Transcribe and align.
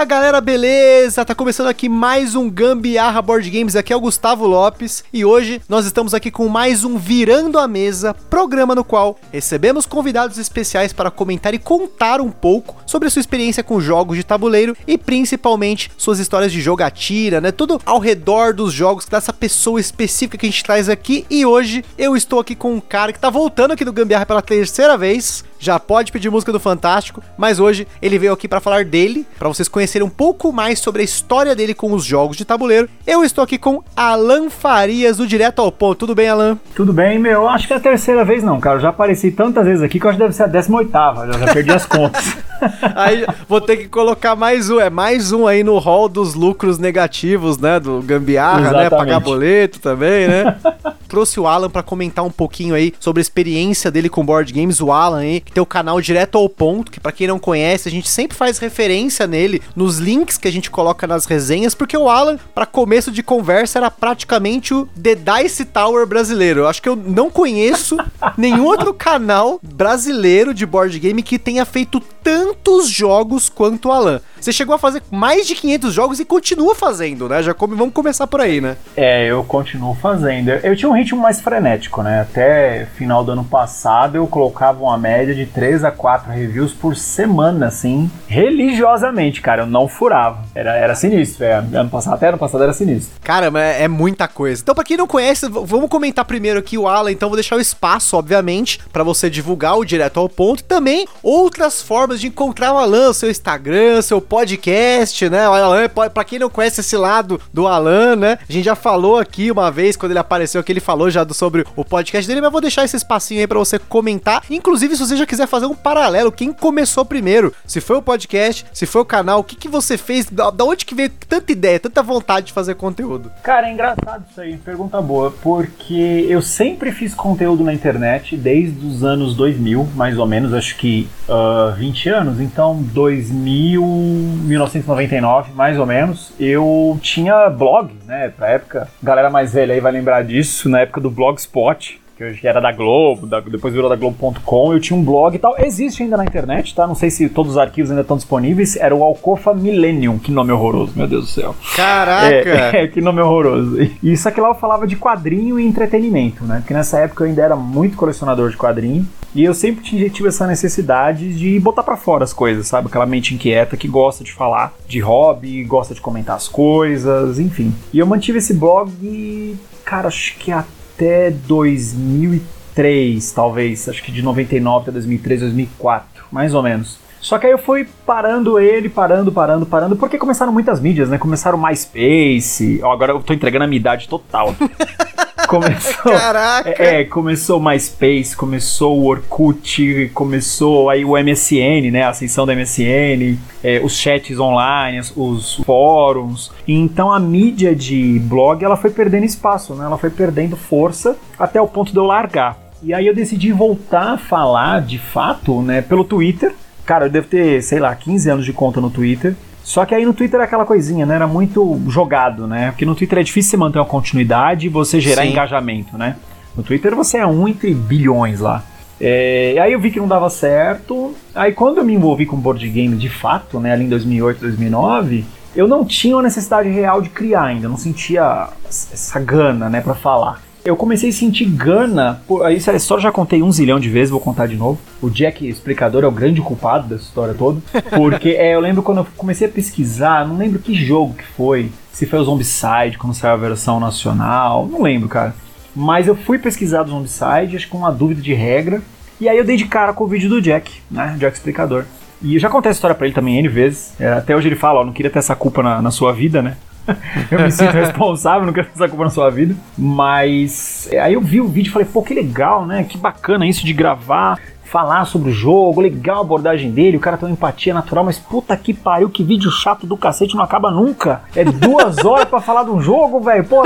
Fala 0.00 0.08
galera, 0.08 0.40
beleza? 0.40 1.26
Tá 1.26 1.34
começando 1.34 1.66
aqui 1.66 1.86
mais 1.86 2.34
um 2.34 2.48
Gambiarra 2.48 3.20
Board 3.20 3.50
Games. 3.50 3.76
Aqui 3.76 3.92
é 3.92 3.96
o 3.96 4.00
Gustavo 4.00 4.46
Lopes 4.46 5.04
e 5.12 5.26
hoje 5.26 5.60
nós 5.68 5.84
estamos 5.84 6.14
aqui 6.14 6.30
com 6.30 6.48
mais 6.48 6.84
um 6.84 6.96
Virando 6.96 7.58
a 7.58 7.68
Mesa, 7.68 8.14
programa 8.14 8.74
no 8.74 8.82
qual 8.82 9.18
recebemos 9.30 9.84
convidados 9.84 10.38
especiais 10.38 10.94
para 10.94 11.10
comentar 11.10 11.52
e 11.52 11.58
contar 11.58 12.18
um 12.18 12.30
pouco 12.30 12.76
sobre 12.86 13.08
a 13.08 13.10
sua 13.10 13.20
experiência 13.20 13.62
com 13.62 13.78
jogos 13.78 14.16
de 14.16 14.24
tabuleiro 14.24 14.74
e 14.86 14.96
principalmente 14.96 15.90
suas 15.98 16.18
histórias 16.18 16.50
de 16.50 16.62
jogatina, 16.62 17.38
né? 17.38 17.52
Tudo 17.52 17.78
ao 17.84 17.98
redor 17.98 18.54
dos 18.54 18.72
jogos 18.72 19.04
dessa 19.04 19.34
pessoa 19.34 19.78
específica 19.78 20.38
que 20.38 20.46
a 20.46 20.50
gente 20.50 20.64
traz 20.64 20.88
aqui. 20.88 21.26
E 21.28 21.44
hoje 21.44 21.84
eu 21.98 22.16
estou 22.16 22.40
aqui 22.40 22.54
com 22.54 22.72
um 22.72 22.80
cara 22.80 23.12
que 23.12 23.20
tá 23.20 23.28
voltando 23.28 23.72
aqui 23.72 23.84
do 23.84 23.92
Gambiarra 23.92 24.24
pela 24.24 24.40
terceira 24.40 24.96
vez. 24.96 25.44
Já 25.60 25.78
pode 25.78 26.10
pedir 26.10 26.30
música 26.30 26.50
do 26.50 26.58
Fantástico, 26.58 27.22
mas 27.36 27.60
hoje 27.60 27.86
ele 28.00 28.18
veio 28.18 28.32
aqui 28.32 28.48
para 28.48 28.60
falar 28.60 28.82
dele, 28.82 29.26
para 29.38 29.46
vocês 29.46 29.68
conhecerem 29.68 30.06
um 30.06 30.10
pouco 30.10 30.50
mais 30.50 30.78
sobre 30.78 31.02
a 31.02 31.04
história 31.04 31.54
dele 31.54 31.74
com 31.74 31.92
os 31.92 32.02
jogos 32.02 32.38
de 32.38 32.46
tabuleiro. 32.46 32.88
Eu 33.06 33.22
estou 33.22 33.44
aqui 33.44 33.58
com 33.58 33.82
Alan 33.94 34.48
Farias, 34.48 35.18
do 35.18 35.26
Direto 35.26 35.60
ao 35.60 35.70
Ponto. 35.70 35.98
Tudo 35.98 36.14
bem, 36.14 36.30
Alan? 36.30 36.58
Tudo 36.74 36.94
bem, 36.94 37.18
meu. 37.18 37.46
Acho 37.46 37.66
que 37.66 37.74
é 37.74 37.76
a 37.76 37.80
terceira 37.80 38.24
vez 38.24 38.42
não, 38.42 38.58
cara. 38.58 38.76
Eu 38.76 38.80
já 38.80 38.88
apareci 38.88 39.30
tantas 39.30 39.66
vezes 39.66 39.82
aqui 39.82 40.00
que 40.00 40.06
eu 40.06 40.08
acho 40.08 40.16
que 40.18 40.24
deve 40.24 40.34
ser 40.34 40.44
a 40.44 40.46
18 40.46 40.90
já, 40.90 41.38
já 41.38 41.52
perdi 41.52 41.72
as 41.72 41.84
contas. 41.84 42.38
aí 42.96 43.26
vou 43.46 43.60
ter 43.60 43.76
que 43.76 43.88
colocar 43.88 44.34
mais 44.34 44.70
um, 44.70 44.80
é 44.80 44.88
mais 44.88 45.30
um 45.30 45.46
aí 45.46 45.62
no 45.62 45.76
hall 45.76 46.08
dos 46.08 46.34
lucros 46.34 46.78
negativos, 46.78 47.58
né, 47.58 47.78
do 47.78 48.00
Gambiarra, 48.00 48.60
Exatamente. 48.60 48.90
né, 48.92 48.98
pagar 48.98 49.20
boleto 49.20 49.78
também, 49.78 50.26
né? 50.26 50.56
Trouxe 51.10 51.40
o 51.40 51.48
Alan 51.48 51.68
para 51.68 51.82
comentar 51.82 52.24
um 52.24 52.30
pouquinho 52.30 52.72
aí 52.72 52.94
sobre 53.00 53.18
a 53.18 53.22
experiência 53.22 53.90
dele 53.90 54.08
com 54.08 54.24
board 54.24 54.52
games, 54.52 54.80
o 54.80 54.92
Alan 54.92 55.18
aí, 55.18 55.40
que 55.40 55.50
tem 55.50 55.60
o 55.60 55.66
canal 55.66 56.00
direto 56.00 56.38
ao 56.38 56.48
ponto, 56.48 56.88
que 56.88 57.00
para 57.00 57.10
quem 57.10 57.26
não 57.26 57.36
conhece, 57.36 57.88
a 57.88 57.90
gente 57.90 58.08
sempre 58.08 58.36
faz 58.36 58.58
referência 58.58 59.26
nele 59.26 59.60
nos 59.74 59.98
links 59.98 60.38
que 60.38 60.46
a 60.46 60.52
gente 60.52 60.70
coloca 60.70 61.08
nas 61.08 61.26
resenhas, 61.26 61.74
porque 61.74 61.96
o 61.96 62.08
Alan, 62.08 62.38
para 62.54 62.64
começo 62.64 63.10
de 63.10 63.24
conversa, 63.24 63.80
era 63.80 63.90
praticamente 63.90 64.72
o 64.72 64.86
The 64.86 65.16
Dice 65.16 65.64
Tower 65.64 66.06
brasileiro. 66.06 66.60
Eu 66.60 66.68
acho 66.68 66.80
que 66.80 66.88
eu 66.88 66.94
não 66.94 67.28
conheço 67.28 67.96
nenhum 68.38 68.64
outro 68.66 68.94
canal 68.94 69.58
brasileiro 69.60 70.54
de 70.54 70.64
board 70.64 70.96
game 70.96 71.24
que 71.24 71.40
tenha 71.40 71.64
feito 71.64 71.98
tantos 72.22 72.88
jogos 72.88 73.48
quanto 73.48 73.88
o 73.88 73.92
Alan. 73.92 74.20
Você 74.40 74.52
chegou 74.52 74.74
a 74.74 74.78
fazer 74.78 75.02
mais 75.10 75.46
de 75.46 75.54
500 75.54 75.92
jogos 75.92 76.20
e 76.20 76.24
continua 76.24 76.74
fazendo, 76.74 77.28
né? 77.28 77.42
Já 77.42 77.52
come, 77.52 77.76
vamos 77.76 77.92
começar 77.92 78.26
por 78.26 78.40
aí, 78.40 78.60
né? 78.60 78.76
É, 78.96 79.26
eu 79.26 79.44
continuo 79.44 79.94
fazendo. 79.94 80.50
Eu 80.50 80.74
tinha 80.74 80.88
um 80.88 80.96
ritmo 81.00 81.20
mais 81.20 81.40
frenético, 81.40 82.02
né? 82.02 82.20
Até 82.20 82.86
final 82.94 83.24
do 83.24 83.32
ano 83.32 83.44
passado 83.44 84.16
eu 84.16 84.26
colocava 84.26 84.82
uma 84.82 84.96
média 84.96 85.34
de 85.34 85.46
3 85.46 85.84
a 85.84 85.90
4 85.90 86.30
reviews 86.30 86.72
por 86.72 86.94
semana, 86.96 87.66
assim, 87.66 88.10
religiosamente, 88.28 89.40
cara. 89.40 89.62
Eu 89.62 89.66
não 89.66 89.88
furava. 89.88 90.44
Era, 90.54 90.76
era 90.76 90.94
sinistro. 90.94 91.44
É, 91.44 91.54
ano 91.54 91.90
passado, 91.90 92.14
até 92.14 92.28
ano 92.28 92.38
passado 92.38 92.62
era 92.62 92.72
sinistro. 92.72 93.18
Caramba, 93.22 93.60
é, 93.60 93.84
é 93.84 93.88
muita 93.88 94.28
coisa. 94.28 94.62
Então, 94.62 94.74
pra 94.74 94.84
quem 94.84 94.96
não 94.96 95.06
conhece, 95.06 95.48
vamos 95.48 95.88
comentar 95.88 96.24
primeiro 96.24 96.58
aqui 96.58 96.76
o 96.76 96.86
Alan. 96.86 97.10
Então, 97.10 97.28
vou 97.28 97.36
deixar 97.36 97.56
o 97.56 97.60
espaço, 97.60 98.16
obviamente, 98.16 98.80
para 98.92 99.02
você 99.02 99.30
divulgar 99.30 99.76
o 99.76 99.84
direto 99.84 100.20
ao 100.20 100.28
ponto 100.28 100.62
também 100.64 101.06
outras 101.22 101.82
formas 101.82 102.20
de 102.20 102.28
encontrar 102.28 102.72
o 102.72 102.78
Alan, 102.78 103.12
seu 103.12 103.30
Instagram, 103.30 104.02
seu 104.02 104.20
podcast, 104.20 105.28
né? 105.28 105.48
O 105.48 105.52
Alan, 105.52 105.88
pra 105.88 106.24
quem 106.24 106.38
não 106.38 106.50
conhece 106.50 106.80
esse 106.80 106.96
lado 106.96 107.40
do 107.52 107.66
Alan, 107.66 108.16
né? 108.16 108.38
A 108.48 108.52
gente 108.52 108.64
já 108.64 108.74
falou 108.74 109.18
aqui 109.18 109.50
uma 109.50 109.70
vez, 109.70 109.96
quando 109.96 110.12
ele 110.12 110.18
apareceu 110.18 110.60
aqui, 110.60 110.72
ele 110.72 110.80
falou 110.90 111.08
já 111.08 111.22
do, 111.22 111.32
sobre 111.32 111.64
o 111.76 111.84
podcast 111.84 112.26
dele, 112.26 112.40
mas 112.40 112.50
vou 112.50 112.60
deixar 112.60 112.84
esse 112.84 112.96
espacinho 112.96 113.40
aí 113.40 113.46
pra 113.46 113.60
você 113.60 113.78
comentar. 113.78 114.42
Inclusive, 114.50 114.96
se 114.96 115.06
você 115.06 115.16
já 115.16 115.24
quiser 115.24 115.46
fazer 115.46 115.66
um 115.66 115.74
paralelo, 115.74 116.32
quem 116.32 116.52
começou 116.52 117.04
primeiro? 117.04 117.54
Se 117.64 117.80
foi 117.80 117.98
o 117.98 118.02
podcast, 118.02 118.66
se 118.72 118.86
foi 118.86 119.00
o 119.00 119.04
canal, 119.04 119.38
o 119.38 119.44
que, 119.44 119.54
que 119.54 119.68
você 119.68 119.96
fez? 119.96 120.26
Da, 120.28 120.50
da 120.50 120.64
onde 120.64 120.84
que 120.84 120.92
veio 120.92 121.08
tanta 121.28 121.52
ideia, 121.52 121.78
tanta 121.78 122.02
vontade 122.02 122.46
de 122.46 122.52
fazer 122.52 122.74
conteúdo? 122.74 123.30
Cara, 123.40 123.68
é 123.68 123.72
engraçado 123.72 124.24
isso 124.28 124.40
aí, 124.40 124.56
pergunta 124.56 125.00
boa, 125.00 125.30
porque 125.30 126.26
eu 126.28 126.42
sempre 126.42 126.90
fiz 126.90 127.14
conteúdo 127.14 127.62
na 127.62 127.72
internet 127.72 128.36
desde 128.36 128.84
os 128.84 129.04
anos 129.04 129.36
2000, 129.36 129.90
mais 129.94 130.18
ou 130.18 130.26
menos, 130.26 130.52
acho 130.52 130.76
que 130.76 131.08
uh, 131.28 131.72
20 131.76 132.08
anos, 132.08 132.40
então 132.40 132.82
2000 132.82 133.80
1999, 133.80 135.52
mais 135.52 135.78
ou 135.78 135.86
menos, 135.86 136.32
eu 136.40 136.98
tinha 137.00 137.48
blog, 137.48 137.92
né? 138.10 138.32
Pra 138.36 138.48
época, 138.48 138.88
galera 139.00 139.30
mais 139.30 139.52
velha 139.52 139.72
aí 139.72 139.80
vai 139.80 139.92
lembrar 139.92 140.24
disso, 140.24 140.68
na 140.68 140.80
época 140.80 141.00
do 141.00 141.10
Blogspot 141.10 142.00
que 142.20 142.24
hoje 142.24 142.46
era 142.46 142.60
da 142.60 142.70
Globo, 142.70 143.26
da, 143.26 143.40
depois 143.40 143.72
virou 143.72 143.88
da 143.88 143.96
Globo.com, 143.96 144.74
eu 144.74 144.78
tinha 144.78 144.94
um 144.94 145.02
blog 145.02 145.34
e 145.34 145.38
tal. 145.38 145.54
Existe 145.58 146.02
ainda 146.02 146.18
na 146.18 146.24
internet, 146.26 146.74
tá? 146.74 146.86
Não 146.86 146.94
sei 146.94 147.10
se 147.10 147.30
todos 147.30 147.52
os 147.52 147.56
arquivos 147.56 147.90
ainda 147.90 148.02
estão 148.02 148.18
disponíveis. 148.18 148.76
Era 148.76 148.94
o 148.94 149.02
Alcofa 149.02 149.54
Millennium, 149.54 150.18
que 150.18 150.30
nome 150.30 150.52
horroroso, 150.52 150.92
meu 150.94 151.08
Deus 151.08 151.24
do 151.24 151.30
céu. 151.30 151.56
Caraca! 151.74 152.76
É, 152.76 152.84
é 152.84 152.88
que 152.88 153.00
nome 153.00 153.22
horroroso. 153.22 153.80
E 153.80 154.12
isso 154.12 154.28
aqui 154.28 154.38
lá 154.38 154.48
eu 154.48 154.54
falava 154.54 154.86
de 154.86 154.96
quadrinho 154.96 155.58
e 155.58 155.66
entretenimento, 155.66 156.44
né? 156.44 156.56
Porque 156.58 156.74
nessa 156.74 156.98
época 156.98 157.24
eu 157.24 157.28
ainda 157.28 157.40
era 157.40 157.56
muito 157.56 157.96
colecionador 157.96 158.50
de 158.50 158.56
quadrinho. 158.58 159.08
E 159.34 159.44
eu 159.44 159.54
sempre 159.54 160.10
tive 160.10 160.28
essa 160.28 160.46
necessidade 160.46 161.38
de 161.38 161.58
botar 161.60 161.82
para 161.82 161.96
fora 161.96 162.24
as 162.24 162.32
coisas, 162.32 162.66
sabe? 162.66 162.88
Aquela 162.88 163.06
mente 163.06 163.34
inquieta 163.34 163.76
que 163.76 163.86
gosta 163.86 164.24
de 164.24 164.32
falar 164.32 164.74
de 164.88 165.00
hobby, 165.00 165.62
gosta 165.64 165.94
de 165.94 166.00
comentar 166.00 166.36
as 166.36 166.48
coisas, 166.48 167.38
enfim. 167.38 167.72
E 167.92 167.98
eu 167.98 168.06
mantive 168.06 168.38
esse 168.38 168.54
blog, 168.54 169.56
cara, 169.84 170.08
acho 170.08 170.36
que 170.36 170.50
até 170.50 170.80
até 171.00 171.30
2003, 171.30 173.32
talvez, 173.32 173.88
acho 173.88 174.02
que 174.02 174.12
de 174.12 174.20
99 174.20 174.82
até 174.82 174.92
2003, 174.92 175.40
2004, 175.40 176.26
mais 176.30 176.52
ou 176.52 176.62
menos. 176.62 176.98
Só 177.20 177.38
que 177.38 177.46
aí 177.46 177.52
eu 177.52 177.58
fui 177.58 177.86
parando 178.06 178.58
ele, 178.58 178.88
parando, 178.88 179.30
parando, 179.30 179.66
parando, 179.66 179.96
porque 179.96 180.18
começaram 180.18 180.52
muitas 180.52 180.80
mídias, 180.80 181.08
né? 181.08 181.18
Começaram 181.18 181.58
o 181.58 181.62
MySpace. 181.62 182.80
Ó, 182.82 182.92
agora 182.92 183.12
eu 183.12 183.20
tô 183.20 183.32
entregando 183.34 183.64
a 183.64 183.66
minha 183.68 183.78
idade 183.78 184.08
total. 184.08 184.54
começou. 185.50 186.12
Caraca! 186.12 186.70
É, 186.82 187.04
começou 187.04 187.58
o 187.58 187.62
MySpace, 187.62 188.36
começou 188.36 189.00
o 189.00 189.06
Orkut, 189.06 190.10
começou 190.14 190.88
aí 190.88 191.04
o 191.04 191.12
MSN, 191.12 191.90
né? 191.90 192.04
A 192.04 192.10
ascensão 192.10 192.46
da 192.46 192.54
MSN, 192.54 193.36
é, 193.62 193.80
os 193.82 193.96
chats 193.96 194.38
online, 194.38 195.00
os 195.16 195.56
fóruns. 195.56 196.52
Então 196.66 197.12
a 197.12 197.18
mídia 197.18 197.74
de 197.74 198.20
blog 198.20 198.64
ela 198.64 198.76
foi 198.76 198.90
perdendo 198.90 199.24
espaço, 199.24 199.74
né? 199.74 199.84
Ela 199.84 199.98
foi 199.98 200.10
perdendo 200.10 200.56
força 200.56 201.16
até 201.38 201.60
o 201.60 201.66
ponto 201.66 201.92
de 201.92 201.98
eu 201.98 202.04
largar. 202.04 202.56
E 202.82 202.94
aí 202.94 203.06
eu 203.06 203.14
decidi 203.14 203.52
voltar 203.52 204.14
a 204.14 204.18
falar 204.18 204.80
de 204.80 204.98
fato, 204.98 205.60
né, 205.60 205.82
pelo 205.82 206.02
Twitter. 206.02 206.54
Cara, 206.90 207.06
eu 207.06 207.08
devo 207.08 207.28
ter, 207.28 207.62
sei 207.62 207.78
lá, 207.78 207.94
15 207.94 208.28
anos 208.28 208.44
de 208.44 208.52
conta 208.52 208.80
no 208.80 208.90
Twitter. 208.90 209.36
Só 209.62 209.84
que 209.84 209.94
aí 209.94 210.04
no 210.04 210.12
Twitter 210.12 210.34
era 210.34 210.44
aquela 210.44 210.66
coisinha, 210.66 211.06
né? 211.06 211.14
Era 211.14 211.26
muito 211.28 211.80
jogado, 211.86 212.48
né? 212.48 212.72
Porque 212.72 212.84
no 212.84 212.96
Twitter 212.96 213.20
é 213.20 213.22
difícil 213.22 213.52
você 213.52 213.56
manter 213.56 213.78
uma 213.78 213.84
continuidade 213.84 214.66
e 214.66 214.68
você 214.68 214.98
gerar 214.98 215.22
Sim. 215.22 215.28
engajamento, 215.28 215.96
né? 215.96 216.16
No 216.56 216.64
Twitter 216.64 216.92
você 216.96 217.18
é 217.18 217.26
um 217.28 217.46
entre 217.46 217.72
bilhões 217.72 218.40
lá. 218.40 218.64
É, 219.00 219.54
aí 219.62 219.72
eu 219.72 219.78
vi 219.78 219.92
que 219.92 220.00
não 220.00 220.08
dava 220.08 220.28
certo. 220.28 221.14
Aí 221.32 221.52
quando 221.52 221.78
eu 221.78 221.84
me 221.84 221.94
envolvi 221.94 222.26
com 222.26 222.36
board 222.36 222.68
game 222.68 222.96
de 222.96 223.08
fato, 223.08 223.60
né, 223.60 223.72
ali 223.72 223.84
em 223.84 223.88
2008, 223.88 224.40
2009, 224.40 225.24
eu 225.54 225.68
não 225.68 225.84
tinha 225.84 226.16
uma 226.16 226.24
necessidade 226.24 226.68
real 226.70 227.00
de 227.00 227.08
criar 227.08 227.44
ainda, 227.44 227.68
não 227.68 227.76
sentia 227.76 228.48
essa 228.68 229.20
gana, 229.20 229.70
né, 229.70 229.80
para 229.80 229.94
falar 229.94 230.42
eu 230.64 230.76
comecei 230.76 231.10
a 231.10 231.12
sentir 231.12 231.46
gana. 231.46 232.22
Por, 232.26 232.50
essa 232.50 232.72
história 232.72 233.00
eu 233.00 233.04
já 233.04 233.12
contei 233.12 233.42
um 233.42 233.50
zilhão 233.50 233.80
de 233.80 233.88
vezes, 233.88 234.10
vou 234.10 234.20
contar 234.20 234.46
de 234.46 234.56
novo. 234.56 234.78
O 235.00 235.08
Jack 235.08 235.46
explicador 235.46 236.04
é 236.04 236.06
o 236.06 236.12
grande 236.12 236.40
culpado 236.40 236.88
dessa 236.88 237.04
história 237.04 237.34
toda. 237.34 237.60
Porque 237.96 238.30
é, 238.30 238.54
eu 238.54 238.60
lembro 238.60 238.82
quando 238.82 238.98
eu 238.98 239.06
comecei 239.16 239.48
a 239.48 239.50
pesquisar, 239.50 240.26
não 240.26 240.36
lembro 240.36 240.58
que 240.58 240.74
jogo 240.74 241.14
que 241.14 241.24
foi. 241.24 241.70
Se 241.92 242.06
foi 242.06 242.18
o 242.18 242.24
Zombicide, 242.24 242.98
quando 242.98 243.14
saiu 243.14 243.34
a 243.34 243.36
versão 243.36 243.80
nacional, 243.80 244.66
não 244.66 244.82
lembro, 244.82 245.08
cara. 245.08 245.34
Mas 245.74 246.06
eu 246.06 246.16
fui 246.16 246.38
pesquisar 246.38 246.82
do 246.82 246.90
Zombicide, 246.90 247.56
acho 247.56 247.66
que 247.66 247.72
com 247.72 247.78
uma 247.78 247.92
dúvida 247.92 248.20
de 248.20 248.34
regra. 248.34 248.82
E 249.20 249.28
aí 249.28 249.36
eu 249.36 249.44
dei 249.44 249.56
de 249.56 249.66
cara 249.66 249.92
com 249.92 250.04
o 250.04 250.08
vídeo 250.08 250.28
do 250.28 250.40
Jack, 250.40 250.80
né? 250.90 251.14
Jack 251.18 251.36
explicador. 251.36 251.84
E 252.22 252.34
eu 252.34 252.40
já 252.40 252.48
contei 252.48 252.70
essa 252.70 252.78
história 252.78 252.94
pra 252.94 253.06
ele 253.06 253.14
também 253.14 253.38
N 253.38 253.48
vezes. 253.48 253.92
É, 253.98 254.12
até 254.12 254.36
hoje 254.36 254.48
ele 254.48 254.56
fala, 254.56 254.80
ó, 254.80 254.84
não 254.84 254.92
queria 254.92 255.10
ter 255.10 255.18
essa 255.18 255.34
culpa 255.34 255.62
na, 255.62 255.80
na 255.80 255.90
sua 255.90 256.12
vida, 256.12 256.42
né? 256.42 256.56
eu 257.30 257.40
me 257.40 257.50
sinto 257.50 257.72
responsável, 257.72 258.46
não 258.46 258.52
quero 258.52 258.68
essa 258.74 258.88
culpa 258.88 259.04
na 259.04 259.10
sua 259.10 259.30
vida. 259.30 259.54
Mas 259.76 260.88
é, 260.90 261.00
aí 261.00 261.14
eu 261.14 261.20
vi 261.20 261.40
o 261.40 261.48
vídeo 261.48 261.70
e 261.70 261.72
falei, 261.72 261.88
pô, 261.90 262.02
que 262.02 262.14
legal, 262.14 262.66
né? 262.66 262.84
Que 262.84 262.98
bacana 262.98 263.46
isso 263.46 263.64
de 263.64 263.72
gravar 263.72 264.38
falar 264.70 265.04
sobre 265.04 265.30
o 265.30 265.32
jogo, 265.32 265.80
legal 265.80 266.18
a 266.18 266.20
abordagem 266.20 266.70
dele, 266.70 266.96
o 266.96 267.00
cara 267.00 267.16
tem 267.16 267.28
uma 267.28 267.32
empatia 267.32 267.74
natural, 267.74 268.04
mas 268.04 268.20
puta 268.20 268.56
que 268.56 268.72
pariu, 268.72 269.10
que 269.10 269.24
vídeo 269.24 269.50
chato 269.50 269.84
do 269.84 269.96
cacete, 269.96 270.36
não 270.36 270.44
acaba 270.44 270.70
nunca. 270.70 271.22
É 271.34 271.42
duas 271.44 271.98
horas 272.06 272.26
para 272.26 272.40
falar 272.40 272.62
de 272.62 272.70
um 272.70 272.80
jogo, 272.80 273.18
velho. 273.20 273.44
Pô, 273.44 273.62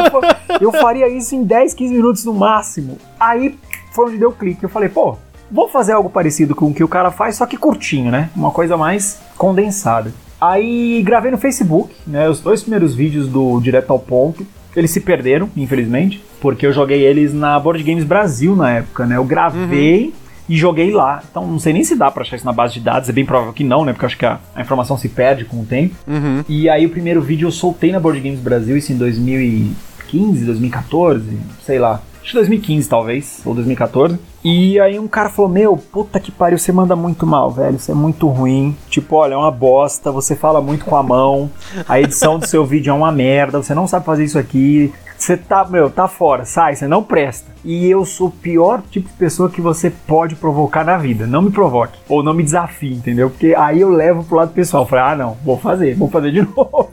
eu 0.59 0.73
faria 0.73 1.07
isso 1.07 1.35
em 1.35 1.45
10, 1.45 1.75
15 1.75 1.93
minutos 1.93 2.25
no 2.25 2.33
máximo. 2.33 2.97
Aí 3.21 3.59
foi 3.93 4.07
onde 4.07 4.17
deu 4.17 4.33
clique. 4.33 4.65
Eu 4.65 4.71
falei, 4.71 4.89
pô, 4.89 5.19
vou 5.51 5.69
fazer 5.69 5.93
algo 5.93 6.09
parecido 6.09 6.55
com 6.55 6.69
o 6.69 6.75
que 6.75 6.83
o 6.83 6.89
cara 6.89 7.11
faz, 7.11 7.37
só 7.37 7.45
que 7.45 7.59
curtinho, 7.59 8.11
né? 8.11 8.31
Uma 8.35 8.51
coisa 8.51 8.75
mais 8.75 9.21
condensada. 9.37 10.11
Aí 10.51 11.03
gravei 11.03 11.31
no 11.31 11.39
Facebook, 11.39 11.95
né? 12.07 12.29
Os 12.29 12.41
dois 12.41 12.61
primeiros 12.63 12.95
vídeos 12.95 13.29
do 13.29 13.61
Direto 13.61 13.91
ao 13.93 13.99
Ponto. 13.99 14.47
Eles 14.77 14.91
se 14.91 15.01
perderam, 15.01 15.49
infelizmente, 15.57 16.23
porque 16.41 16.67
eu 16.67 16.73
joguei 16.73 17.03
eles 17.03 17.33
na 17.33 17.59
Board 17.59 17.83
Games 17.83 18.05
Brasil 18.05 18.57
na 18.57 18.71
época, 18.73 19.07
né? 19.07 19.17
Eu 19.17 19.25
gravei. 19.25 20.07
Uhum 20.07 20.25
e 20.49 20.57
joguei 20.57 20.93
lá. 20.93 21.23
Então 21.31 21.47
não 21.47 21.59
sei 21.59 21.73
nem 21.73 21.85
se 21.85 21.97
dá 21.97 22.11
pra 22.11 22.23
achar 22.23 22.37
isso 22.37 22.45
na 22.45 22.53
base 22.53 22.75
de 22.75 22.81
dados, 22.81 23.09
é 23.09 23.13
bem 23.13 23.25
provável 23.25 23.53
que 23.53 23.65
não, 23.65 23.85
né? 23.85 23.93
Porque 23.93 24.05
eu 24.05 24.09
acho 24.09 24.19
que 24.19 24.27
a, 24.27 24.39
a 24.55 24.61
informação 24.61 24.99
se 24.99 25.09
perde 25.09 25.45
com 25.45 25.61
o 25.61 25.65
tempo. 25.65 25.95
Uhum. 26.07 26.45
E 26.49 26.69
aí 26.69 26.85
o 26.85 26.91
primeiro 26.91 27.23
vídeo 27.23 27.47
eu 27.47 27.51
soltei 27.51 27.91
na 27.91 27.99
Board 27.99 28.21
Games 28.21 28.41
Brasil, 28.41 28.77
isso 28.77 28.93
em 28.93 28.97
2015, 28.97 30.45
2014, 30.45 31.39
sei 31.65 31.79
lá. 31.79 32.03
Acho 32.25 32.31
que 32.31 32.39
2015 32.39 32.89
talvez, 32.89 33.43
ou 33.45 33.53
2014. 33.53 34.19
E 34.43 34.81
aí 34.81 34.99
um 34.99 35.07
cara 35.07 35.29
falou: 35.29 35.51
Meu, 35.51 35.77
puta 35.77 36.19
que 36.19 36.33
pariu, 36.33 36.57
você 36.57 36.73
manda 36.73 36.97
muito 36.97 37.27
mal, 37.27 37.51
velho. 37.51 37.79
Você 37.79 37.93
é 37.93 37.95
muito 37.95 38.27
ruim. 38.29 38.75
Tipo, 38.89 39.17
olha, 39.17 39.35
é 39.35 39.37
uma 39.37 39.51
bosta. 39.51 40.11
Você 40.11 40.35
fala 40.35 40.63
muito 40.63 40.87
com 40.87 40.97
a 40.97 41.03
mão. 41.03 41.51
A 41.87 42.01
edição 42.01 42.39
do 42.39 42.47
seu 42.47 42.65
vídeo 42.67 42.91
é 42.91 42.95
uma 42.95 43.13
merda. 43.13 43.63
Você 43.63 43.75
não 43.75 43.87
sabe 43.87 44.07
fazer 44.07 44.25
isso 44.25 44.39
aqui. 44.39 44.91
Você 45.19 45.37
tá, 45.37 45.65
meu, 45.65 45.89
tá 45.89 46.09
fora, 46.09 46.45
sai, 46.45 46.75
você 46.75 46.89
não 46.89 47.03
presta. 47.03 47.51
E 47.65 47.89
eu 47.89 48.05
sou 48.05 48.29
o 48.29 48.31
pior 48.31 48.83
tipo 48.91 49.09
de 49.09 49.15
pessoa 49.15 49.49
que 49.49 49.61
você 49.61 49.89
pode 49.91 50.35
provocar 50.35 50.85
na 50.85 50.99
vida. 50.99 51.27
Não 51.27 51.41
me 51.41 51.51
provoque. 51.51 51.99
Ou 52.09 52.23
não 52.23 52.35
me 52.35 52.43
desafie, 52.43 52.93
entendeu? 52.93 53.31
Porque 53.31 53.55
aí 53.57 53.81
eu 53.81 53.91
levo 53.91 54.25
pro 54.25 54.37
lado 54.37 54.53
pessoal. 54.53 54.85
Falei, 54.87 55.05
ah, 55.05 55.17
não, 55.17 55.37
vou 55.45 55.59
fazer, 55.59 55.95
vou 55.95 56.11
fazer 56.11 56.33
de 56.33 56.43
novo. 56.57 56.91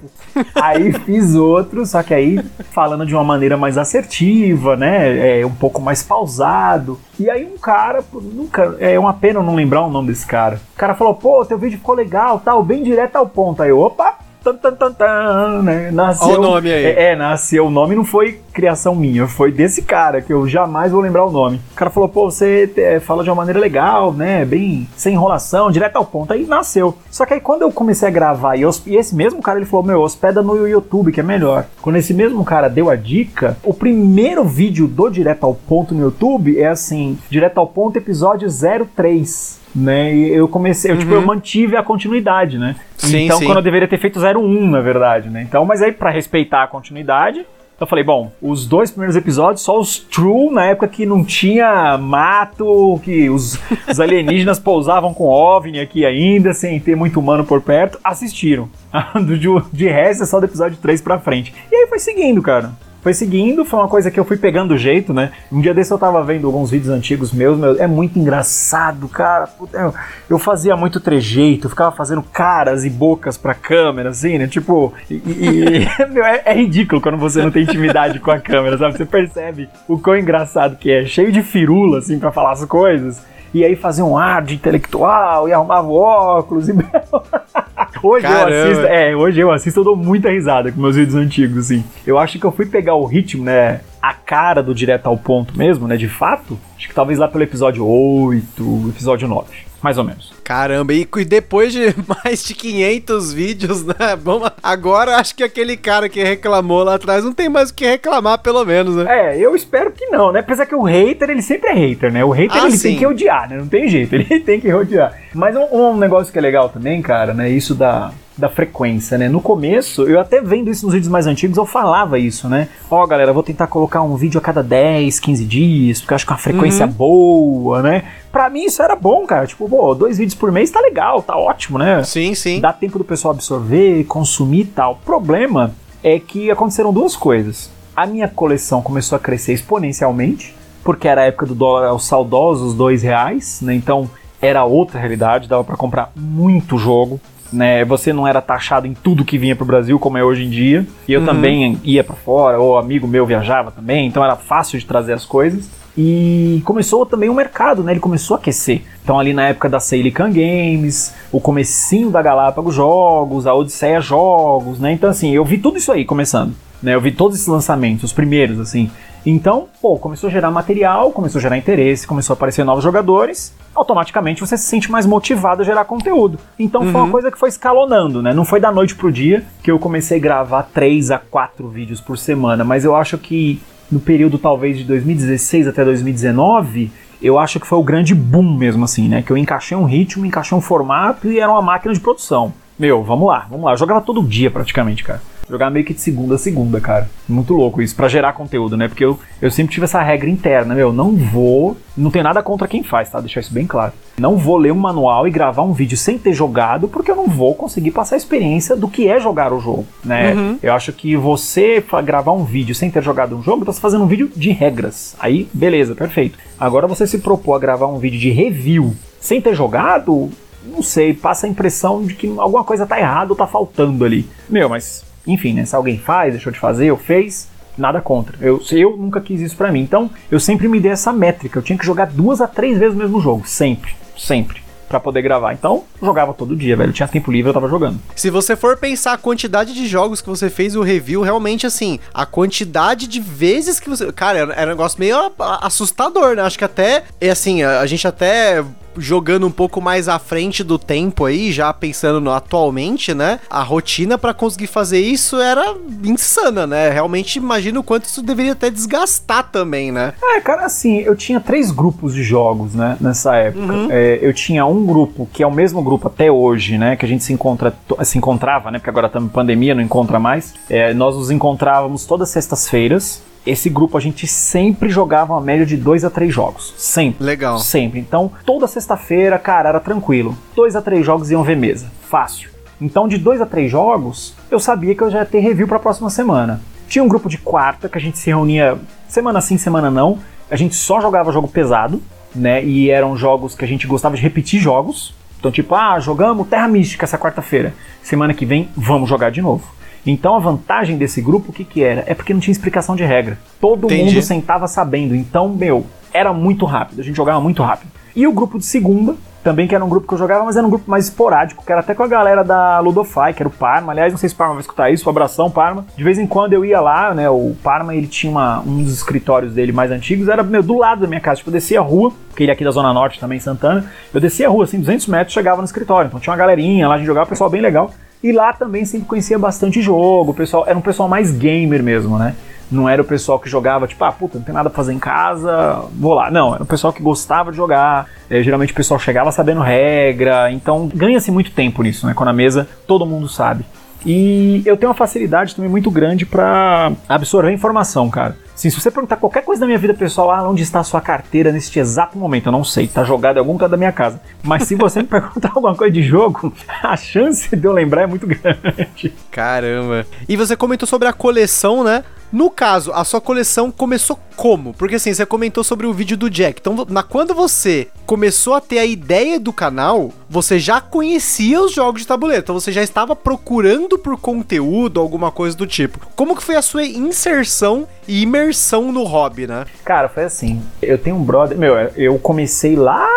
Aí 0.56 0.94
fiz 0.94 1.36
outro, 1.36 1.86
só 1.86 2.02
que 2.04 2.14
aí 2.14 2.40
falando 2.72 3.06
de 3.06 3.14
uma 3.14 3.24
maneira 3.24 3.58
mais 3.58 3.78
assertiva, 3.78 4.76
né? 4.76 5.40
É, 5.42 5.46
um 5.46 5.54
pouco 5.54 5.82
mais 5.82 6.04
pausado. 6.04 7.00
E 7.20 7.30
aí 7.30 7.46
um 7.46 7.58
cara, 7.58 8.04
nunca, 8.14 8.76
é 8.80 8.98
uma 8.98 9.14
pena 9.14 9.40
eu 9.40 9.44
não 9.44 9.56
lembrar 9.56 9.82
o 9.82 9.90
nome 9.90 10.08
desse 10.08 10.26
cara. 10.26 10.60
O 10.74 10.78
cara 10.78 10.96
falou, 10.96 11.14
pô, 11.14 11.46
teu 11.46 11.58
vídeo 11.58 11.78
ficou 11.78 11.96
legal, 11.96 12.40
tal, 12.40 12.64
bem 12.64 12.84
direto 12.84 13.16
ao 13.16 13.28
ponto. 13.28 13.62
Aí 13.62 13.72
opa, 13.72 14.18
Tan, 14.44 14.56
tan, 14.56 14.74
tan, 14.74 14.92
tan, 14.92 15.62
né? 15.62 15.92
Nasceu, 15.92 16.30
Olha 16.30 16.40
o 16.40 16.42
nome 16.42 16.74
aí. 16.74 16.86
É, 16.86 17.12
é, 17.12 17.16
nasceu. 17.16 17.68
O 17.68 17.70
nome 17.70 17.96
não 17.96 18.04
foi 18.04 18.40
criação 18.52 18.96
minha, 18.96 19.28
foi 19.28 19.52
desse 19.52 19.84
cara, 19.84 20.20
que 20.20 20.34
eu 20.34 20.48
jamais 20.48 20.92
vou 20.92 21.00
lembrar 21.00 21.26
o 21.26 21.32
nome. 21.32 21.62
O 21.72 21.76
cara 21.76 21.92
falou, 21.92 22.10
pô, 22.10 22.30
você 22.30 22.68
é, 22.76 23.00
fala 23.00 23.24
de 23.24 23.30
uma 23.30 23.36
maneira 23.36 23.60
legal, 23.60 24.12
né? 24.12 24.44
Bem 24.44 24.88
sem 24.96 25.14
enrolação, 25.14 25.70
direto 25.70 25.98
ao 25.98 26.06
ponto. 26.06 26.34
Aí 26.34 26.48
nasceu. 26.48 26.98
Só 27.12 27.24
que 27.24 27.36
aí 27.36 27.40
quando 27.40 27.62
eu 27.62 27.72
comecei 27.72 28.08
a 28.08 28.12
gravar, 28.12 28.56
e, 28.56 28.64
e 28.88 28.96
esse 28.96 29.16
mesmo 29.16 29.44
cara 29.44 29.60
ele 29.60 29.68
falou, 29.68 29.86
meu, 29.86 30.02
hospeda 30.02 30.42
no 30.42 30.68
YouTube, 30.68 31.12
que 31.12 31.20
é 31.20 31.24
melhor. 31.24 31.66
Quando 31.80 31.98
esse 31.98 32.12
mesmo 32.12 32.44
cara 32.44 32.68
deu 32.68 32.90
a 32.90 32.96
dica, 32.96 33.56
o 33.64 33.76
primeiro 33.76 34.44
vídeo 34.44 34.88
do 34.88 35.08
Direto 35.08 35.46
ao 35.46 35.54
Ponto 35.54 35.94
no 35.94 36.02
YouTube 36.02 36.60
é 36.60 36.68
assim: 36.68 37.16
Direto 37.30 37.60
ao 37.60 37.68
Ponto, 37.68 37.96
episódio 37.96 38.50
03 38.50 39.61
né? 39.76 40.14
E 40.14 40.30
eu 40.34 40.48
comecei, 40.48 40.92
eu, 40.92 40.96
uhum. 40.96 41.02
tipo, 41.02 41.14
eu 41.14 41.20
uhum. 41.20 41.26
mantive 41.26 41.76
a 41.76 41.84
continuidade, 41.84 42.58
né? 42.58 42.76
Sim, 42.98 43.26
então, 43.26 43.38
sim. 43.38 43.46
quando 43.46 43.58
eu 43.58 43.64
deveria 43.64 43.88
ter 43.88 43.98
feito 43.98 44.20
01, 44.20 44.70
na 44.70 44.82
verdade, 44.82 45.30
né? 45.30 45.42
Então, 45.42 45.66
mas 45.66 45.82
aí 45.82 45.92
para 45.92 46.10
respeitar 46.10 46.64
a 46.64 46.68
continuidade, 46.68 47.46
eu 47.80 47.88
falei, 47.88 48.04
bom, 48.04 48.32
os 48.40 48.68
dois 48.68 48.92
primeiros 48.92 49.16
episódios, 49.16 49.64
só 49.64 49.80
os 49.80 49.98
True, 49.98 50.52
na 50.52 50.66
época 50.66 50.88
que 50.88 51.04
não 51.04 51.26
tinha 51.26 51.98
mato, 51.98 53.02
que 53.04 53.28
os, 53.28 53.60
os 53.90 54.00
alienígenas 54.00 54.58
pousavam 54.62 55.16
com 55.16 55.26
OVNI 55.26 55.80
aqui 55.80 56.06
ainda, 56.06 56.54
sem 56.54 56.80
ter 56.80 56.96
muito 56.96 57.20
humano 57.20 57.44
por 57.44 57.60
perto, 57.60 57.98
assistiram. 58.04 58.70
de, 59.26 59.48
de 59.74 59.88
resto, 59.88 60.24
é 60.24 60.26
só 60.28 60.40
do 60.40 60.46
episódio 60.46 60.78
3 60.80 61.02
pra 61.02 61.18
frente. 61.18 61.54
E 61.72 61.76
aí 61.76 61.88
foi 61.88 61.98
seguindo, 61.98 62.42
cara 62.42 62.72
foi 63.02 63.14
seguindo, 63.14 63.66
foi 63.66 63.80
uma 63.80 63.88
coisa 63.88 64.12
que 64.12 64.20
eu 64.20 64.26
fui 64.26 64.38
pegando 64.38 64.78
jeito, 64.78 65.14
né? 65.14 65.32
Um 65.52 65.60
dia 65.60 65.74
desse 65.74 65.92
eu 65.92 65.98
tava 65.98 66.24
vendo 66.24 66.46
alguns 66.46 66.70
vídeos 66.70 66.94
antigos 66.94 67.32
meus, 67.32 67.58
meu, 67.58 67.82
é 67.82 67.88
muito 67.88 68.20
engraçado, 68.20 69.08
cara. 69.08 69.50
Eu, 69.74 69.94
eu 70.30 70.40
fazia 70.40 70.76
muito 70.76 71.00
trejeito, 71.00 71.70
ficava 71.70 71.96
fazendo 71.96 72.22
caras 72.22 72.86
e 72.86 72.90
bocas 72.90 73.38
pra 73.38 73.54
câmera, 73.54 74.10
assim, 74.10 74.38
né? 74.38 74.48
Tipo, 74.48 74.94
e, 75.10 75.16
e 75.16 75.88
meu, 76.14 76.24
é, 76.24 76.44
é, 76.46 76.54
ridículo 76.54 77.02
quando 77.02 77.18
você 77.18 77.42
não 77.42 77.52
tem 77.52 77.64
intimidade 77.64 78.20
com 78.20 78.32
a 78.32 78.40
câmera, 78.40 78.78
sabe? 78.78 78.98
Você 78.98 79.06
percebe 79.06 79.70
o 79.88 79.98
quão 79.98 80.18
engraçado 80.18 80.78
que 80.78 80.92
é, 80.92 81.06
cheio 81.06 81.32
de 81.32 81.42
firula, 81.42 82.00
assim, 82.00 82.20
pra 82.20 82.32
falar 82.32 82.52
as 82.52 82.64
coisas 82.66 83.32
e 83.54 83.64
aí 83.66 83.76
fazia 83.76 84.06
um 84.06 84.18
ar 84.18 84.42
de 84.44 84.56
intelectual 84.56 85.48
e 85.48 85.54
arrumava 85.54 85.88
óculos 85.88 86.70
e 86.70 86.74
hoje 88.02 88.26
Caramba. 88.26 88.52
eu 88.52 88.64
assisto, 88.64 88.86
é, 88.86 89.16
hoje 89.16 89.40
eu 89.40 89.52
assisto, 89.52 89.80
eu 89.80 89.84
dou 89.84 89.96
muita 89.96 90.30
risada 90.30 90.72
com 90.72 90.80
meus 90.80 90.96
vídeos 90.96 91.16
antigos, 91.16 91.58
assim. 91.58 91.84
Eu 92.06 92.18
acho 92.18 92.40
que 92.40 92.46
eu 92.46 92.52
fui 92.52 92.66
pegar 92.66 92.96
o 92.96 93.06
ritmo, 93.06 93.44
né, 93.44 93.82
a 94.02 94.14
cara 94.14 94.64
do 94.64 94.74
direto 94.74 95.08
ao 95.08 95.18
ponto 95.18 95.58
mesmo, 95.58 95.88
né, 95.88 95.98
de 95.98 96.08
fato, 96.08 96.58
acho 96.78 96.88
que 96.88 96.94
talvez 96.94 97.20
lá 97.20 97.28
pelo 97.28 97.44
episódio 97.44 97.86
8, 97.86 98.90
episódio 98.90 99.28
9 99.28 99.71
mais 99.82 99.98
ou 99.98 100.04
menos. 100.04 100.34
Caramba, 100.44 100.94
e 100.94 101.06
depois 101.26 101.74
de 101.74 101.94
mais 102.08 102.44
de 102.44 102.54
500 102.54 103.34
vídeos, 103.34 103.86
né? 103.86 103.96
Vamos, 104.22 104.52
agora 104.62 105.18
acho 105.18 105.36
que 105.36 105.44
aquele 105.44 105.76
cara 105.78 106.08
que 106.10 106.24
reclamou 106.24 106.84
lá 106.84 106.96
atrás 106.96 107.24
não 107.24 107.34
tem 107.34 107.50
mais 107.50 107.70
o 107.70 107.74
que 107.74 107.86
reclamar, 107.86 108.40
pelo 108.40 108.64
menos, 108.66 108.96
né? 108.96 109.06
É, 109.08 109.38
eu 109.38 109.56
espero 109.56 109.92
que 109.92 110.06
não, 110.08 110.32
né? 110.32 110.40
Apesar 110.40 110.66
que 110.66 110.76
o 110.76 110.84
hater, 110.84 111.30
ele 111.30 111.42
sempre 111.42 111.70
é 111.70 111.74
hater, 111.74 112.12
né? 112.12 112.24
O 112.24 112.32
hater, 112.32 112.64
ah, 112.64 112.68
ele 112.68 112.78
sim. 112.78 112.90
tem 112.90 112.98
que 112.98 113.08
odiar, 113.08 113.50
né? 113.50 113.58
Não 113.58 113.68
tem 113.68 113.88
jeito, 113.88 114.14
ele 114.16 114.40
tem 114.40 114.60
que 114.60 114.72
odiar. 114.74 115.18
Mas 115.34 115.56
um, 115.56 115.68
um 115.72 115.98
negócio 115.98 116.32
que 116.32 116.40
é 116.40 116.42
legal 116.42 116.70
também, 116.70 117.02
cara, 117.02 117.34
né? 117.34 117.50
Isso 117.50 117.74
da, 117.74 118.12
da 118.42 118.50
frequência, 118.50 119.18
né? 119.18 119.30
No 119.30 119.40
começo, 119.40 120.04
eu 120.04 120.20
até 120.20 120.42
vendo 120.42 120.70
isso 120.70 120.84
nos 120.86 120.94
vídeos 120.94 121.12
mais 121.12 121.28
antigos, 121.28 121.58
eu 121.58 121.66
falava 121.66 122.18
isso, 122.18 122.50
né? 122.50 122.68
Ó, 122.90 123.02
oh, 123.02 123.08
galera, 123.08 123.32
vou 123.32 123.44
tentar 123.44 123.68
colocar 123.68 124.02
um 124.02 124.16
vídeo 124.16 124.40
a 124.40 124.42
cada 124.42 124.64
10, 124.64 125.20
15 125.20 125.46
dias, 125.46 126.02
porque 126.02 126.14
eu 126.14 126.16
acho 126.16 126.26
que 126.26 126.32
é 126.32 126.34
uma 126.34 126.40
frequência 126.40 126.86
uhum. 126.88 126.92
boa, 126.92 127.82
né? 127.84 128.04
Pra 128.32 128.50
mim 128.50 128.66
isso 128.66 128.82
era 128.82 128.96
bom, 128.96 129.26
cara. 129.28 129.46
Tipo, 129.46 129.70
pô, 129.70 129.94
dois 129.94 130.18
vídeos 130.18 130.34
por 130.34 130.52
mês 130.52 130.72
tá 130.72 130.82
legal, 130.82 131.22
tá 131.22 131.38
ótimo, 131.38 131.78
né? 131.78 132.04
Sim, 132.04 132.34
sim. 132.34 132.60
Dá 132.60 132.74
tempo 132.74 132.98
do 132.98 133.04
pessoal 133.04 133.34
absorver, 133.34 134.04
consumir 134.06 134.62
e 134.62 134.66
tal. 134.66 134.94
O 134.94 135.06
problema 135.06 135.72
é 136.04 136.20
que 136.20 136.50
aconteceram 136.50 136.92
duas 136.92 137.16
coisas. 137.16 137.70
A 137.96 138.08
minha 138.08 138.28
coleção 138.28 138.82
começou 138.82 139.16
a 139.16 139.20
crescer 139.20 139.54
exponencialmente, 139.54 140.56
porque 140.84 141.08
era 141.08 141.22
a 141.22 141.26
época 141.26 141.46
do 141.46 141.54
dólar 141.54 141.90
aos 141.90 142.08
saudosos 142.08 142.74
dois 142.74 143.04
reais, 143.04 143.62
né? 143.62 143.76
Então 143.76 144.10
era 144.42 144.66
outra 144.66 145.00
realidade, 145.00 145.48
dava 145.48 145.64
para 145.64 145.78
comprar 145.78 146.12
muito 146.16 146.78
jogo 146.78 147.22
né? 147.52 147.84
Você 147.86 148.14
não 148.14 148.28
era 148.28 148.42
taxado 148.42 148.88
em 148.88 148.94
tudo 148.94 149.26
que 149.26 149.38
vinha 149.38 149.56
para 149.56 149.64
o 149.64 149.68
Brasil 149.68 150.00
como 150.00 150.18
é 150.18 150.24
hoje 150.24 150.46
em 150.46 150.50
dia. 150.50 150.86
E 151.08 151.14
eu 151.14 151.20
uhum. 151.20 151.26
também 151.26 151.80
ia 151.84 152.04
para 152.04 152.16
fora, 152.16 152.60
ou 152.60 152.78
amigo 152.78 153.08
meu 153.08 153.26
viajava 153.26 153.72
também, 153.72 154.08
então 154.08 154.24
era 154.24 154.36
fácil 154.36 154.80
de 154.80 154.86
trazer 154.86 155.14
as 155.14 155.26
coisas. 155.26 155.70
E 155.98 156.62
começou 156.64 157.06
também 157.06 157.30
o 157.30 157.34
mercado, 157.34 157.84
né? 157.84 157.92
Ele 157.92 158.00
começou 158.00 158.36
a 158.36 158.40
aquecer. 158.40 158.82
Então 159.04 159.20
ali 159.20 159.34
na 159.34 159.50
época 159.50 159.68
da 159.68 159.80
Seilican 159.80 160.32
Games, 160.32 161.14
o 161.32 161.42
comecinho 161.42 162.10
da 162.10 162.22
Galápagos 162.22 162.74
Jogos, 162.74 163.46
a 163.46 163.54
Odisseia 163.54 164.00
Jogos, 164.00 164.80
né? 164.80 164.94
Então 164.94 165.10
assim, 165.10 165.32
eu 165.32 165.44
vi 165.44 165.58
tudo 165.58 165.78
isso 165.78 165.92
aí 165.92 166.06
começando. 166.06 166.54
Né? 166.82 166.96
Eu 166.96 167.02
vi 167.02 167.12
todos 167.12 167.36
esses 167.36 167.48
lançamentos, 167.48 168.06
os 168.06 168.14
primeiros, 168.14 168.60
assim. 168.60 168.90
Então, 169.26 169.68
pô, 169.82 169.98
começou 170.00 170.30
a 170.30 170.32
gerar 170.32 170.50
material, 170.50 171.12
começou 171.12 171.38
a 171.38 171.42
gerar 171.42 171.58
interesse, 171.58 172.08
começou 172.08 172.34
a 172.34 172.36
aparecer 172.36 172.64
novos 172.64 172.84
jogadores, 172.84 173.54
automaticamente 173.76 174.42
você 174.42 174.58
se 174.58 174.66
sente 174.66 174.92
mais 174.92 175.06
motivado 175.06 175.62
a 175.62 175.66
gerar 175.66 175.86
conteúdo. 175.86 176.38
Então 176.58 176.82
uhum. 176.82 176.92
foi 176.92 177.02
uma 177.02 177.06
uhum. 177.06 177.12
coisa 177.12 177.32
que 177.32 177.38
foi 177.38 177.50
escalonando, 177.50 178.22
né? 178.22 178.34
Não 178.34 178.46
foi 178.46 178.60
da 178.60 178.72
noite 178.72 178.96
pro 178.96 179.12
dia 179.12 179.44
que 179.64 179.72
eu 179.72 179.80
comecei 179.80 180.18
a 180.18 180.22
gravar 180.22 180.64
3 180.64 181.12
a 181.12 181.20
4 181.20 181.68
vídeos 181.70 182.02
por 182.02 182.18
semana, 182.18 182.64
mas 182.64 182.84
eu 182.84 182.96
acho 182.96 183.18
que 183.18 183.62
no 183.92 184.00
período 184.00 184.38
talvez 184.38 184.78
de 184.78 184.84
2016 184.84 185.68
até 185.68 185.84
2019, 185.84 186.92
eu 187.22 187.38
acho 187.38 187.60
que 187.60 187.68
foi 187.68 187.78
o 187.78 187.84
grande 187.84 188.16
boom 188.16 188.58
mesmo 188.58 188.86
assim, 188.86 189.08
né? 189.08 189.22
Que 189.22 189.32
eu 189.32 189.38
encaixei 189.38 189.78
um 189.78 189.86
ritmo, 189.86 190.26
encaixei 190.26 190.58
um 190.58 190.62
formato 190.62 191.32
e 191.32 191.40
era 191.40 191.52
uma 191.52 191.62
máquina 191.62 191.94
de 191.94 192.00
produção. 192.00 192.54
Meu, 192.80 193.04
vamos 193.04 193.28
lá, 193.28 193.46
vamos 193.50 193.66
lá. 193.66 193.74
Eu 193.74 193.78
jogava 193.78 194.02
todo 194.02 194.24
dia 194.24 194.50
praticamente, 194.50 195.04
cara 195.04 195.22
jogar 195.52 195.70
meio 195.70 195.86
que 195.86 195.94
de 195.94 196.02
segunda 196.02 196.36
a 196.36 196.38
segunda, 196.38 196.80
cara. 196.80 197.10
Muito 197.28 197.54
louco 197.54 197.82
isso, 197.82 197.96
para 197.96 198.08
gerar 198.08 198.34
conteúdo, 198.34 198.78
né? 198.78 198.88
Porque 198.88 199.04
eu, 199.04 199.20
eu 199.42 199.52
sempre 199.52 199.74
tive 199.74 199.84
essa 199.84 200.02
regra 200.02 200.30
interna, 200.30 200.74
meu, 200.74 200.92
não 200.94 201.16
vou. 201.16 201.78
Não 201.96 202.10
tenho 202.10 202.24
nada 202.24 202.42
contra 202.42 202.68
quem 202.68 202.84
faz, 202.84 203.10
tá? 203.10 203.20
Deixar 203.20 203.42
isso 203.42 203.54
bem 203.54 203.68
claro. 203.68 203.92
Não 204.18 204.38
vou 204.38 204.58
ler 204.58 204.72
um 204.72 204.78
manual 204.78 205.28
e 205.28 205.32
gravar 205.32 205.64
um 205.64 205.74
vídeo 205.74 205.98
sem 205.98 206.18
ter 206.18 206.34
jogado, 206.34 206.88
porque 206.88 207.12
eu 207.12 207.16
não 207.16 207.28
vou 207.28 207.54
conseguir 207.54 207.92
passar 207.92 208.16
a 208.16 208.18
experiência 208.18 208.76
do 208.76 208.88
que 208.88 209.08
é 209.08 209.20
jogar 209.20 209.52
o 209.52 209.60
jogo, 209.60 209.86
né? 210.04 210.34
Uhum. 210.34 210.58
Eu 210.64 210.74
acho 210.74 210.94
que 210.94 211.16
você 211.16 211.84
gravar 212.04 212.32
um 212.32 212.46
vídeo 212.46 212.74
sem 212.74 212.90
ter 212.90 213.04
jogado 213.04 213.36
um 213.36 213.44
jogo, 213.44 213.66
tá 213.66 213.74
fazendo 213.74 214.04
um 214.04 214.08
vídeo 214.08 214.32
de 214.36 214.52
regras. 214.52 215.16
Aí, 215.20 215.50
beleza, 215.54 215.94
perfeito. 215.96 216.40
Agora 216.60 216.88
você 216.88 217.06
se 217.06 217.20
propor 217.20 217.56
a 217.56 217.60
gravar 217.60 217.88
um 217.88 218.00
vídeo 218.00 218.20
de 218.20 218.32
review 218.32 218.96
sem 219.20 219.42
ter 219.42 219.54
jogado, 219.54 220.30
não 220.66 220.82
sei, 220.82 221.14
passa 221.14 221.46
a 221.46 221.50
impressão 221.50 222.04
de 222.04 222.14
que 222.14 222.28
alguma 222.38 222.64
coisa 222.64 222.86
tá 222.86 223.00
errada 223.00 223.32
ou 223.32 223.38
tá 223.38 223.48
faltando 223.48 224.06
ali. 224.06 224.28
Meu, 224.50 224.70
mas 224.70 225.04
enfim, 225.26 225.54
né? 225.54 225.66
Se 225.66 225.76
alguém 225.76 225.98
faz, 225.98 226.34
deixou 226.34 226.52
de 226.52 226.60
fazer 226.60 226.92
ou 226.92 226.98
fez, 226.98 227.48
nada 227.78 228.02
contra. 228.02 228.38
Eu, 228.42 228.62
eu 228.72 228.98
nunca 228.98 229.22
quis 229.22 229.42
isso 229.42 229.56
para 229.56 229.72
mim. 229.72 229.82
Então, 229.82 230.10
eu 230.30 230.40
sempre 230.40 230.68
me 230.68 230.80
dei 230.80 230.92
essa 230.92 231.14
métrica. 231.14 231.60
Eu 231.60 231.64
tinha 231.64 231.78
que 231.78 231.86
jogar 231.86 232.08
duas 232.08 232.42
a 232.42 232.48
três 232.48 232.78
vezes 232.78 232.96
o 232.96 232.98
mesmo 232.98 233.20
jogo. 233.22 233.48
Sempre. 233.48 233.94
Sempre. 234.18 234.62
para 234.88 235.00
poder 235.00 235.22
gravar. 235.22 235.54
Então, 235.54 235.86
jogava 236.04 236.34
todo 236.34 236.54
dia, 236.54 236.76
velho. 236.76 236.92
Tinha 236.92 237.08
tempo 237.08 237.32
livre, 237.32 237.50
eu 237.50 237.54
tava 237.54 237.70
jogando. 237.70 237.98
Se 238.14 238.30
você 238.30 238.58
for 238.58 238.76
pensar 238.76 239.14
a 239.14 239.18
quantidade 239.18 239.74
de 239.74 239.88
jogos 239.88 240.22
que 240.22 240.30
você 240.30 240.50
fez 240.50 240.76
o 240.76 240.82
review, 240.82 241.22
realmente 241.22 241.66
assim, 241.66 241.98
a 242.14 242.26
quantidade 242.26 243.08
de 243.08 243.22
vezes 243.22 243.80
que 243.80 243.90
você. 243.90 244.12
Cara, 244.12 244.40
era 244.54 244.66
um 244.66 244.74
negócio 244.76 245.00
meio 245.00 245.16
assustador, 245.62 246.36
né? 246.36 246.42
Acho 246.42 246.58
que 246.58 246.66
até. 246.66 247.06
Assim, 247.32 247.64
a 247.64 247.86
gente 247.86 248.06
até 248.06 248.62
jogando 248.98 249.48
um 249.48 249.52
pouco 249.52 249.82
mais 249.82 250.08
à 250.08 250.20
frente 250.20 250.64
do 250.64 250.78
tempo 250.78 251.26
aí, 251.26 251.52
já 251.52 251.72
pensando 251.74 252.20
no 252.20 252.32
atualmente, 252.32 253.14
né? 253.14 253.40
A 253.50 253.64
rotina 253.64 254.18
para 254.18 254.34
conseguir 254.34 254.68
fazer 254.68 255.00
isso 255.00 255.40
era 255.40 255.76
insana, 256.04 256.66
né? 256.68 256.90
Realmente 256.90 257.38
imagino 257.38 257.80
o 257.80 257.84
quanto 257.84 258.06
isso 258.06 258.22
deveria 258.22 258.54
até 258.54 258.70
desgastar 258.70 259.50
também, 259.52 259.92
né? 259.92 260.14
É, 260.24 260.40
cara, 260.42 260.66
assim, 260.66 261.00
eu 261.00 261.16
tinha 261.16 261.40
três 261.40 261.72
grupos 261.72 262.14
de 262.14 262.24
jogos, 262.24 262.74
né? 262.74 262.98
Nessa 263.00 263.36
época. 263.36 263.74
Uhum. 263.74 263.88
É, 263.90 264.20
eu 264.22 264.34
tinha 264.34 264.66
um 264.66 264.86
grupo 264.86 265.28
que 265.32 265.44
é 265.44 265.48
o 265.48 265.52
mesmo 265.52 265.82
grupo 265.82 266.08
até 266.08 266.32
hoje, 266.32 266.78
né? 266.78 266.96
Que 266.96 267.06
a 267.06 267.10
gente 267.10 267.24
se 267.24 267.34
encontra, 267.34 267.74
se 268.04 268.18
encontrava, 268.18 268.72
né? 268.72 268.80
Porque 268.80 268.90
agora 268.90 269.08
estamos 269.08 269.30
em 269.30 269.34
pandemia, 269.34 269.76
não 269.76 269.82
encontra 269.82 270.20
mais. 270.20 270.54
É, 270.70 270.94
nós 270.94 271.16
nos 271.16 271.32
encontrávamos 271.32 272.06
todas 272.06 272.30
sextas-feiras 272.30 273.22
esse 273.46 273.70
grupo 273.70 273.98
a 273.98 274.02
gente 274.02 274.28
sempre 274.28 274.90
jogava 274.90 275.34
uma 275.34 275.42
média 275.42 275.66
de 275.66 275.76
dois 275.76 276.06
a 276.06 276.10
três 276.10 276.34
jogos. 276.34 276.74
Sempre. 276.78 277.24
Legal. 277.24 277.60
Sempre. 277.60 278.00
Então, 278.00 278.32
toda 278.46 278.68
sexta-feira, 278.68 279.40
cara, 279.40 279.70
era 279.70 279.80
tranquilo. 279.80 280.38
Dois 280.56 280.76
a 280.76 280.82
três 280.82 281.06
jogos 281.06 281.32
iam 281.32 281.44
ver 281.44 281.58
mesa. 281.58 281.92
Fácil. 282.08 282.50
Então, 282.80 283.08
de 283.08 283.18
dois 283.18 283.42
a 283.42 283.46
três 283.46 283.72
jogos, 283.72 284.34
eu 284.50 284.60
sabia 284.60 284.96
que 284.96 285.04
eu 285.04 285.12
já 285.12 285.20
ia 285.20 285.26
ter 285.26 285.40
review 285.40 285.68
para 285.68 285.78
a 285.78 285.80
próxima 285.80 286.10
semana. 286.10 286.62
Tinha 286.88 287.04
um 287.04 287.08
grupo 287.08 287.30
de 287.30 287.38
quarta 287.38 287.88
que 287.88 287.98
a 287.98 288.02
gente 288.02 288.18
se 288.18 288.30
reunia 288.30 288.78
semana 289.08 289.40
sim, 289.42 289.58
semana 289.58 289.90
não. 289.90 290.20
A 290.50 290.56
gente 290.56 290.76
só 290.76 291.00
jogava 291.00 291.32
jogo 291.32 291.48
pesado, 291.48 292.02
né? 292.36 292.64
E 292.64 292.90
eram 292.90 293.16
jogos 293.16 293.56
que 293.56 293.64
a 293.64 293.68
gente 293.68 293.88
gostava 293.88 294.16
de 294.16 294.22
repetir 294.22 294.60
jogos. 294.60 295.14
Então, 295.40 295.52
tipo, 295.52 295.74
ah, 295.74 296.00
jogamos 296.00 296.48
Terra 296.48 296.68
Mística 296.68 297.06
essa 297.06 297.18
quarta-feira. 297.18 297.74
Semana 298.04 298.34
que 298.34 298.46
vem, 298.46 298.70
vamos 298.76 299.10
jogar 299.10 299.32
de 299.32 299.42
novo. 299.42 299.64
Então 300.06 300.36
a 300.36 300.40
vantagem 300.40 300.98
desse 300.98 301.22
grupo, 301.22 301.52
o 301.52 301.54
que, 301.54 301.64
que 301.64 301.84
era? 301.84 302.04
É 302.08 302.14
porque 302.14 302.34
não 302.34 302.40
tinha 302.40 302.52
explicação 302.52 302.96
de 302.96 303.04
regra. 303.04 303.38
Todo 303.60 303.86
Entendi. 303.86 304.16
mundo 304.16 304.22
sentava 304.22 304.68
sabendo. 304.68 305.16
Então, 305.16 305.50
meu, 305.50 305.86
era 306.14 306.34
muito 306.34 306.66
rápido. 306.66 307.02
A 307.02 307.04
gente 307.04 307.16
jogava 307.16 307.40
muito 307.40 307.62
rápido. 307.62 307.90
E 308.16 308.28
o 308.28 308.34
grupo 308.34 308.58
de 308.58 308.66
segunda, 308.66 309.16
também 309.44 309.68
que 309.68 309.74
era 309.74 309.84
um 309.84 309.90
grupo 309.90 310.08
que 310.08 310.14
eu 310.14 310.18
jogava, 310.18 310.44
mas 310.44 310.58
era 310.58 310.66
um 310.66 310.70
grupo 310.70 310.90
mais 310.90 311.06
esporádico, 311.06 311.64
que 311.66 311.72
era 311.72 311.82
até 311.82 311.96
com 311.96 312.04
a 312.04 312.08
galera 312.08 312.44
da 312.44 312.80
Ludofy, 312.80 313.34
que 313.36 313.42
era 313.42 313.48
o 313.48 313.52
Parma. 313.52 313.92
Aliás, 313.92 314.12
não 314.12 314.18
sei 314.18 314.30
se 314.30 314.36
o 314.36 314.38
Parma 314.38 314.54
vai 314.54 314.62
escutar 314.62 314.92
isso, 314.92 315.08
um 315.08 315.10
abração, 315.10 315.50
Parma. 315.50 315.86
De 315.96 316.04
vez 316.04 316.20
em 316.20 316.28
quando 316.28 316.54
eu 316.54 316.66
ia 316.66 316.82
lá, 316.82 317.14
né? 317.14 317.30
O 317.30 317.56
Parma, 317.64 317.96
ele 317.96 318.08
tinha 318.08 318.32
uma, 318.32 318.60
um 318.62 318.84
dos 318.84 318.94
escritórios 318.94 319.54
dele 319.54 319.72
mais 319.72 319.92
antigos, 319.92 320.28
era 320.28 320.44
meu, 320.44 320.62
do 320.62 320.78
lado 320.78 321.02
da 321.02 321.08
minha 321.08 321.22
casa. 321.22 321.38
Tipo, 321.38 321.50
eu 321.50 321.54
descia 321.54 321.80
a 321.80 321.84
rua, 321.84 322.12
porque 322.30 322.44
ele 322.44 322.52
é 322.52 322.54
aqui 322.54 322.64
da 322.64 322.72
Zona 322.72 322.94
Norte 322.94 323.20
também, 323.20 323.40
Santana. 323.40 323.86
Eu 324.14 324.20
descia 324.20 324.48
a 324.48 324.50
rua, 324.50 324.66
assim, 324.66 324.80
200 324.80 325.08
metros, 325.08 325.34
chegava 325.34 325.62
no 325.62 325.66
escritório. 325.66 326.08
Então 326.08 326.20
tinha 326.20 326.32
uma 326.32 326.38
galerinha 326.38 326.88
lá, 326.88 326.96
a 326.96 326.98
gente 326.98 327.08
jogava, 327.08 327.26
o 327.26 327.30
pessoal 327.30 327.50
bem 327.50 327.62
legal. 327.62 327.92
E 328.24 328.32
lá 328.32 328.54
também 328.54 328.86
sempre 328.86 329.08
conhecia 329.08 329.38
bastante 329.40 329.82
jogo, 329.82 330.34
pessoal 330.34 330.64
era 330.68 330.78
um 330.78 330.82
pessoal 330.82 331.10
mais 331.10 331.32
gamer 331.32 331.82
mesmo, 331.82 332.18
né? 332.18 332.36
Não 332.72 332.88
era 332.88 333.02
o 333.02 333.06
pessoal 333.06 333.38
que 333.38 333.50
jogava, 333.50 333.86
tipo, 333.86 334.02
ah, 334.06 334.12
puta, 334.12 334.38
não 334.38 334.46
tem 334.46 334.54
nada 334.54 334.70
pra 334.70 334.78
fazer 334.78 334.94
em 334.94 335.00
casa, 335.00 335.84
vou 335.94 336.14
lá. 336.14 336.32
Não, 336.32 336.54
era 336.54 336.64
o 336.64 336.66
pessoal 336.66 336.94
que 336.94 337.04
gostava 337.04 337.52
de 337.52 337.58
jogar. 337.58 338.08
É, 338.30 338.42
geralmente 338.42 338.72
o 338.72 338.76
pessoal 338.76 338.98
chegava 338.98 339.30
sabendo 339.32 339.60
regra, 339.60 340.50
então 340.52 340.90
ganha-se 340.94 341.32
muito 341.32 341.52
tempo 341.52 341.84
nisso, 341.84 342.08
né? 342.08 342.14
Quando 342.14 342.30
a 342.30 342.34
mesa 342.34 342.68
todo 342.88 343.06
mundo 343.06 343.28
sabe. 343.28 343.66
E 344.06 344.64
eu 344.66 344.78
tenho 344.78 344.90
uma 344.90 344.96
facilidade 344.96 345.56
também 345.56 345.70
muito 345.70 345.92
grande 345.92 346.26
para 346.26 346.94
absorver 347.10 347.52
informação, 347.52 348.10
cara. 348.10 348.38
Sim, 348.56 348.70
se 348.70 348.80
você 348.80 348.92
perguntar 348.92 349.18
qualquer 349.18 349.44
coisa 349.44 349.62
da 349.62 349.66
minha 349.66 349.80
vida 349.80 349.94
pessoal, 349.94 350.32
ah, 350.32 350.48
onde 350.48 350.62
está 350.62 350.80
a 350.80 350.84
sua 350.84 351.02
carteira 351.02 351.52
neste 351.52 351.80
exato 351.80 352.18
momento? 352.18 352.48
Eu 352.48 352.52
não 352.52 352.64
sei, 352.64 352.88
tá 352.88 353.04
jogado 353.04 353.38
em 353.38 353.40
algum 353.40 353.58
canto 353.58 353.72
da 353.72 353.78
minha 353.78 353.92
casa. 353.92 354.22
Mas 354.44 354.64
se 354.64 354.76
você 354.76 355.02
me 355.02 355.08
perguntar 355.10 355.52
alguma 355.56 355.76
coisa 355.76 355.94
de 355.94 356.04
jogo, 356.04 356.54
a 356.84 356.96
chance 356.96 357.56
de 357.56 357.66
eu 357.66 357.72
lembrar 357.72 358.04
é 358.04 358.08
muito 358.08 358.28
grande. 358.28 359.14
Caramba. 359.32 360.06
E 360.28 360.36
você 360.36 360.56
comentou 360.56 360.88
sobre 360.88 361.08
a 361.08 361.14
coleção, 361.14 361.84
né? 361.84 362.04
No 362.32 362.50
caso, 362.50 362.92
a 362.94 363.04
sua 363.04 363.20
coleção 363.20 363.72
começou 363.72 364.18
como? 364.36 364.74
Porque 364.74 364.96
assim, 364.96 365.14
você 365.14 365.26
comentou 365.26 365.64
sobre 365.64 365.86
o 365.86 365.94
vídeo 365.94 366.18
do 366.18 366.30
Jack. 366.30 366.60
Então, 366.62 366.86
na, 366.90 367.04
quando 367.04 367.34
você 367.34 367.90
começou 368.06 368.54
a 368.54 368.62
ter 368.62 368.80
a 368.80 368.86
ideia 368.86 369.40
do 369.40 369.54
canal, 369.54 370.12
você 370.30 370.58
já 370.58 370.80
conhecia 370.80 371.62
os 371.62 371.74
jogos 371.74 372.02
de 372.02 372.08
tabuleiro. 372.08 372.42
Então 372.42 372.60
você 372.60 372.72
já 372.72 372.82
estava 372.82 373.16
procurando 373.16 373.98
por 373.98 374.18
conteúdo, 374.18 375.00
alguma 375.00 375.32
coisa 375.32 375.56
do 375.56 375.68
tipo. 375.68 376.00
Como 376.16 376.36
que 376.36 376.44
foi 376.44 376.56
a 376.56 376.62
sua 376.62 376.86
inserção 376.86 377.88
e 378.08 378.22
imersão 378.24 378.92
no 378.92 379.04
hobby, 379.04 379.46
né? 379.46 379.66
Cara, 379.84 380.10
foi 380.10 380.24
assim. 380.24 380.62
Eu 380.82 380.98
tenho 380.98 381.18
um 381.18 381.24
brother. 381.24 381.58
Meu, 381.58 381.76
eu 381.96 382.18
comecei 382.18 382.76
lá 382.76 383.08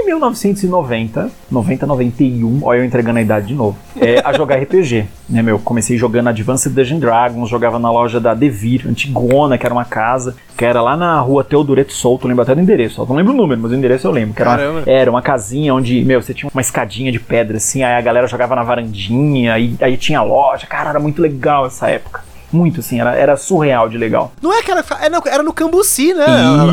em 0.00 0.06
1990, 0.06 1.30
90, 1.50 1.86
91. 1.86 2.60
Olha, 2.62 2.78
eu 2.78 2.84
entregando 2.84 3.18
a 3.18 3.22
idade 3.22 3.48
de 3.48 3.54
novo. 3.54 3.76
É, 4.00 4.20
a 4.24 4.32
jogar 4.32 4.56
RPG. 4.56 5.06
Né, 5.28 5.42
meu? 5.42 5.58
Comecei 5.58 5.96
jogando 5.96 6.28
Advanced 6.28 6.72
Dungeons 6.72 7.00
Dragons, 7.00 7.48
jogava 7.48 7.78
na 7.78 7.90
loja 7.90 8.18
da 8.18 8.34
Devir, 8.34 8.86
antigona, 8.88 9.58
que 9.58 9.66
era 9.66 9.74
uma 9.74 9.84
casa, 9.84 10.34
que 10.56 10.64
era 10.64 10.80
lá 10.80 10.96
na 10.96 11.20
rua 11.20 11.44
Teodoreto 11.44 11.92
Souto, 11.92 12.26
lembro 12.26 12.42
até 12.42 12.54
do 12.54 12.60
endereço, 12.60 13.04
não 13.06 13.16
lembro 13.16 13.32
o 13.32 13.36
número, 13.36 13.60
mas 13.60 13.70
o 13.70 13.74
endereço 13.74 14.06
eu 14.06 14.10
lembro. 14.10 14.34
Era, 14.60 14.70
uma, 14.70 14.82
era 14.86 15.10
uma 15.10 15.22
casinha 15.22 15.74
onde, 15.74 16.02
meu, 16.04 16.20
você 16.22 16.32
tinha 16.32 16.50
uma 16.52 16.60
escadinha 16.60 17.12
de 17.12 17.20
pedra, 17.20 17.58
assim, 17.58 17.82
aí 17.82 17.94
a 17.94 18.00
galera 18.00 18.26
jogava 18.26 18.56
na 18.56 18.62
varandinha, 18.62 19.54
aí, 19.54 19.76
aí 19.80 19.96
tinha 19.96 20.22
loja, 20.22 20.66
cara, 20.66 20.90
era 20.90 20.98
muito 20.98 21.20
legal 21.20 21.66
essa 21.66 21.88
época. 21.88 22.29
Muito, 22.52 22.80
assim, 22.80 23.00
era, 23.00 23.14
era 23.14 23.36
surreal 23.36 23.88
de 23.88 23.96
legal. 23.96 24.32
Não 24.42 24.52
é 24.52 24.62
que 24.62 24.70
era, 24.70 24.84
era 25.26 25.42
no 25.42 25.52
Cambuci, 25.52 26.14
né? 26.14 26.26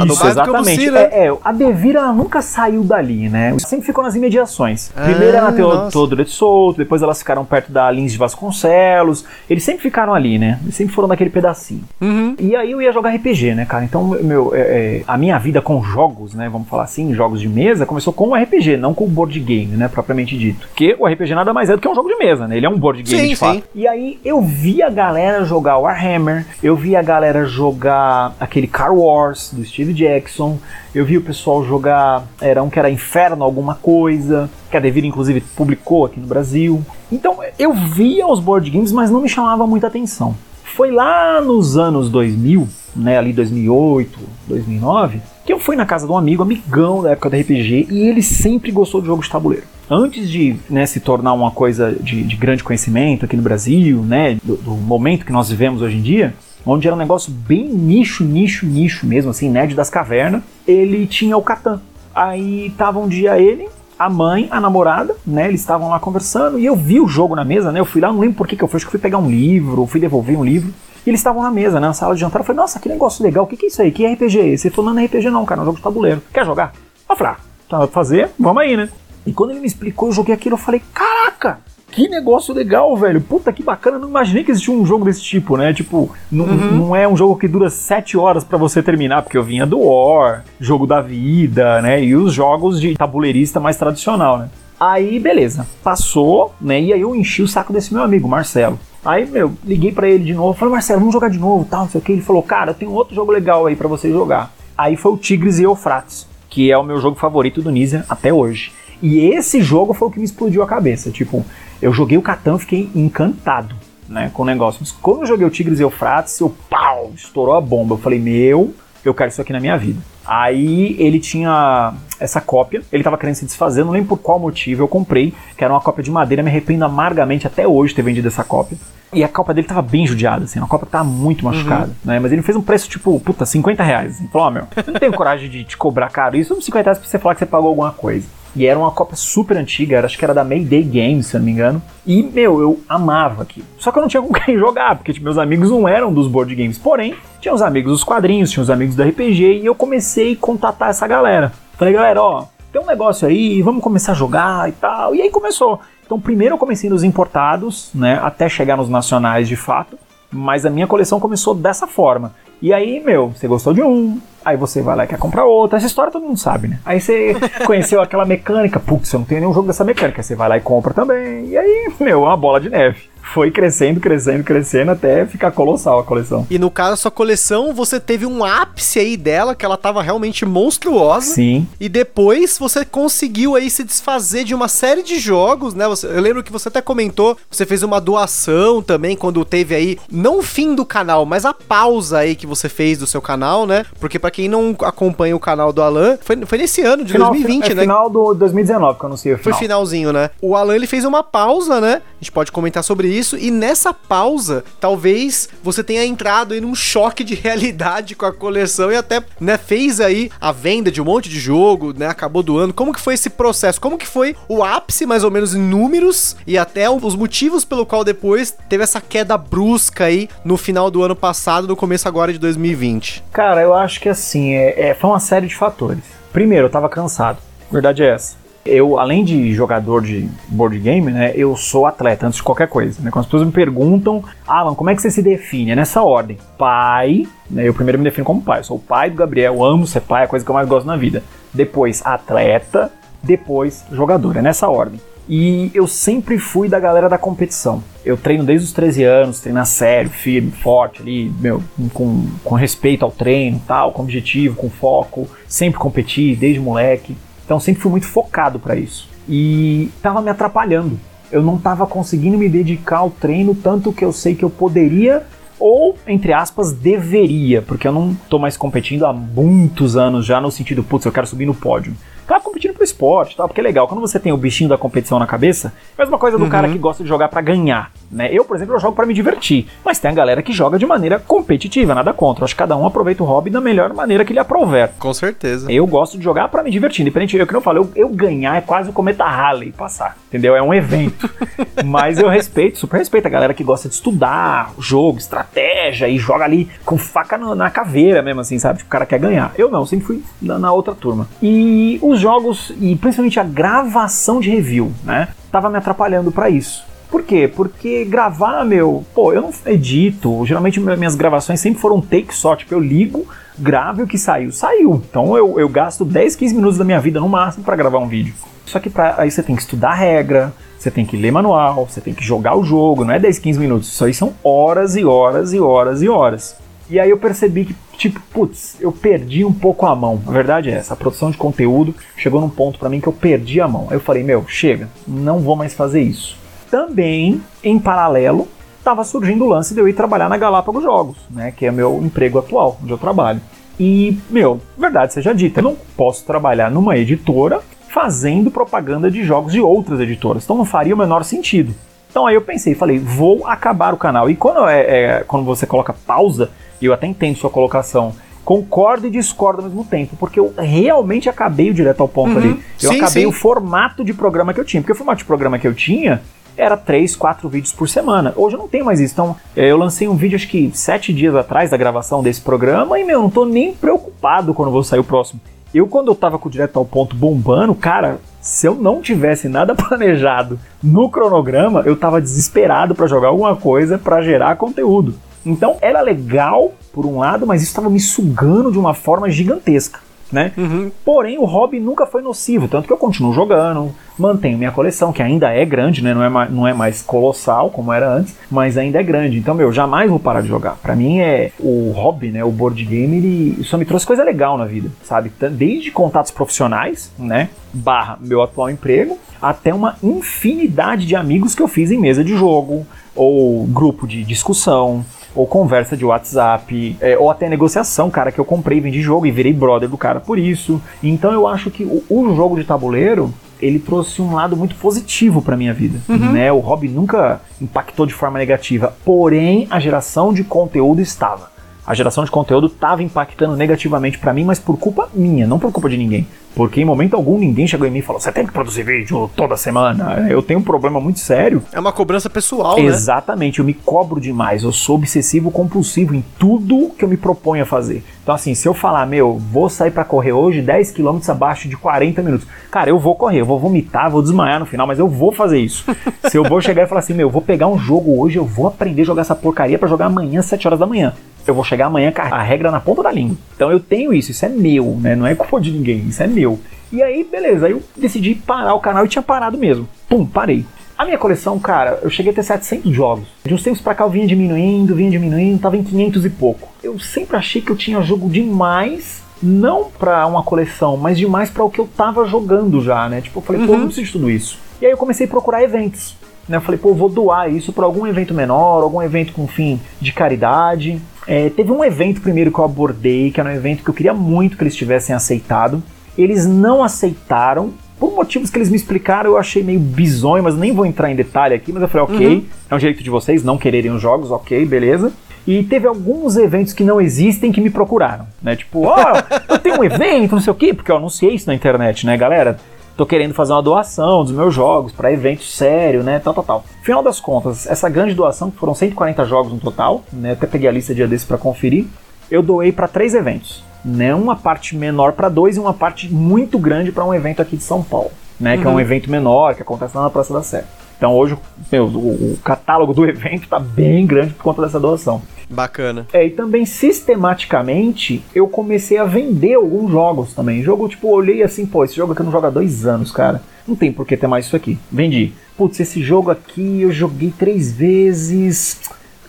Isso, 0.06 0.24
a, 0.24 0.30
exatamente. 0.30 0.68
Cambuci, 0.68 0.92
né? 0.92 1.10
é, 1.12 1.28
é, 1.28 1.38
a 1.44 1.52
Devira 1.52 2.12
nunca 2.12 2.42
saiu 2.42 2.84
dali, 2.84 3.30
né? 3.30 3.56
Sempre 3.60 3.86
ficou 3.86 4.04
nas 4.04 4.16
imediações. 4.16 4.92
Ah, 4.96 5.04
Primeiro 5.04 5.38
era 5.38 5.42
na 5.42 5.52
Teodoro 5.52 6.24
de 6.24 6.32
Souto, 6.32 6.78
depois 6.78 7.02
elas 7.02 7.20
ficaram 7.20 7.46
perto 7.46 7.72
da 7.72 7.90
Lins 7.92 8.12
de 8.12 8.18
Vasconcelos. 8.18 9.26
Eles 9.50 9.64
sempre 9.64 9.82
ficaram 9.82 10.14
ali, 10.14 10.40
né? 10.40 10.60
Eles 10.64 10.76
sempre 10.76 10.94
foram 10.94 11.08
naquele 11.08 11.30
pedacinho. 11.30 11.84
Uhum. 12.02 12.36
E 12.40 12.56
aí 12.56 12.72
eu 12.72 12.82
ia 12.82 12.92
jogar 12.92 13.14
RPG, 13.16 13.54
né, 13.54 13.66
cara? 13.66 13.84
Então, 13.84 14.18
meu, 14.22 14.56
é, 14.56 14.60
é, 14.60 15.04
a 15.08 15.18
minha 15.18 15.38
vida 15.38 15.62
com 15.62 15.84
jogos, 15.84 16.34
né? 16.34 16.50
Vamos 16.50 16.68
falar 16.68 16.84
assim, 16.84 17.14
jogos 17.14 17.40
de 17.42 17.50
mesa, 17.50 17.86
começou 17.86 18.14
com 18.14 18.30
o 18.30 18.36
RPG, 18.36 18.78
não 18.78 18.94
com 18.94 19.06
o 19.06 19.08
board 19.08 19.40
game, 19.40 19.76
né? 19.76 19.88
Propriamente 19.88 20.38
dito. 20.38 20.68
Porque 20.68 20.96
o 21.00 21.08
RPG 21.08 21.36
nada 21.36 21.54
mais 21.54 21.70
é 21.70 21.76
do 21.76 21.82
que 21.82 21.88
um 21.88 21.96
jogo 21.96 22.10
de 22.10 22.16
mesa, 22.16 22.48
né? 22.48 22.58
Ele 22.58 22.66
é 22.66 22.70
um 22.70 22.78
board 22.78 23.04
game 23.04 23.22
sim, 23.22 23.30
de 23.30 23.36
fato. 23.36 23.56
Sim. 23.58 23.64
E 23.76 23.88
aí 23.88 24.20
eu 24.24 24.42
vi 24.42 24.82
a 24.82 24.90
galera 24.90 25.44
jogar 25.46 25.67
jogar 25.68 25.80
Warhammer, 25.80 26.46
eu 26.64 26.78
vi 26.78 26.96
a 26.96 27.02
galera 27.02 27.46
jogar 27.46 28.34
aquele 28.40 28.68
Car 28.68 28.96
Wars 28.96 29.52
do 29.52 29.66
Steve 29.66 29.94
Jackson, 29.94 30.58
eu 30.96 31.04
vi 31.04 31.18
o 31.18 31.22
pessoal 31.22 31.62
jogar, 31.66 32.24
era 32.40 32.64
um 32.64 32.70
que 32.70 32.80
era 32.80 32.90
Inferno 32.90 33.44
alguma 33.44 33.76
coisa, 33.76 34.50
que 34.72 34.78
a 34.78 34.80
Devir 34.80 35.04
inclusive 35.04 35.42
publicou 35.42 36.06
aqui 36.06 36.22
no 36.22 36.28
Brasil. 36.28 36.82
Então 37.12 37.40
eu 37.60 37.74
via 37.74 38.26
os 38.26 38.40
board 38.40 38.70
games, 38.70 38.94
mas 38.94 39.12
não 39.12 39.20
me 39.20 39.28
chamava 39.28 39.68
muita 39.68 39.88
atenção. 39.88 40.36
Foi 40.76 40.92
lá 40.92 41.42
nos 41.42 41.78
anos 41.78 42.10
2000, 42.10 42.68
né, 42.96 43.18
ali 43.18 43.34
2008, 43.34 44.20
2009, 44.48 45.22
que 45.46 45.54
eu 45.54 45.60
fui 45.60 45.76
na 45.76 45.86
casa 45.86 46.06
de 46.06 46.12
um 46.12 46.18
amigo, 46.18 46.44
amigão 46.44 47.02
da 47.02 47.12
época 47.12 47.30
da 47.30 47.38
RPG, 47.38 47.88
e 47.90 48.08
ele 48.08 48.22
sempre 48.22 48.72
gostou 48.72 49.02
de 49.02 49.08
jogos 49.08 49.26
de 49.26 49.32
tabuleiro 49.32 49.64
antes 49.90 50.30
de 50.30 50.58
né, 50.70 50.86
se 50.86 51.00
tornar 51.00 51.34
uma 51.34 51.52
coisa 51.52 51.96
de, 52.00 52.24
de, 52.24 52.36
grande 52.36 52.64
conhecimento 52.64 53.26
aqui 53.26 53.38
no 53.38 53.42
Brasil, 53.42 54.02
né, 54.02 54.38
do, 54.44 54.58
do, 54.58 54.72
momento 54.72 55.26
que 55.26 55.32
nós 55.32 55.50
vivemos 55.50 55.82
hoje 55.82 55.98
em 55.98 56.02
dia, 56.02 56.34
onde 56.66 56.88
era 56.88 56.96
um 56.96 57.00
negócio 57.00 57.32
bem 57.32 57.70
nicho, 57.70 58.24
nicho, 58.24 58.66
nicho 58.66 59.06
mesmo, 59.06 59.32
assim, 59.32 59.50
nerd 59.50 59.74
das 59.74 59.90
cavernas, 59.90 60.44
ele 60.68 61.08
tinha 61.08 61.38
o 61.38 61.42
Catan. 61.42 61.80
Aí 62.14 62.74
tava 62.78 63.00
um 63.00 63.08
dia 63.08 63.40
ele, 63.40 63.70
a 63.98 64.10
mãe, 64.10 64.48
a 64.52 64.60
namorada, 64.60 65.16
né, 65.26 65.48
eles 65.48 65.62
estavam 65.62 65.90
lá 65.90 66.00
conversando, 66.00 66.60
e 66.60 66.66
eu 66.66 66.76
vi 66.76 67.00
o 67.00 67.08
jogo 67.08 67.36
na 67.36 67.44
mesa, 67.44 67.72
né, 67.72 67.80
eu 67.80 67.86
fui 67.86 68.02
lá, 68.02 68.12
não 68.12 68.20
lembro 68.20 68.38
por 68.38 68.48
que, 68.48 68.56
que 68.56 68.64
eu 68.64 68.68
fui, 68.68 68.78
acho 68.78 68.86
que 68.86 68.92
fui 68.92 69.00
pegar 69.00 69.18
um 69.18 69.30
livro, 69.30 69.86
fui 69.88 70.00
devolver 70.00 70.38
um 70.38 70.44
livro, 70.44 70.74
e 71.06 71.10
eles 71.10 71.20
estavam 71.20 71.42
na 71.42 71.50
mesa, 71.50 71.80
né, 71.80 71.88
na 71.88 71.94
sala 71.94 72.14
de 72.14 72.22
jantar, 72.22 72.40
eu 72.40 72.46
falei, 72.46 72.62
nossa, 72.62 72.80
que 72.80 72.88
negócio 72.88 73.24
legal, 73.24 73.46
o 73.46 73.48
que, 73.48 73.58
que 73.58 73.66
é 73.66 73.70
isso 73.70 73.82
aí, 73.82 73.92
que 73.92 74.06
RPG 74.06 74.40
é 74.40 74.48
esse? 74.50 74.68
Ele 74.68 74.76
falou, 74.76 74.92
não, 74.92 74.96
não 74.96 75.02
é 75.02 75.06
RPG 75.06 75.30
não, 75.30 75.46
cara, 75.46 75.62
é 75.62 75.64
um 75.64 75.66
jogo 75.66 75.78
de 75.78 75.84
tabuleiro, 75.84 76.22
quer 76.34 76.46
jogar? 76.46 76.74
Eu 77.10 77.16
falei, 77.16 77.34
ah, 77.34 77.38
tá 77.70 77.88
fazer, 77.88 78.30
vamos 78.38 78.62
aí, 78.62 78.78
né. 78.78 78.90
E 79.26 79.34
quando 79.34 79.52
ele 79.52 79.60
me 79.60 79.68
explicou, 79.68 80.10
eu 80.10 80.14
joguei 80.14 80.34
aquilo, 80.34 80.54
eu 80.54 80.60
falei, 80.60 80.82
caraca! 80.94 81.60
Que 81.98 82.08
negócio 82.08 82.54
legal, 82.54 82.96
velho. 82.96 83.20
Puta 83.20 83.52
que 83.52 83.64
bacana. 83.64 83.98
Não 83.98 84.08
imaginei 84.08 84.44
que 84.44 84.52
existia 84.52 84.72
um 84.72 84.86
jogo 84.86 85.04
desse 85.04 85.20
tipo, 85.24 85.58
né? 85.58 85.74
Tipo, 85.74 86.12
não, 86.32 86.46
uhum. 86.46 86.72
não 86.72 86.96
é 86.96 87.08
um 87.08 87.18
jogo 87.18 87.36
que 87.36 87.48
dura 87.48 87.72
sete 87.72 88.16
horas 88.16 88.44
para 88.44 88.56
você 88.56 88.84
terminar, 88.84 89.24
porque 89.24 89.36
eu 89.36 89.42
vinha 89.42 89.66
do 89.66 89.80
War, 89.80 90.46
jogo 90.60 90.86
da 90.86 91.02
vida, 91.02 91.82
né? 91.82 92.04
E 92.04 92.16
os 92.16 92.32
jogos 92.32 92.80
de 92.80 92.94
tabuleirista 92.94 93.60
mais 93.60 93.78
tradicional, 93.78 94.38
né? 94.38 94.50
Aí, 94.80 95.20
beleza. 95.20 95.66
Passou, 95.84 96.54
né? 96.62 96.80
E 96.80 96.94
aí 96.94 97.02
eu 97.02 97.16
enchi 97.16 97.42
o 97.42 97.48
saco 97.48 97.74
desse 97.74 97.92
meu 97.92 98.04
amigo, 98.04 98.28
Marcelo. 98.28 98.80
Aí, 99.04 99.26
meu, 99.26 99.54
liguei 99.66 99.92
para 99.92 100.08
ele 100.08 100.24
de 100.24 100.36
novo. 100.36 100.54
Falei, 100.54 100.76
Marcelo, 100.76 101.00
vamos 101.00 101.14
jogar 101.14 101.32
de 101.32 101.40
novo, 101.40 101.66
tal, 101.66 101.82
não 101.82 101.90
sei 101.90 102.00
o 102.00 102.04
que. 102.04 102.12
Ele 102.12 102.22
falou, 102.22 102.44
cara, 102.44 102.76
tem 102.76 102.88
outro 102.88 103.16
jogo 103.16 103.32
legal 103.32 103.66
aí 103.66 103.76
para 103.76 103.88
você 103.88 104.12
jogar. 104.12 104.54
Aí 104.78 104.96
foi 104.96 105.14
o 105.14 105.18
Tigres 105.18 105.58
e 105.58 105.64
Eufrates, 105.64 106.28
que 106.48 106.72
é 106.72 106.78
o 106.78 106.84
meu 106.84 107.02
jogo 107.02 107.18
favorito 107.18 107.60
do 107.60 107.72
Nizia 107.72 108.06
até 108.08 108.32
hoje. 108.32 108.72
E 109.02 109.20
esse 109.20 109.62
jogo 109.62 109.94
foi 109.94 110.08
o 110.08 110.12
que 110.12 110.20
me 110.20 110.26
explodiu 110.26 110.64
a 110.64 110.68
cabeça. 110.68 111.12
Tipo, 111.12 111.46
eu 111.82 111.94
joguei 111.94 112.18
o 112.18 112.22
Catan, 112.22 112.58
fiquei 112.58 112.90
encantado, 112.96 113.76
né, 114.08 114.32
com 114.34 114.44
o 114.44 114.46
negócio. 114.46 114.80
Mas 114.82 114.92
quando 114.92 115.22
eu 115.22 115.28
joguei 115.28 115.46
o 115.46 115.50
Tigres 115.50 115.80
e 115.80 115.84
Eufrates, 115.84 116.40
eu 116.40 116.54
pau, 116.70 117.12
estourou 117.16 117.56
a 117.56 117.62
bomba. 117.62 117.96
Eu 117.96 118.00
falei, 118.00 118.20
meu, 118.20 118.74
eu 119.04 119.14
quero 119.14 119.30
isso 119.30 119.42
aqui 119.42 119.54
na 119.54 119.60
minha 119.60 119.78
vida. 119.78 120.00
Aí 120.26 120.98
ele 121.00 121.20
tinha 121.20 121.94
essa 122.20 122.42
cópia, 122.42 122.82
ele 122.92 123.02
tava 123.02 123.18
querendo 123.18 123.36
se 123.36 123.46
desfazer, 123.46 123.86
não 123.86 123.92
lembro 123.92 124.10
por 124.10 124.18
qual 124.18 124.38
motivo, 124.38 124.84
eu 124.84 124.88
comprei, 124.88 125.34
que 125.56 125.64
era 125.64 125.74
uma 125.74 125.80
cópia 125.80 126.04
de 126.04 126.12
madeira, 126.12 126.44
me 126.44 126.50
arrependo 126.50 126.84
amargamente 126.84 127.48
até 127.48 127.66
hoje 127.66 127.96
ter 127.96 128.02
vendido 128.02 128.28
essa 128.28 128.44
cópia. 128.44 128.78
E 129.14 129.24
a 129.24 129.30
cópia 129.30 129.54
dele 129.54 129.68
tava 129.68 129.82
bem 129.82 130.06
judiada, 130.06 130.44
assim, 130.44 130.60
uma 130.60 130.68
cópia 130.68 130.86
tava 130.92 131.06
muito 131.06 131.46
machucada, 131.46 131.86
uhum. 131.86 131.94
né? 132.04 132.20
Mas 132.20 132.34
ele 132.34 132.42
fez 132.42 132.58
um 132.58 132.62
preço 132.62 132.90
tipo, 132.90 133.18
puta, 133.22 133.46
50 133.46 133.82
reais. 133.82 134.16
Assim. 134.16 134.28
Falou, 134.28 134.48
ó, 134.48 134.50
oh, 134.50 134.54
meu, 134.54 134.68
eu 134.76 134.92
não 134.92 135.00
tenho 135.00 135.14
coragem 135.14 135.50
de 135.50 135.64
te 135.64 135.78
cobrar 135.78 136.10
caro 136.10 136.36
isso, 136.36 136.54
uns 136.54 136.66
50 136.66 136.84
reais 136.84 136.98
pra 137.00 137.08
você 137.08 137.18
falar 137.18 137.36
que 137.36 137.40
você 137.40 137.46
pagou 137.46 137.70
alguma 137.70 137.92
coisa. 137.92 138.28
E 138.58 138.66
era 138.66 138.80
uma 138.80 138.90
cópia 138.90 139.16
super 139.16 139.56
antiga, 139.56 139.98
era, 139.98 140.08
acho 140.08 140.18
que 140.18 140.26
era 140.26 140.34
da 140.34 140.44
Mayday 140.44 140.82
Games, 140.82 141.28
se 141.28 141.36
eu 141.36 141.40
não 141.40 141.46
me 141.46 141.52
engano. 141.52 141.80
E, 142.06 142.24
meu, 142.24 142.60
eu 142.60 142.80
amava 142.90 143.44
aquilo. 143.44 143.68
Só 143.78 143.92
que 143.92 144.00
eu 144.00 144.02
não 144.02 144.10
tinha 144.10 144.24
com 144.24 144.34
quem 144.34 144.58
jogar, 144.58 144.96
porque 144.96 145.14
tipo, 145.14 145.26
meus 145.26 145.38
amigos 145.38 145.70
não 145.70 145.88
eram 145.88 146.12
dos 146.12 146.28
board 146.28 146.56
games. 146.56 146.80
Porém, 146.80 147.14
tinha 147.40 147.54
os 147.54 147.62
amigos 147.62 147.92
dos 147.92 148.04
quadrinhos, 148.04 148.50
tinha 148.50 148.64
os 148.64 148.72
amigos 148.72 148.96
do 148.96 149.04
RPG, 149.04 149.60
e 149.62 149.66
eu 149.68 149.76
comecei 149.76 150.34
a 150.34 150.38
contatar 150.38 150.90
essa 150.90 151.08
galera. 151.08 151.52
Falei, 151.78 151.94
galera, 151.94 152.20
ó, 152.20 152.46
tem 152.72 152.82
um 152.82 152.86
negócio 152.88 153.28
aí, 153.28 153.62
vamos 153.62 153.84
começar 153.84 154.14
a 154.14 154.16
jogar 154.16 154.68
e 154.68 154.72
tal. 154.72 155.14
E 155.14 155.22
aí 155.22 155.30
começou. 155.30 155.80
Então, 156.04 156.20
primeiro 156.20 156.56
eu 156.56 156.58
comecei 156.58 156.90
nos 156.90 157.04
importados, 157.04 157.92
né, 157.94 158.20
até 158.24 158.50
chegar 158.50 158.76
nos 158.76 158.90
nacionais 158.90 159.48
de 159.48 159.56
fato. 159.56 160.00
Mas 160.38 160.66
a 160.66 160.70
minha 160.70 160.88
coleção 160.88 161.20
começou 161.20 161.56
dessa 161.56 161.88
forma. 161.88 162.34
E 162.62 162.74
aí, 162.74 163.00
meu, 163.00 163.30
você 163.30 163.48
gostou 163.48 163.74
de 163.74 163.84
um, 163.84 164.20
aí 164.44 164.58
você 164.58 164.82
vai 164.82 164.96
lá 164.96 165.04
e 165.04 165.08
quer 165.08 165.20
comprar 165.20 165.46
outro. 165.46 165.78
Essa 165.78 165.86
história 165.86 166.12
todo 166.12 166.26
mundo 166.26 166.38
sabe, 166.38 166.68
né? 166.68 166.80
Aí 166.86 167.00
você 167.00 167.36
conheceu 167.66 168.02
aquela 168.02 168.26
mecânica, 168.26 168.80
putz, 168.80 169.12
eu 169.14 169.20
não 169.20 169.26
tenho 169.26 169.42
nenhum 169.42 169.54
jogo 169.54 169.68
dessa 169.68 169.84
mecânica. 169.84 170.22
Aí 170.22 170.24
você 170.24 170.36
vai 170.36 170.50
lá 170.50 170.58
e 170.58 170.62
compra 170.62 170.94
também. 170.94 171.48
E 171.48 171.58
aí, 171.58 171.92
meu, 172.00 172.24
é 172.24 172.28
uma 172.28 172.38
bola 172.38 172.60
de 172.60 172.70
neve 172.70 173.10
foi 173.34 173.52
crescendo, 173.52 174.00
crescendo, 174.00 174.44
crescendo 174.44 174.92
até 174.92 175.26
ficar 175.26 175.52
colossal 175.52 176.00
a 176.00 176.04
coleção. 176.04 176.48
E 176.50 176.58
no 176.58 176.72
caso, 176.72 176.94
a 176.94 176.98
sua 176.98 177.12
coleção, 177.12 177.74
você 177.74 178.00
teve 178.00 178.26
um 178.26 178.44
ápice 178.44 179.00
aí 179.00 179.18
dela, 179.18 179.56
que 179.56 179.66
ela 179.66 179.78
tava 179.78 180.02
realmente 180.02 180.46
monstruosa. 180.46 181.34
Sim. 181.34 181.68
E 181.80 181.90
depois 181.90 182.58
você 182.58 182.86
conseguiu 182.86 183.56
aí 183.56 183.70
se 183.70 183.84
desfazer 183.84 184.44
de 184.44 184.56
uma 184.56 184.68
série 184.68 185.04
de 185.04 185.20
jogos, 185.20 185.74
né? 185.74 185.88
Você, 185.88 186.08
eu 186.08 186.22
lembro 186.22 186.44
que 186.44 186.52
você 186.52 186.68
até 186.68 186.82
comentou, 186.82 187.38
você 187.50 187.66
fez 187.66 187.84
uma 187.84 188.00
doação 188.00 188.82
também 188.82 189.16
quando 189.16 189.44
teve 189.44 189.76
aí, 189.76 189.98
não 190.12 190.40
o 190.40 190.42
fim 190.42 190.74
do 190.74 190.86
canal, 190.86 191.26
mas 191.26 191.46
a 191.46 191.54
pausa 191.54 192.20
aí 192.20 192.36
que 192.36 192.48
você 192.48 192.70
fez 192.70 192.98
do 192.98 193.08
seu 193.08 193.22
canal, 193.22 193.66
né? 193.66 193.86
Porque 194.00 194.18
para 194.18 194.32
quem 194.32 194.48
não 194.48 194.76
acompanha 194.82 195.36
o 195.36 195.40
canal 195.40 195.74
do 195.74 195.82
Alan, 195.82 196.18
foi, 196.22 196.46
foi 196.46 196.58
nesse 196.58 196.82
ano 196.82 197.04
de 197.04 197.14
final, 197.14 197.32
2020, 197.32 197.72
é 197.72 197.76
né? 197.76 197.82
Final 197.84 198.10
do 198.10 198.34
2019 198.34 198.98
que 198.98 199.04
eu 199.04 199.08
anunciei 199.08 199.34
o 199.34 199.38
final. 199.38 199.54
Foi 199.54 199.68
finalzinho, 199.68 200.14
né? 200.14 200.30
O 200.42 200.56
Alan 200.56 200.76
ele 200.76 200.88
fez 200.88 201.04
uma 201.06 201.22
pausa, 201.24 201.82
né? 201.82 202.02
A 202.20 202.24
gente 202.24 202.32
pode 202.32 202.52
comentar 202.52 202.84
sobre 202.84 203.08
isso 203.08 203.17
isso. 203.18 203.38
E 203.38 203.52
nessa 203.52 203.94
pausa, 203.94 204.64
talvez 204.80 205.50
você 205.64 205.84
tenha 205.84 206.06
entrado 206.06 206.54
em 206.54 206.64
um 206.64 206.76
choque 206.76 207.24
de 207.24 207.36
realidade 207.36 208.16
com 208.16 208.26
a 208.26 208.34
coleção 208.34 208.92
e 208.92 208.96
até, 208.96 209.24
né, 209.40 209.58
fez 209.58 210.00
aí 210.00 210.30
a 210.40 210.52
venda 210.52 210.92
de 210.92 211.02
um 211.02 211.06
monte 211.06 211.30
de 211.30 211.40
jogo, 211.40 211.94
né, 211.98 212.08
acabou 212.08 212.44
doando. 212.44 212.74
Como 212.74 212.94
que 212.94 213.00
foi 213.00 213.14
esse 213.14 213.30
processo? 213.30 213.82
Como 213.82 213.98
que 213.98 214.08
foi 214.08 214.36
o 214.48 214.64
ápice, 214.64 215.06
mais 215.06 215.24
ou 215.24 215.32
menos, 215.32 215.54
em 215.54 215.60
números 215.60 216.36
e 216.46 216.58
até 216.58 216.90
os 216.90 217.16
motivos 217.16 217.66
pelo 217.66 217.86
qual 217.86 218.04
depois 218.04 218.56
teve 218.70 218.84
essa 218.84 219.02
queda 219.02 219.38
brusca 219.38 220.06
aí 220.06 220.30
no 220.44 220.58
final 220.58 220.90
do 220.90 221.04
ano 221.04 221.16
passado, 221.16 221.68
no 221.68 221.76
começo 221.76 222.08
agora 222.08 222.32
de 222.32 222.40
2020? 222.40 223.24
Cara, 223.32 223.62
eu 223.62 223.74
acho 223.74 224.00
que 224.00 224.10
assim, 224.10 224.54
é, 224.54 224.90
é 224.90 224.94
foi 224.94 225.10
uma 225.10 225.20
série 225.20 225.48
de 225.48 225.56
fatores. 225.56 226.04
Primeiro, 226.32 226.68
eu 226.68 226.70
tava 226.70 226.88
cansado. 226.90 227.40
Verdade 227.72 228.04
é 228.04 228.14
essa 228.14 228.37
eu, 228.68 229.00
além 229.00 229.24
de 229.24 229.54
jogador 229.54 230.02
de 230.02 230.30
board 230.48 230.78
game, 230.80 231.12
né, 231.12 231.32
eu 231.36 231.56
sou 231.56 231.86
atleta 231.86 232.28
antes 232.28 232.38
de 232.38 232.44
qualquer 232.44 232.68
coisa. 232.68 233.02
Né? 233.02 233.12
Quando 233.12 233.24
as 233.24 233.26
pessoas 233.26 233.46
me 233.46 233.52
perguntam, 233.52 234.24
Alan, 234.48 234.76
como 234.76 234.90
é 234.90 234.96
que 234.96 235.02
você 235.02 235.12
se 235.12 235.22
define? 235.22 235.72
É 235.72 235.76
nessa 235.76 236.02
ordem. 236.02 236.38
Pai, 236.58 237.26
né, 237.50 237.68
eu 237.68 237.74
primeiro 237.74 237.98
me 237.98 238.04
defino 238.04 238.26
como 238.26 238.42
pai. 238.42 238.60
Eu 238.60 238.64
sou 238.64 238.78
o 238.78 238.80
pai 238.82 239.10
do 239.10 239.16
Gabriel, 239.16 239.64
amo 239.64 239.88
ser 239.88 240.02
pai, 240.02 240.24
é 240.24 240.26
a 240.26 240.28
coisa 240.28 240.46
que 240.46 240.52
eu 240.52 240.56
mais 240.56 240.68
gosto 240.68 240.86
na 240.86 240.96
vida. 240.96 241.24
Depois, 241.54 242.02
atleta, 242.06 242.92
depois, 243.24 243.86
jogador. 243.92 244.38
É 244.38 244.42
nessa 244.42 244.70
ordem. 244.70 245.00
E 245.30 245.70
eu 245.74 245.86
sempre 245.88 246.38
fui 246.38 246.70
da 246.70 246.80
galera 246.80 247.10
da 247.10 247.18
competição. 247.18 247.84
Eu 248.06 248.16
treino 248.16 248.46
desde 248.46 248.66
os 248.66 248.72
13 248.72 249.04
anos, 249.04 249.42
treino 249.42 249.60
a 249.60 249.66
sério, 249.66 250.10
firme, 250.10 250.52
forte 250.52 251.02
ali, 251.02 251.30
meu, 251.42 251.62
com, 251.94 252.26
com 252.44 252.56
respeito 252.56 253.04
ao 253.04 253.12
treino, 253.12 253.62
tal, 253.68 253.92
com 253.92 254.04
objetivo, 254.04 254.56
com 254.56 254.70
foco. 254.70 255.28
Sempre 255.46 255.80
competi, 255.80 256.34
desde 256.34 256.62
moleque. 256.62 257.18
Então 257.48 257.62
sempre 257.62 257.82
fui 257.82 257.90
muito 257.90 258.06
focado 258.06 258.60
para 258.60 258.76
isso. 258.76 259.08
E 259.28 259.90
estava 259.96 260.22
me 260.22 260.30
atrapalhando. 260.30 261.00
Eu 261.32 261.42
não 261.42 261.56
estava 261.56 261.88
conseguindo 261.88 262.38
me 262.38 262.50
dedicar 262.50 262.98
ao 262.98 263.10
treino 263.10 263.56
tanto 263.56 263.94
que 263.94 264.04
eu 264.04 264.12
sei 264.12 264.36
que 264.36 264.44
eu 264.44 264.50
poderia 264.50 265.26
ou, 265.58 265.98
entre 266.06 266.34
aspas, 266.34 266.74
deveria, 266.74 267.62
porque 267.62 267.88
eu 267.88 267.92
não 267.92 268.12
estou 268.12 268.38
mais 268.38 268.58
competindo 268.58 269.06
há 269.06 269.14
muitos 269.14 269.96
anos 269.96 270.26
já 270.26 270.40
no 270.40 270.52
sentido, 270.52 270.84
putz, 270.84 271.06
eu 271.06 271.12
quero 271.12 271.26
subir 271.26 271.46
no 271.46 271.54
pódio. 271.54 271.96
Tava 272.28 272.44
competindo 272.44 272.74
pro 272.74 272.84
esporte, 272.84 273.38
tá? 273.38 273.48
Porque 273.48 273.62
é 273.62 273.64
legal. 273.64 273.88
Quando 273.88 274.02
você 274.02 274.20
tem 274.20 274.34
o 274.34 274.38
bichinho 274.38 274.70
da 274.70 274.78
competição 274.78 275.18
na 275.18 275.26
cabeça, 275.26 275.74
é 275.98 276.02
a 276.02 276.06
mesma 276.06 276.18
coisa 276.18 276.38
do 276.38 276.44
uhum. 276.44 276.50
cara 276.50 276.68
que 276.68 276.78
gosta 276.78 277.02
de 277.02 277.08
jogar 277.08 277.30
para 277.30 277.40
ganhar, 277.42 277.90
né? 278.12 278.30
Eu, 278.32 278.44
por 278.44 278.58
exemplo, 278.58 278.76
eu 278.76 278.80
jogo 278.80 278.96
para 278.96 279.06
me 279.06 279.14
divertir. 279.14 279.68
Mas 279.84 279.98
tem 279.98 280.12
a 280.12 280.14
galera 280.14 280.42
que 280.42 280.52
joga 280.52 280.78
de 280.78 280.86
maneira 280.86 281.20
competitiva, 281.20 281.96
nada 281.96 282.14
contra. 282.14 282.42
Eu 282.42 282.46
acho 282.46 282.54
que 282.54 282.60
cada 282.60 282.76
um 282.76 282.86
aproveita 282.86 283.24
o 283.24 283.26
hobby 283.26 283.50
da 283.50 283.62
melhor 283.62 283.94
maneira 283.94 284.26
que 284.26 284.34
lhe 284.34 284.40
aprover. 284.40 284.90
Com 285.00 285.14
certeza. 285.14 285.72
Eu 285.72 285.88
gosto 285.88 286.18
de 286.18 286.24
jogar 286.24 286.50
para 286.50 286.62
me 286.64 286.70
divertir. 286.70 287.02
Independente, 287.02 287.38
eu 287.38 287.48
que 287.48 287.54
não 287.54 287.62
falo, 287.62 287.78
eu, 287.78 287.92
eu 287.96 288.10
ganhar 288.10 288.58
é 288.58 288.62
quase 288.62 288.90
o 288.90 288.94
cometa 288.94 289.24
Halley 289.24 289.72
passar, 289.72 290.18
entendeu? 290.28 290.54
É 290.54 290.62
um 290.62 290.74
evento. 290.74 291.30
Mas 291.86 292.20
eu 292.20 292.28
respeito, 292.28 292.78
super 292.78 292.98
respeito 292.98 293.26
a 293.26 293.30
galera 293.30 293.54
que 293.54 293.64
gosta 293.64 293.88
de 293.88 293.96
estudar 293.96 294.74
o 294.78 294.82
jogo, 294.82 295.18
estratégia 295.18 296.10
e 296.10 296.18
joga 296.18 296.44
ali 296.44 296.70
com 296.84 296.98
faca 296.98 297.38
na, 297.38 297.56
na 297.56 297.70
caveira 297.70 298.22
mesmo, 298.22 298.42
assim, 298.42 298.60
sabe? 298.60 298.80
Tipo, 298.80 298.90
o 298.90 298.92
cara 298.92 299.06
quer 299.06 299.20
ganhar. 299.20 299.54
Eu 299.58 299.70
não, 299.70 299.86
sempre 299.86 300.06
fui 300.06 300.24
na, 300.42 300.60
na 300.60 300.74
outra 300.74 300.94
turma. 300.94 301.28
E 301.42 302.00
os 302.02 302.17
jogos 302.20 302.72
e 302.80 302.96
principalmente 302.96 303.40
a 303.40 303.44
gravação 303.44 304.40
de 304.40 304.50
review, 304.50 304.92
né? 305.04 305.30
Tava 305.52 305.70
me 305.70 305.78
atrapalhando 305.78 306.32
para 306.32 306.50
isso. 306.50 306.86
Por 307.10 307.24
quê? 307.24 307.48
Porque 307.48 308.04
gravar, 308.04 308.66
meu, 308.66 309.06
pô, 309.16 309.32
eu 309.32 309.42
não 309.42 309.52
edito. 309.66 310.46
Geralmente 310.46 310.80
minhas 310.80 311.16
gravações 311.16 311.60
sempre 311.60 311.80
foram 311.80 312.02
take 312.02 312.36
só. 312.36 312.56
Tipo, 312.56 312.74
eu 312.74 312.80
ligo, 312.80 313.26
gravo 313.58 314.02
e 314.02 314.04
o 314.04 314.08
que 314.08 314.18
saiu, 314.18 314.52
saiu. 314.52 315.02
Então 315.10 315.38
eu, 315.38 315.60
eu 315.60 315.70
gasto 315.70 316.04
10, 316.04 316.36
15 316.36 316.56
minutos 316.56 316.78
da 316.78 316.84
minha 316.84 317.00
vida 317.00 317.20
no 317.20 317.30
máximo 317.30 317.64
para 317.64 317.76
gravar 317.76 318.00
um 318.00 318.08
vídeo. 318.08 318.34
Só 318.66 318.80
que 318.80 318.90
pra, 318.90 319.16
aí 319.18 319.32
você 319.32 319.42
tem 319.42 319.56
que 319.56 319.62
estudar 319.62 319.94
regra, 319.94 320.54
você 320.78 320.92
tem 320.92 321.06
que 321.06 321.16
ler 321.16 321.32
manual, 321.32 321.88
você 321.90 322.02
tem 322.02 322.14
que 322.14 322.24
jogar 322.24 322.58
o 322.58 322.64
jogo, 322.64 323.06
não 323.06 323.14
é 323.14 323.20
10, 323.20 323.40
15 323.40 323.60
minutos. 323.60 323.88
Isso 323.88 324.04
aí 324.04 324.14
são 324.14 324.34
horas 324.44 324.98
e 324.98 325.06
horas 325.06 325.54
e 325.54 325.60
horas 325.60 326.02
e 326.02 326.10
horas. 326.10 326.58
E 326.90 327.00
aí 327.00 327.10
eu 327.10 327.18
percebi 327.18 327.66
que, 327.66 327.76
tipo, 327.98 328.22
putz, 328.32 328.78
eu 328.80 328.92
perdi 328.92 329.44
um 329.44 329.52
pouco 329.52 329.86
a 329.86 329.96
mão. 329.96 330.22
A 330.26 330.32
verdade 330.32 330.70
é 330.70 330.74
essa, 330.74 330.94
a 330.94 330.98
produção 330.98 331.30
de 331.30 331.38
conteúdo 331.38 331.94
chegou 332.16 332.40
num 332.40 332.50
ponto 332.50 332.80
para 332.80 332.90
mim 332.90 333.02
que 333.02 333.08
eu 333.08 333.14
perdi 333.14 333.60
a 333.60 333.68
mão. 333.68 333.88
Eu 333.92 334.00
falei, 334.00 334.24
meu, 334.24 334.46
chega, 334.48 334.90
não 335.06 335.40
vou 335.40 335.56
mais 335.56 335.74
fazer 335.74 336.02
isso. 336.02 336.38
Também, 336.72 337.42
em 337.64 337.78
paralelo, 337.78 338.48
estava 338.80 339.04
surgindo 339.04 339.44
o 339.44 339.50
lance 339.50 339.74
de 339.74 339.82
eu 339.82 339.88
ir 339.88 339.94
trabalhar 339.94 340.30
na 340.30 340.38
Galápagos 340.38 340.84
Jogos, 340.84 341.18
né, 341.30 341.52
que 341.52 341.66
é 341.66 341.72
meu 341.72 342.02
emprego 342.02 342.40
atual, 342.40 342.78
onde 342.82 342.92
eu 342.92 342.98
trabalho. 342.98 343.42
E, 343.80 344.18
meu, 344.30 344.62
verdade 344.78 345.14
seja 345.14 345.36
dita, 345.36 345.60
eu 345.60 345.64
não 345.66 345.78
posso 345.96 346.26
trabalhar 346.26 346.72
numa 346.72 346.98
editora 346.98 347.62
fazendo 347.90 348.50
propaganda 348.50 349.12
de 349.12 349.24
jogos 349.24 349.52
de 349.52 349.60
outras 349.60 350.00
editoras. 350.00 350.44
Então 350.44 350.58
não 350.58 350.66
faria 350.66 350.96
o 350.96 350.98
menor 350.98 351.24
sentido. 351.24 351.74
Então 352.10 352.26
aí 352.26 352.36
eu 352.36 352.42
pensei, 352.42 352.74
falei, 352.74 352.98
vou 352.98 353.46
acabar 353.46 353.94
o 353.94 353.98
canal. 353.98 354.30
E 354.30 354.36
quando, 354.36 354.68
é, 354.68 354.82
é, 354.82 355.24
quando 355.28 355.46
você 355.46 355.66
coloca 355.66 355.94
pausa, 355.94 356.50
e 356.82 356.86
eu 356.86 356.94
até 356.94 357.08
entendo 357.08 357.38
sua 357.38 357.50
colocação, 357.50 358.14
concordo 358.44 359.08
e 359.08 359.10
discordo 359.10 359.62
ao 359.62 359.68
mesmo 359.68 359.84
tempo, 359.84 360.16
porque 360.18 360.40
eu 360.40 360.54
realmente 360.58 361.28
acabei 361.28 361.70
o 361.70 361.74
direto 361.74 362.02
ao 362.02 362.08
ponto 362.08 362.32
uhum. 362.32 362.38
ali. 362.38 362.64
Eu 362.82 362.92
sim, 362.92 362.98
acabei 362.98 363.24
sim. 363.24 363.26
o 363.26 363.32
formato 363.32 364.06
de 364.06 364.14
programa 364.14 364.54
que 364.54 364.60
eu 364.60 364.66
tinha, 364.66 364.82
porque 364.82 364.94
o 364.94 364.96
formato 364.96 365.20
de 365.20 365.26
programa 365.26 365.60
que 365.60 365.68
eu 365.68 365.74
tinha 365.74 366.22
era 366.56 366.76
3, 366.76 367.16
4 367.16 367.48
vídeos 367.48 367.72
por 367.72 367.88
semana. 367.88 368.34
Hoje 368.36 368.56
eu 368.56 368.60
não 368.60 368.68
tenho 368.68 368.84
mais 368.84 369.00
isso. 369.00 369.14
Então, 369.14 369.36
é, 369.56 369.70
eu 369.70 369.78
lancei 369.78 370.08
um 370.08 370.16
vídeo 370.16 370.36
acho 370.36 370.48
que 370.48 370.72
7 370.74 371.14
dias 371.14 371.36
atrás 371.36 371.70
da 371.70 371.78
gravação 371.78 372.24
desse 372.24 372.42
programa 372.42 373.00
e, 373.00 373.04
meu, 373.04 373.22
não 373.22 373.30
tô 373.30 373.46
nem 373.46 373.74
preocupado 373.74 374.54
quando 374.54 374.72
vou 374.72 374.84
sair 374.84 375.00
o 375.00 375.04
próximo. 375.04 375.40
Eu, 375.74 375.86
quando 375.86 376.08
eu 376.08 376.16
tava 376.16 376.40
com 376.40 376.48
o 376.48 376.52
direto 376.52 376.80
ao 376.80 376.86
ponto 376.86 377.16
bombando, 377.16 377.76
cara, 377.76 378.20
se 378.42 378.66
eu 378.66 378.74
não 378.74 379.02
tivesse 379.02 379.48
nada 379.50 379.76
planejado 379.76 380.60
no 380.82 381.10
cronograma, 381.10 381.84
eu 381.86 381.96
tava 381.96 382.22
desesperado 382.22 382.96
para 382.96 383.08
jogar 383.08 383.28
alguma 383.28 383.56
coisa 383.56 383.98
para 383.98 384.22
gerar 384.22 384.56
conteúdo. 384.56 385.14
Então 385.48 385.78
era 385.82 386.02
legal 386.02 386.74
por 386.92 387.06
um 387.06 387.20
lado, 387.20 387.48
mas 387.48 387.62
isso 387.62 387.72
estava 387.72 387.90
me 387.90 388.00
sugando 388.00 388.72
de 388.72 388.78
uma 388.78 388.94
forma 388.94 389.30
gigantesca. 389.30 390.00
Né? 390.30 390.52
Uhum. 390.58 390.92
Porém, 391.06 391.38
o 391.38 391.46
hobby 391.46 391.80
nunca 391.80 392.06
foi 392.06 392.22
nocivo, 392.22 392.68
tanto 392.68 392.86
que 392.86 392.92
eu 392.92 392.98
continuo 392.98 393.32
jogando, 393.32 393.96
mantenho 394.20 394.58
minha 394.58 394.74
coleção, 394.74 395.14
que 395.14 395.24
ainda 395.24 395.54
é 395.54 395.64
grande, 395.64 396.04
né? 396.04 396.14
não, 396.14 396.22
é 396.22 396.28
mais, 396.28 396.52
não 396.52 396.68
é 396.68 396.74
mais 396.74 397.02
colossal 397.02 397.70
como 397.70 397.94
era 397.94 398.12
antes, 398.12 398.36
mas 398.52 398.78
ainda 398.78 399.00
é 399.00 399.04
grande. 399.04 399.38
Então, 399.38 399.56
meu, 399.56 399.72
jamais 399.72 400.10
vou 400.10 400.20
parar 400.20 400.42
de 400.42 400.50
jogar. 400.50 400.76
Para 400.82 400.98
mim, 400.98 401.20
é 401.20 401.54
o 401.58 401.92
hobby, 401.92 402.30
né? 402.30 402.44
o 402.44 402.52
board 402.52 402.84
game, 402.84 403.18
ele 403.18 403.64
só 403.64 403.78
me 403.78 403.86
trouxe 403.86 404.06
coisa 404.06 404.22
legal 404.22 404.58
na 404.58 404.66
vida, 404.66 404.92
sabe? 405.02 405.32
Desde 405.52 405.92
contatos 405.92 406.32
profissionais, 406.32 407.10
né? 407.18 407.50
Barra 407.74 408.18
meu 408.20 408.42
atual 408.42 408.70
emprego, 408.70 409.18
até 409.42 409.74
uma 409.74 409.96
infinidade 410.04 411.06
de 411.06 411.16
amigos 411.16 411.56
que 411.56 411.62
eu 411.62 411.70
fiz 411.70 411.90
em 411.90 411.98
mesa 411.98 412.22
de 412.22 412.36
jogo, 412.36 412.86
ou 413.16 413.66
grupo 413.66 414.06
de 414.06 414.24
discussão, 414.24 415.06
ou 415.38 415.46
conversa 415.46 415.96
de 415.96 416.04
WhatsApp, 416.04 416.98
é, 417.00 417.16
ou 417.16 417.30
até 417.30 417.48
negociação, 417.48 418.10
cara, 418.10 418.32
que 418.32 418.40
eu 418.40 418.46
comprei, 418.46 418.82
vendi 418.82 419.02
jogo 419.02 419.28
e 419.28 419.32
virei 419.32 419.54
brother 419.54 419.88
do 419.88 419.98
cara 419.98 420.20
por 420.20 420.40
isso. 420.40 420.82
Então 421.04 421.32
eu 421.32 421.48
acho 421.48 421.70
que 421.70 421.84
o, 421.84 422.04
o 422.10 422.36
jogo 422.36 422.56
de 422.56 422.64
tabuleiro 422.64 423.32
ele 423.62 423.78
trouxe 423.78 424.22
um 424.22 424.34
lado 424.34 424.58
muito 424.58 424.76
positivo 424.76 425.42
para 425.42 425.56
minha 425.56 425.74
vida, 425.74 426.00
uhum. 426.10 426.32
né? 426.32 426.52
O 426.52 426.60
hobby 426.60 426.88
nunca 426.88 427.40
impactou 427.62 428.06
de 428.06 428.14
forma 428.14 428.40
negativa, 428.40 428.96
porém 429.06 429.68
a 429.70 429.80
geração 429.80 430.34
de 430.34 430.44
conteúdo 430.44 431.02
estava. 431.02 431.52
A 431.86 431.94
geração 431.94 432.26
de 432.26 432.32
conteúdo 432.32 432.68
estava 432.68 433.02
impactando 433.02 433.56
negativamente 433.56 434.18
para 434.18 434.34
mim, 434.34 434.44
mas 434.44 434.60
por 434.60 434.78
culpa 434.78 435.08
minha, 435.14 435.48
não 435.48 435.58
por 435.58 435.72
culpa 435.72 435.90
de 435.90 435.98
ninguém. 435.98 436.28
Porque 436.58 436.82
em 436.82 436.86
momento 436.86 437.16
algum 437.16 437.38
ninguém 437.38 437.68
chegou 437.68 437.88
em 437.88 437.92
mim 437.92 438.00
e 438.00 438.02
falou: 438.02 438.20
você 438.20 438.32
tem 438.32 438.44
que 438.44 438.52
produzir 438.52 438.82
vídeo 438.82 439.30
toda 439.36 439.56
semana. 439.56 440.26
Eu 440.28 440.42
tenho 440.42 440.60
um 440.60 440.64
problema 440.64 441.00
muito 441.00 441.20
sério. 441.20 441.62
É 441.72 441.80
uma 441.80 441.92
cobrança 441.92 442.32
pessoal, 442.32 442.80
Exatamente, 442.80 442.90
né? 442.90 442.96
Exatamente, 442.98 443.60
eu 443.60 443.66
me 443.66 443.74
cobro 443.76 444.20
demais. 444.20 444.64
Eu 444.64 444.72
sou 444.72 444.96
obsessivo 444.96 445.52
compulsivo 445.52 446.16
em 446.16 446.26
tudo 446.40 446.90
que 446.98 447.06
eu 447.06 447.10
me 447.10 447.16
proponho 447.16 447.62
a 447.62 447.66
fazer. 447.66 448.04
Então, 448.24 448.34
assim, 448.34 448.56
se 448.56 448.68
eu 448.68 448.74
falar, 448.74 449.06
meu, 449.06 449.38
vou 449.38 449.70
sair 449.70 449.92
para 449.92 450.04
correr 450.04 450.32
hoje 450.32 450.60
10 450.64 450.92
km 450.94 451.20
abaixo 451.28 451.70
de 451.70 451.78
40 451.78 452.24
minutos, 452.24 452.48
cara, 452.72 452.90
eu 452.90 452.98
vou 452.98 453.14
correr, 453.14 453.42
eu 453.42 453.46
vou 453.46 453.60
vomitar, 453.60 454.10
vou 454.10 454.24
desmaiar 454.24 454.60
no 454.60 454.66
final, 454.66 454.88
mas 454.88 454.98
eu 454.98 455.08
vou 455.08 455.32
fazer 455.32 455.60
isso. 455.60 455.86
se 456.28 456.36
eu 456.36 456.44
vou 456.44 456.60
chegar 456.60 456.84
e 456.84 456.88
falar 456.88 457.00
assim, 457.00 457.14
meu, 457.14 457.28
eu 457.28 457.32
vou 457.32 457.42
pegar 457.42 457.68
um 457.68 457.78
jogo 457.78 458.20
hoje, 458.20 458.38
eu 458.38 458.46
vou 458.46 458.66
aprender 458.66 459.04
a 459.04 459.06
jogar 459.06 459.22
essa 459.22 459.36
porcaria 459.36 459.78
para 459.78 459.88
jogar 459.88 460.08
amanhã 460.08 460.40
às 460.40 460.48
7 460.48 460.68
horas 460.68 460.80
da 460.80 460.88
manhã 460.88 461.14
eu 461.48 461.56
vou 461.56 461.64
chegar 461.64 461.88
amanhã 461.88 462.12
com 462.12 462.22
a 462.22 462.42
regra 462.42 462.70
na 462.70 462.80
ponta 462.80 463.02
da 463.02 463.12
língua. 463.12 463.38
Então 463.56 463.72
eu 463.72 463.80
tenho 463.80 464.14
isso, 464.14 464.32
isso 464.32 464.46
é 464.46 464.50
meu, 464.50 464.98
né? 465.02 465.16
Não 465.16 465.26
é 465.26 465.34
culpa 465.34 465.60
de 465.60 465.72
ninguém, 465.72 466.08
isso 466.08 466.22
é 466.22 466.28
meu. 466.28 466.60
E 466.92 467.02
aí, 467.02 467.24
beleza, 467.24 467.66
aí 467.66 467.72
eu 467.72 467.82
decidi 467.96 468.36
parar 468.36 468.74
o 468.74 468.80
canal 468.80 469.06
e 469.06 469.10
tinha 469.10 469.22
parado 469.22 469.58
mesmo. 469.58 469.88
Pum, 470.08 470.26
parei. 470.26 470.66
A 470.98 471.06
minha 471.06 471.18
coleção, 471.18 471.60
cara, 471.60 472.00
eu 472.02 472.10
cheguei 472.10 472.32
a 472.32 472.36
ter 472.36 472.44
700 472.44 472.92
jogos. 472.92 473.28
De 473.46 473.54
uns 473.54 473.62
tempos 473.62 473.82
pra 473.82 473.94
cá 473.94 474.04
eu 474.04 474.10
vinha 474.10 474.26
diminuindo, 474.26 474.96
vinha 474.96 475.12
diminuindo, 475.12 475.62
tava 475.62 475.78
em 475.78 475.84
500 475.84 476.26
e 476.26 476.30
pouco. 476.30 476.70
Eu 476.84 476.98
sempre 477.00 477.38
achei 477.38 477.62
que 477.62 477.72
eu 477.72 477.76
tinha 477.76 478.02
jogo 478.02 478.28
demais, 478.28 479.22
não 479.42 479.86
pra 479.86 480.26
uma 480.26 480.42
coleção, 480.42 480.98
mas 480.98 481.18
demais 481.18 481.50
para 481.50 481.64
o 481.64 481.70
que 481.70 481.80
eu 481.80 481.88
tava 481.96 482.26
jogando 482.26 482.82
já, 482.82 483.08
né? 483.08 483.22
Tipo, 483.22 483.40
eu 483.40 483.44
falei, 483.44 483.62
uhum. 483.62 483.68
pô, 483.68 483.74
eu 483.74 483.80
não 483.80 483.86
preciso 483.86 484.08
de 484.08 484.12
tudo 484.14 484.30
isso. 484.32 484.58
E 484.82 484.86
aí 484.86 484.92
eu 484.92 484.98
comecei 484.98 485.28
a 485.28 485.30
procurar 485.30 485.62
eventos. 485.62 486.16
Né? 486.48 486.58
Eu 486.58 486.62
falei, 486.62 486.80
pô, 486.80 486.90
eu 486.90 486.96
vou 486.96 487.10
doar 487.10 487.52
isso 487.52 487.74
para 487.74 487.86
algum 487.86 488.08
evento 488.08 488.34
menor, 488.34 488.82
algum 488.82 489.02
evento 489.02 489.34
com 489.34 489.48
fim 489.48 489.80
de 490.00 490.12
caridade. 490.12 491.02
É, 491.28 491.50
teve 491.50 491.72
um 491.72 491.84
evento 491.84 492.22
primeiro 492.22 492.52
que 492.52 492.60
eu 492.60 492.66
abordei, 492.66 493.32
que 493.32 493.40
era 493.40 493.50
um 493.50 493.54
evento 493.54 493.84
que 493.84 493.90
eu 493.90 493.94
queria 493.94 494.14
muito 494.14 494.56
que 494.56 494.64
eles 494.64 494.76
tivessem 494.76 495.14
aceitado, 495.14 495.84
eles 496.18 496.46
não 496.46 496.84
aceitaram. 496.84 497.74
Por 498.00 498.14
motivos 498.14 498.50
que 498.50 498.58
eles 498.58 498.70
me 498.70 498.78
explicaram, 498.78 499.32
eu 499.32 499.38
achei 499.38 499.64
meio 499.64 499.80
bizonho, 499.80 500.44
mas 500.44 500.56
nem 500.56 500.72
vou 500.72 500.86
entrar 500.86 501.12
em 501.12 501.16
detalhe 501.16 501.56
aqui. 501.56 501.74
Mas 501.74 501.82
eu 501.82 501.88
falei, 501.88 502.16
ok, 502.16 502.28
uhum. 502.28 502.46
é 502.70 502.76
um 502.76 502.78
direito 502.78 503.04
de 503.04 503.10
vocês 503.10 503.44
não 503.44 503.58
quererem 503.58 503.92
os 503.92 504.02
jogos, 504.02 504.32
ok, 504.32 504.64
beleza. 504.66 505.12
E 505.48 505.64
teve 505.64 505.88
alguns 505.88 506.36
eventos 506.38 506.74
que 506.74 506.84
não 506.84 507.00
existem 507.00 507.52
que 507.52 507.62
me 507.62 507.70
procuraram, 507.70 508.28
né? 508.44 508.56
Tipo, 508.56 508.84
ó, 508.84 508.96
oh, 508.96 509.54
eu 509.54 509.60
tenho 509.60 509.80
um 509.80 509.84
evento, 509.84 510.36
não 510.36 510.42
sei 510.42 510.52
o 510.52 510.56
quê, 510.56 510.74
porque 510.74 510.92
eu 510.92 510.98
anunciei 510.98 511.34
isso 511.34 511.48
na 511.48 511.56
internet, 511.56 512.06
né, 512.06 512.18
galera? 512.18 512.60
Tô 512.98 513.06
querendo 513.06 513.34
fazer 513.34 513.54
uma 513.54 513.62
doação 513.62 514.24
dos 514.24 514.34
meus 514.34 514.54
jogos 514.54 514.92
para 514.92 515.14
evento 515.14 515.44
sério, 515.44 516.04
né? 516.04 516.20
Tal, 516.20 516.34
tal, 516.34 516.44
tal. 516.44 516.66
Final 516.82 517.04
das 517.04 517.20
contas, 517.20 517.68
essa 517.68 517.88
grande 517.88 518.16
doação, 518.16 518.50
que 518.50 518.58
foram 518.58 518.74
140 518.74 519.24
jogos 519.24 519.54
no 519.54 519.60
total, 519.60 520.04
né? 520.12 520.32
Até 520.32 520.48
peguei 520.48 520.68
a 520.68 520.72
lista 520.72 520.96
dia 520.96 521.08
desse 521.08 521.26
para 521.26 521.38
conferir. 521.38 521.86
Eu 522.30 522.42
doei 522.42 522.72
para 522.72 522.88
três 522.88 523.14
eventos 523.14 523.64
né, 523.88 524.14
uma 524.14 524.36
parte 524.36 524.76
menor 524.76 525.14
para 525.14 525.30
dois 525.30 525.56
e 525.56 525.60
uma 525.60 525.74
parte 525.74 526.12
muito 526.14 526.60
grande 526.60 526.92
para 526.92 527.06
um 527.06 527.14
evento 527.14 527.42
aqui 527.42 527.56
de 527.56 527.64
São 527.64 527.82
Paulo, 527.82 528.12
né, 528.40 528.56
uhum. 528.56 528.62
que 528.62 528.68
é 528.68 528.70
um 528.70 528.74
uhum. 528.74 528.80
evento 528.80 529.10
menor 529.10 529.56
que 529.56 529.62
acontece 529.62 529.96
lá 529.96 530.04
na 530.04 530.10
Praça 530.10 530.34
da 530.34 530.44
Sé. 530.44 530.66
Então 530.98 531.16
hoje 531.16 531.38
meu, 531.72 531.86
o, 531.86 532.34
o, 532.34 532.40
catálogo 532.44 532.94
do 532.94 533.06
evento 533.08 533.44
está 533.44 533.60
bem 533.60 534.06
grande 534.06 534.34
por 534.34 534.44
conta 534.44 534.64
dessa 534.64 534.80
doação. 534.80 535.22
Bacana. 535.50 536.06
É, 536.12 536.26
e 536.26 536.30
também 536.30 536.66
sistematicamente 536.66 538.22
eu 538.36 538.48
comecei 538.48 538.98
a 538.98 539.06
vender 539.06 539.54
alguns 539.54 539.92
jogos 539.92 540.34
também. 540.34 540.62
Jogo, 540.62 540.90
tipo, 540.90 541.08
eu 541.08 541.12
olhei 541.12 541.44
assim, 541.44 541.66
pô, 541.66 541.86
esse 541.86 541.96
jogo 541.96 542.12
aqui 542.12 542.22
eu 542.22 542.26
não 542.26 542.32
jogo 542.32 542.48
há 542.48 542.50
dois 542.50 542.86
anos, 542.86 543.12
cara. 543.12 543.42
Não 543.66 543.76
tem 543.76 543.92
por 543.92 544.06
que 544.06 544.18
ter 544.18 544.28
mais 544.28 544.46
isso 544.46 544.56
aqui. 544.56 544.78
Vendi. 544.92 545.34
Putz, 545.58 545.80
esse 545.80 546.02
jogo 546.02 546.30
aqui 546.30 546.82
eu 546.82 546.92
joguei 546.92 547.34
três 547.38 547.72
vezes 547.72 548.80